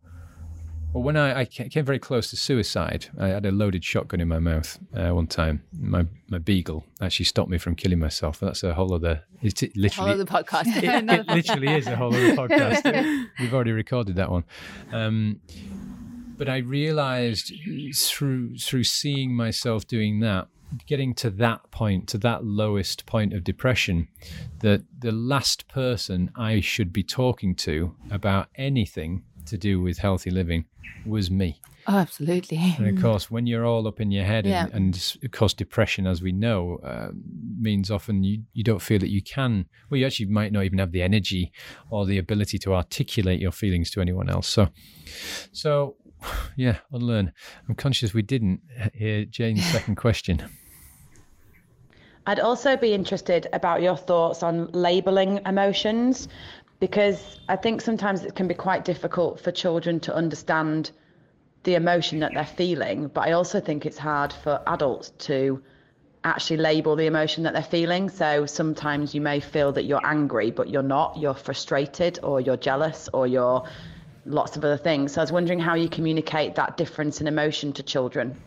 Well, 0.92 1.04
when 1.04 1.16
I, 1.16 1.40
I 1.40 1.44
came 1.44 1.84
very 1.84 2.00
close 2.00 2.30
to 2.30 2.36
suicide, 2.36 3.06
I 3.16 3.28
had 3.28 3.46
a 3.46 3.52
loaded 3.52 3.84
shotgun 3.84 4.20
in 4.20 4.26
my 4.26 4.40
mouth 4.40 4.76
uh, 4.92 5.10
one 5.10 5.28
time. 5.28 5.62
My 5.78 6.06
my 6.28 6.38
beagle 6.38 6.84
actually 7.00 7.26
stopped 7.26 7.48
me 7.48 7.58
from 7.58 7.76
killing 7.76 8.00
myself. 8.00 8.40
That's 8.40 8.64
a 8.64 8.74
whole 8.74 8.92
other. 8.92 9.22
It's 9.40 9.62
it 9.62 9.76
literally. 9.76 10.14
Follow 10.14 10.24
the 10.24 10.24
podcast. 10.24 10.66
it, 10.76 10.84
it 11.10 11.28
literally 11.28 11.74
is 11.74 11.86
a 11.86 11.94
whole 11.94 12.12
other 12.12 12.34
podcast. 12.34 13.28
We've 13.38 13.54
already 13.54 13.70
recorded 13.70 14.16
that 14.16 14.32
one. 14.32 14.42
Um, 14.92 15.40
but 16.36 16.48
I 16.48 16.56
realized 16.58 17.52
through 17.94 18.58
through 18.58 18.84
seeing 18.84 19.32
myself 19.32 19.86
doing 19.86 20.18
that, 20.20 20.48
getting 20.86 21.14
to 21.14 21.30
that 21.30 21.70
point, 21.70 22.08
to 22.08 22.18
that 22.18 22.44
lowest 22.44 23.06
point 23.06 23.32
of 23.32 23.44
depression, 23.44 24.08
that 24.58 24.82
the 24.98 25.12
last 25.12 25.68
person 25.68 26.32
I 26.34 26.58
should 26.58 26.92
be 26.92 27.04
talking 27.04 27.54
to 27.56 27.94
about 28.10 28.48
anything 28.56 29.22
to 29.46 29.58
do 29.58 29.80
with 29.80 29.98
healthy 29.98 30.30
living 30.30 30.64
was 31.06 31.30
me. 31.30 31.60
Oh, 31.86 31.96
absolutely. 31.96 32.58
And 32.78 32.96
of 32.96 33.02
course, 33.02 33.30
when 33.30 33.46
you're 33.46 33.64
all 33.64 33.88
up 33.88 34.00
in 34.00 34.10
your 34.10 34.24
head, 34.24 34.44
Yeah. 34.46 34.66
and, 34.66 34.74
and 34.74 35.16
of 35.24 35.30
course, 35.30 35.54
depression, 35.54 36.06
as 36.06 36.20
we 36.22 36.30
know, 36.30 36.78
uh, 36.84 37.08
means 37.58 37.90
often 37.90 38.22
you, 38.22 38.42
you 38.52 38.62
don't 38.62 38.82
feel 38.82 38.98
that 38.98 39.08
you 39.10 39.22
can. 39.22 39.64
Well, 39.88 39.98
you 39.98 40.06
actually 40.06 40.26
might 40.26 40.52
not 40.52 40.64
even 40.64 40.78
have 40.78 40.92
the 40.92 41.02
energy 41.02 41.52
or 41.88 42.04
the 42.06 42.18
ability 42.18 42.58
to 42.58 42.74
articulate 42.74 43.40
your 43.40 43.50
feelings 43.52 43.90
to 43.92 44.00
anyone 44.00 44.28
else. 44.28 44.46
So, 44.46 44.68
so 45.52 45.96
yeah, 46.56 46.76
unlearn. 46.92 47.32
I'm 47.68 47.74
conscious 47.74 48.12
we 48.12 48.22
didn't 48.22 48.60
hear 48.94 49.24
Jane's 49.24 49.64
second 49.72 49.96
question. 49.96 50.44
I'd 52.26 52.38
also 52.40 52.76
be 52.76 52.92
interested 52.92 53.48
about 53.52 53.80
your 53.82 53.96
thoughts 53.96 54.42
on 54.42 54.66
labeling 54.72 55.40
emotions. 55.46 56.28
Because 56.80 57.38
I 57.48 57.56
think 57.56 57.82
sometimes 57.82 58.24
it 58.24 58.34
can 58.34 58.48
be 58.48 58.54
quite 58.54 58.84
difficult 58.84 59.40
for 59.40 59.52
children 59.52 60.00
to 60.00 60.14
understand 60.14 60.90
the 61.62 61.74
emotion 61.74 62.20
that 62.20 62.32
they're 62.32 62.44
feeling, 62.44 63.08
but 63.08 63.28
I 63.28 63.32
also 63.32 63.60
think 63.60 63.84
it's 63.84 63.98
hard 63.98 64.32
for 64.32 64.62
adults 64.66 65.10
to 65.26 65.62
actually 66.24 66.56
label 66.56 66.96
the 66.96 67.06
emotion 67.06 67.44
that 67.44 67.52
they're 67.52 67.62
feeling. 67.62 68.08
So 68.08 68.46
sometimes 68.46 69.14
you 69.14 69.20
may 69.20 69.40
feel 69.40 69.72
that 69.72 69.84
you're 69.84 70.04
angry, 70.04 70.50
but 70.50 70.70
you're 70.70 70.82
not. 70.82 71.18
You're 71.18 71.34
frustrated, 71.34 72.18
or 72.22 72.40
you're 72.40 72.56
jealous, 72.56 73.10
or 73.12 73.26
you're 73.26 73.64
lots 74.24 74.56
of 74.56 74.64
other 74.64 74.76
things. 74.78 75.12
So 75.12 75.20
I 75.20 75.24
was 75.24 75.32
wondering 75.32 75.58
how 75.58 75.74
you 75.74 75.88
communicate 75.88 76.54
that 76.54 76.76
difference 76.76 77.20
in 77.20 77.26
emotion 77.26 77.74
to 77.74 77.82
children. 77.82 78.40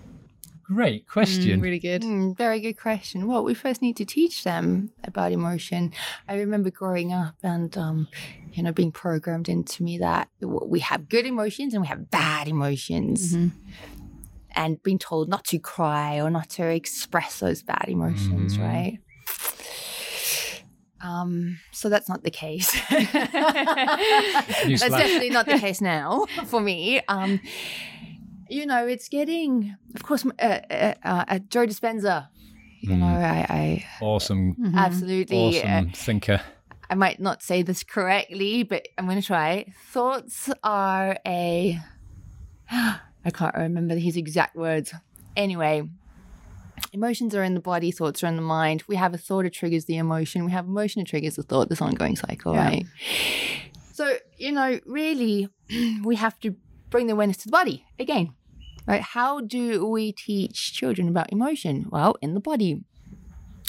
Great 0.64 1.08
question. 1.08 1.60
Really 1.62 1.80
good. 1.80 2.02
Mm, 2.04 2.38
very 2.38 2.60
good 2.62 2.76
question. 2.80 3.28
Well, 3.28 3.44
we 3.44 3.54
first 3.54 3.82
need 3.82 3.98
to 3.98 4.06
teach 4.06 4.44
them 4.44 4.92
about 5.04 5.32
emotion. 5.34 5.92
I 6.28 6.36
remember 6.36 6.70
growing 6.72 7.12
up 7.12 7.36
and, 7.44 7.78
um, 7.78 8.08
you 8.54 8.64
know, 8.64 8.72
being 8.72 8.92
programmed 8.92 9.50
into 9.50 9.84
me 9.84 9.98
that 9.98 10.30
we 10.42 10.80
have 10.80 11.10
good 11.10 11.26
emotions 11.26 11.74
and 11.74 11.82
we 11.82 11.88
have 11.88 12.10
bad 12.10 12.48
emotions. 12.48 13.36
And 14.56 14.82
being 14.84 15.00
told 15.00 15.28
not 15.30 15.44
to 15.46 15.60
cry 15.60 16.22
or 16.22 16.30
not 16.30 16.50
to 16.52 16.64
express 16.68 17.40
those 17.40 17.62
bad 17.64 17.86
emotions, 17.88 18.58
Mhm. 18.58 18.62
right? 18.62 19.00
Um, 21.02 21.60
so 21.72 21.90
that's 21.90 22.08
not 22.08 22.24
the 22.24 22.32
case. 22.32 22.72
that's 22.90 23.22
definitely 24.80 25.32
not 25.32 25.46
the 25.46 25.58
case 25.60 25.82
now 25.82 26.26
for 26.46 26.62
me. 26.62 27.02
Um, 27.10 27.42
you 28.50 28.66
know, 28.66 28.88
it's 28.88 29.10
getting, 29.10 29.76
of 29.96 30.04
course, 30.04 30.26
uh, 30.40 30.60
uh, 30.70 30.94
uh, 31.04 31.40
Joe 31.50 31.66
Dispenza. 31.66 32.28
You 32.82 32.98
know, 32.98 33.06
I, 33.06 33.46
I 33.50 33.86
Awesome, 34.02 34.56
Mhm. 34.60 34.76
absolutely. 34.76 35.38
uh, 35.38 35.80
awesome 35.82 35.92
thinker. 35.92 36.42
I 36.90 36.96
might 36.96 37.20
not 37.20 37.42
say 37.42 37.64
this 37.64 37.84
correctly, 37.84 38.64
but 38.64 38.88
I'm 38.98 39.06
going 39.06 39.20
to 39.22 39.26
try. 39.26 39.66
Thoughts 39.94 40.50
are 40.64 41.18
a. 41.26 41.80
I 42.72 43.32
can't 43.34 43.56
remember 43.56 43.96
his 43.96 44.18
exact 44.18 44.56
words. 44.56 44.94
Anyway, 45.36 45.84
emotions 46.92 47.34
are 47.36 47.44
in 47.44 47.54
the 47.54 47.62
body, 47.62 47.92
thoughts 47.92 48.22
are 48.24 48.28
in 48.28 48.36
the 48.36 48.42
mind. 48.42 48.84
We 48.88 48.98
have 48.98 49.14
a 49.14 49.18
thought 49.18 49.44
that 49.44 49.54
triggers 49.54 49.86
the 49.86 49.98
emotion. 49.98 50.44
We 50.46 50.52
have 50.52 50.66
emotion 50.66 51.02
that 51.02 51.10
triggers 51.10 51.36
the 51.38 51.44
thought. 51.44 51.70
This 51.70 51.82
ongoing 51.82 52.16
cycle, 52.18 52.54
Yeah. 52.54 52.66
right? 52.66 52.86
So 53.94 54.18
you 54.38 54.52
know, 54.52 54.80
really, 54.86 55.48
we 56.04 56.16
have 56.18 56.38
to 56.42 56.56
bring 56.94 57.08
the 57.08 57.14
awareness 57.14 57.38
to 57.38 57.48
the 57.50 57.52
body 57.52 57.84
again. 58.00 58.26
Right? 58.88 59.02
How 59.02 59.42
do 59.42 59.86
we 59.96 60.12
teach 60.12 60.74
children 60.74 61.08
about 61.14 61.32
emotion? 61.38 61.76
Well, 61.90 62.16
in 62.22 62.34
the 62.34 62.40
body. 62.52 62.72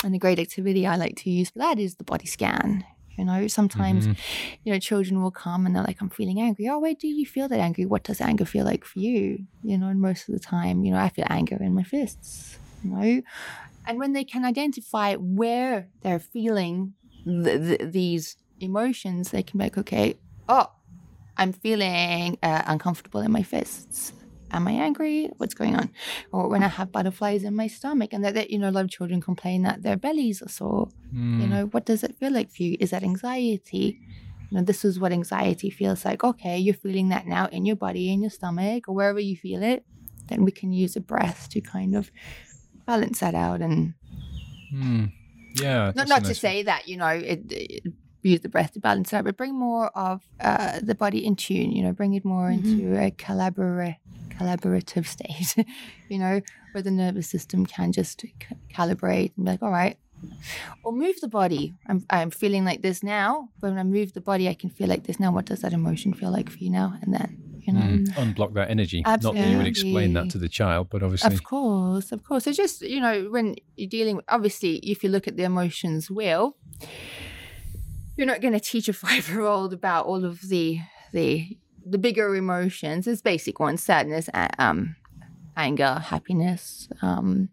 And 0.04 0.14
a 0.14 0.18
great 0.18 0.38
activity 0.38 0.86
I 0.86 0.96
like 0.96 1.16
to 1.22 1.30
use 1.30 1.48
for 1.50 1.60
that 1.60 1.78
is 1.78 1.94
the 1.96 2.04
body 2.04 2.26
scan. 2.26 2.84
You 3.16 3.24
know, 3.24 3.46
sometimes, 3.46 4.06
Mhm. 4.08 4.16
you 4.64 4.72
know, 4.72 4.78
children 4.90 5.22
will 5.22 5.30
come 5.30 5.64
and 5.64 5.74
they're 5.74 5.84
like, 5.90 6.00
I'm 6.02 6.10
feeling 6.10 6.40
angry. 6.40 6.68
Oh, 6.68 6.80
where 6.80 6.94
do 7.04 7.06
you 7.08 7.24
feel 7.24 7.48
that 7.48 7.60
angry? 7.68 7.86
What 7.86 8.02
does 8.08 8.20
anger 8.20 8.44
feel 8.44 8.64
like 8.72 8.84
for 8.84 8.98
you? 8.98 9.46
You 9.62 9.78
know, 9.78 9.88
and 9.88 10.00
most 10.00 10.28
of 10.28 10.34
the 10.34 10.40
time, 10.40 10.84
you 10.84 10.90
know, 10.92 10.98
I 10.98 11.08
feel 11.08 11.26
anger 11.30 11.58
in 11.62 11.72
my 11.74 11.84
fists, 11.84 12.58
you 12.82 12.90
know. 12.90 13.22
And 13.86 13.98
when 14.00 14.12
they 14.14 14.24
can 14.24 14.44
identify 14.44 15.14
where 15.14 15.88
they're 16.02 16.18
feeling 16.36 16.94
th- 17.24 17.60
th- 17.68 17.92
these 17.92 18.36
emotions, 18.60 19.30
they 19.30 19.42
can 19.44 19.58
be 19.58 19.64
like, 19.66 19.78
okay, 19.78 20.06
oh, 20.48 20.66
I'm 21.36 21.52
feeling 21.52 22.38
uh, 22.42 22.62
uncomfortable 22.66 23.20
in 23.20 23.32
my 23.32 23.42
fists. 23.42 24.12
Am 24.50 24.68
I 24.68 24.72
angry? 24.72 25.30
What's 25.38 25.54
going 25.54 25.74
on? 25.74 25.90
Or 26.30 26.48
when 26.48 26.62
I 26.62 26.68
have 26.68 26.92
butterflies 26.92 27.42
in 27.42 27.56
my 27.56 27.66
stomach, 27.66 28.12
and 28.12 28.24
that, 28.24 28.34
that 28.34 28.50
you 28.50 28.58
know, 28.58 28.68
a 28.68 28.70
lot 28.70 28.84
of 28.84 28.90
children 28.90 29.20
complain 29.20 29.62
that 29.62 29.82
their 29.82 29.96
bellies 29.96 30.40
are 30.42 30.48
sore. 30.48 30.88
Mm. 31.12 31.40
You 31.40 31.46
know, 31.48 31.64
what 31.66 31.86
does 31.86 32.04
it 32.04 32.14
feel 32.16 32.32
like 32.32 32.50
for 32.52 32.62
you? 32.62 32.76
Is 32.78 32.90
that 32.90 33.02
anxiety? 33.02 33.98
You 34.50 34.58
know, 34.58 34.62
this 34.62 34.84
is 34.84 35.00
what 35.00 35.10
anxiety 35.10 35.70
feels 35.70 36.04
like. 36.04 36.22
Okay, 36.22 36.56
you're 36.58 36.74
feeling 36.74 37.08
that 37.08 37.26
now 37.26 37.46
in 37.46 37.64
your 37.66 37.74
body, 37.76 38.12
in 38.12 38.20
your 38.22 38.30
stomach, 38.30 38.88
or 38.88 38.94
wherever 38.94 39.18
you 39.18 39.36
feel 39.36 39.62
it. 39.62 39.84
Then 40.28 40.44
we 40.44 40.52
can 40.52 40.72
use 40.72 40.94
a 40.94 41.00
breath 41.00 41.48
to 41.50 41.60
kind 41.60 41.96
of 41.96 42.10
balance 42.86 43.20
that 43.20 43.34
out 43.34 43.60
and 43.60 43.94
Mm. 44.72 45.12
Yeah. 45.56 45.92
not, 45.96 46.08
not 46.08 46.18
a 46.18 46.22
to 46.22 46.28
nice- 46.28 46.38
say 46.40 46.62
that 46.64 46.86
you 46.88 46.96
know 46.96 47.08
it, 47.08 47.42
it- 47.50 47.92
use 48.30 48.40
the 48.40 48.48
breath 48.48 48.72
to 48.72 48.80
balance 48.80 49.12
it 49.12 49.16
out, 49.16 49.24
but 49.24 49.36
bring 49.36 49.54
more 49.58 49.88
of 49.96 50.22
uh, 50.40 50.80
the 50.82 50.94
body 50.94 51.24
in 51.24 51.36
tune. 51.36 51.72
You 51.72 51.82
know, 51.84 51.92
bring 51.92 52.14
it 52.14 52.24
more 52.24 52.50
into 52.50 52.96
a 52.98 53.10
collabora- 53.10 53.96
collaborative 54.30 55.06
state. 55.06 55.66
you 56.08 56.18
know, 56.18 56.40
where 56.72 56.82
the 56.82 56.90
nervous 56.90 57.28
system 57.28 57.64
can 57.66 57.92
just 57.92 58.20
c- 58.22 58.34
calibrate 58.72 59.32
and 59.36 59.44
be 59.44 59.50
like, 59.52 59.62
all 59.62 59.70
right. 59.70 59.96
Or 60.84 60.92
move 60.92 61.20
the 61.20 61.28
body. 61.28 61.74
I'm, 61.86 62.04
I'm 62.08 62.30
feeling 62.30 62.64
like 62.64 62.80
this 62.80 63.02
now. 63.02 63.50
But 63.60 63.70
when 63.70 63.78
I 63.78 63.82
move 63.84 64.14
the 64.14 64.22
body, 64.22 64.48
I 64.48 64.54
can 64.54 64.70
feel 64.70 64.88
like 64.88 65.04
this 65.04 65.20
now. 65.20 65.30
What 65.32 65.44
does 65.44 65.60
that 65.60 65.72
emotion 65.74 66.14
feel 66.14 66.30
like 66.30 66.48
for 66.48 66.58
you 66.58 66.70
now? 66.70 66.96
And 67.02 67.12
then, 67.12 67.38
you 67.60 67.72
know, 67.74 67.80
Mm. 67.80 68.06
Unblock 68.14 68.54
that 68.54 68.70
energy. 68.70 69.02
Not 69.04 69.20
that 69.22 69.48
you 69.48 69.58
would 69.58 69.66
explain 69.66 70.14
that 70.14 70.30
to 70.30 70.38
the 70.38 70.48
child, 70.48 70.88
but 70.90 71.02
obviously. 71.02 71.34
Of 71.34 71.44
course, 71.44 72.10
of 72.10 72.24
course. 72.24 72.46
It's 72.46 72.56
just, 72.56 72.80
you 72.82 73.00
know, 73.00 73.24
when 73.30 73.56
you're 73.76 73.88
dealing 73.88 74.16
with, 74.16 74.24
obviously, 74.28 74.76
if 74.76 75.04
you 75.04 75.10
look 75.10 75.28
at 75.28 75.36
the 75.36 75.44
emotions 75.44 76.10
wheel, 76.10 76.56
you're 78.16 78.26
not 78.26 78.40
going 78.40 78.54
to 78.54 78.60
teach 78.60 78.88
a 78.88 78.92
five 79.04 79.28
year 79.28 79.42
old 79.42 79.72
about 79.72 80.06
all 80.06 80.24
of 80.24 80.48
the, 80.48 80.80
the, 81.12 81.56
the 81.84 81.98
bigger 81.98 82.34
emotions. 82.34 83.06
It's 83.06 83.22
basic 83.22 83.60
ones 83.60 83.82
sadness, 83.82 84.28
um, 84.58 84.96
anger, 85.56 86.02
happiness. 86.04 86.88
Um, 87.02 87.48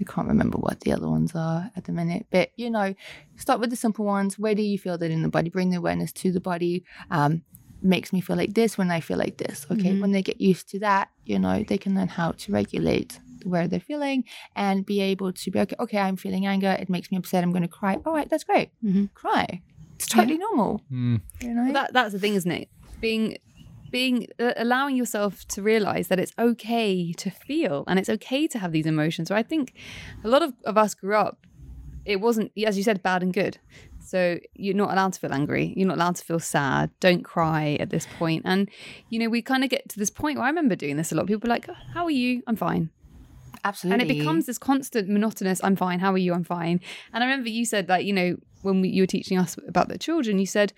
I 0.00 0.04
can't 0.04 0.28
remember 0.28 0.58
what 0.58 0.80
the 0.80 0.92
other 0.92 1.08
ones 1.08 1.34
are 1.34 1.70
at 1.74 1.84
the 1.84 1.92
minute, 1.92 2.26
but 2.30 2.50
you 2.56 2.70
know, 2.70 2.94
start 3.36 3.60
with 3.60 3.70
the 3.70 3.76
simple 3.76 4.04
ones. 4.04 4.38
Where 4.38 4.54
do 4.54 4.62
you 4.62 4.78
feel 4.78 4.98
that 4.98 5.10
in 5.10 5.22
the 5.22 5.28
body? 5.28 5.48
Bring 5.48 5.70
the 5.70 5.78
awareness 5.78 6.12
to 6.12 6.30
the 6.32 6.40
body. 6.40 6.84
Um, 7.10 7.42
makes 7.82 8.12
me 8.12 8.20
feel 8.20 8.36
like 8.36 8.54
this 8.54 8.76
when 8.76 8.90
I 8.90 9.00
feel 9.00 9.16
like 9.16 9.38
this. 9.38 9.66
Okay, 9.70 9.98
when 9.98 10.12
they 10.12 10.22
get 10.22 10.40
used 10.40 10.68
to 10.70 10.78
that, 10.80 11.10
you 11.24 11.38
know, 11.38 11.62
they 11.66 11.78
can 11.78 11.94
learn 11.94 12.08
how 12.08 12.32
to 12.32 12.52
regulate 12.52 13.20
where 13.46 13.68
they're 13.68 13.80
feeling 13.80 14.24
and 14.54 14.84
be 14.84 15.00
able 15.00 15.32
to 15.32 15.50
be 15.50 15.58
okay. 15.60 15.76
Okay, 15.80 15.98
I'm 15.98 16.16
feeling 16.16 16.46
anger. 16.46 16.76
It 16.78 16.88
makes 16.88 17.10
me 17.10 17.16
upset. 17.18 17.42
I'm 17.44 17.50
going 17.52 17.62
to 17.62 17.68
cry. 17.68 17.98
All 18.04 18.12
right, 18.12 18.28
that's 18.28 18.44
great. 18.44 18.70
Mhm. 18.84 19.12
Cry. 19.14 19.62
It's 19.96 20.06
totally 20.06 20.38
normal. 20.38 20.82
Mm. 20.92 21.20
You 21.40 21.54
know. 21.54 21.64
Well, 21.64 21.72
that 21.72 21.92
that's 21.92 22.12
the 22.12 22.18
thing, 22.18 22.34
isn't 22.34 22.50
it? 22.50 22.68
Being 23.00 23.38
being 23.90 24.26
uh, 24.38 24.52
allowing 24.56 24.96
yourself 24.96 25.46
to 25.48 25.62
realize 25.62 26.08
that 26.08 26.18
it's 26.18 26.32
okay 26.38 27.12
to 27.12 27.30
feel 27.30 27.84
and 27.86 27.98
it's 27.98 28.08
okay 28.08 28.46
to 28.48 28.58
have 28.58 28.72
these 28.72 28.86
emotions. 28.86 29.28
So 29.28 29.34
I 29.34 29.42
think 29.42 29.72
a 30.24 30.28
lot 30.28 30.42
of, 30.42 30.52
of 30.64 30.76
us 30.76 30.94
grew 30.94 31.16
up, 31.16 31.46
it 32.04 32.20
wasn't 32.20 32.52
as 32.66 32.76
you 32.76 32.82
said, 32.82 33.02
bad 33.02 33.22
and 33.22 33.32
good. 33.32 33.58
So 34.00 34.38
you're 34.54 34.74
not 34.74 34.92
allowed 34.92 35.14
to 35.14 35.20
feel 35.20 35.32
angry. 35.32 35.72
You're 35.76 35.88
not 35.88 35.96
allowed 35.96 36.16
to 36.16 36.24
feel 36.24 36.38
sad. 36.38 36.90
Don't 37.00 37.24
cry 37.24 37.76
at 37.80 37.90
this 37.90 38.06
point. 38.18 38.42
And 38.44 38.68
you 39.08 39.18
know, 39.18 39.28
we 39.28 39.42
kind 39.42 39.64
of 39.64 39.70
get 39.70 39.88
to 39.90 39.98
this 39.98 40.10
point 40.10 40.36
where 40.38 40.44
I 40.46 40.48
remember 40.48 40.76
doing 40.76 40.96
this 40.96 41.10
a 41.10 41.14
lot. 41.16 41.26
People 41.26 41.48
are 41.50 41.54
like, 41.54 41.68
"Oh, 41.68 41.74
"How 41.94 42.04
are 42.04 42.10
you? 42.10 42.42
I'm 42.46 42.56
fine." 42.56 42.90
Absolutely. 43.66 44.02
And 44.02 44.10
it 44.10 44.14
becomes 44.18 44.46
this 44.46 44.58
constant 44.58 45.08
monotonous, 45.08 45.60
I'm 45.64 45.76
fine, 45.76 45.98
how 46.00 46.12
are 46.12 46.18
you? 46.18 46.32
I'm 46.32 46.44
fine. 46.44 46.80
And 47.12 47.22
I 47.22 47.26
remember 47.26 47.48
you 47.50 47.64
said 47.64 47.86
that, 47.88 48.04
you 48.04 48.12
know, 48.12 48.36
when 48.62 48.80
we, 48.80 48.88
you 48.88 49.02
were 49.02 49.06
teaching 49.06 49.38
us 49.38 49.56
about 49.68 49.88
the 49.88 49.98
children, 49.98 50.38
you 50.38 50.46
said, 50.46 50.72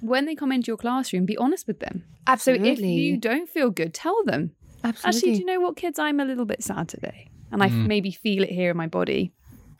when 0.00 0.26
they 0.26 0.34
come 0.34 0.52
into 0.52 0.68
your 0.68 0.76
classroom, 0.76 1.24
be 1.24 1.36
honest 1.36 1.66
with 1.66 1.80
them. 1.80 2.04
absolutely. 2.26 2.76
So 2.76 2.82
if 2.82 2.88
you 2.88 3.16
don't 3.16 3.48
feel 3.48 3.70
good, 3.70 3.92
tell 3.94 4.22
them. 4.24 4.52
absolutely. 4.84 5.18
Actually, 5.18 5.32
do 5.32 5.38
you 5.40 5.46
know 5.46 5.60
what, 5.60 5.76
kids? 5.76 5.98
I'm 5.98 6.20
a 6.20 6.24
little 6.24 6.44
bit 6.44 6.62
sad 6.62 6.88
today. 6.88 7.28
And 7.50 7.62
I 7.62 7.66
f- 7.66 7.72
maybe 7.72 8.10
feel 8.10 8.42
it 8.42 8.50
here 8.50 8.70
in 8.70 8.76
my 8.76 8.86
body. 8.86 9.32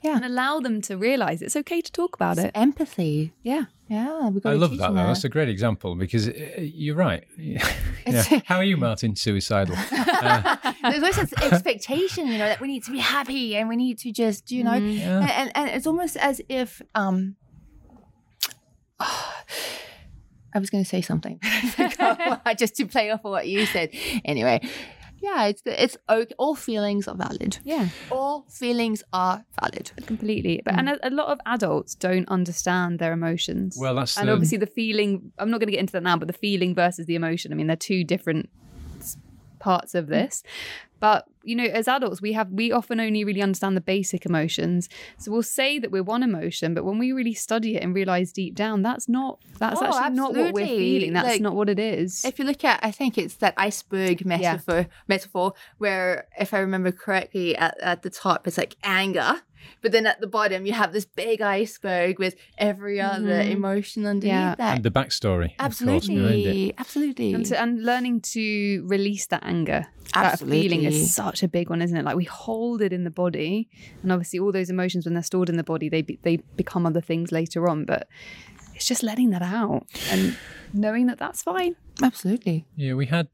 Yeah. 0.03 0.17
And 0.17 0.25
allow 0.25 0.61
them 0.61 0.81
to 0.83 0.97
realize 0.97 1.43
it's 1.43 1.57
okay 1.57 1.81
to 1.81 1.93
talk 1.93 2.15
about 2.15 2.39
it. 2.39 2.51
empathy. 2.55 3.35
Yeah. 3.43 3.65
Yeah, 3.89 4.29
we 4.29 4.41
got 4.41 4.53
I 4.53 4.57
love 4.57 4.77
that 4.77 4.89
though. 4.95 5.07
That's 5.07 5.25
a 5.25 5.29
great 5.31 5.49
example 5.49 5.95
because 5.95 6.29
uh, 6.29 6.33
you're 6.59 6.97
right. 6.97 7.25
Yeah. 8.07 8.41
How 8.47 8.57
are 8.57 8.65
you, 8.65 8.79
Martin? 8.79 9.15
Suicidal. 9.17 9.77
There's 9.91 11.03
always 11.03 11.17
this 11.17 11.35
expectation, 11.43 12.27
you 12.29 12.39
know, 12.39 12.47
that 12.47 12.59
we 12.59 12.67
need 12.67 12.83
to 12.85 12.91
be 12.91 13.01
happy 13.01 13.55
and 13.55 13.69
we 13.69 13.77
need 13.77 13.99
to 13.99 14.13
just, 14.13 14.51
you 14.51 14.65
know, 14.65 14.73
Yeah. 14.73 15.29
and, 15.39 15.53
and, 15.55 15.69
it's 15.69 15.87
almost 15.87 16.17
as 16.17 16.41
if, 16.49 16.81
um, 16.95 17.37
I 19.01 20.59
was 20.59 20.71
going 20.71 20.83
to 20.83 20.89
say 20.89 21.03
something, 21.03 21.39
I 21.43 22.55
just 22.59 22.77
to 22.77 22.87
play 22.87 23.11
off 23.11 23.27
of 23.27 23.31
what 23.31 23.47
you 23.47 23.67
said. 23.67 23.91
Anyway, 24.25 24.67
yeah, 25.21 25.47
it's 25.47 25.63
it's 25.65 25.97
okay. 26.09 26.35
All 26.39 26.55
feelings 26.55 27.09
are 27.09 27.17
valid. 27.17 27.59
Yeah, 27.65 27.89
All 28.11 28.45
feelings 28.49 29.03
are 29.13 29.45
valid. 29.61 29.91
completely. 30.07 30.63
But 30.65 30.75
mm. 30.75 30.79
and 30.79 30.89
a, 30.91 31.09
a 31.09 31.11
lot 31.11 31.29
of 31.29 31.41
adults 31.47 31.95
don't 31.95 32.29
understand 32.29 32.99
their 32.99 33.13
emotions. 33.13 33.77
Well, 33.79 33.95
that's 33.95 34.17
and 34.17 34.29
the- 34.29 34.33
obviously 34.33 34.59
the 34.59 34.67
feeling. 34.67 35.33
I'm 35.39 35.51
not 35.51 35.61
going 35.61 35.69
to 35.69 35.73
get 35.73 35.81
into 35.81 35.93
that 35.93 36.03
now, 36.03 36.17
but 36.17 36.29
the 36.29 36.35
feeling 36.35 36.75
versus 36.75 37.07
the 37.07 37.15
emotion. 37.15 37.53
I 37.53 37.57
mean, 37.57 37.67
they're 37.67 37.77
two 37.77 38.05
different 38.05 38.49
parts 39.59 39.95
of 39.95 40.07
this. 40.07 40.43
But 41.01 41.27
you 41.45 41.55
know, 41.57 41.65
as 41.65 41.89
adults, 41.89 42.21
we 42.21 42.33
have 42.33 42.51
we 42.51 42.73
often 42.73 43.01
only 43.01 43.25
really 43.25 43.43
understand 43.43 43.77
the 43.77 43.81
basic 43.81 44.27
emotions. 44.27 44.89
So 45.19 45.31
we'll 45.33 45.43
say 45.43 45.79
that 45.79 45.91
we're 45.91 46.03
one 46.03 46.23
emotion, 46.23 46.75
but 46.75 46.85
when 46.85 46.99
we 46.99 47.13
really 47.13 47.35
study 47.35 47.77
it 47.77 47.83
and 47.83 47.95
realize 47.95 48.33
deep 48.33 48.55
down 48.55 48.83
that's 48.83 49.09
not 49.09 49.39
that's 49.59 49.81
Oh, 49.81 49.87
actually 49.87 50.17
not 50.17 50.35
what 50.35 50.53
we're 50.53 50.67
feeling. 50.67 51.13
That's 51.13 51.27
Like, 51.29 51.41
not 51.41 51.55
what 51.55 51.69
it 51.69 51.79
is. 51.79 52.25
If 52.25 52.39
you 52.39 52.45
look 52.45 52.65
at, 52.65 52.81
I 52.83 52.91
think 52.91 53.19
it's 53.19 53.35
that 53.37 53.55
iceberg 53.57 54.25
metaphor, 54.25 54.87
metaphor 55.09 55.53
where, 55.79 56.27
if 56.39 56.55
I 56.55 56.59
remember 56.61 56.93
correctly, 56.93 57.57
at, 57.57 57.77
at 57.81 58.03
the 58.03 58.11
top 58.11 58.47
it's 58.47 58.59
like 58.59 58.77
anger, 58.83 59.43
but 59.83 59.91
then 59.93 60.07
at 60.07 60.21
the 60.21 60.27
bottom 60.27 60.67
you 60.67 60.73
have 60.73 60.93
this 60.93 61.05
big 61.05 61.41
iceberg 61.41 62.19
with 62.19 62.35
every 62.59 63.01
other 63.01 63.43
Mhm. 63.43 63.51
emotion 63.51 64.07
underneath 64.07 64.31
Yeah. 64.33 64.55
that. 64.57 64.75
And 64.77 64.85
the 64.85 64.91
backstory, 64.91 65.51
of 65.59 65.59
course, 65.59 65.81
it. 65.83 65.91
absolutely, 65.91 66.75
absolutely. 66.79 67.35
and, 67.35 67.47
to, 67.47 67.61
and 67.61 67.85
learning 67.85 68.21
to 68.35 68.85
release 68.87 69.27
that 69.27 69.43
anger, 69.45 69.87
that 70.15 70.39
feeling 70.39 70.85
Absolutely. 70.87 70.87
is 70.87 71.15
such 71.29 71.43
a 71.43 71.49
big 71.49 71.71
one, 71.71 71.83
isn't 71.83 71.97
it? 71.97 72.05
Like 72.05 72.17
we 72.17 72.25
hold 72.25 72.81
it 72.81 72.93
in 72.93 73.05
the 73.05 73.11
body, 73.11 73.69
and 74.03 74.11
obviously 74.11 74.39
all 74.39 74.53
those 74.53 74.71
emotions 74.71 75.05
when 75.05 75.15
they're 75.15 75.23
stored 75.23 75.49
in 75.49 75.57
the 75.57 75.65
body, 75.65 75.89
they 75.89 76.03
be, 76.03 76.19
they 76.23 76.39
become 76.57 76.87
other 76.87 77.01
things 77.01 77.33
later 77.33 77.69
on. 77.69 77.85
But 77.85 78.09
it's 78.75 78.87
just 78.87 79.03
letting 79.03 79.31
that 79.31 79.43
out 79.43 79.87
and 80.11 80.37
knowing 80.73 81.07
that 81.07 81.19
that's 81.19 81.43
fine. 81.43 81.77
absolutely. 82.03 82.65
Yeah, 82.77 82.95
we 82.95 83.07
had 83.07 83.29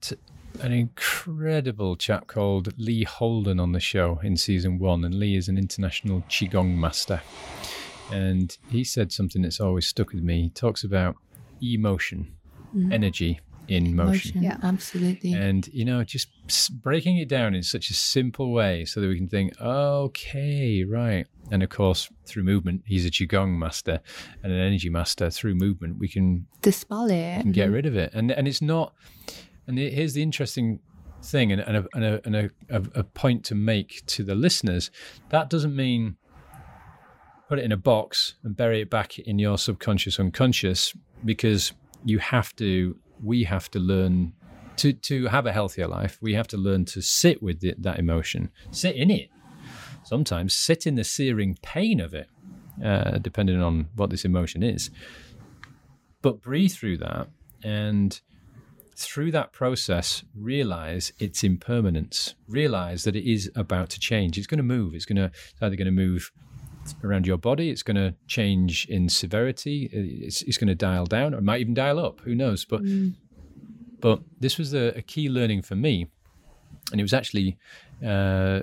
an 0.60 0.72
incredible 0.72 1.96
chap 1.96 2.26
called 2.26 2.78
Lee 2.78 3.04
Holden 3.04 3.60
on 3.60 3.72
the 3.72 3.80
show 3.80 4.20
in 4.22 4.36
season 4.36 4.78
one, 4.78 5.04
and 5.04 5.14
Lee 5.14 5.36
is 5.36 5.48
an 5.48 5.58
international 5.58 6.22
Qigong 6.22 6.76
master. 6.76 7.22
And 8.12 8.56
he 8.68 8.84
said 8.84 9.12
something 9.12 9.42
that's 9.42 9.60
always 9.60 9.86
stuck 9.86 10.12
with 10.12 10.22
me. 10.22 10.42
He 10.42 10.50
talks 10.50 10.84
about 10.84 11.16
emotion, 11.60 12.34
mm-hmm. 12.74 12.92
energy 12.92 13.40
in 13.68 13.94
motion. 13.96 14.42
Yeah. 14.42 14.58
absolutely. 14.62 15.32
And, 15.32 15.68
you 15.68 15.84
know, 15.84 16.04
just 16.04 16.28
breaking 16.82 17.18
it 17.18 17.28
down 17.28 17.54
in 17.54 17.62
such 17.62 17.90
a 17.90 17.94
simple 17.94 18.52
way 18.52 18.84
so 18.84 19.00
that 19.00 19.08
we 19.08 19.16
can 19.16 19.28
think, 19.28 19.60
okay, 19.60 20.84
right. 20.84 21.26
And 21.50 21.62
of 21.62 21.70
course, 21.70 22.10
through 22.26 22.44
movement, 22.44 22.82
he's 22.86 23.06
a 23.06 23.10
Qigong 23.10 23.58
master 23.58 24.00
and 24.42 24.52
an 24.52 24.58
energy 24.58 24.88
master. 24.88 25.30
Through 25.30 25.54
movement, 25.54 25.98
we 25.98 26.08
can 26.08 26.46
Dispel 26.62 27.10
it. 27.10 27.44
and 27.44 27.52
get 27.52 27.66
mm-hmm. 27.66 27.74
rid 27.74 27.86
of 27.86 27.96
it. 27.96 28.12
And 28.14 28.30
and 28.30 28.48
it's 28.48 28.62
not. 28.62 28.94
And 29.66 29.78
the- 29.78 29.90
here's 29.90 30.14
the 30.14 30.22
interesting 30.22 30.80
thing, 31.22 31.52
and, 31.52 31.60
and, 31.62 31.76
a, 31.78 31.86
and, 31.94 32.04
a, 32.04 32.20
and 32.26 32.36
a, 32.36 32.50
a, 32.68 33.00
a 33.00 33.04
point 33.04 33.44
to 33.46 33.54
make 33.54 34.04
to 34.06 34.22
the 34.22 34.34
listeners. 34.34 34.90
That 35.30 35.48
doesn't 35.50 35.74
mean 35.74 36.16
put 37.48 37.58
it 37.58 37.64
in 37.64 37.72
a 37.72 37.76
box 37.76 38.34
and 38.42 38.56
bury 38.56 38.80
it 38.80 38.90
back 38.90 39.18
in 39.18 39.38
your 39.38 39.58
subconscious 39.58 40.18
unconscious 40.18 40.94
because 41.24 41.72
you 42.04 42.18
have 42.18 42.54
to. 42.56 42.96
We 43.24 43.44
have 43.44 43.70
to 43.72 43.78
learn 43.78 44.34
to 44.76 44.92
to 44.92 45.26
have 45.26 45.46
a 45.46 45.52
healthier 45.52 45.88
life. 45.88 46.18
We 46.20 46.34
have 46.34 46.48
to 46.48 46.56
learn 46.56 46.84
to 46.86 47.00
sit 47.00 47.42
with 47.42 47.64
it, 47.64 47.82
that 47.82 47.98
emotion, 47.98 48.50
sit 48.70 48.96
in 48.96 49.10
it. 49.10 49.30
Sometimes 50.04 50.52
sit 50.52 50.86
in 50.86 50.96
the 50.96 51.04
searing 51.04 51.56
pain 51.62 51.98
of 51.98 52.12
it, 52.12 52.28
uh, 52.84 53.18
depending 53.18 53.62
on 53.62 53.88
what 53.94 54.10
this 54.10 54.24
emotion 54.24 54.62
is 54.62 54.90
but 56.24 56.40
breathe 56.40 56.72
through 56.72 56.96
that 56.96 57.28
and 57.62 58.22
through 58.96 59.30
that 59.30 59.52
process 59.52 60.24
realize 60.34 61.12
its 61.18 61.44
impermanence 61.44 62.34
realize 62.48 63.04
that 63.04 63.14
it 63.14 63.30
is 63.30 63.50
about 63.54 63.90
to 63.90 64.00
change 64.00 64.38
it's 64.38 64.46
going 64.46 64.56
to 64.56 64.64
move 64.64 64.94
it's 64.94 65.04
going 65.04 65.16
to 65.16 65.26
it's 65.26 65.60
either 65.60 65.76
going 65.76 65.84
to 65.84 65.90
move 65.90 66.32
around 67.02 67.26
your 67.26 67.38
body. 67.38 67.70
It's 67.70 67.82
going 67.82 67.96
to 67.96 68.14
change 68.26 68.86
in 68.86 69.08
severity. 69.08 69.88
It's, 69.92 70.42
it's 70.42 70.58
going 70.58 70.68
to 70.68 70.74
dial 70.74 71.06
down. 71.06 71.34
Or 71.34 71.38
it 71.38 71.44
might 71.44 71.60
even 71.60 71.74
dial 71.74 71.98
up. 71.98 72.20
Who 72.20 72.34
knows? 72.34 72.64
But 72.64 72.82
but 74.00 74.20
this 74.38 74.58
was 74.58 74.74
a, 74.74 74.98
a 74.98 75.02
key 75.02 75.28
learning 75.30 75.62
for 75.62 75.76
me. 75.76 76.08
And 76.92 77.00
it 77.00 77.04
was 77.04 77.14
actually 77.14 77.56
uh, 78.04 78.60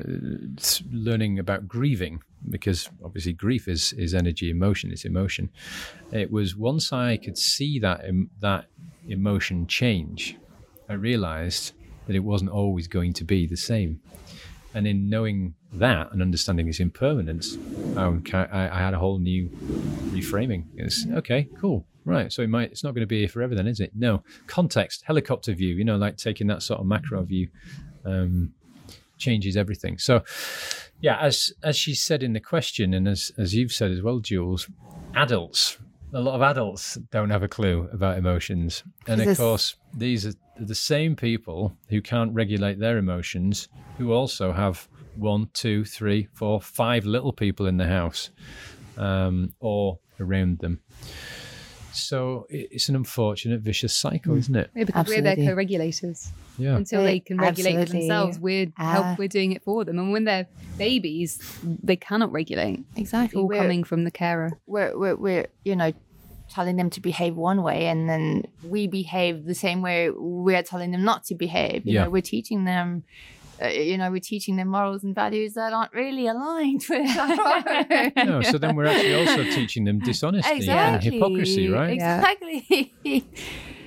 learning 0.91 1.39
about 1.39 1.67
grieving 1.67 2.21
because 2.49 2.89
obviously 3.03 3.33
grief 3.33 3.67
is 3.67 3.93
is 3.93 4.13
energy 4.13 4.49
emotion 4.49 4.91
it's 4.91 5.05
emotion. 5.05 5.49
It 6.11 6.31
was 6.31 6.55
once 6.55 6.91
i 6.91 7.17
could 7.17 7.37
see 7.37 7.79
that 7.79 8.03
em- 8.05 8.29
that 8.39 8.65
emotion 9.07 9.67
change 9.67 10.37
i 10.89 10.93
realized 10.93 11.73
that 12.07 12.15
it 12.15 12.19
wasn't 12.19 12.49
always 12.49 12.87
going 12.87 13.13
to 13.13 13.23
be 13.23 13.47
the 13.47 13.57
same 13.57 13.99
and 14.73 14.87
in 14.87 15.09
knowing 15.09 15.53
that 15.73 16.11
and 16.11 16.21
understanding 16.21 16.67
its 16.67 16.79
impermanence 16.79 17.57
um, 17.97 18.23
I, 18.33 18.69
I 18.71 18.79
had 18.79 18.93
a 18.93 18.99
whole 18.99 19.19
new 19.19 19.49
reframing. 20.11 20.65
It's 20.75 21.05
okay 21.13 21.47
cool. 21.59 21.85
Right 22.03 22.33
so 22.33 22.41
it 22.41 22.49
might 22.49 22.71
it's 22.71 22.83
not 22.83 22.95
going 22.95 23.03
to 23.03 23.07
be 23.07 23.19
here 23.19 23.29
forever 23.29 23.55
then 23.55 23.67
is 23.67 23.79
it? 23.79 23.91
No. 23.95 24.23
Context 24.47 25.03
helicopter 25.05 25.53
view 25.53 25.75
you 25.75 25.83
know 25.83 25.97
like 25.97 26.17
taking 26.17 26.47
that 26.47 26.63
sort 26.63 26.79
of 26.79 26.85
macro 26.85 27.23
view 27.23 27.49
um, 28.05 28.53
changes 29.21 29.55
everything. 29.55 29.97
So, 29.97 30.23
yeah, 30.99 31.17
as 31.19 31.53
as 31.63 31.77
she 31.77 31.95
said 31.95 32.23
in 32.23 32.33
the 32.33 32.41
question, 32.41 32.93
and 32.93 33.07
as 33.07 33.31
as 33.37 33.55
you've 33.55 33.71
said 33.71 33.91
as 33.91 34.01
well, 34.01 34.19
Jules, 34.19 34.67
adults, 35.15 35.77
a 36.13 36.21
lot 36.21 36.35
of 36.35 36.41
adults 36.41 36.95
don't 37.11 37.29
have 37.29 37.43
a 37.43 37.47
clue 37.47 37.87
about 37.91 38.17
emotions, 38.17 38.83
and 39.07 39.21
of 39.21 39.37
course, 39.37 39.75
these 39.93 40.25
are 40.25 40.33
the 40.59 40.75
same 40.75 41.15
people 41.15 41.75
who 41.89 42.01
can't 42.01 42.33
regulate 42.33 42.79
their 42.79 42.97
emotions, 42.97 43.69
who 43.97 44.11
also 44.11 44.51
have 44.51 44.87
one, 45.15 45.49
two, 45.53 45.83
three, 45.85 46.27
four, 46.33 46.61
five 46.61 47.05
little 47.05 47.33
people 47.33 47.65
in 47.65 47.77
the 47.77 47.87
house, 47.87 48.29
um, 48.97 49.53
or 49.59 49.99
around 50.19 50.59
them. 50.59 50.79
So 51.93 52.47
it's 52.49 52.89
an 52.89 52.95
unfortunate 52.95 53.61
vicious 53.61 53.93
cycle, 53.95 54.35
isn't 54.37 54.55
it? 54.55 54.69
Yeah, 54.75 54.83
because 54.85 55.07
we're 55.07 55.21
their 55.21 55.35
co-regulators. 55.35 56.29
Yeah. 56.57 56.75
Until 56.75 57.03
they 57.03 57.19
can 57.19 57.37
regulate 57.37 57.75
Absolutely. 57.75 57.99
themselves, 58.07 58.39
we're 58.39 58.71
Ah. 58.77 58.91
help, 58.91 59.19
we're 59.19 59.27
doing 59.27 59.51
it 59.51 59.63
for 59.63 59.83
them. 59.85 59.97
And 59.99 60.11
when 60.11 60.23
they're 60.25 60.47
babies, 60.77 61.39
they 61.63 61.95
cannot 61.95 62.31
regulate. 62.31 62.79
It's 62.91 62.99
Exactly. 62.99 63.41
all 63.41 63.47
We're- 63.47 63.59
coming 63.61 63.83
from 63.83 64.03
the 64.03 64.11
carer. 64.11 64.59
we're, 64.67 64.97
we're, 64.97 65.15
we're 65.15 65.47
you 65.63 65.75
know 65.75 65.91
telling 66.49 66.75
them 66.75 66.89
to 66.89 66.99
behave 66.99 67.35
one 67.37 67.63
way 67.63 67.87
and 67.87 68.09
then 68.09 68.43
we 68.67 68.85
behave 68.85 69.45
the 69.45 69.55
same 69.55 69.81
way 69.81 70.09
we're 70.09 70.61
telling 70.61 70.91
them 70.91 71.01
not 71.01 71.23
to 71.23 71.33
behave 71.33 71.85
you 71.85 71.93
Yeah. 71.93 72.03
know 72.03 72.09
we're 72.09 72.21
teaching 72.21 72.65
them 72.65 73.03
uh, 73.61 73.67
you 73.67 73.97
know 73.97 74.09
we're 74.09 74.19
teaching 74.19 74.55
them 74.55 74.69
morals 74.69 75.03
and 75.03 75.13
values 75.13 75.53
that 75.53 75.73
aren't 75.73 75.93
really 75.93 76.27
aligned 76.27 76.83
with 76.89 77.17
our 77.17 77.63
own. 77.67 78.27
No, 78.27 78.41
so 78.41 78.57
then 78.57 78.75
we're 78.75 78.85
actually 78.85 79.15
also 79.15 79.43
teaching 79.43 79.83
them 79.83 79.99
dishonesty 79.99 80.55
exactly 80.55 81.09
and 81.09 81.13
hypocrisy, 81.13 81.69
right? 81.69 81.93
exactly 81.93 82.93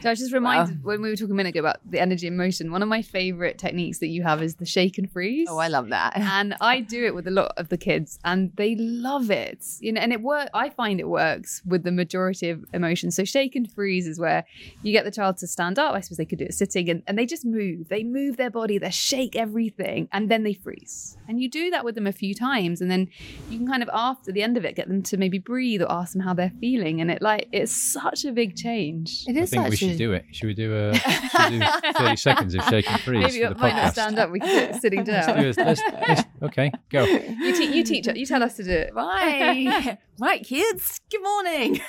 So 0.04 0.10
I 0.10 0.12
was 0.12 0.18
just 0.18 0.34
reminded 0.34 0.84
when 0.84 1.00
we 1.00 1.08
were 1.08 1.16
talking 1.16 1.32
a 1.32 1.34
minute 1.34 1.54
ago 1.56 1.60
about 1.60 1.78
the 1.90 1.98
energy 1.98 2.26
and 2.26 2.36
motion, 2.36 2.70
one 2.70 2.82
of 2.82 2.88
my 2.90 3.00
favorite 3.00 3.56
techniques 3.56 4.00
that 4.00 4.08
you 4.08 4.22
have 4.22 4.42
is 4.42 4.56
the 4.56 4.66
shake 4.66 4.98
and 4.98 5.10
freeze. 5.10 5.48
oh 5.50 5.56
i 5.56 5.68
love 5.68 5.88
that 5.88 6.14
and 6.18 6.54
I 6.60 6.80
do 6.80 7.06
it 7.06 7.14
with 7.14 7.26
a 7.26 7.30
lot 7.30 7.52
of 7.56 7.70
the 7.70 7.78
kids, 7.78 8.18
and 8.22 8.52
they 8.56 8.76
love 8.76 9.30
it. 9.30 9.64
You 9.80 9.92
know, 9.92 10.02
and 10.02 10.12
it 10.12 10.20
work. 10.20 10.50
I 10.52 10.68
find 10.68 11.00
it 11.00 11.08
works 11.08 11.62
with 11.64 11.84
the 11.84 11.90
majority 11.90 12.50
of 12.50 12.66
emotions. 12.74 13.16
So 13.16 13.24
shake 13.24 13.56
and 13.56 13.70
freeze 13.72 14.06
is 14.06 14.18
where 14.18 14.44
you 14.82 14.92
get 14.92 15.06
the 15.06 15.10
child 15.10 15.38
to 15.38 15.46
stand 15.46 15.78
up. 15.78 15.94
I 15.94 16.00
suppose 16.00 16.18
they 16.18 16.26
could 16.26 16.38
do 16.38 16.44
it 16.44 16.52
sitting, 16.52 16.90
and, 16.90 17.02
and 17.06 17.18
they 17.18 17.24
just 17.24 17.46
move. 17.46 17.88
They 17.88 18.04
move 18.04 18.36
their 18.36 18.50
body. 18.50 18.76
They 18.76 18.90
shake 18.90 19.34
everything, 19.36 20.08
and 20.12 20.30
then 20.30 20.42
they 20.42 20.52
freeze. 20.52 21.16
And 21.28 21.40
you 21.40 21.48
do 21.48 21.70
that 21.70 21.82
with 21.82 21.94
them 21.94 22.06
a 22.06 22.12
few 22.12 22.34
times, 22.34 22.82
and 22.82 22.90
then 22.90 23.08
you 23.48 23.56
can 23.56 23.66
kind 23.66 23.82
of 23.82 23.88
after 23.94 24.32
the 24.32 24.42
end 24.42 24.58
of 24.58 24.66
it 24.66 24.76
get 24.76 24.86
them 24.86 25.02
to 25.04 25.16
maybe 25.16 25.38
breathe 25.38 25.80
or 25.80 25.90
ask 25.90 26.12
them 26.12 26.20
how 26.20 26.34
they're 26.34 26.52
feeling. 26.60 27.00
And 27.00 27.10
it 27.10 27.22
like 27.22 27.48
it's 27.52 27.72
such 27.72 28.26
a 28.26 28.32
big 28.32 28.54
change. 28.54 29.24
it 29.26 29.36
I 29.36 29.40
is 29.40 29.50
think 29.50 29.68
we 29.70 29.76
such 29.76 29.93
should 29.94 29.98
do 29.98 30.12
it. 30.12 30.24
Should 30.32 30.46
we 30.46 30.54
do 30.54 30.74
a 30.74 30.94
should 30.98 31.50
we 31.52 31.58
do 31.58 31.66
30 31.98 32.16
seconds 32.16 32.54
of 32.54 32.62
shaking 32.64 32.92
and 32.92 33.00
freeze 33.02 33.22
Maybe 33.22 33.40
for 33.40 33.50
it 33.50 33.54
the 33.54 33.60
might 33.60 33.74
not 33.76 33.92
stand 33.92 34.18
up. 34.18 34.30
We 34.30 34.40
can 34.40 34.72
sit 34.74 34.82
sitting 34.82 35.04
Let's 35.04 35.26
down. 35.26 35.40
do 35.40 35.48
it. 35.48 35.56
Let's- 35.58 35.80
let's- 36.08 36.22
okay, 36.42 36.70
go. 36.90 37.04
You, 37.04 37.52
te- 37.56 37.74
you 37.76 37.82
teach. 37.84 38.06
You 38.06 38.26
tell 38.26 38.42
us 38.42 38.54
to 38.56 38.64
do 38.64 38.70
it. 38.70 38.94
Right. 38.94 39.98
right, 40.20 40.44
kids. 40.44 41.00
Good 41.10 41.22
morning. 41.22 41.80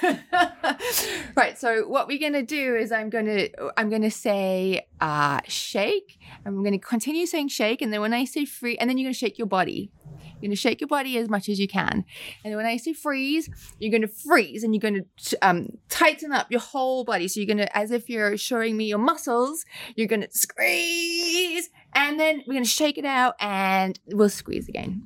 right. 1.36 1.57
So 1.57 1.88
what 1.88 2.07
we're 2.07 2.19
gonna 2.19 2.44
do 2.44 2.76
is 2.76 2.91
I'm 2.91 3.10
gonna 3.10 3.48
I'm 3.77 3.90
gonna 3.90 4.11
say 4.11 4.86
uh 5.02 5.40
shake. 5.48 6.19
and 6.45 6.56
I'm 6.56 6.64
gonna 6.64 6.80
continue 6.80 7.26
saying 7.26 7.49
shake, 7.49 7.82
and 7.82 7.91
then 7.91 8.02
when 8.02 8.14
I 8.14 8.26
say 8.26 8.45
free, 8.45 8.77
and 8.77 8.90
then 8.90 8.98
you're 8.98 9.07
gonna 9.07 9.14
shake 9.14 9.38
your 9.38 9.48
body. 9.48 9.91
You're 10.41 10.49
gonna 10.49 10.55
shake 10.55 10.81
your 10.81 10.87
body 10.87 11.17
as 11.17 11.29
much 11.29 11.49
as 11.49 11.59
you 11.59 11.67
can, 11.67 12.05
and 12.43 12.55
when 12.55 12.65
I 12.65 12.77
say 12.77 12.93
freeze, 12.93 13.49
you're 13.79 13.91
gonna 13.91 14.07
freeze, 14.07 14.63
and 14.63 14.73
you're 14.73 14.81
gonna 14.81 15.05
um, 15.41 15.69
tighten 15.89 16.31
up 16.31 16.51
your 16.51 16.59
whole 16.59 17.03
body. 17.03 17.27
So 17.27 17.39
you're 17.39 17.47
gonna, 17.47 17.67
as 17.73 17.91
if 17.91 18.09
you're 18.09 18.37
showing 18.37 18.77
me 18.77 18.85
your 18.85 18.97
muscles, 18.97 19.65
you're 19.95 20.07
gonna 20.07 20.29
squeeze, 20.31 21.69
and 21.93 22.19
then 22.19 22.43
we're 22.47 22.53
gonna 22.55 22.65
shake 22.65 22.97
it 22.97 23.05
out, 23.05 23.35
and 23.39 23.99
we'll 24.07 24.29
squeeze 24.29 24.67
again. 24.67 25.01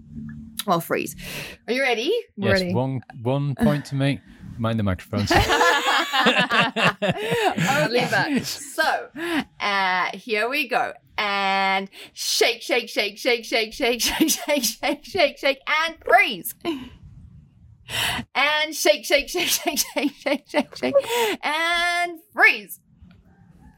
Well, 0.68 0.82
freeze. 0.82 1.16
Are 1.68 1.74
you 1.74 1.82
ready? 1.82 2.12
Yes, 2.36 2.60
Ready. 2.60 2.74
one 2.74 3.02
one 3.22 3.56
point 3.56 3.86
to 3.86 3.96
make. 3.96 4.20
Mind 4.58 4.78
the 4.78 4.84
microphones. 4.84 5.32
okay. 6.28 7.88
leave. 7.90 8.48
So, 8.48 9.10
uh, 9.60 10.06
here 10.14 10.50
we 10.50 10.68
go. 10.68 10.94
And 11.18 11.90
shake, 12.14 12.62
shake, 12.62 12.90
shake, 12.90 13.18
shake, 13.18 13.46
shake, 13.46 13.74
shake, 13.74 14.02
shake, 14.02 14.30
shake, 14.30 14.64
shake, 14.64 15.06
shake, 15.06 15.38
shake, 15.38 15.60
and 15.86 15.96
freeze. 16.06 16.56
And 18.36 18.76
shake, 18.76 19.06
shake, 19.06 19.30
shake, 19.30 19.48
shake, 19.48 19.80
shake, 19.80 20.14
shake, 20.18 20.48
shake, 20.48 20.76
shake, 20.76 20.96
and 21.44 22.20
freeze. 22.34 22.80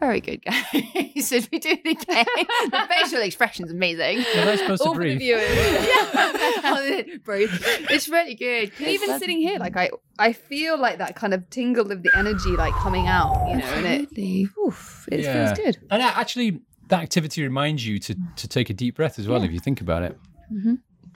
Very 0.01 0.19
good, 0.19 0.43
guys. 0.43 0.65
Should 1.27 1.47
we 1.51 1.59
do 1.59 1.69
it 1.69 1.79
again? 2.01 2.25
the 2.71 2.87
facial 2.89 3.21
expression's 3.21 3.71
amazing. 3.71 4.25
Am 4.35 4.47
I 4.47 4.55
supposed 4.55 4.81
to 4.81 4.87
All 4.89 4.93
the 4.95 4.99
breathe? 4.99 5.21
yeah. 5.21 7.03
Breathe. 7.23 7.49
It's 7.91 8.09
really 8.09 8.33
good. 8.35 8.71
Even 8.79 9.19
sitting 9.19 9.37
here, 9.37 9.59
like 9.59 9.77
I, 9.77 9.91
I 10.17 10.33
feel 10.33 10.77
like 10.79 10.97
that 10.97 11.15
kind 11.15 11.33
of 11.35 11.47
tingle 11.51 11.91
of 11.91 12.01
the 12.01 12.09
energy, 12.17 12.49
like 12.49 12.73
coming 12.73 13.07
out, 13.07 13.47
you 13.47 13.57
know, 13.57 13.65
and 13.65 13.85
it, 13.85 14.49
oof, 14.57 15.07
it 15.11 15.19
Yeah. 15.21 15.53
feels 15.53 15.57
good. 15.57 15.77
And 15.91 16.01
uh, 16.01 16.11
actually, 16.15 16.61
that 16.87 17.03
activity 17.03 17.43
reminds 17.43 17.85
you 17.85 17.99
to, 17.99 18.15
to 18.37 18.47
take 18.47 18.69
a 18.69 18.73
deep 18.73 18.95
breath 18.95 19.19
as 19.19 19.27
well, 19.27 19.43
if 19.43 19.51
you 19.51 19.59
think 19.59 19.81
about 19.81 20.01
it. 20.03 20.17
Mm-hmm. 20.51 20.73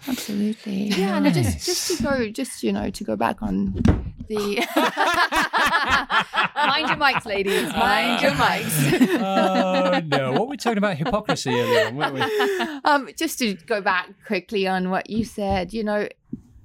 Absolutely. 0.08 0.90
Yeah, 0.90 1.18
and 1.18 1.34
just 1.34 1.66
just 1.66 1.98
to 1.98 2.04
go, 2.04 2.30
just 2.30 2.64
you 2.64 2.72
know, 2.72 2.90
to 2.90 3.04
go 3.04 3.16
back 3.16 3.42
on 3.42 3.74
the. 4.28 4.66
Mind 6.56 6.88
your 6.88 6.98
mics, 6.98 7.26
ladies. 7.26 7.72
Mind 7.74 8.22
your 8.22 8.32
mics. 8.32 9.20
oh, 9.20 10.00
no. 10.06 10.32
What 10.32 10.42
were 10.42 10.48
we 10.48 10.58
talking 10.58 10.78
about? 10.78 10.98
Hypocrisy 10.98 11.52
earlier 11.52 11.88
on, 11.88 11.96
weren't 11.96 12.14
we? 12.14 12.22
um, 12.86 13.10
just 13.18 13.40
to 13.40 13.54
go 13.56 13.82
back 13.82 14.10
quickly 14.26 14.68
on 14.68 14.90
what 14.90 15.10
you 15.10 15.26
said, 15.26 15.74
you 15.74 15.84
know, 15.84 16.08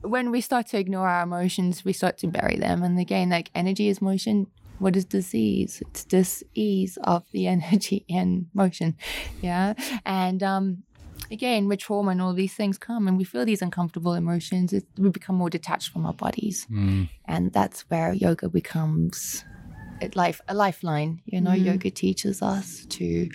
when 0.02 0.30
we 0.30 0.40
start 0.40 0.66
to 0.68 0.78
ignore 0.78 1.08
our 1.08 1.22
emotions, 1.22 1.84
we 1.84 1.92
start 1.92 2.18
to 2.18 2.26
bury 2.26 2.56
them. 2.56 2.82
And 2.82 2.98
again, 2.98 3.30
like 3.30 3.50
energy 3.54 3.88
is 3.88 4.00
motion. 4.00 4.46
What 4.78 4.96
is 4.96 5.04
disease? 5.04 5.82
It's 5.82 6.04
dis-ease 6.04 6.98
of 7.04 7.24
the 7.32 7.46
energy 7.54 8.04
and 8.08 8.46
motion. 8.54 8.96
Yeah. 9.42 9.74
And 10.06 10.42
um, 10.42 10.84
again, 11.30 11.68
with 11.68 11.80
trauma 11.80 12.10
and 12.10 12.20
all 12.20 12.34
these 12.34 12.54
things 12.54 12.78
come 12.78 13.06
and 13.06 13.16
we 13.16 13.24
feel 13.24 13.44
these 13.44 13.62
uncomfortable 13.62 14.14
emotions, 14.14 14.72
it, 14.72 14.84
we 14.98 15.10
become 15.10 15.36
more 15.36 15.50
detached 15.50 15.90
from 15.92 16.06
our 16.06 16.12
bodies. 16.12 16.66
And 17.26 17.52
that's 17.52 17.82
where 17.82 18.12
yoga 18.12 18.48
becomes 18.48 19.44
a, 20.02 20.10
life, 20.14 20.40
a 20.48 20.54
lifeline. 20.54 21.22
You 21.26 21.40
know, 21.40 21.52
yoga 21.52 21.90
teaches 21.90 22.42
us 22.42 22.84
to 22.90 23.30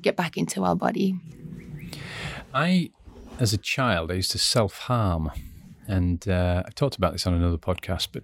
get 0.00 0.16
back 0.16 0.36
into 0.36 0.64
our 0.64 0.74
body. 0.76 1.18
I, 2.52 2.90
as 3.38 3.52
a 3.52 3.58
child, 3.58 4.10
I 4.10 4.14
used 4.14 4.32
to 4.32 4.38
self 4.38 4.78
harm. 4.78 5.30
And 5.88 6.26
uh, 6.28 6.62
I 6.64 6.70
talked 6.70 6.96
about 6.96 7.12
this 7.12 7.26
on 7.26 7.34
another 7.34 7.58
podcast, 7.58 8.08
but 8.12 8.22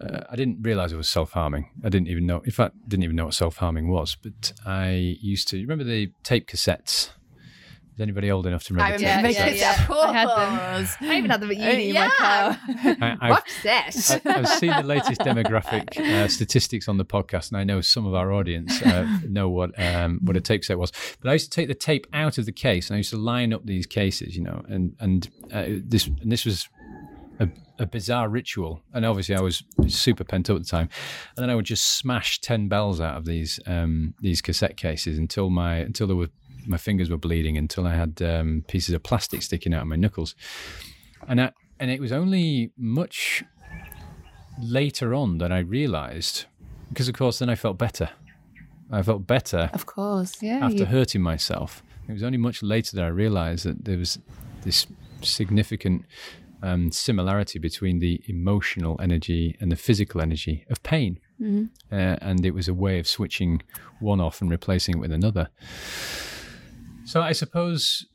uh, 0.00 0.24
I 0.30 0.36
didn't 0.36 0.58
realize 0.62 0.92
it 0.92 0.96
was 0.96 1.08
self 1.08 1.32
harming. 1.32 1.70
I 1.84 1.88
didn't 1.88 2.08
even 2.08 2.26
know, 2.26 2.40
in 2.40 2.50
fact, 2.50 2.74
didn't 2.88 3.04
even 3.04 3.16
know 3.16 3.26
what 3.26 3.34
self 3.34 3.56
harming 3.56 3.88
was. 3.88 4.16
But 4.16 4.52
I 4.66 5.16
used 5.20 5.48
to, 5.48 5.56
you 5.56 5.62
remember 5.62 5.84
the 5.84 6.12
tape 6.22 6.48
cassettes? 6.48 7.10
Is 8.02 8.06
anybody 8.08 8.32
old 8.32 8.48
enough 8.48 8.64
to 8.64 8.74
remember? 8.74 8.94
I 8.94 8.96
remember 8.96 9.30
yeah, 9.30 9.44
kids, 9.46 9.60
yeah. 9.60 9.84
of 9.84 9.90
I 9.92 10.12
had 10.12 10.28
them. 10.28 10.88
I 11.08 11.18
even 11.18 11.30
had 11.30 11.40
them 11.40 11.52
at 11.52 11.56
Uh, 11.56 11.70
uni 11.70 11.90
in 11.90 11.94
my 11.94 12.08
car. 12.08 12.58
I, 12.68 13.16
I've, 13.20 13.30
What's 13.30 13.62
this? 13.62 14.10
I- 14.10 14.20
I've 14.24 14.48
seen 14.48 14.70
the 14.70 14.82
latest 14.82 15.20
demographic 15.20 15.96
uh, 16.00 16.26
statistics 16.26 16.88
on 16.88 16.96
the 16.96 17.04
podcast, 17.04 17.50
and 17.52 17.58
I 17.58 17.62
know 17.62 17.80
some 17.80 18.04
of 18.04 18.12
our 18.14 18.32
audience 18.32 18.82
uh, 18.82 19.06
know 19.28 19.48
what 19.48 19.70
um, 19.80 20.18
what 20.24 20.36
a 20.36 20.40
tape 20.40 20.64
set 20.64 20.78
was. 20.78 20.90
But 21.20 21.30
I 21.30 21.34
used 21.34 21.52
to 21.52 21.54
take 21.54 21.68
the 21.68 21.76
tape 21.76 22.08
out 22.12 22.38
of 22.38 22.44
the 22.44 22.50
case, 22.52 22.90
and 22.90 22.96
I 22.96 22.98
used 22.98 23.10
to 23.10 23.18
line 23.18 23.52
up 23.52 23.66
these 23.66 23.86
cases, 23.86 24.34
you 24.36 24.42
know, 24.42 24.64
and 24.68 24.96
and 24.98 25.30
uh, 25.52 25.66
this 25.68 26.08
and 26.08 26.32
this 26.32 26.44
was 26.44 26.68
a, 27.38 27.48
a 27.78 27.86
bizarre 27.86 28.28
ritual. 28.28 28.82
And 28.92 29.06
obviously, 29.06 29.36
I 29.36 29.40
was 29.42 29.62
super 29.86 30.24
pent 30.24 30.50
up 30.50 30.56
at 30.56 30.62
the 30.64 30.68
time. 30.68 30.88
And 31.36 31.42
then 31.44 31.50
I 31.50 31.54
would 31.54 31.66
just 31.66 31.98
smash 31.98 32.40
ten 32.40 32.66
bells 32.68 33.00
out 33.00 33.16
of 33.16 33.26
these 33.26 33.60
um, 33.66 34.14
these 34.20 34.42
cassette 34.42 34.76
cases 34.76 35.18
until 35.18 35.50
my 35.50 35.76
until 35.76 36.08
there 36.08 36.16
were 36.16 36.30
my 36.66 36.76
fingers 36.78 37.10
were 37.10 37.16
bleeding, 37.18 37.56
until 37.56 37.86
I 37.86 37.94
had 37.94 38.20
um, 38.22 38.64
pieces 38.68 38.94
of 38.94 39.02
plastic 39.02 39.42
sticking 39.42 39.74
out 39.74 39.82
of 39.82 39.88
my 39.88 39.96
knuckles. 39.96 40.34
And 41.28 41.40
I, 41.40 41.52
and 41.80 41.90
it 41.90 42.00
was 42.00 42.12
only 42.12 42.72
much 42.76 43.44
later 44.60 45.14
on 45.14 45.38
that 45.38 45.50
I 45.52 45.58
realised, 45.60 46.44
because 46.88 47.08
of 47.08 47.14
course 47.14 47.38
then 47.38 47.48
I 47.48 47.54
felt 47.54 47.78
better. 47.78 48.10
I 48.90 49.02
felt 49.02 49.26
better 49.26 49.70
Of 49.72 49.86
course. 49.86 50.42
Yeah, 50.42 50.58
after 50.62 50.78
you- 50.78 50.84
hurting 50.86 51.22
myself. 51.22 51.82
It 52.08 52.12
was 52.12 52.22
only 52.22 52.36
much 52.38 52.62
later 52.62 52.96
that 52.96 53.04
I 53.04 53.08
realised 53.08 53.64
that 53.64 53.84
there 53.84 53.96
was 53.96 54.18
this 54.64 54.86
significant 55.22 56.04
um, 56.62 56.90
similarity 56.92 57.58
between 57.58 58.00
the 58.00 58.20
emotional 58.26 59.00
energy 59.00 59.56
and 59.60 59.70
the 59.72 59.76
physical 59.76 60.20
energy 60.20 60.64
of 60.68 60.82
pain. 60.82 61.18
Uh, 61.90 62.16
and 62.20 62.44
it 62.46 62.52
was 62.54 62.68
a 62.68 62.74
way 62.74 62.98
of 63.00 63.08
switching 63.08 63.62
one 63.98 64.20
off 64.20 64.40
and 64.40 64.50
replacing 64.50 64.96
it 64.96 65.00
with 65.00 65.10
another. 65.12 65.48
So 67.04 67.20
I 67.20 67.32
suppose 67.32 68.06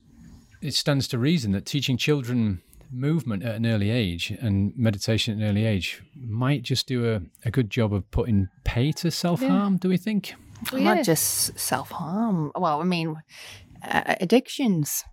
it 0.61 0.73
stands 0.73 1.07
to 1.09 1.17
reason 1.19 1.51
that 1.51 1.65
teaching 1.65 1.97
children 1.97 2.61
movement 2.91 3.43
at 3.43 3.55
an 3.55 3.65
early 3.65 3.89
age 3.91 4.31
and 4.41 4.73
meditation 4.77 5.33
at 5.33 5.43
an 5.43 5.49
early 5.49 5.65
age 5.65 6.01
might 6.15 6.63
just 6.63 6.87
do 6.87 7.13
a, 7.13 7.21
a 7.45 7.51
good 7.51 7.69
job 7.69 7.93
of 7.93 8.09
putting 8.11 8.47
pay 8.63 8.91
to 8.93 9.11
self 9.11 9.41
harm, 9.41 9.77
do 9.77 9.89
we 9.89 9.97
think? 9.97 10.33
Well, 10.71 10.81
yeah. 10.81 10.93
Not 10.95 11.05
just 11.05 11.57
self 11.59 11.91
harm. 11.91 12.51
Well, 12.55 12.81
I 12.81 12.85
mean, 12.85 13.15
uh, 13.83 14.15
addictions. 14.19 15.03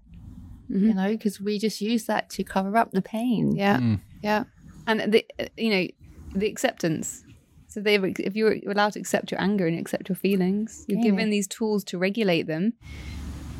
You 0.70 0.94
know, 0.94 1.08
because 1.10 1.38
we 1.42 1.58
just 1.58 1.82
use 1.82 2.06
that 2.06 2.30
to 2.30 2.42
cover 2.42 2.74
up 2.78 2.92
the 2.92 3.02
pain. 3.02 3.54
Yeah, 3.54 3.96
yeah, 4.22 4.44
and 4.86 5.12
the 5.12 5.26
you 5.58 5.70
know 5.70 5.86
the 6.34 6.46
acceptance. 6.46 7.22
So 7.68 7.80
they 7.80 7.96
if 7.96 8.34
you're 8.34 8.56
allowed 8.66 8.94
to 8.94 9.00
accept 9.00 9.30
your 9.30 9.42
anger 9.42 9.66
and 9.66 9.78
accept 9.78 10.08
your 10.08 10.16
feelings, 10.16 10.86
you're 10.88 10.98
Yeah. 11.00 11.10
given 11.10 11.28
these 11.28 11.46
tools 11.46 11.84
to 11.84 11.98
regulate 11.98 12.46
them. 12.46 12.72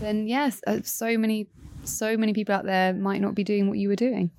Then 0.05 0.29
yes, 0.29 0.61
uh, 0.67 0.81
so 0.83 1.17
many, 1.17 1.47
so 1.85 2.17
many 2.19 2.35
people 2.35 2.55
out 2.55 2.67
there 2.67 2.93
might 2.93 3.23
not 3.23 3.35
be 3.35 3.43
doing 3.43 3.69
what 3.71 3.79
you 3.79 3.89
were 3.89 3.97
doing. 3.97 4.31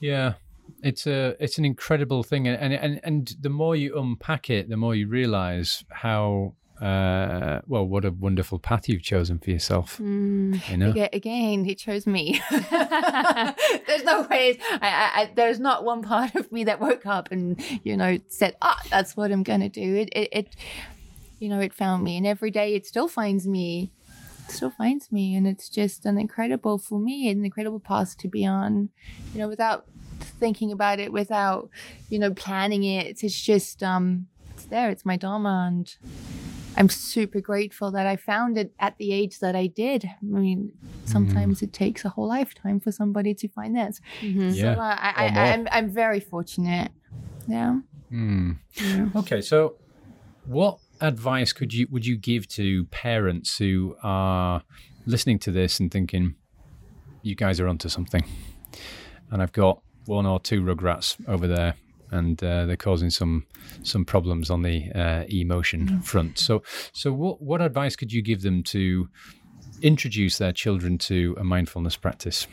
Yeah, 0.00 0.34
it's 0.82 1.06
a 1.06 1.36
it's 1.38 1.58
an 1.58 1.64
incredible 1.64 2.24
thing, 2.24 2.48
and 2.48 2.60
and 2.60 2.72
and, 2.74 3.00
and 3.04 3.36
the 3.40 3.50
more 3.50 3.76
you 3.76 3.96
unpack 3.96 4.50
it, 4.50 4.68
the 4.68 4.76
more 4.76 4.96
you 4.96 5.06
realise 5.06 5.84
how 5.90 6.54
uh, 6.80 7.60
well 7.68 7.84
what 7.86 8.04
a 8.04 8.10
wonderful 8.10 8.58
path 8.58 8.88
you've 8.88 9.02
chosen 9.02 9.38
for 9.38 9.50
yourself. 9.50 10.00
You 10.00 10.76
know, 10.76 10.90
Aga- 10.90 11.10
Again, 11.14 11.64
he 11.64 11.76
chose 11.76 12.04
me. 12.04 12.40
there's 12.50 14.02
no 14.04 14.22
way. 14.28 14.58
I, 14.80 14.88
I, 14.88 15.20
I, 15.20 15.32
there's 15.36 15.60
not 15.60 15.84
one 15.84 16.02
part 16.02 16.34
of 16.34 16.50
me 16.50 16.64
that 16.64 16.80
woke 16.80 17.06
up 17.06 17.30
and 17.30 17.62
you 17.84 17.96
know 17.96 18.18
said, 18.26 18.56
"Ah, 18.60 18.80
that's 18.90 19.16
what 19.16 19.30
I'm 19.30 19.44
gonna 19.44 19.68
do." 19.68 19.94
It, 19.94 20.08
it, 20.12 20.28
it, 20.32 20.56
you 21.38 21.48
know, 21.48 21.60
it 21.60 21.72
found 21.72 22.02
me, 22.02 22.16
and 22.16 22.26
every 22.26 22.50
day 22.50 22.74
it 22.74 22.86
still 22.86 23.06
finds 23.06 23.46
me. 23.46 23.92
It 24.48 24.52
still 24.54 24.70
finds 24.70 25.12
me, 25.12 25.34
and 25.36 25.46
it's 25.46 25.68
just 25.68 26.06
an 26.06 26.18
incredible 26.18 26.78
for 26.78 26.98
me, 26.98 27.28
an 27.28 27.44
incredible 27.44 27.80
path 27.80 28.16
to 28.18 28.28
be 28.28 28.46
on. 28.46 28.88
You 29.32 29.40
know, 29.40 29.48
without 29.48 29.86
thinking 30.20 30.72
about 30.72 30.98
it, 30.98 31.12
without 31.12 31.68
you 32.08 32.18
know 32.18 32.32
planning 32.32 32.84
it. 32.84 33.22
It's 33.22 33.40
just 33.40 33.82
um, 33.82 34.26
it's 34.54 34.64
there. 34.64 34.90
It's 34.90 35.04
my 35.04 35.16
dharma, 35.16 35.66
and 35.68 35.94
I'm 36.76 36.88
super 36.88 37.40
grateful 37.40 37.90
that 37.90 38.06
I 38.06 38.16
found 38.16 38.56
it 38.56 38.72
at 38.78 38.96
the 38.98 39.12
age 39.12 39.40
that 39.40 39.54
I 39.54 39.66
did. 39.66 40.04
I 40.06 40.24
mean, 40.24 40.72
sometimes 41.04 41.60
it 41.62 41.72
takes 41.72 42.04
a 42.04 42.10
whole 42.10 42.28
lifetime 42.28 42.80
for 42.80 42.92
somebody 42.92 43.34
to 43.34 43.48
find 43.48 43.76
this. 43.76 44.00
yeah. 44.22 44.74
So 44.74 44.80
uh, 44.80 44.96
I, 44.98 45.10
Or 45.10 45.28
I, 45.28 45.30
more. 45.30 45.44
I'm, 45.44 45.68
I'm 45.72 45.90
very 45.90 46.20
fortunate. 46.20 46.90
Yeah. 47.46 47.80
Hmm. 48.10 48.52
Okay, 49.16 49.40
so 49.40 49.76
what 50.46 50.78
advice 51.00 51.52
could 51.52 51.72
you 51.72 51.86
would 51.90 52.06
you 52.06 52.16
give 52.16 52.48
to 52.48 52.84
parents 52.86 53.58
who 53.58 53.96
are 54.02 54.62
listening 55.06 55.38
to 55.40 55.52
this 55.52 55.80
and 55.80 55.90
thinking, 55.90 56.34
"You 57.22 57.34
guys 57.34 57.60
are 57.60 57.68
onto 57.68 57.88
something," 57.88 58.24
and 59.30 59.42
I've 59.42 59.52
got 59.52 59.82
one 60.06 60.26
or 60.26 60.40
two 60.40 60.62
rugrats 60.62 61.16
over 61.28 61.46
there, 61.46 61.74
and 62.10 62.42
uh, 62.42 62.66
they're 62.66 62.76
causing 62.76 63.10
some 63.10 63.46
some 63.82 64.04
problems 64.04 64.50
on 64.50 64.62
the 64.62 64.90
uh, 64.92 65.24
emotion 65.28 66.00
front. 66.02 66.38
So, 66.38 66.62
so 66.92 67.12
what 67.12 67.40
what 67.42 67.60
advice 67.60 67.96
could 67.96 68.12
you 68.12 68.22
give 68.22 68.42
them 68.42 68.62
to 68.64 69.08
introduce 69.82 70.38
their 70.38 70.52
children 70.52 70.98
to 70.98 71.36
a 71.38 71.44
mindfulness 71.44 71.96
practice? 71.96 72.46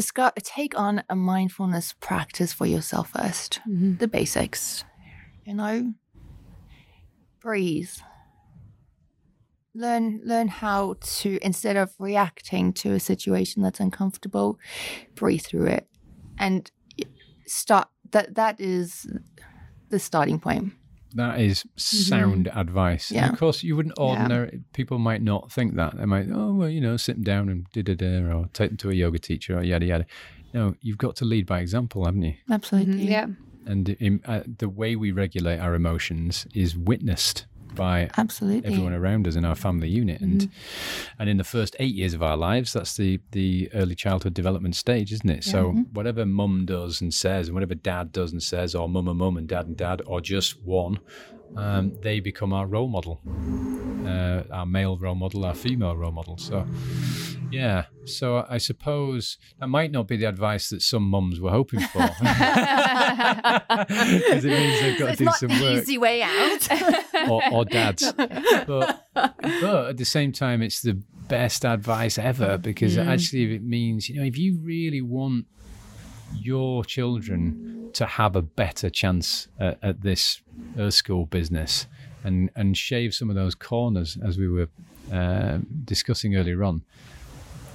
Discuss, 0.00 0.32
take 0.42 0.78
on 0.78 1.02
a 1.10 1.14
mindfulness 1.14 1.94
practice 2.00 2.54
for 2.54 2.64
yourself 2.64 3.12
1st 3.12 3.58
mm-hmm. 3.68 3.96
The 3.96 4.08
basics. 4.08 4.82
You 5.44 5.52
know, 5.52 5.92
breathe. 7.42 7.90
Learn 9.74 10.22
learn 10.24 10.48
how 10.48 10.94
to 11.18 11.38
instead 11.42 11.76
of 11.76 11.92
reacting 11.98 12.72
to 12.80 12.92
a 12.92 12.98
situation 12.98 13.62
that's 13.62 13.78
uncomfortable, 13.78 14.58
breathe 15.16 15.42
through 15.42 15.66
it, 15.66 15.86
and 16.38 16.70
start. 17.46 17.88
That 18.12 18.36
that 18.36 18.58
is 18.58 19.06
the 19.90 19.98
starting 19.98 20.40
point. 20.40 20.72
That 21.14 21.40
is 21.40 21.64
sound 21.76 22.48
advice. 22.54 23.10
And 23.10 23.16
Yeah. 23.16 23.32
of 23.32 23.38
course, 23.38 23.62
you 23.62 23.74
wouldn't 23.76 23.98
ordinary 23.98 24.60
people 24.72 24.98
might 24.98 25.22
not 25.22 25.50
think 25.50 25.74
that. 25.76 25.96
They 25.96 26.04
might, 26.06 26.28
oh 26.32 26.54
well, 26.54 26.68
you 26.68 26.80
know, 26.80 26.96
sit 26.96 27.16
them 27.16 27.24
down 27.24 27.48
and 27.48 27.66
da 27.72 27.82
da 27.82 27.94
da, 27.94 28.32
or 28.32 28.48
take 28.52 28.70
them 28.70 28.76
to 28.78 28.90
a 28.90 28.94
yoga 28.94 29.18
teacher, 29.18 29.58
or 29.58 29.62
yada 29.62 29.86
yada. 29.86 30.06
No, 30.54 30.74
you've 30.80 30.98
got 30.98 31.16
to 31.16 31.24
lead 31.24 31.46
by 31.46 31.60
example, 31.60 32.04
haven't 32.04 32.22
you? 32.22 32.34
Absolutely. 32.50 33.08
Yeah, 33.08 33.26
And 33.66 33.88
in, 33.88 34.20
uh, 34.24 34.42
the 34.58 34.68
way 34.68 34.96
we 34.96 35.12
regulate 35.12 35.58
our 35.60 35.74
emotions 35.74 36.46
is 36.54 36.76
witnessed 36.76 37.46
by 37.74 38.10
Absolutely. 38.16 38.70
everyone 38.70 38.92
around 38.92 39.26
us 39.26 39.36
in 39.36 39.44
our 39.44 39.54
family 39.54 39.88
unit. 39.88 40.20
And 40.20 40.42
mm-hmm. 40.42 41.12
and 41.18 41.28
in 41.28 41.36
the 41.36 41.44
first 41.44 41.76
eight 41.78 41.94
years 41.94 42.14
of 42.14 42.22
our 42.22 42.36
lives 42.36 42.72
that's 42.72 42.96
the 42.96 43.20
the 43.32 43.70
early 43.74 43.94
childhood 43.94 44.34
development 44.34 44.76
stage 44.76 45.12
isn't 45.12 45.30
it? 45.30 45.44
So 45.44 45.66
mm-hmm. 45.66 45.82
whatever 45.92 46.24
mum 46.26 46.66
does 46.66 47.00
and 47.00 47.12
says 47.12 47.48
and 47.48 47.54
whatever 47.54 47.74
dad 47.74 48.12
does 48.12 48.32
and 48.32 48.42
says 48.42 48.74
or 48.74 48.88
mum 48.88 49.08
and 49.08 49.18
mum 49.18 49.36
and 49.36 49.48
dad 49.48 49.66
and 49.66 49.76
dad 49.76 50.02
or 50.06 50.20
just 50.20 50.62
one 50.62 51.00
um, 51.56 51.96
they 52.00 52.20
become 52.20 52.52
our 52.52 52.66
role 52.66 52.88
model. 52.88 53.20
Uh, 54.06 54.42
our 54.52 54.66
male 54.66 54.96
role 54.96 55.14
model 55.14 55.44
our 55.44 55.54
female 55.54 55.96
role 55.96 56.12
model. 56.12 56.36
So 56.38 56.66
yeah. 57.50 57.86
So 58.04 58.44
i 58.48 58.58
suppose 58.58 59.38
that 59.58 59.68
might 59.68 59.90
not 59.90 60.08
be 60.08 60.16
the 60.16 60.26
advice 60.26 60.70
that 60.70 60.82
some 60.82 61.02
mums 61.02 61.40
were 61.40 61.50
hoping 61.50 61.80
for. 61.80 61.98
Because 63.90 64.44
it 64.44 64.50
means 64.50 64.80
they've 64.80 64.98
got 64.98 65.06
to 65.06 65.10
it's 65.12 65.18
do 65.18 65.24
not 65.24 65.34
some 65.36 65.48
the 65.48 65.62
work. 65.62 65.82
easy 65.82 65.98
way 65.98 66.22
out. 66.22 66.68
or, 67.28 67.42
or 67.52 67.64
dads. 67.64 68.12
But, 68.12 69.04
but 69.14 69.88
at 69.90 69.96
the 69.96 70.04
same 70.04 70.32
time, 70.32 70.62
it's 70.62 70.80
the 70.80 70.94
best 71.28 71.64
advice 71.64 72.18
ever 72.18 72.58
because 72.58 72.98
actually 72.98 73.54
it 73.54 73.62
means, 73.62 74.08
you 74.08 74.16
know, 74.16 74.24
if 74.24 74.38
you 74.38 74.58
really 74.62 75.00
want 75.00 75.46
your 76.34 76.84
children 76.84 77.90
to 77.92 78.06
have 78.06 78.36
a 78.36 78.42
better 78.42 78.90
chance 78.90 79.48
at, 79.58 79.78
at 79.82 80.02
this 80.02 80.42
Earth 80.78 80.94
School 80.94 81.26
business 81.26 81.86
and, 82.24 82.50
and 82.56 82.76
shave 82.76 83.14
some 83.14 83.30
of 83.30 83.36
those 83.36 83.54
corners 83.54 84.18
as 84.24 84.38
we 84.38 84.48
were 84.48 84.68
uh, 85.12 85.58
discussing 85.84 86.36
earlier 86.36 86.62
on, 86.62 86.82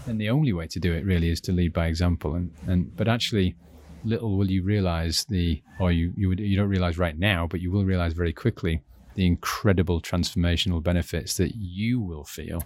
then 0.05 0.17
the 0.17 0.29
only 0.29 0.53
way 0.53 0.67
to 0.67 0.79
do 0.79 0.93
it 0.93 1.05
really 1.05 1.29
is 1.29 1.41
to 1.41 1.51
lead 1.51 1.73
by 1.73 1.87
example. 1.87 2.35
And, 2.35 2.51
and 2.67 2.95
but 2.95 3.07
actually, 3.07 3.55
little 4.03 4.37
will 4.37 4.49
you 4.49 4.63
realize 4.63 5.25
the, 5.25 5.61
or 5.79 5.91
you 5.91 6.13
you, 6.15 6.29
would, 6.29 6.39
you 6.39 6.55
don't 6.55 6.69
realize 6.69 6.97
right 6.97 7.17
now, 7.17 7.47
but 7.47 7.59
you 7.59 7.71
will 7.71 7.85
realize 7.85 8.13
very 8.13 8.33
quickly 8.33 8.81
the 9.15 9.25
incredible 9.25 10.01
transformational 10.01 10.81
benefits 10.81 11.37
that 11.37 11.55
you 11.55 11.99
will 11.99 12.23
feel. 12.23 12.63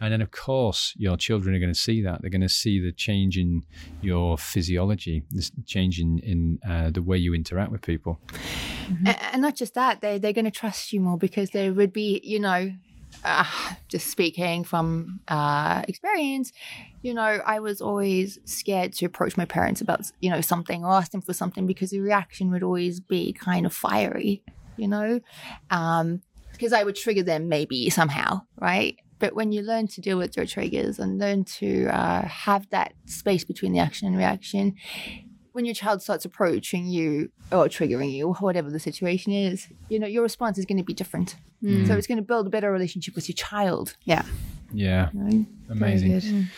And 0.00 0.12
then, 0.12 0.22
of 0.22 0.30
course, 0.30 0.94
your 0.96 1.16
children 1.16 1.54
are 1.54 1.58
going 1.58 1.72
to 1.72 1.78
see 1.78 2.02
that. 2.02 2.20
They're 2.20 2.30
going 2.30 2.40
to 2.42 2.48
see 2.48 2.78
the 2.78 2.92
change 2.92 3.36
in 3.36 3.64
your 4.00 4.38
physiology, 4.38 5.24
this 5.30 5.50
change 5.66 5.98
in, 5.98 6.20
in 6.20 6.60
uh, 6.68 6.90
the 6.90 7.02
way 7.02 7.16
you 7.18 7.34
interact 7.34 7.72
with 7.72 7.82
people. 7.82 8.20
A- 9.06 9.34
and 9.34 9.42
not 9.42 9.56
just 9.56 9.74
that, 9.74 10.00
they 10.00 10.18
they're 10.18 10.32
going 10.32 10.44
to 10.44 10.50
trust 10.50 10.92
you 10.92 11.00
more 11.00 11.18
because 11.18 11.50
they 11.50 11.70
would 11.70 11.92
be, 11.92 12.20
you 12.22 12.38
know, 12.38 12.70
uh, 13.24 13.44
just 13.88 14.08
speaking 14.08 14.64
from 14.64 15.20
uh, 15.28 15.82
experience, 15.88 16.52
you 17.02 17.14
know, 17.14 17.40
I 17.44 17.60
was 17.60 17.80
always 17.80 18.38
scared 18.44 18.92
to 18.94 19.06
approach 19.06 19.36
my 19.36 19.44
parents 19.44 19.80
about, 19.80 20.10
you 20.20 20.30
know, 20.30 20.40
something 20.40 20.84
or 20.84 20.92
ask 20.92 21.12
them 21.12 21.22
for 21.22 21.32
something 21.32 21.66
because 21.66 21.90
the 21.90 22.00
reaction 22.00 22.50
would 22.50 22.62
always 22.62 23.00
be 23.00 23.32
kind 23.32 23.66
of 23.66 23.74
fiery, 23.74 24.42
you 24.78 24.88
know, 24.88 25.20
um, 25.70 26.22
because 26.52 26.72
I 26.72 26.84
would 26.84 26.96
trigger 26.96 27.22
them 27.22 27.48
maybe 27.48 27.90
somehow, 27.90 28.42
right? 28.60 28.96
But 29.18 29.34
when 29.34 29.52
you 29.52 29.62
learn 29.62 29.88
to 29.88 30.00
deal 30.00 30.16
with 30.16 30.36
your 30.36 30.46
triggers 30.46 30.98
and 30.98 31.18
learn 31.18 31.44
to 31.44 31.86
uh, 31.88 32.26
have 32.26 32.68
that 32.70 32.94
space 33.06 33.44
between 33.44 33.72
the 33.72 33.80
action 33.80 34.06
and 34.06 34.16
reaction, 34.16 34.74
when 35.52 35.64
your 35.64 35.74
child 35.74 36.02
starts 36.02 36.24
approaching 36.24 36.86
you 36.86 37.30
or 37.50 37.66
triggering 37.66 38.12
you, 38.12 38.28
or 38.28 38.34
whatever 38.34 38.70
the 38.70 38.78
situation 38.78 39.32
is, 39.32 39.66
you 39.88 39.98
know, 39.98 40.06
your 40.06 40.22
response 40.22 40.56
is 40.56 40.64
going 40.64 40.78
to 40.78 40.84
be 40.84 40.94
different. 40.94 41.34
So 41.86 41.96
it's 41.96 42.06
going 42.06 42.18
to 42.18 42.22
build 42.22 42.46
a 42.46 42.50
better 42.50 42.70
relationship 42.70 43.16
with 43.16 43.28
your 43.28 43.34
child. 43.34 43.96
Yeah. 44.04 44.24
Yeah, 44.72 45.08
Very 45.12 45.46
amazing. 45.70 46.48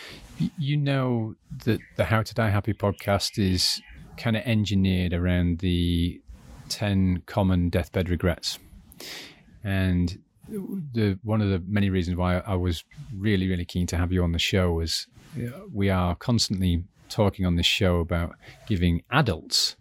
You 0.59 0.77
know 0.77 1.35
that 1.65 1.79
the 1.95 2.05
How 2.05 2.21
to 2.21 2.33
Die 2.33 2.49
Happy 2.49 2.73
podcast 2.73 3.39
is 3.39 3.81
kind 4.17 4.35
of 4.35 4.43
engineered 4.43 5.13
around 5.13 5.59
the 5.59 6.21
10 6.71 7.23
common 7.27 7.69
deathbed 7.69 8.09
regrets. 8.09 8.57
And 9.63 10.17
the 10.47 11.19
one 11.23 11.41
of 11.41 11.49
the 11.49 11.61
many 11.67 11.89
reasons 11.89 12.17
why 12.17 12.37
I 12.39 12.55
was 12.55 12.83
really, 13.15 13.47
really 13.47 13.65
keen 13.65 13.85
to 13.87 13.97
have 13.97 14.11
you 14.11 14.23
on 14.23 14.31
the 14.31 14.39
show 14.39 14.71
was 14.71 15.07
uh, 15.37 15.49
we 15.71 15.89
are 15.89 16.15
constantly 16.15 16.83
talking 17.09 17.45
on 17.45 17.55
this 17.55 17.65
show 17.65 17.99
about 17.99 18.35
giving 18.67 19.03
adults 19.11 19.75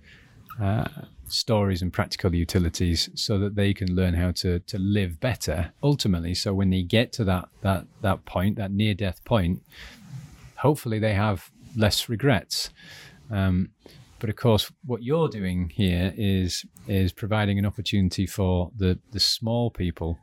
uh, 0.61 0.85
stories 1.29 1.81
and 1.81 1.93
practical 1.93 2.35
utilities 2.35 3.09
so 3.15 3.39
that 3.39 3.55
they 3.55 3.73
can 3.73 3.95
learn 3.95 4.15
how 4.15 4.33
to 4.33 4.59
to 4.61 4.79
live 4.79 5.21
better 5.21 5.73
ultimately 5.81 6.35
so 6.35 6.53
when 6.53 6.71
they 6.71 6.83
get 6.83 7.13
to 7.13 7.23
that 7.23 7.49
that 7.61 7.87
that 8.03 8.25
point 8.25 8.57
that 8.57 8.73
near 8.73 8.95
death 8.95 9.25
point 9.25 9.63
hopefully 10.57 10.99
they 10.99 11.15
have 11.15 11.51
less 11.77 12.09
regrets 12.09 12.71
um, 13.31 13.71
but 14.21 14.31
of 14.31 14.37
course 14.37 14.71
what 14.85 15.03
you're 15.03 15.29
doing 15.29 15.71
here 15.75 16.15
is 16.17 16.65
is 16.87 17.13
providing 17.13 17.59
an 17.59 17.67
opportunity 17.67 18.27
for 18.27 18.71
the 18.77 18.99
the 19.11 19.21
small 19.21 19.71
people 19.71 20.19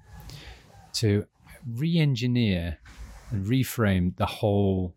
to 0.94 1.26
re-engineer 1.76 2.78
and 3.32 3.46
reframe 3.46 4.16
the 4.16 4.26
whole 4.26 4.94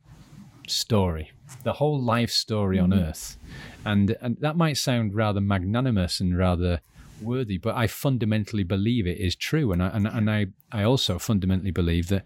story, 0.69 1.33
the 1.65 1.73
whole 1.75 2.01
life 2.01 2.31
story 2.31 2.79
on 2.79 2.91
mm-hmm. 2.91 3.01
Earth, 3.01 3.37
and 3.85 4.17
and 4.21 4.37
that 4.41 4.57
might 4.57 4.77
sound 4.77 5.15
rather 5.15 5.41
magnanimous 5.41 6.21
and 6.21 6.39
rather 6.39 6.81
worthy, 7.21 7.59
but 7.59 7.75
I 7.75 7.87
fundamentally 7.87 8.63
believe 8.63 9.07
it 9.07 9.19
is 9.19 9.35
true, 9.35 9.73
and 9.73 9.83
I 9.83 9.89
and, 9.89 10.07
and 10.07 10.31
I 10.31 10.47
I 10.73 10.85
also 10.85 11.19
fundamentally 11.19 11.73
believe 11.73 12.09
that. 12.09 12.25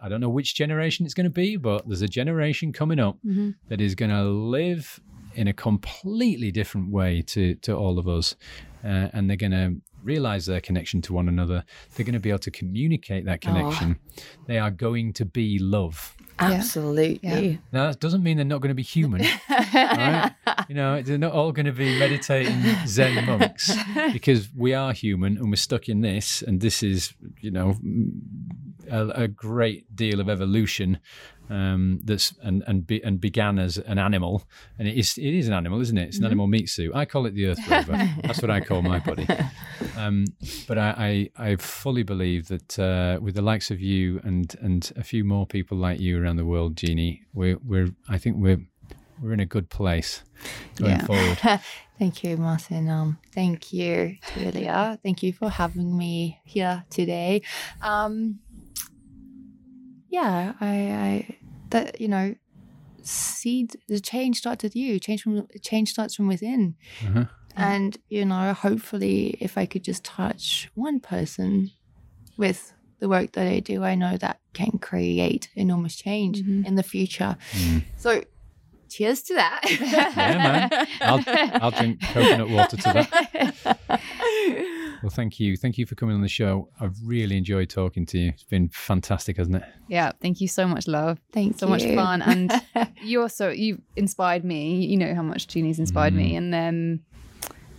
I 0.00 0.08
don't 0.08 0.20
know 0.20 0.28
which 0.28 0.54
generation 0.54 1.06
it's 1.06 1.14
going 1.14 1.24
to 1.24 1.30
be, 1.30 1.56
but 1.56 1.88
there's 1.88 2.02
a 2.02 2.06
generation 2.06 2.72
coming 2.72 3.00
up 3.00 3.16
mm-hmm. 3.26 3.50
that 3.68 3.80
is 3.80 3.96
going 3.96 4.12
to 4.12 4.22
live 4.22 5.00
in 5.34 5.48
a 5.48 5.52
completely 5.52 6.50
different 6.50 6.90
way 6.90 7.22
to 7.22 7.54
to 7.56 7.74
all 7.74 7.98
of 7.98 8.08
us, 8.08 8.36
uh, 8.84 9.08
and 9.12 9.28
they're 9.28 9.36
going 9.36 9.52
to 9.52 9.80
realize 10.02 10.46
their 10.46 10.60
connection 10.60 11.00
to 11.02 11.12
one 11.12 11.28
another. 11.28 11.64
They're 11.94 12.04
going 12.04 12.14
to 12.14 12.20
be 12.20 12.30
able 12.30 12.40
to 12.40 12.50
communicate 12.50 13.24
that 13.26 13.40
connection. 13.40 13.98
They 14.46 14.58
are 14.58 14.70
going 14.70 15.12
to 15.14 15.24
be 15.24 15.58
love. 15.58 16.16
Absolutely. 16.38 17.20
Yeah. 17.22 17.56
Now 17.72 17.90
that 17.90 18.00
doesn't 18.00 18.22
mean 18.22 18.36
they're 18.36 18.44
not 18.44 18.60
going 18.60 18.70
to 18.70 18.74
be 18.74 18.82
human, 18.82 19.22
right? 19.48 20.34
You 20.68 20.74
know, 20.74 21.02
they're 21.02 21.18
not 21.18 21.32
all 21.32 21.52
going 21.52 21.66
to 21.66 21.72
be 21.72 21.98
meditating 21.98 22.62
Zen 22.86 23.24
monks 23.26 23.72
because 24.12 24.48
we 24.56 24.74
are 24.74 24.92
human 24.92 25.36
and 25.36 25.50
we're 25.50 25.56
stuck 25.56 25.88
in 25.88 26.00
this, 26.00 26.42
and 26.42 26.60
this 26.60 26.82
is, 26.82 27.12
you 27.40 27.50
know, 27.50 27.76
a, 28.90 29.08
a 29.08 29.28
great 29.28 29.94
deal 29.94 30.20
of 30.20 30.28
evolution 30.28 30.98
um, 31.52 32.00
that's 32.04 32.34
and 32.42 32.64
and 32.66 32.86
be, 32.86 33.02
and 33.04 33.20
began 33.20 33.58
as 33.58 33.78
an 33.78 33.98
animal, 33.98 34.44
and 34.78 34.88
it 34.88 34.96
is 34.96 35.18
it 35.18 35.34
is 35.40 35.46
an 35.48 35.54
animal, 35.54 35.80
isn't 35.80 35.98
it? 35.98 36.08
It's 36.08 36.18
an 36.18 36.24
animal 36.24 36.46
meat 36.46 36.68
suit. 36.68 36.92
I 36.94 37.04
call 37.04 37.26
it 37.26 37.34
the 37.34 37.46
Earth 37.48 37.60
Rover. 37.68 37.96
That's 38.24 38.40
what 38.42 38.50
I 38.50 38.60
call 38.60 38.82
my 38.82 38.98
body. 38.98 39.26
Um, 39.96 40.24
but 40.68 40.78
I, 40.78 41.28
I 41.36 41.50
I 41.50 41.56
fully 41.56 42.02
believe 42.02 42.48
that 42.48 42.78
uh, 42.78 43.18
with 43.20 43.34
the 43.34 43.42
likes 43.42 43.70
of 43.70 43.78
you 43.80 44.20
and 44.24 44.54
and 44.60 44.90
a 44.96 45.02
few 45.04 45.22
more 45.24 45.46
people 45.46 45.76
like 45.76 46.00
you 46.00 46.20
around 46.20 46.36
the 46.36 46.46
world, 46.46 46.76
Jeannie, 46.76 47.22
we're 47.34 47.58
we're 47.64 47.90
I 48.08 48.18
think 48.18 48.36
we're 48.38 48.60
we're 49.20 49.32
in 49.34 49.40
a 49.40 49.46
good 49.46 49.68
place 49.68 50.22
going 50.76 50.92
Yeah. 50.92 51.06
forward. 51.06 51.38
Thank 51.98 52.24
you, 52.24 52.36
Martin. 52.36 52.88
Um, 52.88 53.18
thank 53.34 53.72
you, 53.72 54.16
Julia. 54.34 54.98
Thank 55.04 55.22
you 55.22 55.32
for 55.32 55.48
having 55.50 55.96
me 55.96 56.40
here 56.44 56.84
today. 56.90 57.42
Um, 57.80 58.40
yeah, 60.08 60.54
I, 60.60 60.66
I, 60.66 61.36
that 61.72 62.00
you 62.00 62.08
know, 62.08 62.34
seed 63.02 63.76
the 63.88 64.00
change 64.00 64.38
starts 64.38 64.62
with 64.62 64.74
you. 64.76 64.98
Change 64.98 65.22
from 65.22 65.46
change 65.60 65.90
starts 65.90 66.14
from 66.14 66.28
within, 66.28 66.76
Uh-huh. 67.06 67.24
and 67.56 67.98
you 68.08 68.24
know, 68.24 68.52
hopefully, 68.54 69.36
if 69.40 69.58
I 69.58 69.66
could 69.66 69.84
just 69.84 70.04
touch 70.04 70.70
one 70.74 71.00
person 71.00 71.70
with 72.38 72.72
the 73.00 73.08
work 73.08 73.32
that 73.32 73.46
I 73.46 73.58
do, 73.60 73.82
I 73.82 73.94
know 73.96 74.16
that 74.16 74.38
can 74.54 74.78
create 74.78 75.48
enormous 75.56 75.96
change 75.96 76.38
in 76.40 76.76
the 76.76 76.82
future. 76.84 77.36
So, 77.96 78.22
cheers 78.88 79.22
to 79.22 79.34
that. 79.34 79.60
Yeah, 80.16 80.38
man. 80.38 80.70
I'll 81.00 81.24
I'll 81.62 81.70
drink 81.72 82.00
coconut 82.00 82.48
water 82.48 82.76
to 82.76 82.92
that. 82.92 83.08
Well, 85.02 85.10
thank 85.10 85.40
you, 85.40 85.56
thank 85.56 85.78
you 85.78 85.86
for 85.86 85.96
coming 85.96 86.14
on 86.14 86.22
the 86.22 86.28
show. 86.28 86.68
I've 86.80 86.96
really 87.04 87.36
enjoyed 87.36 87.68
talking 87.68 88.06
to 88.06 88.18
you. 88.18 88.28
It's 88.30 88.44
been 88.44 88.68
fantastic, 88.68 89.36
hasn't 89.36 89.56
it? 89.56 89.64
Yeah. 89.88 90.12
Thank 90.20 90.40
you 90.40 90.46
so 90.46 90.66
much, 90.68 90.86
love. 90.86 91.18
Thanks. 91.32 91.58
so 91.58 91.66
you. 91.66 91.70
much 91.70 91.84
fun. 91.84 92.22
And 92.32 92.62
you're 93.02 93.28
so, 93.28 93.48
you 93.50 93.82
inspired 93.96 94.44
me. 94.44 94.86
You 94.86 94.96
know 94.96 95.14
how 95.14 95.22
much 95.22 95.48
Jeannie's 95.48 95.80
inspired 95.80 96.14
me. 96.14 96.36
And 96.36 96.54
um, 96.54 97.00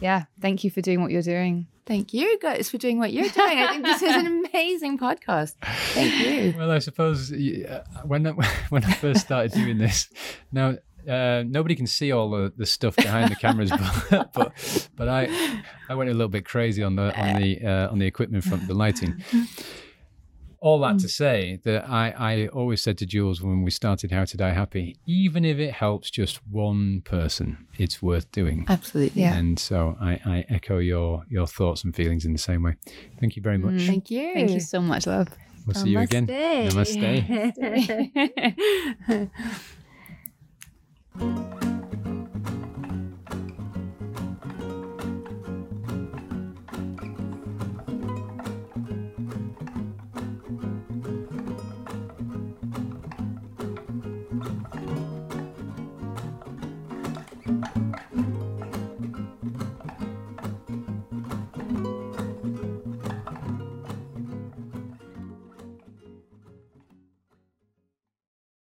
yeah, 0.02 0.26
thank 0.42 0.66
you 0.66 0.70
for 0.70 0.82
doing 0.82 1.02
what 1.02 1.12
you're 1.12 1.22
doing. 1.22 1.68
Thank 1.86 2.14
you 2.14 2.38
guys 2.40 2.70
for 2.70 2.78
doing 2.78 3.00
what 3.00 3.12
you're 3.14 3.30
doing. 3.30 3.58
I 3.58 3.72
think 3.72 3.86
this 3.86 4.02
is 4.02 4.16
an 4.16 4.28
amazing 4.28 4.98
podcast. 4.98 5.56
Thank 5.62 6.14
you. 6.20 6.54
Well, 6.58 6.72
I 6.72 6.80
suppose 6.80 7.32
uh, 7.32 7.84
when 8.06 8.28
I, 8.28 8.32
when 8.70 8.84
I 8.84 8.94
first 8.94 9.22
started 9.22 9.54
doing 9.54 9.78
this, 9.78 10.10
now 10.52 10.76
uh, 11.08 11.44
nobody 11.48 11.76
can 11.76 11.88
see 11.88 12.12
all 12.12 12.30
the, 12.30 12.54
the 12.56 12.66
stuff 12.66 12.96
behind 12.96 13.32
the 13.32 13.36
cameras, 13.36 13.72
but 14.10 14.34
but, 14.34 14.90
but 14.96 15.08
I 15.10 15.30
I 15.90 15.96
went 15.96 16.10
a 16.10 16.14
little 16.14 16.30
bit 16.30 16.46
crazy 16.46 16.84
on 16.84 16.96
the 16.96 17.14
on 17.20 17.42
the 17.42 17.62
uh, 17.66 17.92
on 17.92 18.00
the 18.00 18.06
equipment 18.06 18.44
front, 18.44 18.68
the 18.68 18.74
lighting. 18.74 19.24
all 20.60 20.80
that 20.80 20.98
to 20.98 21.10
say 21.10 21.60
that 21.66 21.90
I, 21.90 22.14
I 22.18 22.48
always 22.48 22.82
said 22.82 22.98
to 23.00 23.06
Jules 23.06 23.42
when 23.42 23.64
we 23.64 23.72
started 23.72 24.12
How 24.12 24.24
to 24.24 24.38
Die 24.38 24.54
Happy, 24.54 24.96
even 25.06 25.44
if 25.44 25.58
it 25.58 25.74
helps 25.74 26.10
just 26.10 26.40
one 26.50 27.02
person, 27.02 27.68
it's 27.78 28.02
worth 28.02 28.32
doing. 28.32 28.66
Absolutely. 28.70 29.24
Yeah. 29.24 29.36
And 29.36 29.60
so 29.60 29.98
I, 30.00 30.22
I 30.26 30.46
echo 30.48 30.78
your 30.78 31.26
your 31.30 31.48
thoughts 31.48 31.84
and 31.84 31.94
feelings 31.94 32.24
in 32.24 32.32
the 32.32 32.40
same 32.40 32.64
way. 32.64 32.76
Thank 33.20 33.36
you 33.36 33.42
very 33.42 33.58
much. 33.58 33.82
Thank 33.82 34.10
you. 34.10 34.34
Thank 34.34 34.52
you 34.52 34.62
so 34.62 34.80
much, 34.80 35.06
love. 35.06 35.28
We'll 35.66 35.76
see 35.76 35.90
you 35.92 36.00
again. 36.00 36.28
Namaste. 36.28 37.52
Thank 41.20 41.64
you. 41.64 41.73